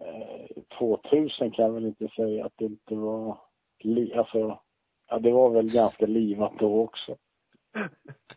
Eh, 0.00 0.62
2000 0.78 1.50
kan 1.50 1.64
jag 1.64 1.72
väl 1.72 1.86
inte 1.86 2.08
säga 2.08 2.46
att 2.46 2.52
det 2.56 2.64
inte 2.64 2.94
var... 2.94 3.38
Li, 3.80 4.14
alltså, 4.14 4.58
ja, 5.08 5.18
det 5.18 5.32
var 5.32 5.50
väl 5.50 5.72
ganska 5.72 6.06
livat 6.06 6.52
då 6.58 6.80
också. 6.80 7.16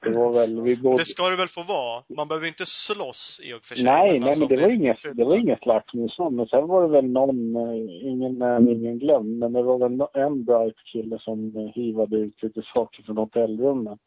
Det 0.01 0.09
var 0.09 0.33
väl, 0.33 0.61
vi 0.61 0.77
bodde... 0.77 0.97
Det 0.97 1.05
ska 1.05 1.29
det 1.29 1.35
väl 1.35 1.47
få 1.47 1.63
vara? 1.63 2.03
Man 2.17 2.27
behöver 2.27 2.47
inte 2.47 2.65
slåss 2.65 3.39
i 3.43 3.53
och 3.53 3.63
för 3.63 3.75
sig. 3.75 3.83
Nej, 3.83 4.11
men 4.11 4.21
nej, 4.21 4.29
alltså, 4.29 4.39
men 4.39 4.49
det 4.55 4.61
var 4.61 4.69
inget, 4.69 4.97
det 5.13 5.23
var 5.23 5.35
inget 5.35 5.59
slagsmål 5.59 6.11
så. 6.11 6.29
Men 6.29 6.47
sen 6.47 6.67
var 6.67 6.81
det 6.81 6.87
väl 6.87 7.05
någon, 7.05 7.55
eh, 7.55 8.07
ingen 8.07 8.39
nämnd, 8.39 8.69
ingen 8.69 8.99
glömd, 8.99 9.39
men 9.39 9.53
det 9.53 9.63
var 9.63 9.77
väl 9.77 10.07
en 10.13 10.45
bright 10.45 10.77
kille 10.93 11.19
som 11.19 11.57
eh, 11.57 11.73
hivade 11.73 12.17
ut 12.17 12.43
lite 12.43 12.61
saker 12.73 13.03
från 13.03 13.17
hotellrummet. 13.17 13.99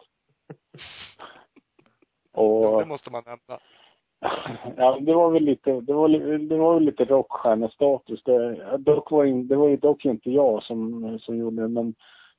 Och... 2.32 2.80
Det 2.80 2.86
måste 2.86 3.10
man 3.10 3.22
nämna. 3.26 3.60
Ja, 4.76 4.98
det 5.00 5.14
var 5.14 5.30
väl 5.30 5.44
lite, 5.44 5.80
det 5.80 5.92
var, 5.92 6.08
det 6.38 6.56
var 6.56 6.74
väl 6.74 6.84
lite 6.84 7.04
rockstjärnestatus. 7.04 8.22
Det, 8.24 8.78
dock 8.78 9.10
var 9.10 9.24
in, 9.24 9.48
det 9.48 9.56
var 9.56 9.68
ju 9.68 9.76
dock 9.76 10.04
inte 10.04 10.30
jag 10.30 10.62
som, 10.62 11.18
som 11.18 11.36
gjorde 11.36 11.62
det, 11.62 11.68
men 11.68 11.94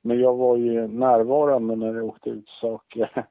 men 0.06 0.20
jag 0.20 0.36
var 0.36 0.56
ju 0.56 0.88
närvarande 0.88 1.76
när 1.76 1.92
det 1.92 2.02
åkte 2.02 2.30
ut 2.30 2.48
saker. 2.48 3.26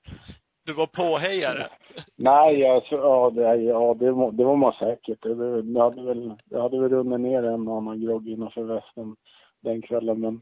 Du 0.65 0.73
var 0.73 0.87
påhejare? 0.87 1.67
Nej, 2.15 2.67
alltså, 2.67 2.95
ja, 2.95 3.29
det, 3.29 3.55
ja 3.55 3.93
det, 3.93 4.05
det 4.05 4.43
var 4.43 4.55
man 4.55 4.73
säkert. 4.73 5.23
Det, 5.23 5.61
det, 5.61 5.81
hade 5.81 6.03
väl, 6.03 6.33
det 6.45 6.61
hade 6.61 6.79
väl 6.79 6.89
runnit 6.89 7.19
ner 7.19 7.43
en 7.43 7.67
och 7.67 7.77
annan 7.77 8.01
grogg 8.01 8.29
innanför 8.29 8.63
västen 8.63 9.15
den 9.61 9.81
kvällen. 9.81 10.19
Men, 10.19 10.41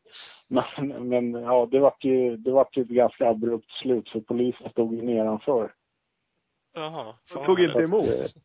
men, 0.77 1.09
men 1.09 1.33
ja, 1.33 1.67
det 1.71 1.79
var 1.79 1.93
ju, 1.99 2.37
det 2.37 2.51
var 2.51 2.67
ju 2.71 2.81
ett 2.81 2.87
ganska 2.87 3.29
abrupt 3.29 3.71
slut 3.71 4.09
för 4.09 4.19
polisen 4.19 4.69
stod 4.69 4.93
ju 4.93 5.01
nedanför. 5.01 5.73
Jaha. 6.73 7.15
De 7.33 7.45
tog 7.45 7.59
inte 7.59 7.79
emot? 7.79 8.05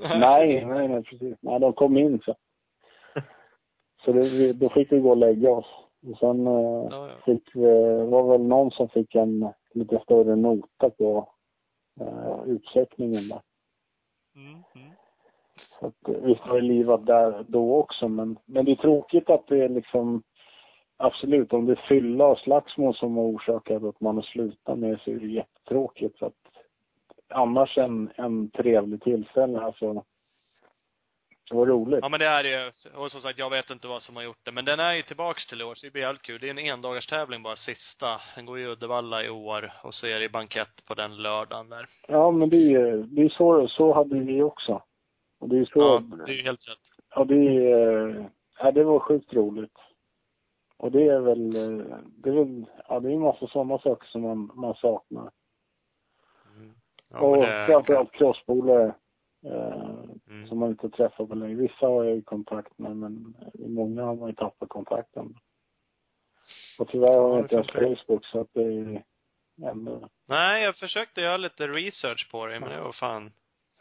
nej, 0.00 0.64
nej, 0.64 0.88
nej, 0.88 1.02
precis. 1.02 1.36
Nej, 1.40 1.60
de 1.60 1.72
kom 1.72 1.96
in 1.96 2.20
så. 2.24 2.34
Så 4.04 4.12
det, 4.12 4.52
då 4.52 4.68
fick 4.68 4.92
vi 4.92 4.98
gå 4.98 5.10
och 5.10 5.16
lägga 5.16 5.50
oss. 5.50 5.85
Och 6.02 6.18
sen 6.18 6.46
eh, 6.46 6.86
ja, 6.90 7.08
ja. 7.08 7.14
fick 7.24 7.56
vi, 7.56 8.06
var 8.06 8.30
väl 8.30 8.42
någon 8.42 8.70
som 8.70 8.88
fick 8.88 9.14
en 9.14 9.52
lite 9.74 9.98
större 9.98 10.36
nota 10.36 10.90
på 10.90 11.28
eh, 12.00 12.42
utcheckningen 12.46 13.28
där. 13.28 13.40
Mm, 14.36 14.62
mm. 14.74 14.90
Så 15.80 15.86
att, 15.86 16.08
eh, 16.08 16.22
visst 16.22 16.46
var 16.46 16.54
det 16.54 16.66
livat 16.66 17.06
där 17.06 17.44
då 17.48 17.76
också, 17.76 18.08
men, 18.08 18.38
men 18.44 18.64
det 18.64 18.72
är 18.72 18.76
tråkigt 18.76 19.30
att 19.30 19.46
det 19.46 19.64
är 19.64 19.68
liksom 19.68 20.22
Absolut, 20.98 21.52
om 21.52 21.66
det 21.66 21.72
är 21.72 21.86
fylla 21.88 22.26
och 22.26 22.38
slagsmål 22.38 22.94
som 22.94 23.16
har 23.16 23.24
orsakat 23.24 23.82
att 23.82 24.00
man 24.00 24.16
har 24.16 24.22
slutat 24.22 24.78
med 24.78 25.00
så 25.00 25.10
är 25.10 25.14
det 25.14 25.26
jättetråkigt. 25.26 26.18
Så 26.18 26.26
att, 26.26 26.34
annars 27.28 27.78
en, 27.78 28.10
en 28.14 28.50
trevlig 28.50 29.02
tillställning. 29.02 29.56
Alltså, 29.56 30.04
det 31.50 31.56
var 31.56 31.66
roligt. 31.66 31.98
Ja 32.02 32.08
men 32.08 32.20
det 32.20 32.26
är 32.26 32.42
det 32.42 32.48
ju. 32.48 32.70
Och 32.94 33.10
som 33.10 33.20
sagt, 33.20 33.38
jag 33.38 33.50
vet 33.50 33.70
inte 33.70 33.88
vad 33.88 34.02
som 34.02 34.16
har 34.16 34.22
gjort 34.22 34.44
det. 34.44 34.52
Men 34.52 34.64
den 34.64 34.80
är 34.80 34.94
ju 34.94 35.02
tillbaks 35.02 35.46
till 35.46 35.60
i 35.60 35.64
år, 35.64 35.74
så 35.74 35.86
det 35.86 35.92
blir 35.92 36.02
jävligt 36.02 36.22
kul. 36.22 36.40
Det 36.40 36.46
är 36.46 36.50
en 36.50 36.58
endagars 36.58 37.06
tävling 37.06 37.42
bara, 37.42 37.56
sista. 37.56 38.20
Den 38.34 38.46
går 38.46 38.58
i 38.58 38.66
Uddevalla 38.66 39.24
i 39.24 39.30
år. 39.30 39.72
Och 39.82 39.94
så 39.94 40.06
är 40.06 40.20
det 40.20 40.28
bankett 40.28 40.84
på 40.86 40.94
den 40.94 41.16
lördagen 41.16 41.68
där. 41.68 41.86
Ja 42.08 42.30
men 42.30 42.50
det 42.50 42.56
är 42.56 42.70
ju, 42.70 43.02
det 43.02 43.22
är 43.22 43.28
så, 43.28 43.68
så 43.68 43.94
hade 43.94 44.18
vi 44.20 44.42
också. 44.42 44.82
Och 45.38 45.48
det 45.48 45.58
är 45.58 45.64
så. 45.64 45.80
Ja, 45.80 46.02
det 46.26 46.32
är 46.32 46.36
ju 46.36 46.42
helt 46.42 46.68
rätt. 46.68 46.78
Ja 47.14 47.24
det 47.24 47.70
är, 47.72 48.30
ja 48.58 48.72
det 48.72 48.84
var 48.84 48.98
sjukt 48.98 49.34
roligt. 49.34 49.78
Och 50.76 50.92
det 50.92 51.08
är 51.08 51.20
väl, 51.20 51.52
det 52.06 52.30
är 52.30 52.34
väl, 52.34 52.66
ja 52.88 53.00
det 53.00 53.08
är 53.08 53.12
en 53.12 53.20
massa 53.20 53.46
sådana 53.46 53.78
saker 53.78 54.06
som 54.06 54.22
man, 54.22 54.50
man 54.54 54.74
saknar. 54.74 55.30
Mm. 56.56 56.74
Ja, 57.10 57.18
och 57.18 57.36
det... 57.36 57.66
framförallt 57.66 58.12
crosspolare 58.12 58.84
Eh, 58.86 58.94
mm. 59.46 60.46
Som 60.48 60.58
man 60.58 60.70
inte 60.70 60.90
träffar 60.90 61.26
på 61.26 61.34
länge. 61.34 61.54
Vissa 61.54 61.86
har 61.86 62.04
jag 62.04 62.14
ju 62.14 62.22
kontakt 62.22 62.78
med 62.78 62.96
men 62.96 63.34
många 63.54 64.02
har 64.02 64.16
man 64.16 64.28
ju 64.28 64.34
tappat 64.34 64.68
kontakten 64.68 65.34
Och 66.78 66.88
tyvärr 66.88 67.18
har 67.18 67.30
jag 67.30 67.38
inte 67.38 67.54
ens 67.54 67.70
Facebook 67.72 68.26
så 68.26 68.40
att 68.40 68.52
det 68.52 68.62
är 68.62 69.02
ändå... 69.62 70.08
Nej, 70.26 70.62
jag 70.62 70.76
försökte 70.76 71.20
göra 71.20 71.36
lite 71.36 71.66
research 71.66 72.30
på 72.30 72.46
det 72.46 72.60
men 72.60 72.68
det 72.68 72.80
var 72.80 72.92
fan 72.92 73.32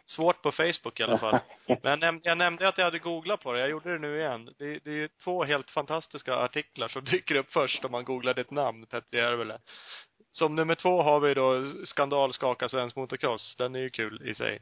svårt 0.08 0.42
på 0.42 0.52
Facebook 0.52 1.00
i 1.00 1.04
alla 1.04 1.18
fall. 1.18 1.40
Men 1.68 1.78
jag 1.84 2.00
nämnde, 2.00 2.30
jag 2.30 2.38
nämnde 2.38 2.68
att 2.68 2.78
jag 2.78 2.86
hade 2.86 3.00
googlat 3.00 3.44
på 3.44 3.54
det. 3.54 3.60
Jag 3.60 3.70
gjorde 3.70 3.94
det 3.94 4.00
nu 4.00 4.18
igen. 4.18 4.50
Det, 4.58 4.80
det 4.84 4.90
är 4.90 4.96
ju 4.96 5.08
två 5.08 5.44
helt 5.44 5.72
fantastiska 5.72 6.36
artiklar 6.36 6.88
som 6.88 7.04
dyker 7.12 7.36
upp 7.36 7.52
först 7.52 7.86
om 7.86 7.92
man 7.92 8.06
googlar 8.06 8.34
ditt 8.34 8.52
namn, 8.52 8.86
Petter 8.86 9.18
Järvele. 9.18 9.60
Som 10.36 10.56
nummer 10.56 10.76
två 10.76 11.02
har 11.02 11.20
vi 11.20 11.34
då 11.34 11.64
skandal 11.86 12.34
skaka 12.34 12.70
svensk 12.70 12.96
motocross. 12.96 13.56
Den 13.58 13.76
är 13.76 13.80
ju 13.80 13.90
kul 13.90 14.30
i 14.30 14.36
sig. 14.36 14.60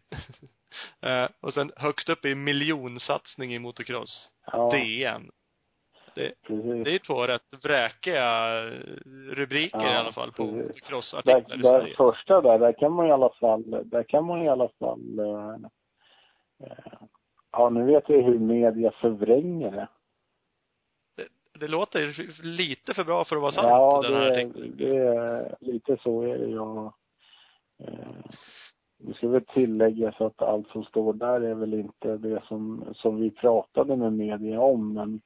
eh, 1.01 1.29
och 1.41 1.53
sen 1.53 1.71
högst 1.75 2.09
upp 2.09 2.25
i 2.25 2.35
miljonsatsning 2.35 3.53
i 3.53 3.59
motocross. 3.59 4.29
Ja. 4.51 4.71
DN. 4.71 5.31
Det, 6.15 6.33
det 6.83 6.95
är 6.95 6.99
två 6.99 7.27
rätt 7.27 7.63
vräkiga 7.63 8.55
rubriker 9.31 9.79
ja, 9.81 9.93
i 9.93 9.97
alla 9.97 10.11
fall 10.11 10.31
på 10.31 10.43
motocrossartiklar 10.43 11.59
i 11.59 11.61
Sverige. 11.61 11.95
första 11.95 12.41
där, 12.41 12.59
där 12.59 12.73
kan 12.73 12.91
man 12.91 13.07
i 13.07 13.11
alla 13.11 13.29
fall, 13.29 13.63
där 13.85 14.03
kan 14.03 14.25
man 14.25 14.41
i 14.41 14.49
alla 14.49 14.69
fall 14.79 15.19
eh, 15.19 15.55
eh, 16.67 17.03
Ja, 17.51 17.69
nu 17.69 17.85
vet 17.85 18.09
jag 18.09 18.23
hur 18.23 18.39
media 18.39 18.91
förvränger 18.91 19.71
det 19.71 19.87
det 21.59 21.67
låter 21.67 22.43
lite 22.43 22.93
för 22.93 23.03
bra 23.03 23.25
för 23.25 23.35
att 23.35 23.41
vara 23.41 23.51
sant, 23.51 23.67
ja, 23.67 24.01
den 24.01 24.13
här 24.13 24.51
det 24.75 24.97
är 24.97 25.55
lite 25.59 25.97
så 26.03 26.21
är 26.21 26.37
det 26.37 26.49
jag 26.49 26.93
eh, 27.79 28.25
det 28.97 29.13
ska 29.13 29.27
väl 29.27 29.45
tilläggas 29.45 30.21
att 30.21 30.41
allt 30.41 30.67
som 30.67 30.83
står 30.83 31.13
där 31.13 31.41
är 31.41 31.55
väl 31.55 31.73
inte 31.73 32.17
det 32.17 32.43
som, 32.47 32.93
som 32.95 33.21
vi 33.21 33.31
pratade 33.31 33.95
med 33.95 34.13
media 34.13 34.61
om, 34.61 34.93
men, 34.93 35.21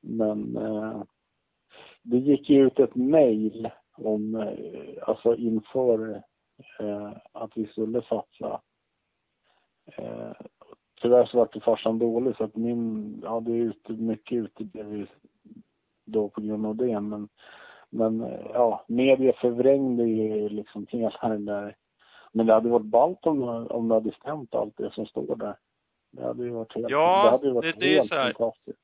men 0.00 0.56
eh, 0.56 1.02
det 2.02 2.18
gick 2.18 2.50
ju 2.50 2.66
ut 2.66 2.78
ett 2.78 2.94
mejl 2.94 3.70
om, 3.96 4.34
eh, 4.34 5.08
alltså 5.08 5.36
inför 5.36 6.22
eh, 6.78 7.12
att 7.32 7.50
vi 7.54 7.66
skulle 7.66 8.02
satsa. 8.02 8.60
Eh, 9.86 10.32
tyvärr 11.02 11.26
så 11.26 11.36
var 11.36 11.48
det 11.52 11.60
farsan 11.60 11.98
dålig 11.98 12.36
så 12.36 12.44
att 12.44 12.56
min, 12.56 13.20
ja 13.24 13.40
det 13.40 13.52
är 13.52 13.56
ute, 13.56 13.92
mycket 13.92 14.36
ute 14.38 14.64
det 14.64 15.06
då 16.06 16.28
på 16.28 16.40
grund 16.40 16.66
av 16.66 16.76
det. 16.76 17.00
Men, 17.00 17.28
men 17.90 18.20
ja, 18.52 18.84
media 18.88 19.32
förvrängde 19.32 20.04
ju 20.04 20.48
liksom 20.48 20.86
hela 20.90 21.28
den 21.28 21.44
där. 21.44 21.76
Men 22.32 22.46
det 22.46 22.52
hade 22.52 22.68
varit 22.68 22.86
ballt 22.86 23.26
om, 23.26 23.42
om 23.70 23.88
det 23.88 23.94
hade 23.94 24.12
stämt 24.12 24.54
allt 24.54 24.76
det 24.76 24.90
som 24.90 25.06
står 25.06 25.36
där. 25.36 25.56
Det 26.12 26.22
hade 26.22 26.44
ju 26.44 26.50
varit 26.50 26.74
helt, 26.74 26.90
ja, 26.90 27.24
det 27.24 27.30
hade 27.30 27.46
ju 27.46 27.52
varit 27.52 27.78
det, 27.78 27.86
det 27.86 27.94
helt 27.94 28.12
här. 28.12 28.32
fantastiskt. 28.32 28.78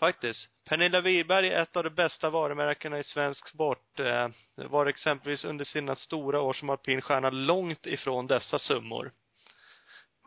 Faktiskt. 0.00 0.48
Pernilla 0.68 1.00
Wiberg 1.00 1.48
är 1.48 1.62
ett 1.62 1.76
av 1.76 1.84
de 1.84 1.90
bästa 1.90 2.30
varumärkena 2.30 2.98
i 2.98 3.04
svensk 3.04 3.48
sport. 3.48 4.00
Eh, 4.00 4.28
var 4.70 4.86
exempelvis 4.86 5.44
under 5.44 5.64
sina 5.64 5.96
stora 5.96 6.40
år 6.40 6.52
som 6.52 6.70
alpinstjärna 6.70 7.30
långt 7.30 7.86
ifrån 7.86 8.26
dessa 8.26 8.58
summor. 8.58 9.12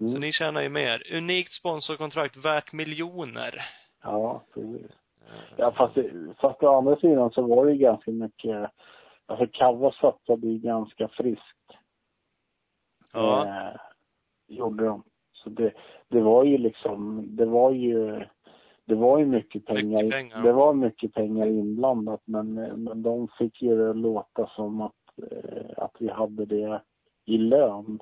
Mm. 0.02 0.14
Så 0.14 0.20
ni 0.20 0.32
tjänar 0.32 0.62
ju 0.62 0.70
mer. 0.70 1.14
Unikt 1.16 1.54
sponsorkontrakt 1.54 2.38
värt 2.38 2.74
miljoner. 2.74 3.66
Ja, 4.04 4.44
precis. 4.54 4.92
Ja, 5.58 5.72
fast, 5.72 5.98
fast 6.42 6.64
å 6.64 6.78
andra 6.78 6.96
sidan 6.96 7.32
så 7.32 7.42
var 7.42 7.66
det 7.66 7.72
ju 7.72 7.78
ganska 7.78 8.12
mycket, 8.12 8.72
alltså 9.26 9.48
Kava 9.54 9.92
satsade 9.92 10.48
ju 10.48 10.58
ganska 10.58 11.08
friskt. 11.08 11.78
Ja. 13.14 13.46
Eh, 13.48 13.76
gjorde 14.48 14.86
de. 14.86 15.04
Så 15.34 15.50
det, 15.50 15.74
det 16.08 16.22
var 16.22 16.44
ju 16.44 16.58
liksom, 16.58 17.26
det 17.36 17.46
var 17.46 17.72
ju, 17.72 18.26
det 18.86 18.96
var 18.96 19.20
ju 19.20 19.26
mycket 19.26 19.66
pengar, 19.66 20.04
Mycket 20.04 20.12
pengar. 20.12 20.44
det 20.44 20.52
var 20.52 20.74
mycket 20.74 21.14
pengar 21.14 21.48
inblandat 21.48 22.22
men, 22.26 22.54
men 22.54 23.04
de 23.04 23.28
fick 23.28 23.62
ju 23.62 23.76
det 23.78 23.94
låta 23.94 24.48
som 24.48 24.82
att, 24.82 25.32
eh, 25.32 25.84
att 25.84 25.96
vi 26.00 26.10
hade 26.10 26.46
det 26.46 26.82
i 27.26 27.38
lön. 27.38 28.00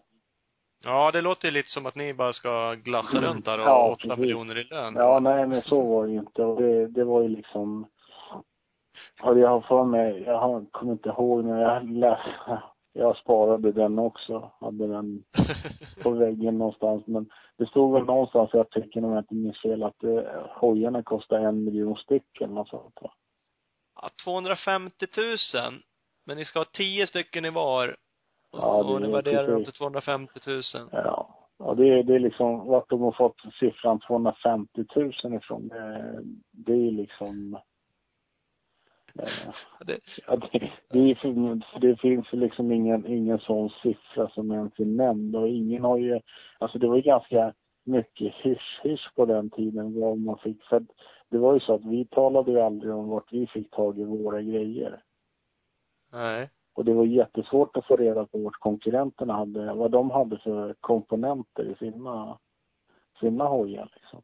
Ja, 0.83 1.11
det 1.11 1.21
låter 1.21 1.47
ju 1.47 1.51
lite 1.51 1.69
som 1.69 1.85
att 1.85 1.95
ni 1.95 2.13
bara 2.13 2.33
ska 2.33 2.73
glassa 2.73 3.21
runt 3.21 3.45
där 3.45 3.59
och 3.59 3.65
Ja, 3.65 3.91
åtta 3.91 4.01
precis. 4.07 4.17
miljoner 4.19 4.57
i 4.57 4.63
lön. 4.63 4.95
Ja, 4.95 5.19
nej 5.19 5.47
men 5.47 5.61
så 5.61 5.81
var 5.89 6.05
det 6.07 6.11
ju 6.13 6.19
inte. 6.19 6.43
Och 6.43 6.61
det, 6.61 6.87
det 6.87 7.03
var 7.03 7.21
ju 7.21 7.27
liksom... 7.27 7.87
Och 9.21 9.39
jag 9.39 9.49
har 9.49 9.61
för 9.61 9.83
mig, 9.83 10.23
jag 10.25 10.39
har, 10.39 10.65
kommer 10.71 10.91
inte 10.93 11.09
ihåg 11.09 11.45
när 11.45 11.61
jag 11.61 11.89
läste, 11.89 12.61
jag 12.93 13.17
sparade 13.17 13.71
den 13.71 13.99
också, 13.99 14.51
hade 14.59 14.87
den 14.87 15.23
på 16.03 16.09
väggen 16.23 16.57
någonstans. 16.57 17.07
Men 17.07 17.29
det 17.57 17.65
stod 17.65 17.93
väl 17.93 18.05
någonstans 18.05 18.53
i 18.53 18.57
artikeln 18.57 19.05
om 19.05 19.11
jag 19.11 19.19
inte 19.21 19.35
minns 19.35 19.61
fel 19.61 19.83
att 19.83 20.03
eh, 20.03 20.21
hojarna 20.49 21.03
kostar 21.03 21.39
en 21.39 21.63
miljon 21.63 21.95
stycken 21.95 22.43
eller 22.43 22.53
något 22.53 22.69
sånt 22.69 22.97
va? 23.01 23.11
Ja, 24.01 24.09
250 24.23 25.05
000. 25.17 25.73
Men 26.25 26.37
ni 26.37 26.45
ska 26.45 26.59
ha 26.59 26.65
tio 26.65 27.07
stycken 27.07 27.45
i 27.45 27.49
var. 27.49 27.95
Och, 28.51 28.59
Ja, 28.59 28.83
det 28.83 28.93
och 28.93 29.01
ni 29.01 29.07
är 29.07 29.11
värderar 29.11 29.47
dem 29.47 29.55
till 29.57 29.65
precis. 29.65 29.77
250 29.79 30.39
000. 30.47 30.61
Ja. 30.91 31.37
Ja, 31.57 31.73
det, 31.73 31.89
är- 31.89 32.03
det 32.03 32.15
är 32.15 32.19
liksom 32.19 32.67
vart 32.67 32.89
de 32.89 33.01
har 33.01 33.11
fått 33.11 33.41
siffran 33.59 33.99
250 33.99 34.85
000 34.95 35.33
ifrån. 35.33 35.67
Det, 35.67 36.19
det 36.51 36.73
är 36.87 36.91
liksom... 36.91 37.53
Eh, 39.19 39.53
Det, 39.85 39.99
Ja, 40.27 40.35
det, 40.35 40.71
det, 40.89 40.99
är 40.99 41.15
för, 41.15 41.79
det 41.79 41.95
finns 41.99 42.33
liksom 42.33 42.71
ingen, 42.71 43.05
ingen 43.07 43.39
sån 43.39 43.69
siffra 43.69 44.29
som 44.29 44.51
ens 44.51 44.79
är 44.79 44.85
nämnd 44.85 45.35
och 45.35 45.47
ingen 45.49 45.83
har 45.83 45.97
ju, 45.97 46.19
alltså 46.59 46.79
det 46.79 46.87
var 46.87 46.95
ju 46.95 47.01
ganska 47.01 47.53
mycket 47.83 48.33
hysch-hysch 48.33 49.15
på 49.15 49.25
den 49.25 49.49
tiden 49.49 49.99
vad 50.01 50.17
man 50.17 50.37
fick, 50.37 50.63
för 50.63 50.85
det 51.29 51.37
var 51.37 51.53
ju 51.53 51.59
så 51.59 51.73
att 51.73 51.85
vi 51.85 52.05
talade 52.05 52.51
ju 52.51 52.59
aldrig 52.61 52.93
om 52.93 53.09
vart 53.09 53.33
vi 53.33 53.47
fick 53.47 53.71
tag 53.71 53.99
i 53.99 54.03
våra 54.03 54.41
grejer. 54.41 55.01
nej. 56.11 56.49
Och 56.73 56.85
det 56.85 56.93
var 56.93 57.05
jättesvårt 57.05 57.77
att 57.77 57.85
få 57.85 57.95
reda 57.95 58.25
på 58.25 58.37
vart 58.37 58.59
konkurrenterna 58.59 59.33
hade, 59.33 59.73
vad 59.73 59.91
de 59.91 60.11
hade 60.11 60.37
för 60.39 60.75
komponenter 60.81 61.63
i 61.63 61.75
sina, 61.75 62.37
sina 63.19 63.47
hojar 63.47 63.91
liksom. 63.95 64.21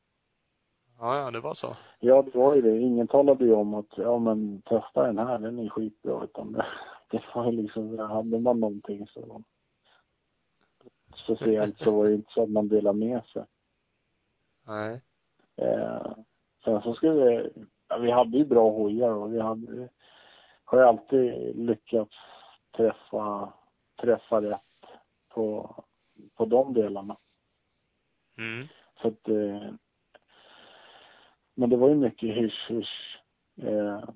Ja, 0.99 1.19
ja, 1.19 1.31
det 1.31 1.39
var 1.39 1.53
så. 1.53 1.75
Ja, 1.99 2.21
det 2.21 2.37
var 2.37 2.55
ju 2.55 2.61
det. 2.61 2.79
Ingen 2.79 3.07
talade 3.07 3.45
ju 3.45 3.53
om 3.53 3.73
att, 3.73 3.97
ja 3.97 4.19
men 4.19 4.61
testa 4.61 5.03
den 5.03 5.17
här, 5.17 5.39
den 5.39 5.59
är 5.59 5.69
skitbra. 5.69 6.23
Utan 6.23 6.51
det, 6.51 6.65
det 7.11 7.21
var 7.35 7.45
ju 7.45 7.51
liksom, 7.51 7.99
hade 7.99 8.39
man 8.39 8.59
någonting 8.59 9.07
så 9.07 9.43
speciellt 11.23 11.77
så 11.77 11.91
var 11.91 12.05
det 12.05 12.13
inte 12.13 12.31
så 12.31 12.43
att 12.43 12.49
man 12.49 12.67
delade 12.67 12.99
med 12.99 13.23
sig. 13.23 13.43
Nej. 14.67 15.01
Eh, 15.55 16.11
sen 16.63 16.81
så 16.81 16.93
skulle 16.93 17.13
vi, 17.13 17.49
ja, 17.87 17.97
vi 17.97 18.11
hade 18.11 18.37
ju 18.37 18.45
bra 18.45 18.69
hojar 18.69 19.09
och 19.09 19.33
vi 19.33 19.39
hade, 19.39 19.89
har 20.63 20.77
ju 20.77 20.85
alltid 20.85 21.55
lyckats 21.55 22.15
träffa, 22.77 23.53
träffa 24.01 24.41
rätt 24.41 24.61
på, 25.29 25.75
på 26.35 26.45
de 26.45 26.73
delarna. 26.73 27.17
Mm. 28.37 28.67
Så 29.01 29.07
att, 29.07 29.27
eh, 29.27 29.71
men 31.53 31.69
det 31.69 31.77
var 31.77 31.89
ju 31.89 31.95
mycket 31.95 32.29
hysch-hysch. 32.29 33.19
Eh, 33.61 34.09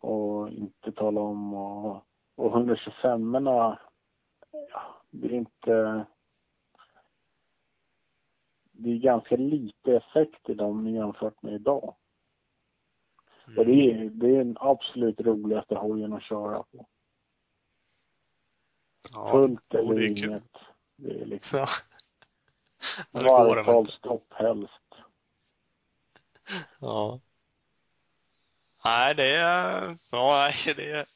och 0.00 0.48
inte 0.48 0.92
tala 0.92 1.20
om 1.20 1.54
och, 1.54 2.06
och 2.34 2.56
125 2.56 3.34
erna 3.34 3.78
ja, 4.50 4.82
det 5.10 5.26
är 5.26 5.32
inte... 5.32 6.06
Det 8.72 8.90
är 8.90 8.96
ganska 8.96 9.36
lite 9.36 9.96
effekt 9.96 10.50
i 10.50 10.54
dem 10.54 10.86
jämfört 10.86 11.42
med 11.42 11.54
idag. 11.54 11.94
Och 13.56 13.66
det 13.66 13.90
är, 13.90 14.10
det 14.10 14.26
är 14.26 14.38
den 14.38 14.56
absolut 14.60 15.20
roligaste 15.20 15.74
hojen 15.74 16.12
att 16.12 16.22
köra 16.22 16.62
på. 16.62 16.86
Ja. 19.12 19.30
Fullt 19.30 19.74
eller 19.74 19.94
det 19.94 20.04
är 20.04 20.08
inget. 20.08 20.42
Det 20.96 21.20
är 21.20 21.26
liksom 21.26 21.58
Ja. 21.58 21.68
Väl. 23.10 23.24
varvtalsstopp 23.24 24.26
helst. 24.32 24.72
Ja. 26.80 27.20
Nej, 28.84 29.14
det 29.14 29.36
är, 29.36 29.96
ja, 30.10 30.36
nej, 30.50 30.74
det 30.76 30.90
är, 30.90 31.06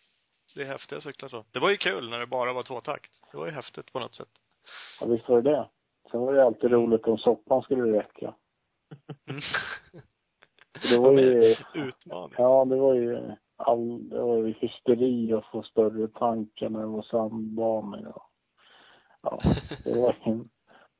det 0.54 0.62
är 0.62 0.66
häftiga 0.66 1.00
cyklar 1.00 1.28
så. 1.28 1.44
Det 1.50 1.58
var 1.58 1.70
ju 1.70 1.76
kul 1.76 2.10
när 2.10 2.18
det 2.18 2.26
bara 2.26 2.52
var 2.52 2.62
tvåtakt. 2.62 3.10
Det 3.32 3.36
var 3.38 3.46
ju 3.46 3.52
häftigt 3.52 3.92
på 3.92 3.98
något 4.00 4.14
sätt. 4.14 4.28
Ja, 5.00 5.06
visst 5.06 5.28
var 5.28 5.42
det 5.42 5.50
det. 5.50 5.68
Sen 6.10 6.20
var 6.20 6.32
det 6.32 6.44
alltid 6.44 6.70
roligt 6.70 7.04
om 7.06 7.18
soppan 7.18 7.62
skulle 7.62 7.98
räcka. 7.98 8.34
Mm. 9.28 9.40
Det 10.90 10.98
var 10.98 11.12
ju, 11.12 11.56
Utmaning. 11.74 12.34
ja 12.38 12.64
det 12.64 12.76
var 12.76 12.94
ju 12.94 13.36
all, 13.56 14.12
ju 14.46 14.52
hysteri 14.52 15.32
att 15.32 15.46
få 15.46 15.62
större 15.62 16.08
tankar 16.08 16.68
när 16.68 16.80
det 16.80 16.86
var 16.86 17.02
sandbanor 17.02 18.06
och, 18.08 18.30
ja, 19.22 19.40
det 19.84 20.00
var 20.00 20.16
en 20.22 20.48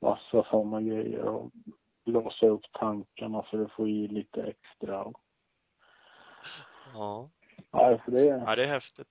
massa 0.01 0.51
sådana 0.51 0.81
grejer 0.81 1.23
och 1.23 1.51
blåsa 2.05 2.47
upp 2.47 2.73
tankarna 2.73 3.43
för 3.43 3.65
att 3.65 3.73
få 3.73 3.89
i 3.89 4.09
lite 4.09 4.43
extra 4.43 5.13
Ja. 6.95 7.31
nej, 7.73 8.01
för 8.05 8.13
det 8.13 8.21
Ja, 8.21 8.57
det 8.57 8.63
är 8.63 8.69
häftigt. 8.69 9.09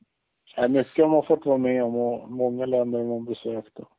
är 0.55 0.67
mycket 0.67 1.05
har 1.05 1.11
man 1.11 1.25
fått 1.25 1.45
vara 1.45 1.57
med 1.57 1.83
om 1.83 1.95
och 1.95 2.31
många 2.31 2.65
länder 2.65 3.03
man 3.03 3.25
besökt 3.25 3.79
och, 3.79 3.91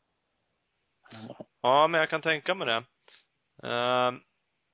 Ja, 1.60 1.86
men 1.86 2.01
jag 2.01 2.10
kan 2.10 2.20
tänka 2.20 2.55
mig 2.55 2.66
det. 2.66 2.85
Uh, 3.68 4.18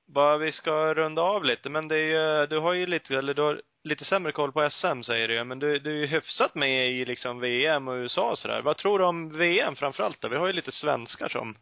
bara 0.05 0.37
vi 0.37 0.51
ska 0.51 0.93
runda 0.93 1.21
av 1.21 1.43
lite, 1.43 1.69
men 1.69 1.87
det 1.87 1.95
är 1.95 2.39
ju, 2.41 2.47
du 2.47 2.59
har 2.59 2.73
ju 2.73 2.85
lite, 2.85 3.17
eller 3.17 3.33
du 3.33 3.41
har 3.41 3.61
lite 3.83 4.05
sämre 4.05 4.31
koll 4.31 4.51
på 4.51 4.69
SM 4.69 5.01
säger 5.01 5.27
du 5.27 5.43
men 5.43 5.59
du, 5.59 5.79
du 5.79 5.91
är 5.91 5.97
ju 5.97 6.05
hyfsat 6.05 6.55
med 6.55 6.91
i 6.91 7.05
liksom 7.05 7.39
VM 7.39 7.87
och 7.87 7.93
USA 7.93 8.29
och 8.29 8.37
sådär. 8.37 8.61
Vad 8.61 8.77
tror 8.77 8.99
du 8.99 9.05
om 9.05 9.37
VM 9.37 9.75
framförallt 9.75 10.21
då? 10.21 10.27
Vi 10.27 10.35
har 10.35 10.47
ju 10.47 10.53
lite 10.53 10.71
svenskar 10.71 11.29
som 11.29 11.55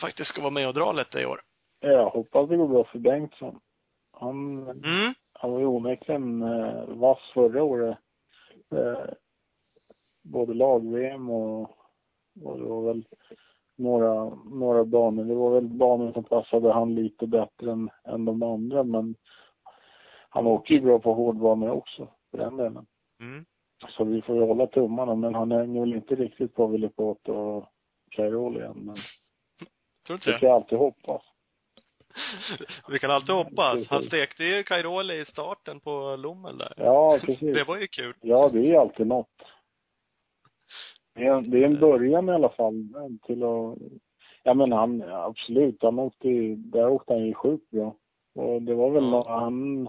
faktiskt 0.00 0.30
ska 0.30 0.40
vara 0.40 0.50
med 0.50 0.68
och 0.68 0.74
dra 0.74 0.92
lite 0.92 1.20
i 1.20 1.26
år. 1.26 1.40
jag 1.80 2.10
hoppas 2.10 2.48
det 2.48 2.56
går 2.56 2.68
bra 2.68 2.84
för 2.84 2.98
Bengtsson. 2.98 3.60
Han, 4.12 4.68
Mm. 4.68 5.14
Han 5.32 5.52
var 5.52 5.60
ju 5.60 5.66
onekligen 5.66 6.42
eh, 6.42 6.84
vass 6.88 7.18
förra 7.34 7.62
året. 7.62 7.98
Eh, 8.74 9.12
både 10.22 10.54
lag-VM 10.54 11.30
och, 11.30 11.60
och 12.44 12.58
det 12.58 12.64
var 12.64 12.82
väl 12.82 13.04
några, 13.76 14.34
några 14.44 14.84
banor. 14.84 15.24
Det 15.24 15.34
var 15.34 15.50
väl 15.50 15.68
banor 15.68 16.12
som 16.12 16.24
passade 16.24 16.72
han 16.72 16.94
lite 16.94 17.26
bättre 17.26 17.72
än, 17.72 17.90
än 18.04 18.24
de 18.24 18.42
andra 18.42 18.84
men 18.84 19.14
han 20.30 20.46
åker 20.46 20.74
ju 20.74 20.80
bra 20.80 20.98
på 20.98 21.14
hårdbanor 21.14 21.70
också 21.70 22.08
för 22.30 22.38
den 22.38 22.56
delen. 22.56 22.86
Mm. 23.20 23.44
Så 23.88 24.04
vi 24.04 24.22
får 24.22 24.36
ju 24.36 24.42
hålla 24.42 24.66
tummarna 24.66 25.14
men 25.14 25.34
han 25.34 25.52
hänger 25.52 25.80
väl 25.80 25.94
inte 25.94 26.14
riktigt 26.14 26.54
på 26.54 26.66
Villepot 26.66 27.28
och 27.28 27.64
Cairoli 28.10 28.60
än 28.60 28.76
men 28.76 28.96
Tror 30.06 30.16
inte 30.16 30.30
det 30.30 30.36
det? 30.36 30.40
kan 30.40 30.50
alltid 30.52 30.78
hoppas. 30.78 31.22
Vi 32.88 32.98
kan 32.98 33.10
alltid 33.10 33.34
hoppas. 33.34 33.86
Han 33.88 34.02
stekte 34.02 34.44
ju 34.44 34.62
Kairoli 34.62 35.20
i 35.20 35.24
starten 35.24 35.80
på 35.80 36.16
Lommel 36.16 36.58
där. 36.58 36.74
Ja, 36.76 37.18
precis. 37.26 37.54
Det 37.54 37.64
var 37.64 37.76
ju 37.76 37.86
kul. 37.86 38.14
Ja, 38.20 38.48
det 38.48 38.58
är 38.58 38.62
ju 38.62 38.76
alltid 38.76 39.06
något. 39.06 39.42
Det 41.14 41.24
är, 41.26 41.40
det 41.40 41.58
är 41.58 41.66
en 41.66 41.80
början 41.80 42.28
i 42.28 42.32
alla 42.32 42.48
fall 42.48 42.88
till 43.22 43.42
att... 43.42 43.78
Ja 44.42 44.54
men 44.54 44.72
han, 44.72 45.02
absolut, 45.02 45.82
han 45.82 45.98
åkte 45.98 46.28
ju, 46.28 46.56
där 46.56 46.88
åkte 46.88 47.12
han 47.12 47.26
ju 47.26 47.34
sjukt 47.34 47.70
bra. 47.70 47.94
Och 48.34 48.62
det 48.62 48.74
var 48.74 48.90
väl, 48.90 49.10
nå- 49.10 49.28
han, 49.28 49.88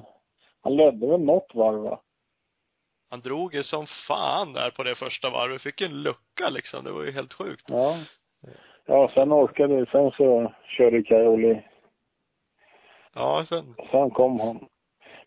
han 0.62 0.76
ledde 0.76 1.08
väl 1.08 1.20
något 1.22 1.52
varv 1.56 1.82
va? 1.82 2.00
Han 3.10 3.22
drog 3.22 3.56
ju 3.56 3.64
som 3.64 3.86
fan 4.08 4.54
där 4.54 4.72
på 4.72 4.84
det 4.84 4.96
första 4.96 5.30
varvet. 5.30 5.62
Fick 5.62 5.82
en 5.82 6.02
lucka 6.04 6.50
liksom. 6.50 6.84
Det 6.84 6.92
var 6.92 7.04
ju 7.04 7.12
helt 7.12 7.34
sjukt. 7.34 7.66
Ja. 7.68 7.98
Ja, 8.86 9.10
sen 9.14 9.34
orkade, 9.34 9.86
sen 9.92 10.12
så 10.12 10.52
körde 10.78 11.04
Cairoli, 11.04 11.62
Ja, 13.14 13.46
sen. 13.50 13.76
sen 13.92 14.10
kom 14.12 14.40
han. 14.40 14.66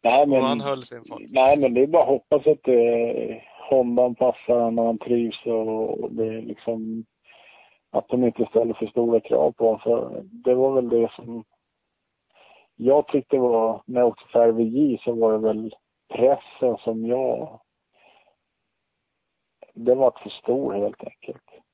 Nej 0.02 0.26
men, 0.26 0.38
Och 0.38 0.44
han 0.48 0.60
höll 0.60 0.84
sin 0.84 1.04
fart. 1.04 1.20
nej 1.28 1.58
men 1.58 1.74
det 1.74 1.82
är 1.82 1.86
bara 1.86 2.02
att 2.02 2.08
hoppas 2.08 2.46
att 2.46 2.68
eh, 2.68 3.36
Hondan 3.70 4.14
passar 4.14 4.54
honom 4.60 4.78
och 4.78 4.84
han 4.86 4.98
trivs 4.98 5.46
och, 5.46 6.00
och 6.00 6.12
det 6.12 6.26
är 6.26 6.42
liksom 6.42 7.04
att 7.90 8.08
de 8.08 8.24
inte 8.24 8.46
ställer 8.46 8.74
för 8.74 8.86
stora 8.86 9.20
krav 9.20 9.52
på 9.52 9.64
honom. 9.64 9.80
För 9.80 10.20
det 10.24 10.54
var 10.54 10.72
väl 10.74 10.88
det 10.88 11.10
som 11.16 11.44
jag 12.76 13.08
tyckte 13.08 13.38
var, 13.38 13.82
när 13.86 14.00
jag 14.00 14.08
åkte 14.08 14.24
för 14.32 14.48
RVJ 14.48 14.98
så 15.04 15.12
var 15.12 15.32
det 15.32 15.38
väl 15.38 15.74
pressen 16.14 16.76
som 16.78 17.06
jag, 17.06 17.60
det 19.74 19.94
var 19.94 20.10
för 20.22 20.30
stor 20.30 20.72
helt 20.72 21.04
enkelt 21.04 21.64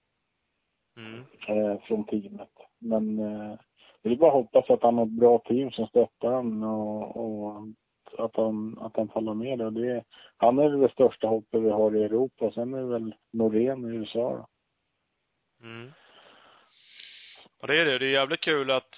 Mm. 0.96 1.24
eh, 1.48 1.80
från 1.80 2.04
teamet. 2.04 2.52
Men 2.78 3.18
eh, 3.18 3.58
det 4.02 4.10
är 4.10 4.16
bara 4.16 4.30
hoppas 4.30 4.70
att 4.70 4.82
han 4.82 4.98
har 4.98 5.06
ett 5.06 5.10
bra 5.12 5.38
team 5.38 5.70
som 5.70 5.86
stöttar 5.86 6.32
honom 6.32 6.62
och, 6.62 7.16
och 7.16 7.62
att 8.18 8.36
han, 8.36 8.78
att 8.78 8.96
han 8.96 9.08
faller 9.08 9.34
med 9.34 9.58
det. 9.58 9.66
Och 9.66 9.72
det. 9.72 10.04
Han 10.36 10.58
är 10.58 10.68
väl 10.68 10.80
det 10.80 10.92
största 10.92 11.26
hoppet 11.26 11.62
vi 11.62 11.70
har 11.70 11.96
i 11.96 12.02
Europa. 12.02 12.52
Sen 12.52 12.74
är 12.74 12.78
det 12.78 12.86
väl 12.86 13.14
Norén 13.32 13.84
i 13.84 13.96
USA 13.96 14.18
då. 14.36 14.46
Mm. 15.66 15.92
Och 17.60 17.66
det 17.66 17.80
är 17.80 17.84
det. 17.84 17.98
Det 17.98 18.06
är 18.06 18.10
jävligt 18.12 18.40
kul 18.40 18.70
att 18.70 18.94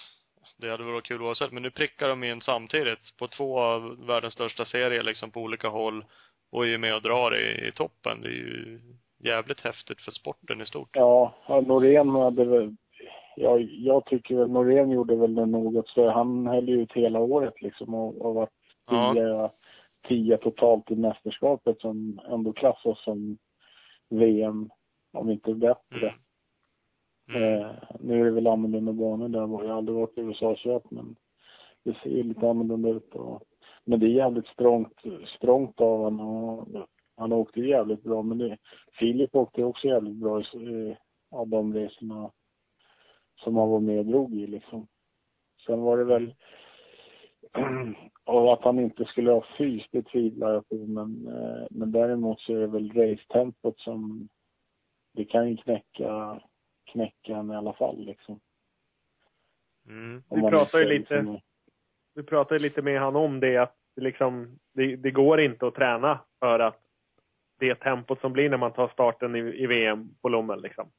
det 0.62 0.70
hade 0.70 0.84
varit 0.84 1.04
kul 1.04 1.22
oavsett. 1.22 1.52
Men 1.52 1.62
nu 1.62 1.70
prickar 1.70 2.08
de 2.08 2.24
in 2.24 2.40
samtidigt 2.40 3.16
på 3.18 3.28
två 3.28 3.60
av 3.60 4.06
världens 4.06 4.34
största 4.34 4.64
serier 4.64 5.02
liksom 5.02 5.30
på 5.30 5.40
olika 5.40 5.68
håll 5.68 6.04
och 6.52 6.66
är 6.66 6.78
med 6.78 6.94
och 6.94 7.02
drar 7.02 7.36
i, 7.36 7.68
i 7.68 7.72
toppen. 7.72 8.20
Det 8.22 8.28
är 8.28 8.32
ju 8.32 8.80
jävligt 9.24 9.60
häftigt 9.60 10.00
för 10.00 10.10
sporten 10.10 10.60
i 10.60 10.66
stort. 10.66 10.88
Ja, 10.92 11.34
ja, 11.48 11.60
Norén 11.60 12.08
hade 12.08 12.44
väl, 12.44 12.76
ja, 13.36 13.58
jag 13.58 14.04
tycker 14.04 14.36
väl 14.36 14.50
Norén 14.50 14.90
gjorde 14.90 15.16
väl 15.16 15.34
något 15.34 15.88
så 15.88 16.10
han 16.10 16.46
höll 16.46 16.68
ju 16.68 16.82
ut 16.82 16.92
hela 16.92 17.18
året 17.18 17.62
liksom 17.62 17.94
och, 17.94 18.20
och 18.26 18.34
var 18.34 18.48
Ja. 18.90 19.14
tio, 19.14 19.50
tio 20.08 20.36
totalt 20.36 20.90
i 20.90 20.96
mästerskapet 20.96 21.80
som 21.80 22.20
ändå 22.30 22.52
klassas 22.52 23.04
som 23.04 23.38
VM, 24.10 24.70
om 25.12 25.30
inte 25.30 25.54
bättre. 25.54 26.08
Mm. 26.08 26.14
Mm. 27.28 27.42
Eh, 27.42 27.70
nu 28.00 28.20
är 28.20 28.24
det 28.24 28.30
väl 28.30 28.46
annorlunda 28.46 28.92
banor 28.92 29.28
där. 29.28 29.40
Jag 29.40 29.46
har 29.48 29.64
aldrig 29.64 29.96
varit 29.96 30.18
i 30.18 30.20
USA-köp 30.20 30.90
men 30.90 31.16
det 31.84 31.96
ser 32.02 32.10
ju 32.10 32.22
lite 32.22 32.50
annorlunda 32.50 32.88
ut. 32.88 33.14
Och, 33.14 33.42
men 33.84 34.00
det 34.00 34.06
är 34.06 34.10
jävligt 34.10 34.46
strångt, 34.46 35.00
strångt 35.36 35.80
av 35.80 35.98
honom. 35.98 36.66
Han 37.16 37.32
åkte 37.32 37.60
jävligt 37.60 38.02
bra 38.02 38.22
men 38.22 38.38
det, 38.38 38.58
Filip 38.98 39.36
åkte 39.36 39.64
också 39.64 39.86
jävligt 39.86 40.16
bra 40.16 40.40
i, 40.40 40.44
i, 40.56 40.96
av 41.30 41.48
de 41.48 41.74
resorna 41.74 42.30
som 43.44 43.56
han 43.56 43.68
var 43.68 43.80
med 43.80 43.98
och 43.98 44.06
drog 44.06 44.34
i 44.34 44.46
liksom. 44.46 44.86
Sen 45.66 45.80
var 45.80 45.98
det 45.98 46.04
väl 46.04 46.34
och 48.24 48.52
att 48.52 48.64
han 48.64 48.78
inte 48.78 49.04
skulle 49.04 49.30
ha 49.30 49.44
fys, 49.58 49.82
det 49.90 50.02
tvivlar 50.02 50.52
jag 50.52 50.68
på. 50.68 50.74
Men, 50.74 51.26
eh, 51.26 51.66
men 51.70 51.92
däremot 51.92 52.40
så 52.40 52.54
är 52.54 52.60
det 52.60 52.66
väl 52.66 52.92
racetempot 52.92 53.80
som 53.80 54.28
det 55.12 55.24
kan 55.24 55.50
ju 55.50 55.56
knäcka, 55.56 56.40
knäcka 56.92 57.32
i 57.32 57.56
alla 57.56 57.72
fall 57.72 58.04
liksom. 58.04 58.40
Mm. 59.88 60.22
Vi 60.30 60.50
pratar 60.50 60.78
ju 60.78 60.84
lite- 60.84 61.40
Vi 62.14 62.22
pratade 62.22 62.60
lite 62.60 62.82
med 62.82 63.00
han 63.00 63.16
om 63.16 63.40
det 63.40 63.56
att 63.56 63.76
det 63.96 64.02
liksom, 64.02 64.58
det, 64.74 64.96
det 64.96 65.10
går 65.10 65.40
inte 65.40 65.66
att 65.66 65.74
träna 65.74 66.20
för 66.40 66.58
att 66.58 66.80
det 67.58 67.74
tempot 67.74 68.20
som 68.20 68.32
blir 68.32 68.50
när 68.50 68.56
man 68.56 68.72
tar 68.72 68.88
starten 68.88 69.36
i, 69.36 69.38
i 69.38 69.66
VM 69.66 70.14
på 70.22 70.28
Lommel 70.28 70.62
liksom. 70.62 70.90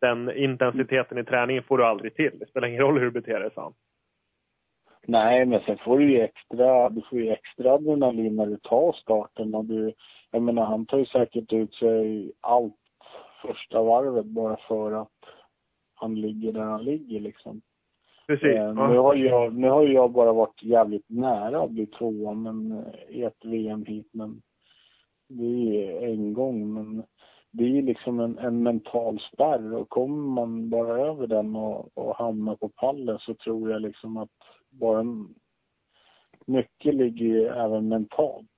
Den 0.00 0.36
intensiteten 0.36 1.18
i 1.18 1.24
träningen 1.24 1.62
får 1.62 1.78
du 1.78 1.84
aldrig 1.84 2.14
till. 2.14 2.38
Det 2.38 2.46
spelar 2.46 2.68
ingen 2.68 2.80
roll 2.80 2.98
hur 2.98 3.10
du 3.10 3.20
beter 3.20 3.40
dig, 3.40 3.50
sa 3.54 3.62
han. 3.62 3.74
Nej, 5.06 5.46
men 5.46 5.60
sen 5.60 5.78
får 5.78 5.98
du 5.98 6.10
ju 6.10 6.20
extra, 6.20 6.88
du 6.88 7.02
får 7.10 7.18
ju 7.18 7.30
extra 7.30 7.72
adrenalin 7.72 8.36
när 8.36 8.46
du 8.46 8.56
tar 8.56 8.92
starten 8.92 9.54
och 9.54 9.64
du, 9.64 9.92
jag 10.30 10.42
menar 10.42 10.64
han 10.64 10.86
tar 10.86 10.98
ju 10.98 11.06
säkert 11.06 11.52
ut 11.52 11.74
sig 11.74 12.32
allt 12.40 12.79
första 13.42 13.82
varvet 13.82 14.26
bara 14.26 14.56
för 14.56 14.92
att 14.92 15.24
han 15.94 16.14
ligger 16.14 16.52
där 16.52 16.60
han 16.60 16.84
ligger 16.84 17.20
liksom. 17.20 17.60
Precis. 18.26 18.56
Eh, 18.56 18.74
nu, 18.74 18.98
har 18.98 19.14
jag, 19.14 19.54
nu 19.54 19.68
har 19.68 19.82
jag 19.82 20.10
bara 20.10 20.32
varit 20.32 20.62
jävligt 20.62 21.08
nära 21.08 21.62
att 21.62 21.70
bli 21.70 21.86
tvåa 21.86 22.34
men, 22.34 22.72
eh, 22.72 23.16
i 23.16 23.22
ett 23.22 23.44
VM 23.44 23.84
hit, 23.84 24.08
men 24.12 24.42
det 25.28 25.86
är 25.86 26.08
en 26.08 26.34
gång. 26.34 26.74
Men 26.74 27.04
det 27.50 27.78
är 27.78 27.82
liksom 27.82 28.20
en, 28.20 28.38
en 28.38 28.62
mental 28.62 29.20
spärr 29.32 29.74
och 29.74 29.88
kommer 29.88 30.30
man 30.30 30.70
bara 30.70 31.06
över 31.06 31.26
den 31.26 31.56
och, 31.56 31.98
och 31.98 32.16
hamnar 32.16 32.56
på 32.56 32.68
pallen 32.68 33.18
så 33.18 33.34
tror 33.34 33.70
jag 33.70 33.82
liksom 33.82 34.16
att 34.16 34.38
bara 34.70 35.00
en, 35.00 35.34
mycket 36.46 36.94
ligger 36.94 37.26
ju 37.26 37.46
även 37.46 37.88
mentalt. 37.88 38.49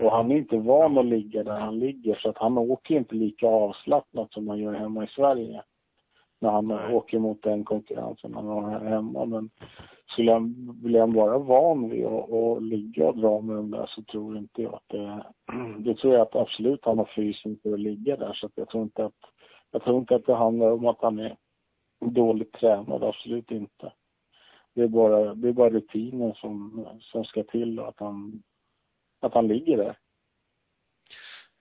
Och 0.00 0.10
han 0.10 0.30
är 0.30 0.36
inte 0.36 0.56
van 0.56 0.98
att 0.98 1.06
ligga 1.06 1.44
där 1.44 1.60
han 1.60 1.78
ligger 1.78 2.14
så 2.14 2.28
att 2.28 2.38
han 2.38 2.58
åker 2.58 2.94
inte 2.94 3.14
lika 3.14 3.46
avslappnat 3.46 4.32
som 4.32 4.44
man 4.44 4.58
gör 4.58 4.74
hemma 4.74 5.04
i 5.04 5.08
Sverige 5.08 5.62
när 6.40 6.50
han 6.50 6.66
Nej. 6.66 6.94
åker 6.94 7.18
mot 7.18 7.42
den 7.42 7.64
konkurrensen 7.64 8.34
han 8.34 8.46
har 8.46 8.70
här 8.70 8.84
hemma. 8.84 9.24
Men 9.24 9.50
skulle 10.06 10.32
han, 10.32 10.54
blir 10.82 11.00
han 11.00 11.12
bara 11.12 11.38
van 11.38 11.90
vid 11.90 12.06
att, 12.06 12.32
att 12.32 12.62
ligga 12.62 13.08
och 13.08 13.18
dra 13.18 13.40
med 13.40 13.56
dem 13.56 13.70
där 13.70 13.86
så 13.86 14.02
tror 14.02 14.38
inte 14.38 14.62
jag 14.62 14.74
att 14.74 14.88
det... 14.88 15.24
Det 15.78 15.94
tror 15.94 16.14
jag 16.14 16.22
att 16.22 16.36
absolut 16.36 16.84
han 16.84 16.98
har 16.98 17.10
fysen 17.16 17.58
för 17.62 17.72
att 17.72 17.80
ligga 17.80 18.16
där 18.16 18.32
så 18.32 18.46
att 18.46 18.52
jag 18.54 18.68
tror 18.68 18.82
inte 18.82 19.04
att... 19.04 19.14
Jag 19.70 19.82
tror 19.84 19.98
inte 19.98 20.14
att 20.14 20.26
det 20.26 20.34
handlar 20.34 20.72
om 20.72 20.86
att 20.86 21.02
han 21.02 21.18
är 21.18 21.36
dåligt 22.00 22.52
tränad, 22.52 23.02
absolut 23.02 23.50
inte. 23.50 23.92
Det 24.74 24.82
är 24.82 24.88
bara, 24.88 25.34
det 25.34 25.48
är 25.48 25.52
bara 25.52 25.70
rutinen 25.70 26.34
som, 26.34 26.86
som 27.00 27.24
ska 27.24 27.42
till 27.42 27.80
och 27.80 27.88
att 27.88 28.00
han, 28.00 28.42
att 29.20 29.34
han 29.34 29.48
ligger 29.48 29.76
där. 29.76 29.98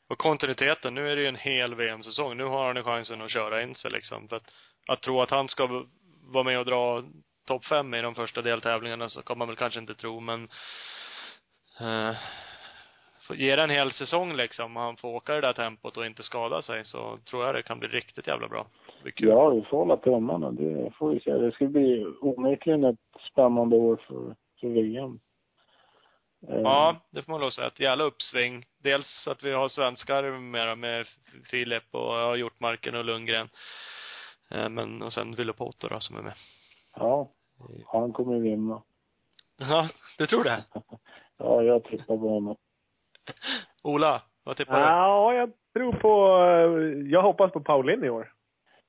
Och 0.10 0.18
kontinuiteten, 0.18 0.94
nu 0.96 1.12
är 1.12 1.16
det 1.16 1.22
ju 1.22 1.28
en 1.28 1.36
hel 1.36 1.76
VM-säsong. 1.76 2.38
Nu 2.38 2.44
har 2.44 2.68
han 2.68 2.76
ju 2.76 2.84
chansen 2.84 3.22
att 3.22 3.32
köra 3.32 3.62
in 3.62 3.76
sig 3.76 3.92
liksom. 3.92 4.28
För 4.28 4.36
att, 4.36 4.54
att 4.88 5.02
tro 5.02 5.22
att 5.22 5.30
han 5.30 5.48
ska 5.48 5.86
vara 6.24 6.44
med 6.44 6.60
och 6.60 6.66
dra 6.66 7.04
topp 7.48 7.66
fem 7.66 7.94
i 7.94 8.02
de 8.02 8.16
första 8.16 8.42
deltävlingarna 8.42 9.10
så 9.10 9.22
kan 9.22 9.38
man 9.38 9.48
väl 9.48 9.58
kanske 9.58 9.80
inte 9.80 9.96
tro, 9.96 10.20
men 10.20 10.44
eh, 11.80 12.16
får 13.28 13.36
ge 13.36 13.56
det 13.56 13.64
en 13.64 13.70
hel 13.70 13.92
säsong 13.92 14.36
liksom, 14.36 14.78
och 14.78 14.84
han 14.84 14.98
får 14.98 15.10
åka 15.10 15.34
det 15.34 15.42
där 15.42 15.54
tempot 15.54 15.98
och 15.98 16.06
inte 16.06 16.24
skada 16.24 16.62
sig, 16.62 16.86
så 16.86 17.18
tror 17.30 17.46
jag 17.46 17.56
det 17.56 17.64
kan 17.64 17.80
bli 17.80 17.88
riktigt 17.88 18.28
jävla 18.28 18.48
bra. 18.48 18.68
Kul. 19.16 19.28
Ja, 19.28 19.50
vi 19.50 19.62
får 19.62 19.78
hålla 19.78 19.98
tummarna. 19.98 20.52
Det 20.52 20.92
får 20.98 21.10
vi 21.10 21.20
se. 21.20 21.32
Det 21.32 21.52
ska 21.52 21.66
bli 21.66 22.06
onekligen 22.22 22.84
ett 22.84 23.00
spännande 23.32 23.76
år 23.76 24.02
för, 24.08 24.36
för 24.60 24.68
VM. 24.68 25.20
Eh, 26.50 26.60
Ja, 26.62 26.96
det 27.10 27.24
får 27.24 27.32
man 27.32 27.40
lov 27.42 27.48
att 27.48 27.54
säga. 27.54 27.68
Ett 27.68 27.80
jävla 27.80 28.04
uppsving. 28.04 28.64
Dels 28.84 29.28
att 29.28 29.44
vi 29.44 29.52
har 29.54 29.68
svenskar 29.68 30.40
mera 30.40 30.76
med 30.76 31.06
Filip 31.52 31.84
och 31.92 32.14
ja, 32.16 32.36
Hjortmarken 32.36 32.96
och 32.96 33.06
Lundgren. 33.06 33.50
Eh, 34.52 34.70
Men, 34.70 35.02
och 35.02 35.14
sen 35.14 35.36
Villopoto 35.36 35.88
då 35.88 36.00
som 36.00 36.18
är 36.18 36.22
med. 36.22 36.34
Ja, 36.96 37.32
han 37.86 38.14
kommer 38.14 38.40
vinna. 38.40 38.82
Ja, 39.58 39.90
du 40.18 40.28
tror 40.28 40.44
det? 40.44 40.64
Ja, 41.38 41.62
jag 41.64 41.84
tippar 41.84 42.18
på 42.18 42.30
honom. 42.30 42.56
Ola, 43.84 44.22
vad 44.44 44.58
tippar 44.58 44.74
du? 44.80 44.86
Ja, 44.86 45.34
jag 45.34 45.52
tror 45.74 45.94
på... 45.94 46.10
Jag 47.12 47.22
hoppas 47.22 47.52
på 47.52 47.60
Paulin 47.60 48.04
i 48.04 48.10
år. 48.10 48.32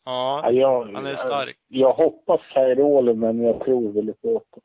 Ja, 0.04 0.40
Ja, 0.44 0.50
jag, 0.50 0.84
han 0.94 1.06
är 1.06 1.14
stark. 1.16 1.58
Jag, 1.68 1.80
jag 1.88 1.92
hoppas 1.94 2.40
Cairoli, 2.52 3.14
men 3.14 3.42
jag 3.42 3.64
tror 3.64 3.92
Villipoto. 3.92 4.60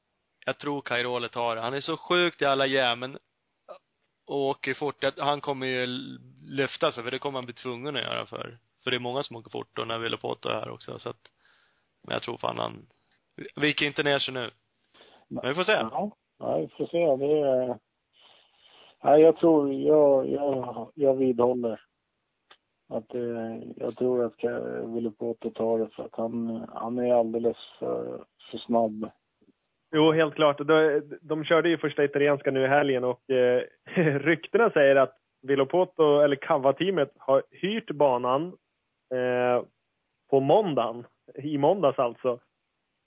Jag 0.51 0.57
tror 0.57 0.81
Cairole 0.81 1.29
tar 1.29 1.55
det. 1.55 1.61
Han 1.61 1.73
är 1.73 1.79
så 1.79 1.97
sjukt 1.97 2.41
i 2.41 2.45
alla 2.45 2.65
jämen 2.65 3.17
och 4.27 4.37
åker 4.37 4.73
fort. 4.73 5.03
Han 5.17 5.41
kommer 5.41 5.67
ju 5.67 5.85
lyfta 6.41 6.91
sig, 6.91 7.03
för 7.03 7.11
det 7.11 7.19
kommer 7.19 7.37
han 7.37 7.45
bli 7.45 7.53
tvungen 7.53 7.95
att 7.95 8.01
göra 8.01 8.25
för, 8.25 8.57
för 8.83 8.91
det 8.91 8.97
är 8.97 8.99
många 8.99 9.23
som 9.23 9.35
åker 9.35 9.51
fort 9.51 9.79
och 9.79 9.87
när 9.87 9.99
Villopoto 9.99 10.49
är 10.49 10.53
här 10.53 10.69
också, 10.69 10.99
så 10.99 11.09
att, 11.09 11.21
men 12.07 12.13
jag 12.13 12.21
tror 12.21 12.37
fan 12.37 12.59
han 12.59 12.85
viker 13.55 13.85
inte 13.85 14.03
ner 14.03 14.19
sig 14.19 14.33
nu. 14.33 14.51
Men 15.27 15.47
vi 15.47 15.55
får 15.55 15.63
se. 15.63 15.71
Ja, 15.71 16.11
vi 16.57 16.67
får 16.67 16.85
se. 16.85 17.25
Det 17.25 17.39
är... 17.39 17.79
Nej, 19.03 19.21
jag 19.21 19.37
tror, 19.37 19.73
jag, 19.73 20.29
jag, 20.29 20.91
jag 20.95 21.15
vidhåller. 21.15 21.81
Att 22.89 23.09
det, 23.09 23.61
jag 23.75 23.97
tror 23.97 24.25
att 24.25 24.43
Villipoto 24.95 25.49
tar 25.51 25.79
det 25.79 25.87
för 25.87 26.03
att 26.03 26.15
han, 26.15 26.65
han 26.73 26.99
är 26.99 27.13
alldeles 27.13 27.57
för, 27.79 28.25
för 28.51 28.57
snabb. 28.57 29.11
Jo, 29.91 30.11
helt 30.11 30.35
klart. 30.35 30.57
De, 30.57 31.01
de 31.21 31.43
körde 31.43 31.69
ju 31.69 31.77
första 31.77 32.03
italienska 32.03 32.51
nu 32.51 32.63
i 32.63 32.67
helgen 32.67 33.03
och 33.03 33.29
eh, 33.29 33.63
ryktena 34.19 34.69
säger 34.69 34.95
att 34.95 35.17
Villopoto, 35.41 36.19
eller 36.19 36.35
Cava-teamet, 36.35 37.11
har 37.17 37.43
hyrt 37.51 37.91
banan 37.91 38.47
eh, 39.13 39.63
på 40.29 40.39
måndagen, 40.39 41.05
i 41.35 41.57
måndags 41.57 41.99
alltså. 41.99 42.39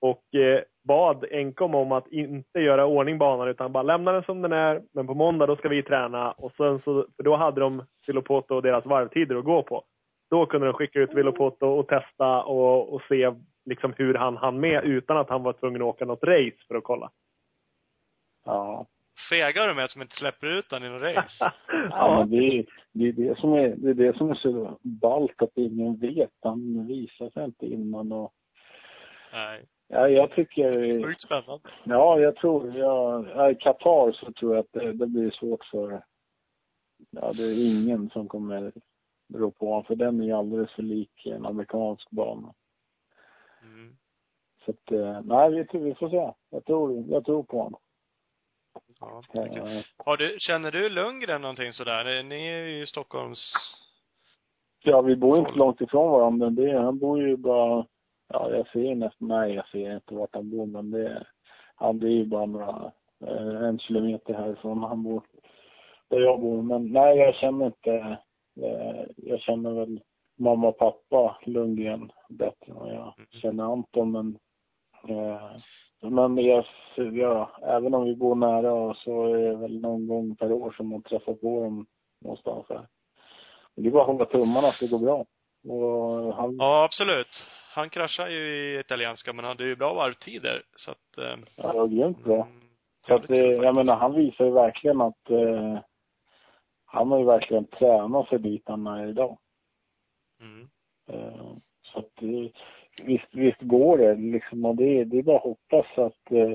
Och 0.01 0.35
eh, 0.35 0.63
bad 0.89 1.25
enkom 1.31 1.75
om 1.75 1.93
att 1.93 2.09
inte 2.09 2.61
göra 2.61 2.87
ordning 2.87 3.19
banan 3.19 3.49
utan 3.49 3.73
bara 3.73 3.83
lämna 3.83 4.13
den 4.13 4.23
som 4.23 4.43
den 4.43 4.53
är. 4.53 4.83
Men 4.93 5.07
på 5.07 5.15
måndag 5.15 5.47
då 5.47 5.57
ska 5.57 5.69
vi 5.69 5.83
träna 5.83 6.33
och 6.33 6.53
sen 6.57 6.79
så, 6.79 7.07
för 7.17 7.23
då 7.23 7.37
hade 7.37 7.61
de 7.61 7.83
Villopoto 8.07 8.55
och 8.55 8.63
deras 8.63 8.87
varvtider 8.87 9.37
att 9.37 9.45
gå 9.45 9.63
på. 9.63 9.85
Då 10.31 10.47
kunde 10.47 10.67
de 10.67 10.73
skicka 10.73 11.01
ut 11.01 11.15
Villopoto 11.15 11.67
och 11.67 11.89
testa 11.89 12.43
och, 12.43 12.95
och 12.95 13.03
se 13.09 13.33
liksom 13.65 13.95
hur 13.97 14.15
han 14.15 14.37
hann 14.37 14.61
med 14.61 14.85
utan 14.85 15.17
att 15.17 15.29
han 15.31 15.43
var 15.43 15.53
tvungen 15.53 15.83
att 15.83 15.87
åka 15.89 16.05
något 16.05 16.25
race 16.25 16.57
för 16.69 16.75
att 16.75 16.85
kolla. 16.85 17.11
Ja. 18.45 18.87
Fegar 19.31 19.69
du 19.69 19.75
med 19.75 19.91
som 19.91 20.03
inte 20.03 20.17
släpper 20.17 20.47
ut 20.47 20.71
den 20.71 20.85
i 20.85 20.89
någon 20.89 21.01
race? 21.01 21.53
Ja, 21.91 22.19
men 22.19 22.31
det 22.31 22.37
är, 22.59 22.67
det 22.93 23.09
är 23.09 23.13
det 23.13 23.39
som 23.39 23.53
är, 23.53 23.69
det 23.77 23.91
är 23.91 23.95
det 23.95 24.17
som 24.17 24.31
är 24.31 24.35
så 24.35 24.79
ballt 24.83 25.43
att 25.43 25.57
ingen 25.59 25.97
vet. 25.97 26.31
Han 26.43 26.87
visar 26.87 27.31
sig 27.31 27.45
inte 27.45 27.67
innan 27.67 28.13
och, 28.13 28.33
Nej. 29.33 29.65
ja, 29.89 30.09
jag 30.09 30.31
tycker, 30.31 31.03
Sjukt 31.07 31.21
spännande. 31.21 31.69
ja, 31.85 32.21
jag 32.21 32.37
tror, 32.37 32.77
ja, 32.79 33.25
ja, 33.35 33.51
i 33.51 33.55
Qatar 33.55 34.13
så 34.13 34.33
tror 34.33 34.55
jag 34.55 34.61
att 34.61 34.73
det, 34.73 34.93
det 34.93 35.07
blir 35.07 35.31
svårt 35.31 35.65
för, 35.65 36.03
ja, 37.11 37.33
det 37.33 37.43
är 37.43 37.67
ingen 37.71 38.11
som 38.11 38.29
kommer 38.29 38.73
rå 39.35 39.51
på 39.51 39.67
honom, 39.69 39.85
för 39.85 39.95
den 39.95 40.23
är 40.23 40.35
alldeles 40.35 40.73
för 40.73 40.83
lik 40.83 41.27
en 41.27 41.47
amerikansk 41.47 42.11
bana. 42.11 42.55
Mm. 44.67 44.67
Så 44.67 44.71
att, 44.71 44.93
eh, 44.93 45.21
nej, 45.25 45.51
vi, 45.51 45.79
vi 45.79 45.95
får 45.95 46.09
se. 46.09 46.33
Jag 46.51 46.65
tror, 46.65 47.05
jag 47.09 47.25
tror 47.25 47.43
på 47.43 47.63
honom. 47.63 47.81
Ja, 49.01 49.23
kul. 49.33 49.57
Eh, 49.57 49.83
Har 49.97 50.17
du, 50.17 50.37
känner 50.39 50.71
du 50.71 50.89
Lundgren 50.89 51.43
någonting 51.43 51.73
sådär? 51.73 52.23
Ni 52.23 52.47
är 52.49 52.67
ju 52.67 52.83
i 52.83 52.87
Stockholms... 52.87 53.53
Ja, 54.87 55.03
vi 55.03 55.17
bor 55.17 55.39
inte 55.39 55.53
långt 55.53 55.81
ifrån 55.81 56.11
varandra. 56.11 56.51
Det, 56.51 56.79
han 56.79 56.99
bor 56.99 57.23
ju 57.23 57.37
bara 57.37 57.87
ja, 58.29 58.51
jag 58.51 58.69
ser 58.69 58.95
nästan, 58.95 59.29
nej 59.29 59.55
jag 59.55 59.69
ser 59.69 59.95
inte 59.95 60.15
vart 60.15 60.35
han 60.35 60.51
bor 60.51 60.67
men 60.67 60.91
det, 60.91 61.27
han 61.75 61.99
det 61.99 62.07
är 62.07 62.11
ju 62.11 62.25
bara 62.25 62.47
några, 62.47 62.93
eh, 63.27 63.65
en 63.65 63.79
kilometer 63.79 64.35
härifrån 64.35 64.83
han 64.83 65.03
bor, 65.03 65.23
där 66.09 66.21
jag 66.21 66.41
bor. 66.41 66.63
Men 66.63 66.93
nej, 66.93 67.19
jag 67.19 67.35
känner 67.35 67.67
inte, 67.67 68.19
jag 69.17 69.41
känner 69.41 69.71
väl 69.71 70.01
mamma 70.37 70.69
och 70.69 70.79
pappa 70.79 71.39
Lundgren 71.45 72.13
bättre 72.29 72.73
än 72.73 72.75
vad 72.75 72.95
jag 72.95 73.15
känner 73.31 73.73
Anton 73.73 74.13
men 74.13 74.39
men 76.01 76.39
jag, 76.39 76.65
ja, 77.13 77.51
även 77.63 77.95
om 77.95 78.05
vi 78.05 78.17
bor 78.17 78.35
nära 78.35 78.95
så 78.95 79.35
är 79.35 79.39
det 79.39 79.57
väl 79.57 79.81
någon 79.81 80.07
gång 80.07 80.37
per 80.37 80.53
år 80.53 80.73
som 80.73 80.89
man 80.89 81.03
träffar 81.03 81.35
på 81.35 81.61
dem 81.65 81.87
någonstans 82.21 82.67
här. 82.69 82.87
Det 83.77 83.89
är 83.89 83.91
bara 83.91 84.03
att 84.03 84.09
hålla 84.09 84.25
tummarna 84.25 84.69
att 84.69 84.81
det 84.81 84.91
går 84.91 84.99
bra. 84.99 85.27
Och 85.69 86.35
han, 86.35 86.57
Ja, 86.59 86.85
absolut. 86.85 87.45
Han 87.75 87.91
kraschade 87.91 88.33
ju 88.33 88.57
i 88.57 88.81
italienska, 88.81 89.33
men 89.33 89.45
hade 89.45 89.65
ju 89.65 89.77
bra 89.77 89.95
varvtider, 89.95 90.63
så 90.77 90.91
att... 90.91 91.19
Eh, 91.19 91.37
ja, 91.57 91.73
det 91.73 91.79
var 91.79 91.89
grymt 91.89 92.25
bra. 92.25 92.47
mm, 92.47 92.69
Så 93.07 93.15
att, 93.15 93.31
eh, 93.31 93.37
jag 93.39 93.75
menar, 93.75 93.97
han 93.97 94.15
visar 94.15 94.45
ju 94.45 94.51
verkligen 94.51 95.01
att 95.01 95.31
eh, 95.31 95.79
han 96.85 97.11
har 97.11 97.19
ju 97.19 97.25
verkligen 97.25 97.67
tränat 97.67 98.29
sig 98.29 98.39
dit 98.39 98.63
han 98.67 98.87
är 98.87 99.07
idag. 99.07 99.39
Mm. 100.41 100.69
Eh, 101.09 101.53
så 101.83 101.99
att 101.99 102.11
det, 102.21 102.53
visst, 103.03 103.29
visst 103.33 103.61
går 103.61 103.99
det 103.99 104.15
liksom 104.15 104.65
och 104.65 104.77
det, 104.77 105.05
det 105.05 105.19
är 105.19 105.23
bara 105.23 105.37
att 105.37 105.43
hoppas 105.43 105.87
att 105.97 106.33
eh, 106.33 106.53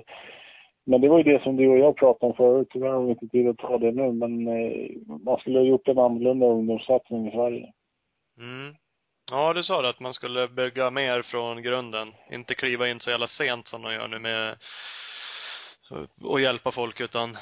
men 0.89 1.01
det 1.01 1.09
var 1.09 1.17
ju 1.17 1.23
det 1.23 1.43
som 1.43 1.55
du 1.55 1.67
och 1.67 1.77
jag 1.77 1.97
pratade 1.97 2.31
om 2.31 2.37
förut, 2.37 2.67
tyvärr 2.71 2.89
har 2.89 3.03
vi 3.03 3.09
inte 3.09 3.27
tid 3.27 3.47
att 3.47 3.57
ta 3.57 3.77
det 3.77 3.91
nu, 3.91 4.11
men 4.11 4.47
eh, 4.47 4.89
man 5.25 5.37
skulle 5.37 5.59
ha 5.59 5.65
gjort 5.65 5.87
en 5.87 5.99
annorlunda 5.99 6.45
ungdomssatsning 6.45 7.27
i 7.27 7.31
Sverige. 7.31 7.71
Mm. 8.37 8.75
Ja, 9.31 9.53
du 9.53 9.63
sa 9.63 9.81
det 9.81 9.89
att 9.89 9.99
man 9.99 10.13
skulle 10.13 10.47
bygga 10.47 10.91
mer 10.91 11.21
från 11.21 11.61
grunden. 11.61 12.11
Inte 12.31 12.55
kliva 12.55 12.87
in 12.87 12.99
så 12.99 13.09
jävla 13.09 13.27
sent 13.27 13.67
som 13.67 13.81
de 13.81 13.93
gör 13.93 14.07
nu 14.07 14.19
med 14.19 14.55
och 16.23 16.41
hjälpa 16.41 16.71
folk 16.71 17.01
utan, 17.01 17.37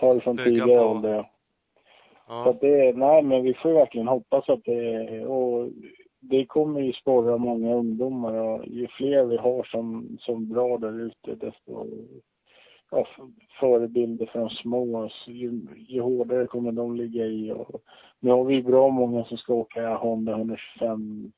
Ta 0.00 0.14
det 0.14 0.20
från 0.20 0.36
tidigare 0.36 0.80
ålder. 0.80 1.22
Så 1.22 2.32
ja. 2.32 2.50
att 2.50 2.60
det, 2.60 2.96
nej 2.96 3.22
men 3.22 3.42
vi 3.42 3.54
får 3.54 3.72
verkligen 3.72 4.08
hoppas 4.08 4.48
att 4.48 4.64
det, 4.64 5.20
och 5.26 5.70
det 6.30 6.46
kommer 6.46 6.80
ju 6.80 6.92
sporra 6.92 7.36
många 7.36 7.74
ungdomar 7.74 8.34
och 8.34 8.66
ju 8.66 8.88
fler 8.88 9.24
vi 9.24 9.36
har 9.36 9.64
som, 9.64 10.18
som 10.20 10.48
drar 10.48 10.78
där 10.78 11.00
ute 11.00 11.46
desto 11.46 11.86
ja, 12.90 13.06
förebilder 13.60 14.26
för 14.26 14.38
de 14.38 14.50
små, 14.50 15.10
ju, 15.26 15.60
ju 15.88 16.00
hårdare 16.00 16.46
kommer 16.46 16.72
de 16.72 16.96
ligga 16.96 17.26
i 17.26 17.52
och 17.52 17.82
nu 18.20 18.30
har 18.30 18.44
vi 18.44 18.62
bra 18.62 18.88
många 18.88 19.24
som 19.24 19.38
ska 19.38 19.54
åka 19.54 19.94
Honda 19.94 20.32
125 20.32 21.32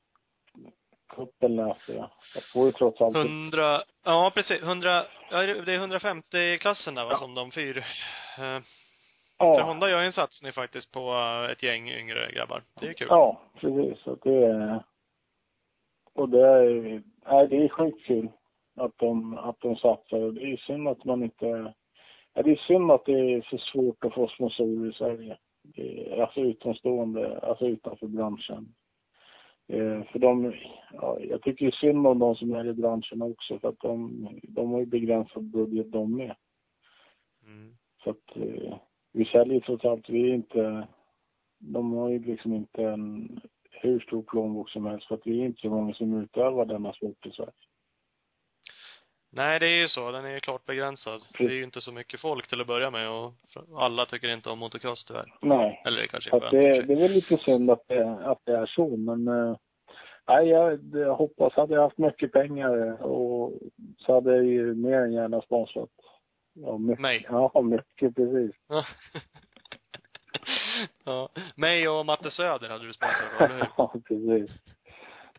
cupen 1.15 1.55
läser 1.55 1.93
jag. 1.95 2.09
Jag 2.35 2.43
får 2.53 2.65
ju 2.65 2.71
trots 2.71 3.01
allt 3.01 3.17
100, 3.17 3.81
ja 4.03 4.31
precis, 4.35 4.61
100, 4.61 5.03
ja 5.31 5.41
det 5.41 5.73
är 5.73 5.87
150-klassen 5.87 6.95
där 6.95 7.05
va, 7.05 7.17
som 7.17 7.35
de 7.35 7.51
fyr. 7.51 7.85
Eh, 9.39 9.53
För 9.53 9.59
ja, 9.59 9.63
Honda 9.63 9.89
gör 9.89 9.99
ju 9.99 10.05
en 10.05 10.13
satsning 10.13 10.51
faktiskt 10.51 10.91
på 10.91 10.99
eh, 10.99 11.51
ett 11.51 11.63
gäng 11.63 11.89
yngre 11.89 12.31
grabbar. 12.31 12.63
Det 12.79 12.87
är 12.87 12.93
kul. 12.93 13.07
ja, 13.09 13.41
precis. 13.55 13.99
Så 14.03 14.15
det 14.15 14.45
är, 14.45 14.83
och 16.13 16.29
det 16.29 16.47
är, 16.47 17.03
nej, 17.25 17.47
det 17.47 17.63
är 17.63 17.69
sjukt 17.69 18.05
kul 18.05 18.29
att 18.75 18.97
de, 18.97 19.37
att 19.37 19.59
de 19.59 19.75
satsar. 19.75 20.31
Det 20.31 20.53
är 20.53 20.57
synd 20.57 20.87
att 20.87 21.05
man 21.05 21.23
inte... 21.23 21.73
Ja, 22.33 22.43
det 22.43 22.51
är 22.51 22.55
synd 22.67 22.91
att 22.91 23.05
det 23.05 23.33
är 23.33 23.41
så 23.41 23.57
svårt 23.57 24.05
att 24.05 24.13
få 24.13 24.27
sponsorer 24.27 24.89
i 24.89 24.93
Sverige. 24.93 25.37
Alltså 26.21 26.39
utomstående, 26.39 27.39
alltså 27.39 27.65
utanför 27.65 28.07
branschen. 28.07 28.75
Eh, 29.67 30.03
för 30.03 30.19
de, 30.19 30.53
ja, 30.93 31.17
jag 31.19 31.41
tycker 31.41 31.65
det 31.65 31.69
är 31.69 31.75
synd 31.91 32.07
om 32.07 32.19
de 32.19 32.35
som 32.35 32.53
är 32.53 32.67
i 32.67 32.73
branschen 32.73 33.21
också 33.21 33.59
för 33.59 33.69
att 33.69 33.79
de, 33.79 34.27
de 34.43 34.71
har 34.71 34.79
ju 34.79 34.85
begränsad 34.85 35.43
budget 35.43 35.91
de 35.91 36.15
med. 36.17 36.35
Mm. 37.45 37.77
Så 38.03 38.09
att 38.09 38.35
eh, 38.35 38.77
vi 39.11 39.25
säljer 39.25 39.59
trots 39.59 39.85
allt, 39.85 40.09
vi 40.09 40.29
är 40.29 40.33
inte, 40.33 40.87
de 41.59 41.93
har 41.93 42.09
ju 42.09 42.19
liksom 42.19 42.53
inte 42.53 42.83
en 42.83 43.39
hur 43.81 43.99
stor 43.99 44.23
plånbok 44.23 44.69
som 44.69 44.85
helst 44.85 45.07
för 45.07 45.15
att 45.15 45.27
vi 45.27 45.41
är 45.41 45.45
inte 45.45 45.61
så 45.61 45.69
många 45.69 45.93
som 45.93 46.21
utövar 46.21 46.65
denna 46.65 46.93
sport 46.93 47.25
i 47.25 47.31
Sverige. 47.31 47.51
Nej, 49.31 49.59
det 49.59 49.67
är 49.67 49.81
ju 49.81 49.87
så. 49.87 50.11
Den 50.11 50.25
är 50.25 50.29
ju 50.29 50.39
klart 50.39 50.65
begränsad. 50.65 51.21
Det 51.37 51.45
är 51.45 51.49
ju 51.49 51.63
inte 51.63 51.81
så 51.81 51.91
mycket 51.91 52.19
folk 52.19 52.47
till 52.47 52.61
att 52.61 52.67
börja 52.67 52.91
med 52.91 53.09
och 53.09 53.33
alla 53.75 54.05
tycker 54.05 54.27
inte 54.27 54.49
om 54.49 54.59
motocross 54.59 55.05
tyvärr. 55.05 55.33
Nej, 55.41 55.81
Eller 55.85 56.07
kanske 56.07 56.29
så 56.29 56.35
är 56.35 56.41
att 56.41 56.51
skönt 56.51 56.53
i 56.53 56.57
och 56.57 56.73
det, 56.73 56.81
det 56.81 56.93
är 56.93 57.07
väl 57.07 57.11
lite 57.11 57.37
synd 57.37 57.71
att 57.71 57.87
det, 57.87 58.09
att 58.25 58.41
det 58.45 58.57
är 58.57 58.65
så 58.65 58.97
men 58.97 59.27
eh, 59.27 59.57
nej, 60.27 60.47
jag, 60.47 60.79
jag 60.93 61.15
hoppas, 61.15 61.53
hade 61.53 61.73
jag 61.73 61.81
haft 61.81 61.97
mycket 61.97 62.31
pengar 62.31 63.03
och 63.03 63.53
så 63.97 64.13
hade 64.13 64.35
jag 64.35 64.45
ju 64.45 64.73
mer 64.75 65.01
än 65.01 65.13
gärna 65.13 65.41
sponsrat. 65.41 65.89
Ja, 66.61 66.77
mycket. 66.77 67.01
Mig. 67.01 67.25
Ja, 67.29 67.61
mycket 67.61 68.15
precis. 68.15 68.55
Ja. 71.03 71.29
Mig 71.55 71.89
och 71.89 72.05
Matte 72.05 72.31
Söder 72.31 72.69
hade 72.69 72.87
du 72.87 72.93
sponsrat 72.93 73.41
eller 73.41 73.55
hur? 73.55 73.67
Ja, 73.77 73.93
precis. 74.07 74.51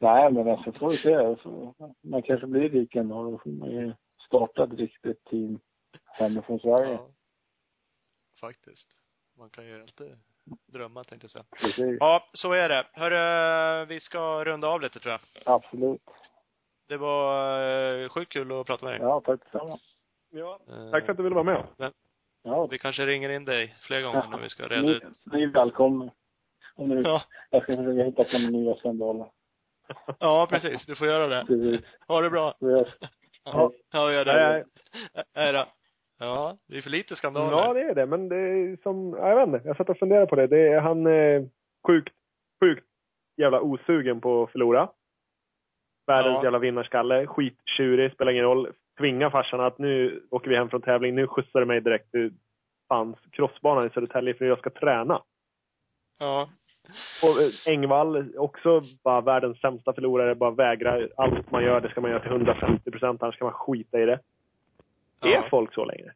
Nej, 0.01 0.33
men 0.33 0.49
alltså 0.49 0.73
får 0.73 0.91
vi 0.91 0.97
se. 0.97 1.43
Så, 1.43 1.75
man 2.01 2.23
kanske 2.23 2.47
blir 2.47 2.69
rik 2.71 2.97
en 2.97 3.09
dag. 3.09 3.33
Då 3.33 3.39
får 3.39 3.51
man 3.51 3.71
ju 3.71 3.93
starta 4.27 4.65
ett 4.65 4.73
riktigt 4.73 5.25
team 5.25 5.61
hemifrån 6.07 6.61
Sverige. 6.61 6.93
Ja. 6.93 7.09
Faktiskt. 8.41 8.89
Man 9.39 9.51
kan 9.51 9.67
ju 9.67 9.83
alltid 9.83 10.19
drömma 10.67 11.05
tänkte 11.05 11.25
jag 11.25 11.31
säga. 11.31 11.45
Precis. 11.61 11.97
Ja, 12.01 12.29
så 12.33 12.53
är 12.53 12.69
det. 12.69 12.87
Hörru, 12.93 13.85
vi 13.85 14.01
ska 14.01 14.45
runda 14.45 14.69
av 14.69 14.81
lite 14.81 15.01
tror 15.01 15.13
jag. 15.13 15.21
Absolut. 15.55 16.03
Det 16.89 16.97
var 16.97 17.63
eh, 18.03 18.09
sjukt 18.09 18.33
kul 18.33 18.53
att 18.53 18.67
prata 18.67 18.87
med 18.87 18.95
dig. 18.95 19.01
Ja, 19.01 19.21
tack 19.25 19.41
detsamma. 19.45 19.79
Ja, 20.31 20.59
Eh, 20.69 20.91
tack 20.91 21.05
för 21.05 21.11
att 21.13 21.17
du 21.17 21.23
ville 21.23 21.35
vara 21.35 21.45
med. 21.45 21.93
Ja, 22.43 22.67
Vi 22.67 22.79
kanske 22.79 23.07
ringer 23.07 23.31
in 23.31 23.45
dig 23.45 23.77
fler 23.81 24.01
gånger 24.03 24.27
när 24.31 24.39
vi 24.39 24.49
ska 24.49 24.69
reda 24.69 24.83
ni, 24.83 24.93
ut. 24.93 25.03
ni 25.33 25.43
är 25.43 25.47
välkomna. 25.47 26.11
Nu, 26.77 27.03
Ja. 27.05 27.23
Jag 27.51 27.63
ska 27.63 27.77
försöka 27.77 28.03
hitta 28.05 28.25
på 28.25 28.39
nya 28.39 28.75
skandaler. 28.77 29.27
ja, 30.19 30.47
precis. 30.51 30.87
Du 30.87 30.95
får 30.97 31.07
göra 31.07 31.27
det. 31.27 31.45
Precis. 31.47 31.81
Ha 32.09 32.21
det 32.21 32.31
bra. 32.31 32.55
Hörs. 32.61 32.89
Ja, 33.45 33.73
ja 33.93 34.13
gör 34.13 34.25
det. 34.25 34.49
Nej, 34.49 34.65
Hej 35.35 35.53
då. 35.53 35.65
Ja, 36.19 36.57
det 36.67 36.77
är 36.79 36.83
för 36.83 36.91
lite 36.91 37.17
skandaler. 37.17 37.51
Ja, 37.57 37.73
det 37.75 37.81
är 37.81 37.95
det. 37.95 38.07
Men 38.07 38.29
det 38.29 38.37
är 38.37 38.77
som, 38.83 39.15
ja, 39.19 39.29
jag 39.29 39.37
vet 39.37 39.47
inte. 39.57 39.69
Jag 39.69 39.77
satt 39.77 39.89
och 39.89 39.99
funderade 39.99 40.27
på 40.27 40.37
det. 40.37 40.47
det 40.47 40.69
är, 40.69 40.81
han 40.81 41.07
är 41.07 41.49
sjukt, 41.87 42.15
sjukt 42.61 42.87
jävla 43.37 43.61
osugen 43.61 44.21
på 44.21 44.43
att 44.43 44.51
förlora. 44.53 44.91
Världens 46.07 46.35
Ja. 46.35 46.43
jävla 46.45 46.59
vinnarskalle. 46.59 47.27
Skittjurig, 47.27 48.13
spelar 48.13 48.33
ingen 48.33 48.45
roll. 48.45 48.73
Tvinga 49.01 49.31
farsan 49.31 49.61
att 49.61 49.79
nu 49.79 50.23
åker 50.31 50.51
vi 50.51 50.57
hem 50.57 50.71
från 50.71 50.83
tävling. 50.83 51.15
Nu 51.15 51.27
skjutsar 51.27 51.61
du 51.61 51.67
mig 51.67 51.81
direkt 51.81 52.11
till 52.11 52.33
fans 52.89 53.19
crossbanan 53.33 53.87
i 53.87 53.91
Södertälje 53.91 54.35
för 54.35 54.45
jag 54.45 54.59
ska 54.59 54.71
träna. 54.71 55.23
Ja. 56.19 56.49
Och 57.23 57.43
eh, 57.43 57.51
Engvall, 57.67 58.37
också 58.37 58.83
bara 59.05 59.21
världens 59.21 59.61
sämsta 59.61 59.93
förlorare. 59.93 60.35
Bara 60.35 60.51
vägrar. 60.51 61.09
Allt 61.17 61.51
man 61.51 61.65
gör, 61.65 61.81
det 61.81 61.91
ska 61.91 62.01
man 62.01 62.11
göra 62.11 62.21
till 62.21 62.31
150 62.31 62.91
procent. 62.91 63.23
Annars 63.23 63.35
ska 63.35 63.45
man 63.45 63.55
skita 63.55 64.01
i 64.01 64.07
det. 64.07 64.21
Ja. 65.21 65.29
Är 65.29 65.49
folk 65.49 65.75
så 65.75 65.85
längre? 65.85 66.13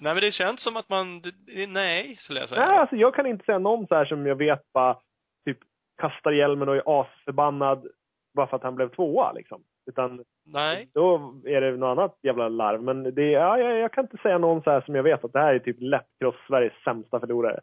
Nej, 0.00 0.14
men 0.14 0.20
det 0.20 0.32
känns 0.32 0.62
som 0.62 0.76
att 0.76 0.88
man, 0.88 1.22
nej, 1.68 2.16
skulle 2.16 2.40
jag 2.40 2.48
säga. 2.48 2.66
Nej, 2.66 2.78
alltså 2.78 2.96
jag 2.96 3.14
kan 3.14 3.26
inte 3.26 3.44
säga 3.44 3.58
någon 3.58 3.86
så 3.86 3.94
här 3.94 4.04
som 4.04 4.26
jag 4.26 4.36
vet 4.36 4.72
bara 4.72 4.98
typ 5.44 5.58
kastar 5.96 6.32
hjälmen 6.32 6.68
och 6.68 6.76
är 6.76 7.00
asförbannad 7.00 7.86
bara 8.34 8.46
för 8.46 8.56
att 8.56 8.62
han 8.62 8.74
blev 8.74 8.88
tvåa 8.88 9.32
liksom. 9.32 9.62
Utan 9.86 10.24
Nej. 10.44 10.88
då 10.94 11.34
är 11.44 11.60
det 11.60 11.76
något 11.76 11.98
annat 11.98 12.18
jävla 12.22 12.48
larv. 12.48 12.82
Men 12.82 13.14
det 13.14 13.30
ja, 13.30 13.58
jag, 13.58 13.78
jag 13.78 13.92
kan 13.92 14.04
inte 14.04 14.16
säga 14.16 14.38
någon 14.38 14.62
så 14.62 14.70
här 14.70 14.80
som 14.80 14.94
jag 14.94 15.02
vet 15.02 15.24
att 15.24 15.32
det 15.32 15.38
här 15.38 15.54
är 15.54 15.58
typ 15.58 15.76
lättcross 15.80 16.34
Sveriges 16.48 16.82
sämsta 16.84 17.20
förlorare. 17.20 17.60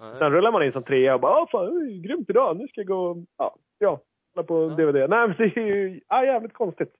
Nej. 0.00 0.18
Sen 0.18 0.32
rullar 0.32 0.52
man 0.52 0.62
in 0.62 0.72
som 0.72 0.82
trea 0.82 1.14
och 1.14 1.20
bara 1.20 1.32
ah, 1.32 1.46
fan, 1.46 1.68
oj, 1.72 1.98
grymt 2.00 2.30
idag, 2.30 2.56
nu 2.56 2.68
ska 2.68 2.80
jag 2.80 2.88
gå 2.88 3.24
ja, 3.38 3.56
ja, 3.78 4.00
kolla 4.34 4.46
på 4.46 4.62
Ja. 4.62 4.68
DVD. 4.68 5.10
Nej 5.10 5.28
men 5.28 5.34
det 5.38 5.56
är 5.60 5.66
ju 5.66 6.00
ja, 6.08 6.24
jävligt 6.24 6.52
konstigt. 6.52 6.94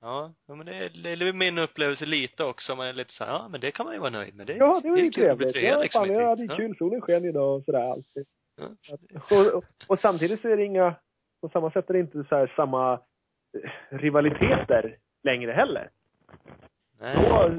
Ja, 0.00 0.32
ja, 0.46 0.54
men 0.54 0.66
det 0.66 0.72
är, 0.76 1.32
min 1.32 1.58
upplevelse 1.58 2.06
lite 2.06 2.44
också. 2.44 2.74
Man 2.76 2.86
är 2.86 2.92
lite 2.92 3.12
så 3.12 3.24
här, 3.24 3.32
ja 3.32 3.48
men 3.50 3.60
det 3.60 3.70
kan 3.70 3.86
man 3.86 3.94
ju 3.94 4.00
vara 4.00 4.10
nöjd 4.10 4.34
med. 4.36 4.46
Det, 4.46 4.52
Ja, 4.56 4.80
det 4.82 4.90
var 4.90 4.96
ju 4.96 5.10
trevligt. 5.10 5.52
trea 5.52 5.70
Ja, 5.70 5.82
liksom. 5.82 6.06
fan, 6.06 6.14
ja, 6.14 6.36
tid. 6.36 6.48
det 6.48 6.54
är 6.54 6.56
kul. 6.56 6.76
Solen 6.76 7.00
sken 7.00 7.24
idag 7.24 7.56
och 7.56 7.64
sådär 7.64 7.90
alltid. 7.90 8.26
Ja. 8.60 8.96
Och, 9.30 9.54
och, 9.54 9.64
och 9.86 9.98
samtidigt 10.00 10.40
så 10.40 10.48
är 10.48 10.56
det 10.56 10.64
inga, 10.64 10.94
på 11.40 11.48
samma 11.48 11.70
sätt 11.70 11.90
är 11.90 11.94
det 11.94 12.00
inte 12.00 12.24
så 12.24 12.36
här 12.36 12.52
samma 12.56 13.00
rivaliteter 13.88 14.96
längre 15.22 15.52
heller. 15.52 15.88
Nej. 17.00 17.16
Då, 17.16 17.50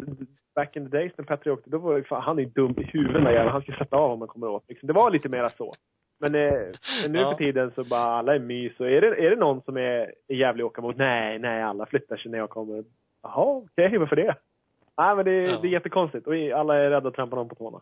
back 0.56 0.76
in 0.76 0.90
the 0.92 0.98
days 0.98 1.12
när 1.18 1.26
Petri 1.26 1.52
åkte, 1.52 1.70
då 1.70 1.78
var 1.78 1.98
det, 1.98 2.04
fan, 2.04 2.22
han 2.22 2.40
är 2.40 2.46
dum 2.46 2.76
i 2.78 2.84
huvudet 2.84 3.24
jäveln. 3.24 3.50
Han 3.50 3.62
ska 3.62 3.72
sätta 3.72 3.98
av 3.98 4.12
om 4.12 4.20
man 4.20 4.28
kommer 4.28 4.48
åt. 4.48 4.64
Liksom. 4.68 4.88
Det 4.88 4.94
var 4.94 5.12
lite 5.12 5.30
mera 5.30 5.52
så. 5.58 5.76
Men, 6.20 6.36
eh, 6.36 6.52
men 7.02 7.12
nu 7.12 7.20
Ja. 7.20 7.32
för 7.32 7.38
tiden 7.38 7.72
så 7.76 7.84
bara 7.84 8.04
alla 8.18 8.36
är 8.36 8.40
mys. 8.40 8.80
Och 8.80 8.90
är 8.92 9.02
det, 9.02 9.08
är 9.26 9.30
det 9.30 9.36
någon 9.36 9.62
som 9.62 9.78
är, 9.78 10.14
är 10.28 10.36
jävlig 10.36 10.64
att 10.64 10.68
åka 10.68 10.82
mot? 10.82 10.98
Nej, 10.98 11.40
nej, 11.40 11.64
alla 11.64 11.86
flyttar 11.86 12.18
sig 12.18 12.32
när 12.32 12.38
jag 12.38 12.50
kommer. 12.50 12.84
Jaha, 13.24 13.46
okej, 13.64 13.98
varför 13.98 14.16
det? 14.16 14.36
Nej, 14.98 15.16
men 15.16 15.26
det, 15.26 15.32
Ja. 15.34 15.60
det 15.62 15.68
är 15.68 15.72
jättekonstigt. 15.72 16.28
Och 16.28 16.34
alla 16.36 16.76
är 16.76 16.90
rädda 16.90 17.08
att 17.10 17.16
trampa 17.16 17.36
någon 17.36 17.50
på 17.50 17.56
tårna. 17.56 17.82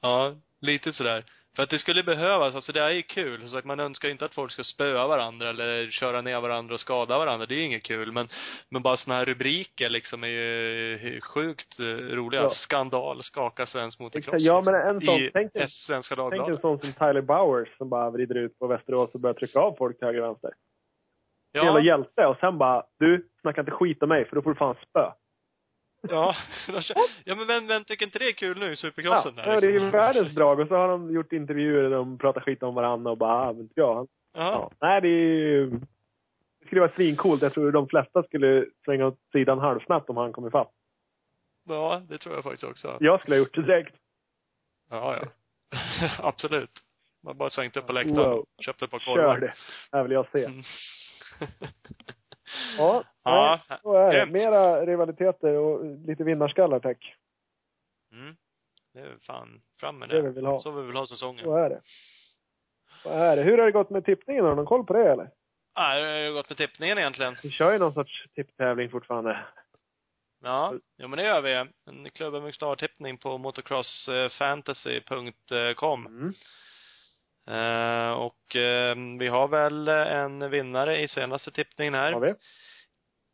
Ja, 0.00 0.34
lite 0.60 0.92
sådär. 0.92 1.24
För 1.58 1.62
att 1.62 1.70
det 1.70 1.78
skulle 1.78 2.02
behövas, 2.02 2.54
alltså 2.54 2.72
det 2.72 2.80
är 2.80 2.90
ju 2.90 3.02
kul. 3.02 3.40
Som 3.40 3.48
sagt, 3.48 3.66
man 3.66 3.80
önskar 3.80 4.08
inte 4.08 4.24
att 4.24 4.34
folk 4.34 4.52
ska 4.52 4.64
spöa 4.64 5.06
varandra 5.06 5.48
eller 5.48 5.90
köra 5.90 6.20
ner 6.20 6.40
varandra 6.40 6.74
och 6.74 6.80
skada 6.80 7.18
varandra. 7.18 7.46
Det 7.46 7.54
är 7.54 7.56
ju 7.56 7.62
inget 7.62 7.82
kul. 7.82 8.12
Men, 8.12 8.28
men 8.70 8.82
bara 8.82 8.96
såna 8.96 9.16
här 9.16 9.24
rubriker 9.24 9.88
liksom 9.88 10.24
är 10.24 10.28
ju 10.28 11.20
sjukt 11.20 11.80
eh, 11.80 11.84
roliga. 11.84 12.42
Ja. 12.42 12.50
Skandal 12.50 13.22
skakar 13.22 13.64
svensk 13.64 14.00
motocross. 14.00 14.42
Ja, 14.42 14.62
men 14.64 14.74
en 14.74 15.00
sån, 15.00 15.14
I 15.14 15.30
tänk, 15.32 15.50
S 15.54 15.70
Svenska 15.86 16.16
tänk 16.16 16.32
en 16.32 16.38
Dagbladet. 16.38 16.60
sån 16.60 16.78
som 16.78 16.92
Tyler 16.92 17.22
Bowers 17.22 17.76
som 17.76 17.88
bara 17.88 18.10
vrider 18.10 18.34
ut 18.34 18.58
på 18.58 18.66
Västerås 18.66 19.14
och 19.14 19.20
börjar 19.20 19.34
trycka 19.34 19.60
av 19.60 19.74
folk 19.78 19.98
till 19.98 20.06
höger 20.06 20.20
och 20.20 20.26
vänster. 20.28 20.50
Ja. 21.52 21.64
Jävla 21.64 21.80
hjälte. 21.80 22.26
Och 22.26 22.36
sen 22.36 22.58
bara, 22.58 22.82
du, 22.98 23.28
snacka 23.40 23.60
inte 23.60 23.72
skit 23.72 24.02
om 24.02 24.08
mig 24.08 24.24
för 24.24 24.36
då 24.36 24.42
får 24.42 24.50
du 24.50 24.56
fan 24.56 24.74
spö. 24.88 25.12
Ja. 26.00 26.34
ja 27.24 27.34
men 27.34 27.46
vem, 27.46 27.66
vem 27.66 27.84
tycker 27.84 28.06
inte 28.06 28.18
det 28.18 28.24
är 28.28 28.32
kul 28.32 28.58
nu 28.58 28.66
i 28.66 28.70
Ja, 28.70 28.76
supercrossen 28.76 29.34
där? 29.34 29.42
ja, 29.54 29.60
det 29.60 29.66
är 29.66 29.70
liksom? 29.70 29.84
ju 29.86 29.90
världens 29.90 30.34
drag. 30.34 30.60
Och 30.60 30.68
så 30.68 30.74
har 30.74 30.88
de 30.88 31.10
gjort 31.14 31.32
intervjuer 31.32 31.82
där 31.82 31.90
de 31.90 32.18
pratar 32.18 32.40
skit 32.40 32.62
om 32.62 32.74
varandra 32.74 33.10
och 33.10 33.18
bara, 33.18 33.32
ah, 33.48 33.52
men. 33.52 33.68
Ja. 33.74 34.06
Ja. 34.32 34.70
Nej, 34.80 35.00
det 35.00 35.08
är 35.08 35.10
ju... 35.10 35.70
Det 36.60 36.66
skulle 36.66 36.80
vara 36.80 36.92
svincoolt. 36.94 37.42
Jag 37.42 37.52
tror 37.52 37.72
de 37.72 37.88
flesta 37.88 38.22
skulle 38.22 38.66
svänga 38.84 39.06
åt 39.06 39.18
sidan 39.32 39.58
halvsnabbt 39.58 40.10
om 40.10 40.16
han 40.16 40.32
kom 40.32 40.46
ifatt. 40.46 40.72
ja, 41.68 42.02
det 42.08 42.18
tror 42.18 42.34
jag 42.34 42.44
faktiskt 42.44 42.64
också. 42.64 42.96
Jag 43.00 43.20
skulle 43.20 43.34
ha 43.36 43.38
gjort 43.38 43.54
det 43.54 43.62
direkt. 43.62 43.94
Ja, 44.90 45.16
ja. 45.16 45.28
Absolut. 46.18 46.70
Man 47.22 47.36
bara 47.38 47.50
svängt 47.50 47.76
upp 47.76 47.86
på 47.86 47.92
läktaren. 47.92 48.30
Wow. 48.30 48.46
Köpt 48.60 48.82
ett 48.82 48.90
par 48.90 48.98
Kör 48.98 49.14
korvar. 49.14 49.38
det. 49.38 49.54
Det 49.92 50.02
vill 50.02 50.12
jag 50.12 50.26
se. 50.32 50.44
Mm. 50.44 50.62
Ja, 52.78 53.04
Ja, 53.24 53.60
nej, 53.68 53.78
så 53.82 53.94
är 53.94 54.14
det. 54.14 54.26
Mera 54.32 54.86
rivaliteter 54.86 55.54
och 55.56 55.84
lite 56.06 56.24
vinnarskallar, 56.24 56.80
tack. 56.80 57.14
Mm. 58.12 58.36
Det 58.94 59.00
är 59.00 59.16
fan, 59.20 59.60
fram 59.80 59.98
med 59.98 60.08
Det 60.08 60.16
det. 60.16 60.22
vi 60.22 60.30
vill 60.34 60.46
ha. 60.46 60.60
Så 60.60 60.70
vi 60.70 60.82
vill 60.86 60.96
ha 60.96 61.06
säsongen. 61.06 61.44
Så 61.44 61.56
är 61.56 61.70
det. 61.70 61.80
Så 63.02 63.08
är 63.10 63.36
det. 63.36 63.42
Hur 63.42 63.58
har 63.58 63.64
det 63.64 63.72
gått 63.72 63.90
med 63.90 64.04
tippningen? 64.04 64.44
Har 64.44 64.50
du 64.50 64.56
någon 64.56 64.66
koll 64.66 64.86
på 64.86 64.92
det 64.92 65.12
eller? 65.12 65.30
Nej, 65.78 66.02
det 66.02 66.08
har 66.08 66.16
ju 66.18 66.32
gått 66.32 66.48
med 66.50 66.56
tippningen 66.58 66.98
egentligen. 66.98 67.36
Vi 67.42 67.50
kör 67.50 67.72
ju 67.72 67.78
någon 67.78 67.92
sorts 67.92 68.24
tipptävling 68.34 68.90
fortfarande. 68.90 69.38
Ja, 70.42 70.74
jo 70.98 71.08
men 71.08 71.16
det 71.16 71.22
gör 71.24 71.40
vi. 71.40 71.52
En 71.54 71.68
Klubben 72.12 72.42
med 72.42 72.54
Star-tippning 72.54 73.18
på 73.18 73.38
motocrossfantasy.com. 73.38 76.06
Mm. 76.06 76.32
Eh, 77.48 78.10
och 78.12 78.56
eh, 78.56 78.94
vi 79.18 79.28
har 79.28 79.48
väl 79.48 79.88
en 79.88 80.50
vinnare 80.50 81.00
i 81.02 81.08
senaste 81.08 81.50
tippningen 81.50 81.94
här. 81.94 82.12
Har 82.12 82.20
vi. 82.20 82.34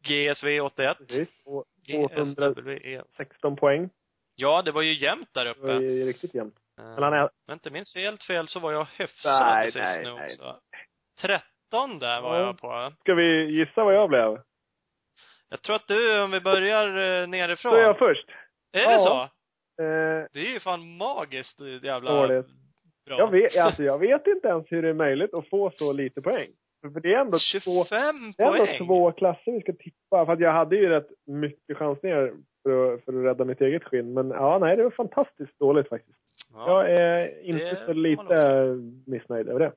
GSV 0.07 0.61
81. 0.61 0.99
Precis. 0.99 1.47
Och 1.47 1.65
GSWE. 1.87 3.03
16 3.17 3.57
poäng. 3.57 3.91
Ja, 4.37 4.63
det 4.63 4.73
var 4.73 4.83
ju 4.83 4.99
jämnt 4.99 5.35
där 5.35 5.45
Det 5.45 5.55
var 5.59 5.75
uppe. 5.75 5.85
ju 5.85 6.05
riktigt 6.05 6.35
jämnt. 6.35 6.55
Eh, 6.79 6.85
Men 6.85 7.03
han 7.03 7.13
är... 7.13 7.31
Men 7.47 7.55
inte 7.55 7.71
minst 7.71 7.97
helt 7.97 8.23
fel 8.23 8.49
så 8.49 8.61
var 8.61 8.73
jag 8.73 8.87
hyfsad 8.99 9.47
Nej, 9.47 9.67
sist 9.67 9.77
nej, 9.77 10.05
nu 10.05 10.13
nej. 10.15 10.25
också. 10.25 10.61
13 11.21 11.99
där 11.99 12.21
var 12.21 12.41
Ja. 12.41 12.47
jag 12.47 12.59
på. 12.59 12.93
Ska 13.01 13.15
vi 13.15 13.45
gissa 13.59 13.85
vad 13.85 13.95
jag 13.95 14.09
blev? 14.09 14.41
Jag 15.49 15.63
tror 15.63 15.77
att 15.77 15.87
du, 15.89 16.23
om 16.23 16.31
vi 16.31 16.41
börjar 16.41 16.89
eh, 17.23 17.29
nerifrån. 17.29 17.73
Så 17.73 17.77
är 17.79 17.83
jag 17.83 17.99
först. 17.99 18.29
Är 18.73 18.87
det 18.87 18.93
Ja. 18.93 19.31
så? 19.77 19.83
Eh, 19.83 20.27
Det 20.33 20.41
är 20.41 20.53
ju 20.53 20.61
fan 20.61 20.97
magiskt 20.97 21.61
jävla 21.83 22.13
Dåligt. 22.13 22.47
Bra. 23.07 23.19
jag, 23.19 23.31
vet, 23.31 23.57
alltså, 23.57 23.83
jag 23.83 23.99
vet 23.99 24.27
inte 24.27 24.49
ens 24.49 24.73
hur 24.73 24.83
det 24.83 24.89
är 24.89 24.95
möjligt 24.95 25.35
att 25.35 25.49
få 25.49 25.71
så 25.79 25.93
lite 25.93 26.23
poäng. 26.23 26.49
För 26.83 27.01
det 27.01 27.15
är 27.15 27.19
ändå 27.21 27.39
två, 27.65 27.85
25 27.85 28.33
det 28.37 28.43
är 28.43 28.47
ändå 28.47 28.67
poäng! 28.67 28.79
två 28.87 29.13
klasser 29.13 29.53
vi 29.53 29.61
ska 29.61 29.73
tippa. 29.73 30.27
För 30.27 30.33
att 30.33 30.41
jag 30.41 30.53
hade 30.53 30.77
ju 30.77 30.89
rätt 30.89 31.09
mycket 31.27 31.77
chansningar 31.77 32.33
för 32.63 32.95
att, 32.95 33.05
för 33.05 33.13
att 33.19 33.25
rädda 33.25 33.45
mitt 33.45 33.61
eget 33.61 33.85
skinn. 33.85 34.15
Men 34.15 34.31
ja, 34.31 34.59
nej, 34.59 34.77
det 34.77 34.83
var 34.83 34.91
fantastiskt 34.91 35.59
dåligt 35.59 35.89
faktiskt. 35.89 36.19
Ja. 36.53 36.69
Jag 36.85 36.91
är 37.01 37.43
inte 37.45 37.83
så 37.87 37.93
lite 37.93 38.65
missnöjd 39.07 39.49
över 39.49 39.61
det. 39.61 39.73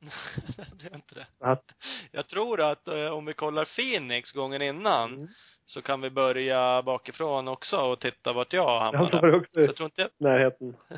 det 0.82 0.86
är 0.90 0.94
inte 0.94 1.14
det. 1.14 1.26
Att, 1.40 1.64
Jag 2.12 2.26
tror 2.28 2.60
att 2.60 2.88
eh, 2.88 3.06
om 3.08 3.24
vi 3.26 3.34
kollar 3.34 3.64
Phoenix 3.76 4.32
gången 4.32 4.62
innan 4.62 5.14
Mm. 5.14 5.28
så 5.64 5.82
kan 5.82 6.00
vi 6.00 6.10
börja 6.10 6.82
bakifrån 6.82 7.48
också 7.48 7.76
och 7.76 8.00
titta 8.00 8.32
vart 8.32 8.52
jag 8.52 8.64
jag 8.64 8.80
hamnade. 8.80 9.20
var 9.20 9.36
också 9.36 9.50
Så 9.54 9.60
jag 9.60 9.76
tror 9.76 9.84
inte 9.86 10.00
jag, 10.02 10.10
närheten. 10.18 10.76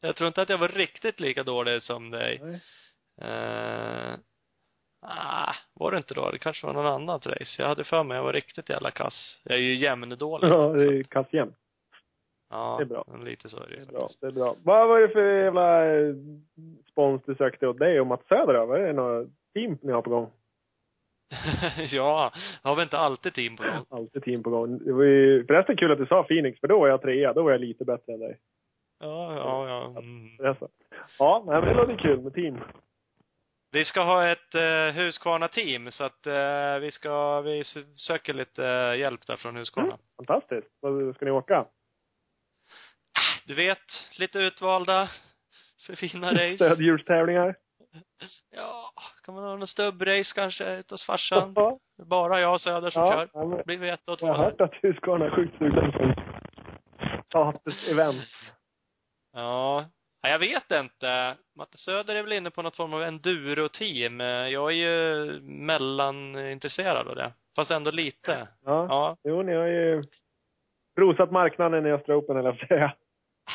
jag 0.00 0.16
tror 0.16 0.28
inte 0.28 0.42
att 0.42 0.48
jag 0.48 0.58
var 0.58 0.68
riktigt 0.68 1.20
lika 1.20 1.42
dålig 1.42 1.82
som 1.82 2.10
dig. 2.10 2.40
Nej. 2.42 2.60
Eh, 3.20 4.14
ah, 5.02 5.54
var 5.74 5.90
det 5.90 5.96
inte 5.96 6.14
då? 6.14 6.30
Det 6.30 6.38
kanske 6.38 6.66
var 6.66 6.74
någon 6.74 6.86
annat 6.86 7.26
race. 7.26 7.62
Jag 7.62 7.68
hade 7.68 7.84
för 7.84 8.04
mig 8.04 8.16
jag 8.16 8.24
var 8.24 8.32
riktigt 8.32 8.68
jävla 8.68 8.90
kass. 8.90 9.40
Jag 9.44 9.58
är 9.58 9.62
ju 9.62 9.74
jämndålig. 9.74 10.48
Ja, 10.48 10.68
det 10.68 10.84
är 10.84 11.02
kass 11.02 11.26
jämnt. 11.30 11.56
ja, 12.50 12.76
det 12.78 12.84
är 12.84 12.86
bra. 12.86 13.04
Lite 13.24 13.48
så 13.48 13.56
är 13.56 13.66
det 13.68 13.76
Det 13.76 13.82
är 13.82 13.92
bra. 13.92 14.08
Det 14.20 14.26
är 14.26 14.32
bra. 14.32 14.56
Vad 14.64 14.88
var 14.88 15.00
det 15.00 15.08
för 15.08 15.44
jävla 15.44 15.86
eh, 15.86 16.14
spons 16.90 17.22
du 17.26 17.34
sökte 17.34 17.66
åt 17.66 17.78
dig 17.78 18.00
och 18.00 18.06
Mats 18.06 18.28
Söder 18.28 18.54
då? 18.54 18.66
Var 18.66 18.78
det 18.78 18.92
några 18.92 19.26
team 19.54 19.78
ni 19.82 19.92
har 19.92 20.02
på 20.02 20.10
gång? 20.10 20.30
ja, 21.90 22.32
har 22.62 22.74
väl 22.74 22.82
inte 22.82 22.98
alltid 22.98 23.34
team 23.34 23.56
på 23.56 23.62
gång. 23.62 23.84
Alltid 23.88 24.22
team 24.22 24.42
på 24.42 24.50
gång. 24.50 24.78
Det 24.84 24.92
var 24.92 25.04
ju 25.04 25.46
förresten 25.46 25.76
kul 25.76 25.92
att 25.92 25.98
du 25.98 26.06
sa 26.06 26.22
Phoenix, 26.22 26.60
för 26.60 26.68
då 26.68 26.80
var 26.80 26.88
jag 26.88 27.02
trea. 27.02 27.32
Då 27.32 27.42
var 27.42 27.50
jag 27.50 27.60
lite 27.60 27.84
bättre 27.84 28.12
än 28.12 28.20
dig. 28.20 28.38
Ja, 29.00 29.34
ja, 29.34 29.68
ja. 29.68 30.00
Mm. 30.00 30.30
Ja, 31.18 31.42
men 31.46 31.64
det 31.64 31.74
låter 31.74 31.96
kul 31.96 32.20
med 32.20 32.34
team. 32.34 32.58
Vi 33.72 33.84
ska 33.84 34.02
ha 34.02 34.26
ett 34.26 34.54
eh, 34.54 34.94
Husqvarna-team, 34.94 35.90
så 35.90 36.04
att 36.04 36.26
eh, 36.26 36.78
vi 36.80 36.90
ska, 36.90 37.40
vi 37.40 37.64
söker 37.96 38.34
lite 38.34 38.66
eh, 38.66 38.98
hjälp 38.98 39.26
där 39.26 39.36
från 39.36 39.56
Husqvarna. 39.56 39.88
Mm. 39.88 39.98
Fantastiskt. 40.16 40.68
Vad 40.80 41.14
ska 41.14 41.24
ni 41.24 41.30
åka? 41.30 41.66
Du 43.46 43.54
vet, 43.54 43.78
lite 44.18 44.38
utvalda 44.38 45.08
för 45.86 45.94
fina 45.94 46.32
race. 46.32 46.54
Stödhjulstävlingar? 46.56 47.54
Ja, 48.50 48.90
kan 49.24 49.34
man 49.34 49.44
ha 49.44 49.56
någon 49.56 49.66
stubbrace 49.66 50.34
kanske 50.34 50.76
ute 50.76 50.94
hos 50.94 51.06
farsan? 51.06 51.52
Ja, 51.56 51.78
Bara 52.04 52.40
jag 52.40 52.52
och 52.52 52.60
Söder 52.60 52.90
som 52.90 53.02
ja, 53.02 53.12
kör. 53.12 53.28
ja, 53.32 53.44
men 53.46 53.62
blir 53.66 53.78
vi 53.78 53.88
ett 53.88 54.08
och 54.08 54.18
två 54.18 54.26
jag 54.26 54.34
har 54.34 54.44
hört 54.44 54.60
att 54.60 54.74
Husqvarna 54.82 55.24
är 55.24 55.30
sjukt 55.30 55.58
sugna 55.58 55.92
på 55.92 56.14
status-event. 57.28 58.22
Ja. 59.32 59.84
ja, 60.22 60.28
jag 60.28 60.38
vet 60.38 60.70
inte. 60.70 61.36
Matte 61.56 61.78
Söder 61.78 62.14
är 62.14 62.22
väl 62.22 62.32
inne 62.32 62.50
på 62.50 62.62
något 62.62 62.76
form 62.76 62.94
av 62.94 63.02
enduro-team. 63.02 64.20
Jag 64.50 64.70
är 64.70 64.74
ju 64.76 65.40
mellanintresserad 65.42 67.08
av 67.08 67.16
det. 67.16 67.32
Fast 67.56 67.70
ändå 67.70 67.90
lite. 67.90 68.48
Ja. 68.64 68.86
Ja. 68.88 69.16
Jo, 69.24 69.42
ni 69.42 69.54
har 69.54 69.66
ju 69.66 70.04
rosat 70.98 71.30
marknaden 71.30 71.86
i 71.86 71.90
Östra 71.90 72.16
Open, 72.16 72.36
eller 72.36 72.56
jag 72.58 72.68
säga. 72.68 72.92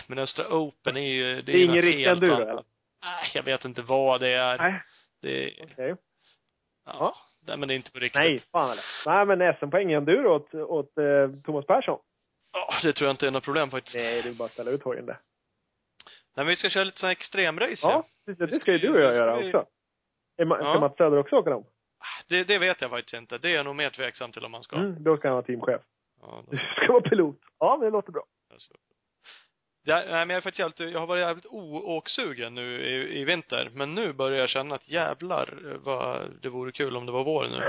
Men 0.07 0.19
Östra 0.19 0.47
Open 0.56 0.97
är 0.97 1.02
ju, 1.14 1.35
det 1.35 1.41
Det 1.41 1.52
är, 1.52 1.56
är 1.57 1.64
ingen 1.64 1.81
riktig 1.81 2.06
enduro, 2.06 2.34
annat. 2.34 2.47
eller? 2.47 2.64
Nej, 3.03 3.31
jag 3.34 3.43
vet 3.43 3.65
inte 3.65 3.81
vad 3.81 4.19
det 4.19 4.34
är. 4.34 4.57
Nej, 4.57 4.81
Det, 5.22 5.53
okej. 5.64 5.95
ja. 6.85 7.15
Nej, 7.47 7.57
men 7.57 7.68
det 7.68 7.73
är 7.73 7.76
inte 7.76 7.91
på 7.91 7.99
riktigt. 7.99 8.19
Nej, 8.22 8.39
fan 8.52 8.72
eller. 8.72 8.84
Nej, 9.06 9.26
men 9.38 9.53
SM-poäng 9.56 9.91
i 9.91 9.93
enduro 9.93 10.30
åt, 10.35 10.53
åt 10.53 10.97
eh, 10.97 11.30
Thomas 11.45 11.65
Persson. 11.65 11.99
Ja, 12.53 12.73
det 12.84 12.93
tror 12.93 13.07
jag 13.07 13.14
inte 13.14 13.27
är 13.27 13.31
något 13.31 13.43
problem 13.43 13.69
faktiskt. 13.72 13.95
Nej, 13.95 14.22
det 14.22 14.30
är 14.30 14.34
bara 14.34 14.45
att 14.45 14.52
ställa 14.52 14.72
ut 14.72 14.84
hojen 14.84 15.06
det. 15.06 15.18
Nej, 16.36 16.45
men 16.45 16.48
vi 16.48 16.56
ska 16.56 16.70
köra 16.70 16.84
lite 16.84 16.99
sån 16.99 17.07
här 17.07 17.12
extremrace 17.12 17.80
Ja, 17.88 18.03
precis. 18.26 18.49
Det 18.49 18.60
ska 18.60 18.72
ju 18.72 18.78
du 18.78 18.94
och 18.94 18.99
jag 19.02 19.16
göra 19.16 19.38
vi- 19.38 19.48
också. 19.48 19.66
Är 20.38 20.45
Ma- 20.45 20.56
Ska 20.56 20.64
Ja. 20.66 20.80
Mats 20.80 20.98
Söder 20.98 21.18
också 21.18 21.36
åka 21.36 21.49
dem? 21.49 21.66
Det, 22.30 22.44
det 22.44 22.57
vet 22.57 22.82
jag 22.82 22.90
faktiskt 22.90 23.14
inte. 23.14 23.38
Det 23.38 23.49
är 23.49 23.53
jag 23.56 23.66
nog 23.66 23.76
mer 23.76 23.90
tveksam 23.90 24.32
till 24.32 24.45
om 24.45 24.52
man 24.52 24.64
ska. 24.64 24.76
Mm, 24.76 25.03
då 25.03 25.18
ska 25.18 25.28
han 25.28 25.36
vara 25.36 25.45
teamchef. 25.45 25.82
Ja, 26.22 26.44
då, 26.45 26.52
Du 26.52 26.57
ska 26.84 26.91
vara 26.94 27.02
pilot. 27.10 27.40
Ja, 27.60 27.78
men 27.80 27.86
det 27.86 27.91
låter 27.91 28.12
bra. 28.12 28.24
alltså. 28.52 28.74
Ja, 29.88 29.95
nej, 29.95 30.06
men 30.12 30.30
jag 30.30 30.38
är 30.38 30.41
faktiskt 30.41 30.60
jävligt, 30.60 30.80
jag 30.94 30.99
har 30.99 31.07
varit 31.07 31.22
jävligt 31.22 31.45
oåksugen 31.45 32.56
nu 32.56 32.82
i, 32.82 33.20
i 33.22 33.26
vinter. 33.26 33.70
Men 33.74 33.94
nu 33.94 34.14
börjar 34.14 34.40
jag 34.40 34.49
känna 34.49 34.76
att 34.76 34.90
jävlar 34.90 35.78
vad 35.84 36.32
det 36.41 36.49
vore 36.49 36.72
kul 36.72 36.98
om 36.98 37.06
det 37.06 37.12
var 37.12 37.24
vår 37.24 37.48
nu. 37.48 37.60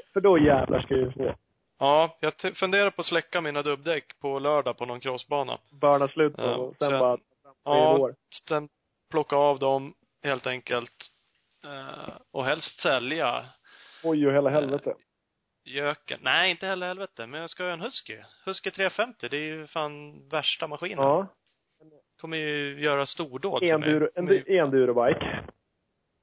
För 0.12 0.20
då 0.20 0.38
jävlar 0.38 0.80
ska 0.82 0.94
vi 0.94 1.10
få 1.10 1.34
Ja, 1.78 2.16
jag 2.20 2.32
funderar 2.56 2.90
på 2.90 3.00
att 3.00 3.06
släcka 3.06 3.40
mina 3.40 3.62
dubbdäck 3.62 4.18
på 4.20 4.38
lördag 4.38 4.78
på 4.78 4.86
någon 4.86 5.00
crossbana. 5.00 5.58
börna 5.80 6.08
slut 6.08 6.36
på 6.36 6.42
Ja, 6.42 6.54
och 6.56 6.74
sen 6.78 6.88
sen- 6.90 6.98
bara 6.98 7.18
Ja, 7.66 7.96
vår. 7.98 8.14
sen 8.48 8.68
plocka 9.10 9.36
av 9.36 9.58
dem 9.58 9.94
helt 10.22 10.46
enkelt. 10.46 10.92
Eh, 11.64 12.16
och 12.32 12.44
helst 12.44 12.80
sälja 12.80 13.44
Oj 14.04 14.26
och 14.26 14.32
hela 14.32 14.50
helvete. 14.50 14.94
göken. 15.64 16.20
Nej, 16.22 16.50
inte 16.50 16.66
heller 16.66 16.86
helvete. 16.86 17.26
Men 17.26 17.40
jag 17.40 17.50
ska 17.50 17.62
ha 17.64 17.70
en 17.70 17.80
Husky. 17.80 18.18
Husky 18.44 18.70
350, 18.70 19.28
det 19.28 19.36
är 19.36 19.40
ju 19.40 19.66
fan 19.66 20.28
värsta 20.28 20.66
maskinen. 20.66 21.04
Ja. 21.04 21.26
Kommer 22.20 22.36
ju 22.36 22.80
göra 22.80 23.06
stordåd 23.06 23.60
för 23.60 23.78
mig. 23.78 23.90
Enduro, 23.90 24.08
Kommer 24.14 24.32
ju- 24.32 24.44
en, 24.46 24.58
endurobike. 24.64 25.44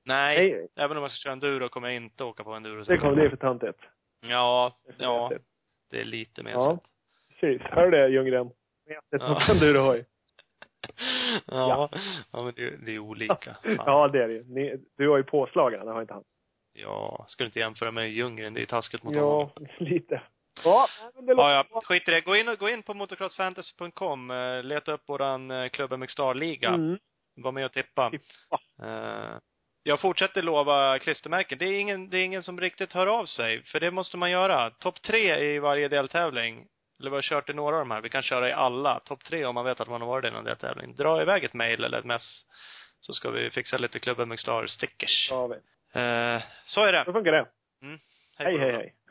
Nej, 0.06 0.52
Nej, 0.52 0.68
även 0.76 0.98
om 0.98 1.03
jag 1.03 1.11
ska 1.11 1.24
köra 1.24 1.34
enduro 1.34 1.70
kommer 1.70 1.88
jag 1.88 1.95
inte 1.95 2.24
åka 2.24 2.44
på 2.44 2.53
enduro. 2.53 2.84
det 2.84 2.98
kommer 2.98 3.30
för 3.30 3.38
töntigt. 3.38 3.80
Ja, 4.22 4.74
Det 4.86 4.90
är 4.91 4.95
för 4.95 5.03
ja. 5.03 5.30
töntigt. 5.30 5.49
Det 5.91 6.02
är 6.02 6.06
lite 6.06 6.44
mer 6.44 6.52
Ja. 6.52 6.80
Precis. 7.40 7.61
Hör 7.61 7.91
du 7.91 7.98
det 7.98 8.07
Ljunggren? 8.10 8.49
Ja. 8.86 9.30
mot 9.30 9.49
endurohoj. 9.49 10.06
Ja. 11.47 11.89
ja. 12.31 12.43
men 12.43 12.53
det, 12.55 12.85
det 12.85 12.91
är 12.95 12.99
olika. 12.99 13.55
Ja, 13.77 14.07
det 14.07 14.23
är 14.23 14.27
det. 14.27 14.43
Ni- 14.47 14.77
Du 14.97 15.10
har 15.10 15.18
ju 15.18 15.23
påslagen, 15.23 15.85
det 15.85 15.91
har 15.91 16.01
inte 16.01 16.14
han. 16.14 16.23
Ja, 16.73 17.26
ska 17.27 17.43
du 17.43 17.45
inte 17.45 17.60
jämföra 17.60 17.91
med 17.91 18.11
Ljunggren. 18.11 18.53
Det 18.53 18.61
är 18.61 18.65
taskigt 18.65 19.03
mot 19.03 19.15
Ja, 19.15 19.22
honom. 19.22 19.49
lite. 19.77 20.22
Ja, 20.64 20.88
men 21.15 21.26
det 21.26 21.31
Ja, 21.31 21.35
låter 21.64 21.69
ja. 21.73 21.81
Skit 21.84 22.07
i 22.07 22.11
det. 22.11 22.22
Gå 22.22 22.35
in, 22.35 22.49
och- 22.49 22.57
gå 22.60 22.69
in 22.69 22.84
på 22.84 22.93
motocrossfantasy.com. 22.93 24.31
eh, 24.31 24.64
Leta 24.64 24.91
upp 24.93 25.10
våran 25.10 25.51
eh, 25.51 25.69
Club 25.69 25.91
MX 25.99 26.11
Star-liga. 26.14 26.69
Mm. 26.69 26.97
Var 27.35 27.51
med 27.51 27.65
och 27.65 27.72
tippa. 27.73 28.10
Tippa. 28.10 28.88
Eh, 28.88 29.38
jag 29.84 29.99
fortsätter 29.99 30.41
lova 30.41 30.99
klistermärken. 30.99 31.57
Det 31.57 31.65
är 31.65 31.80
ingen, 31.80 32.10
det 32.10 32.18
är 32.18 32.23
ingen 32.26 32.43
som 32.43 32.60
riktigt 32.61 32.93
hör 32.93 33.07
av 33.07 33.26
sig. 33.26 33.64
För 33.64 33.80
det 33.80 33.91
måste 33.91 34.18
man 34.18 34.31
göra. 34.31 34.69
Topp 34.69 35.01
tre 35.01 35.39
i 35.39 35.60
varje 35.60 35.88
deltävling. 35.88 36.65
Eller 36.99 37.10
vi 37.10 37.15
har 37.18 37.22
kört 37.22 37.49
i 37.49 37.53
några 37.53 37.76
av 37.76 37.80
de 37.80 37.91
här. 37.91 38.02
Vi 38.02 38.10
kan 38.10 38.24
köra 38.24 38.49
i 38.49 38.53
alla. 38.53 38.99
Topp 38.99 39.24
tre 39.24 39.45
om 39.45 39.56
man 39.56 39.65
vet 39.65 39.80
att 39.80 39.90
man 39.90 40.02
har 40.02 40.07
varit 40.07 40.26
i 40.26 40.32
någon 40.32 40.44
deltävling. 40.44 40.95
Dra 40.95 41.22
iväg 41.22 41.44
ett 41.44 41.53
mail 41.53 41.84
eller 41.84 41.99
ett 41.99 42.06
mess. 42.06 42.45
Så 42.99 43.14
ska 43.14 43.30
vi 43.30 43.49
fixa 43.49 43.78
lite 43.78 43.99
Klubben 43.99 44.30
Mixlar 44.30 44.68
stickers. 44.68 45.28
Ja, 45.30 45.48
vi. 45.48 45.56
Eh, 45.99 46.41
så 46.65 46.84
är 46.84 46.91
det. 46.91 47.03
Då 47.06 47.14
funkar 47.14 47.32
det. 47.32 47.45
Mm. 47.82 47.99
Hej, 48.38 48.57
hej, 48.57 48.72
hej. 48.72 48.94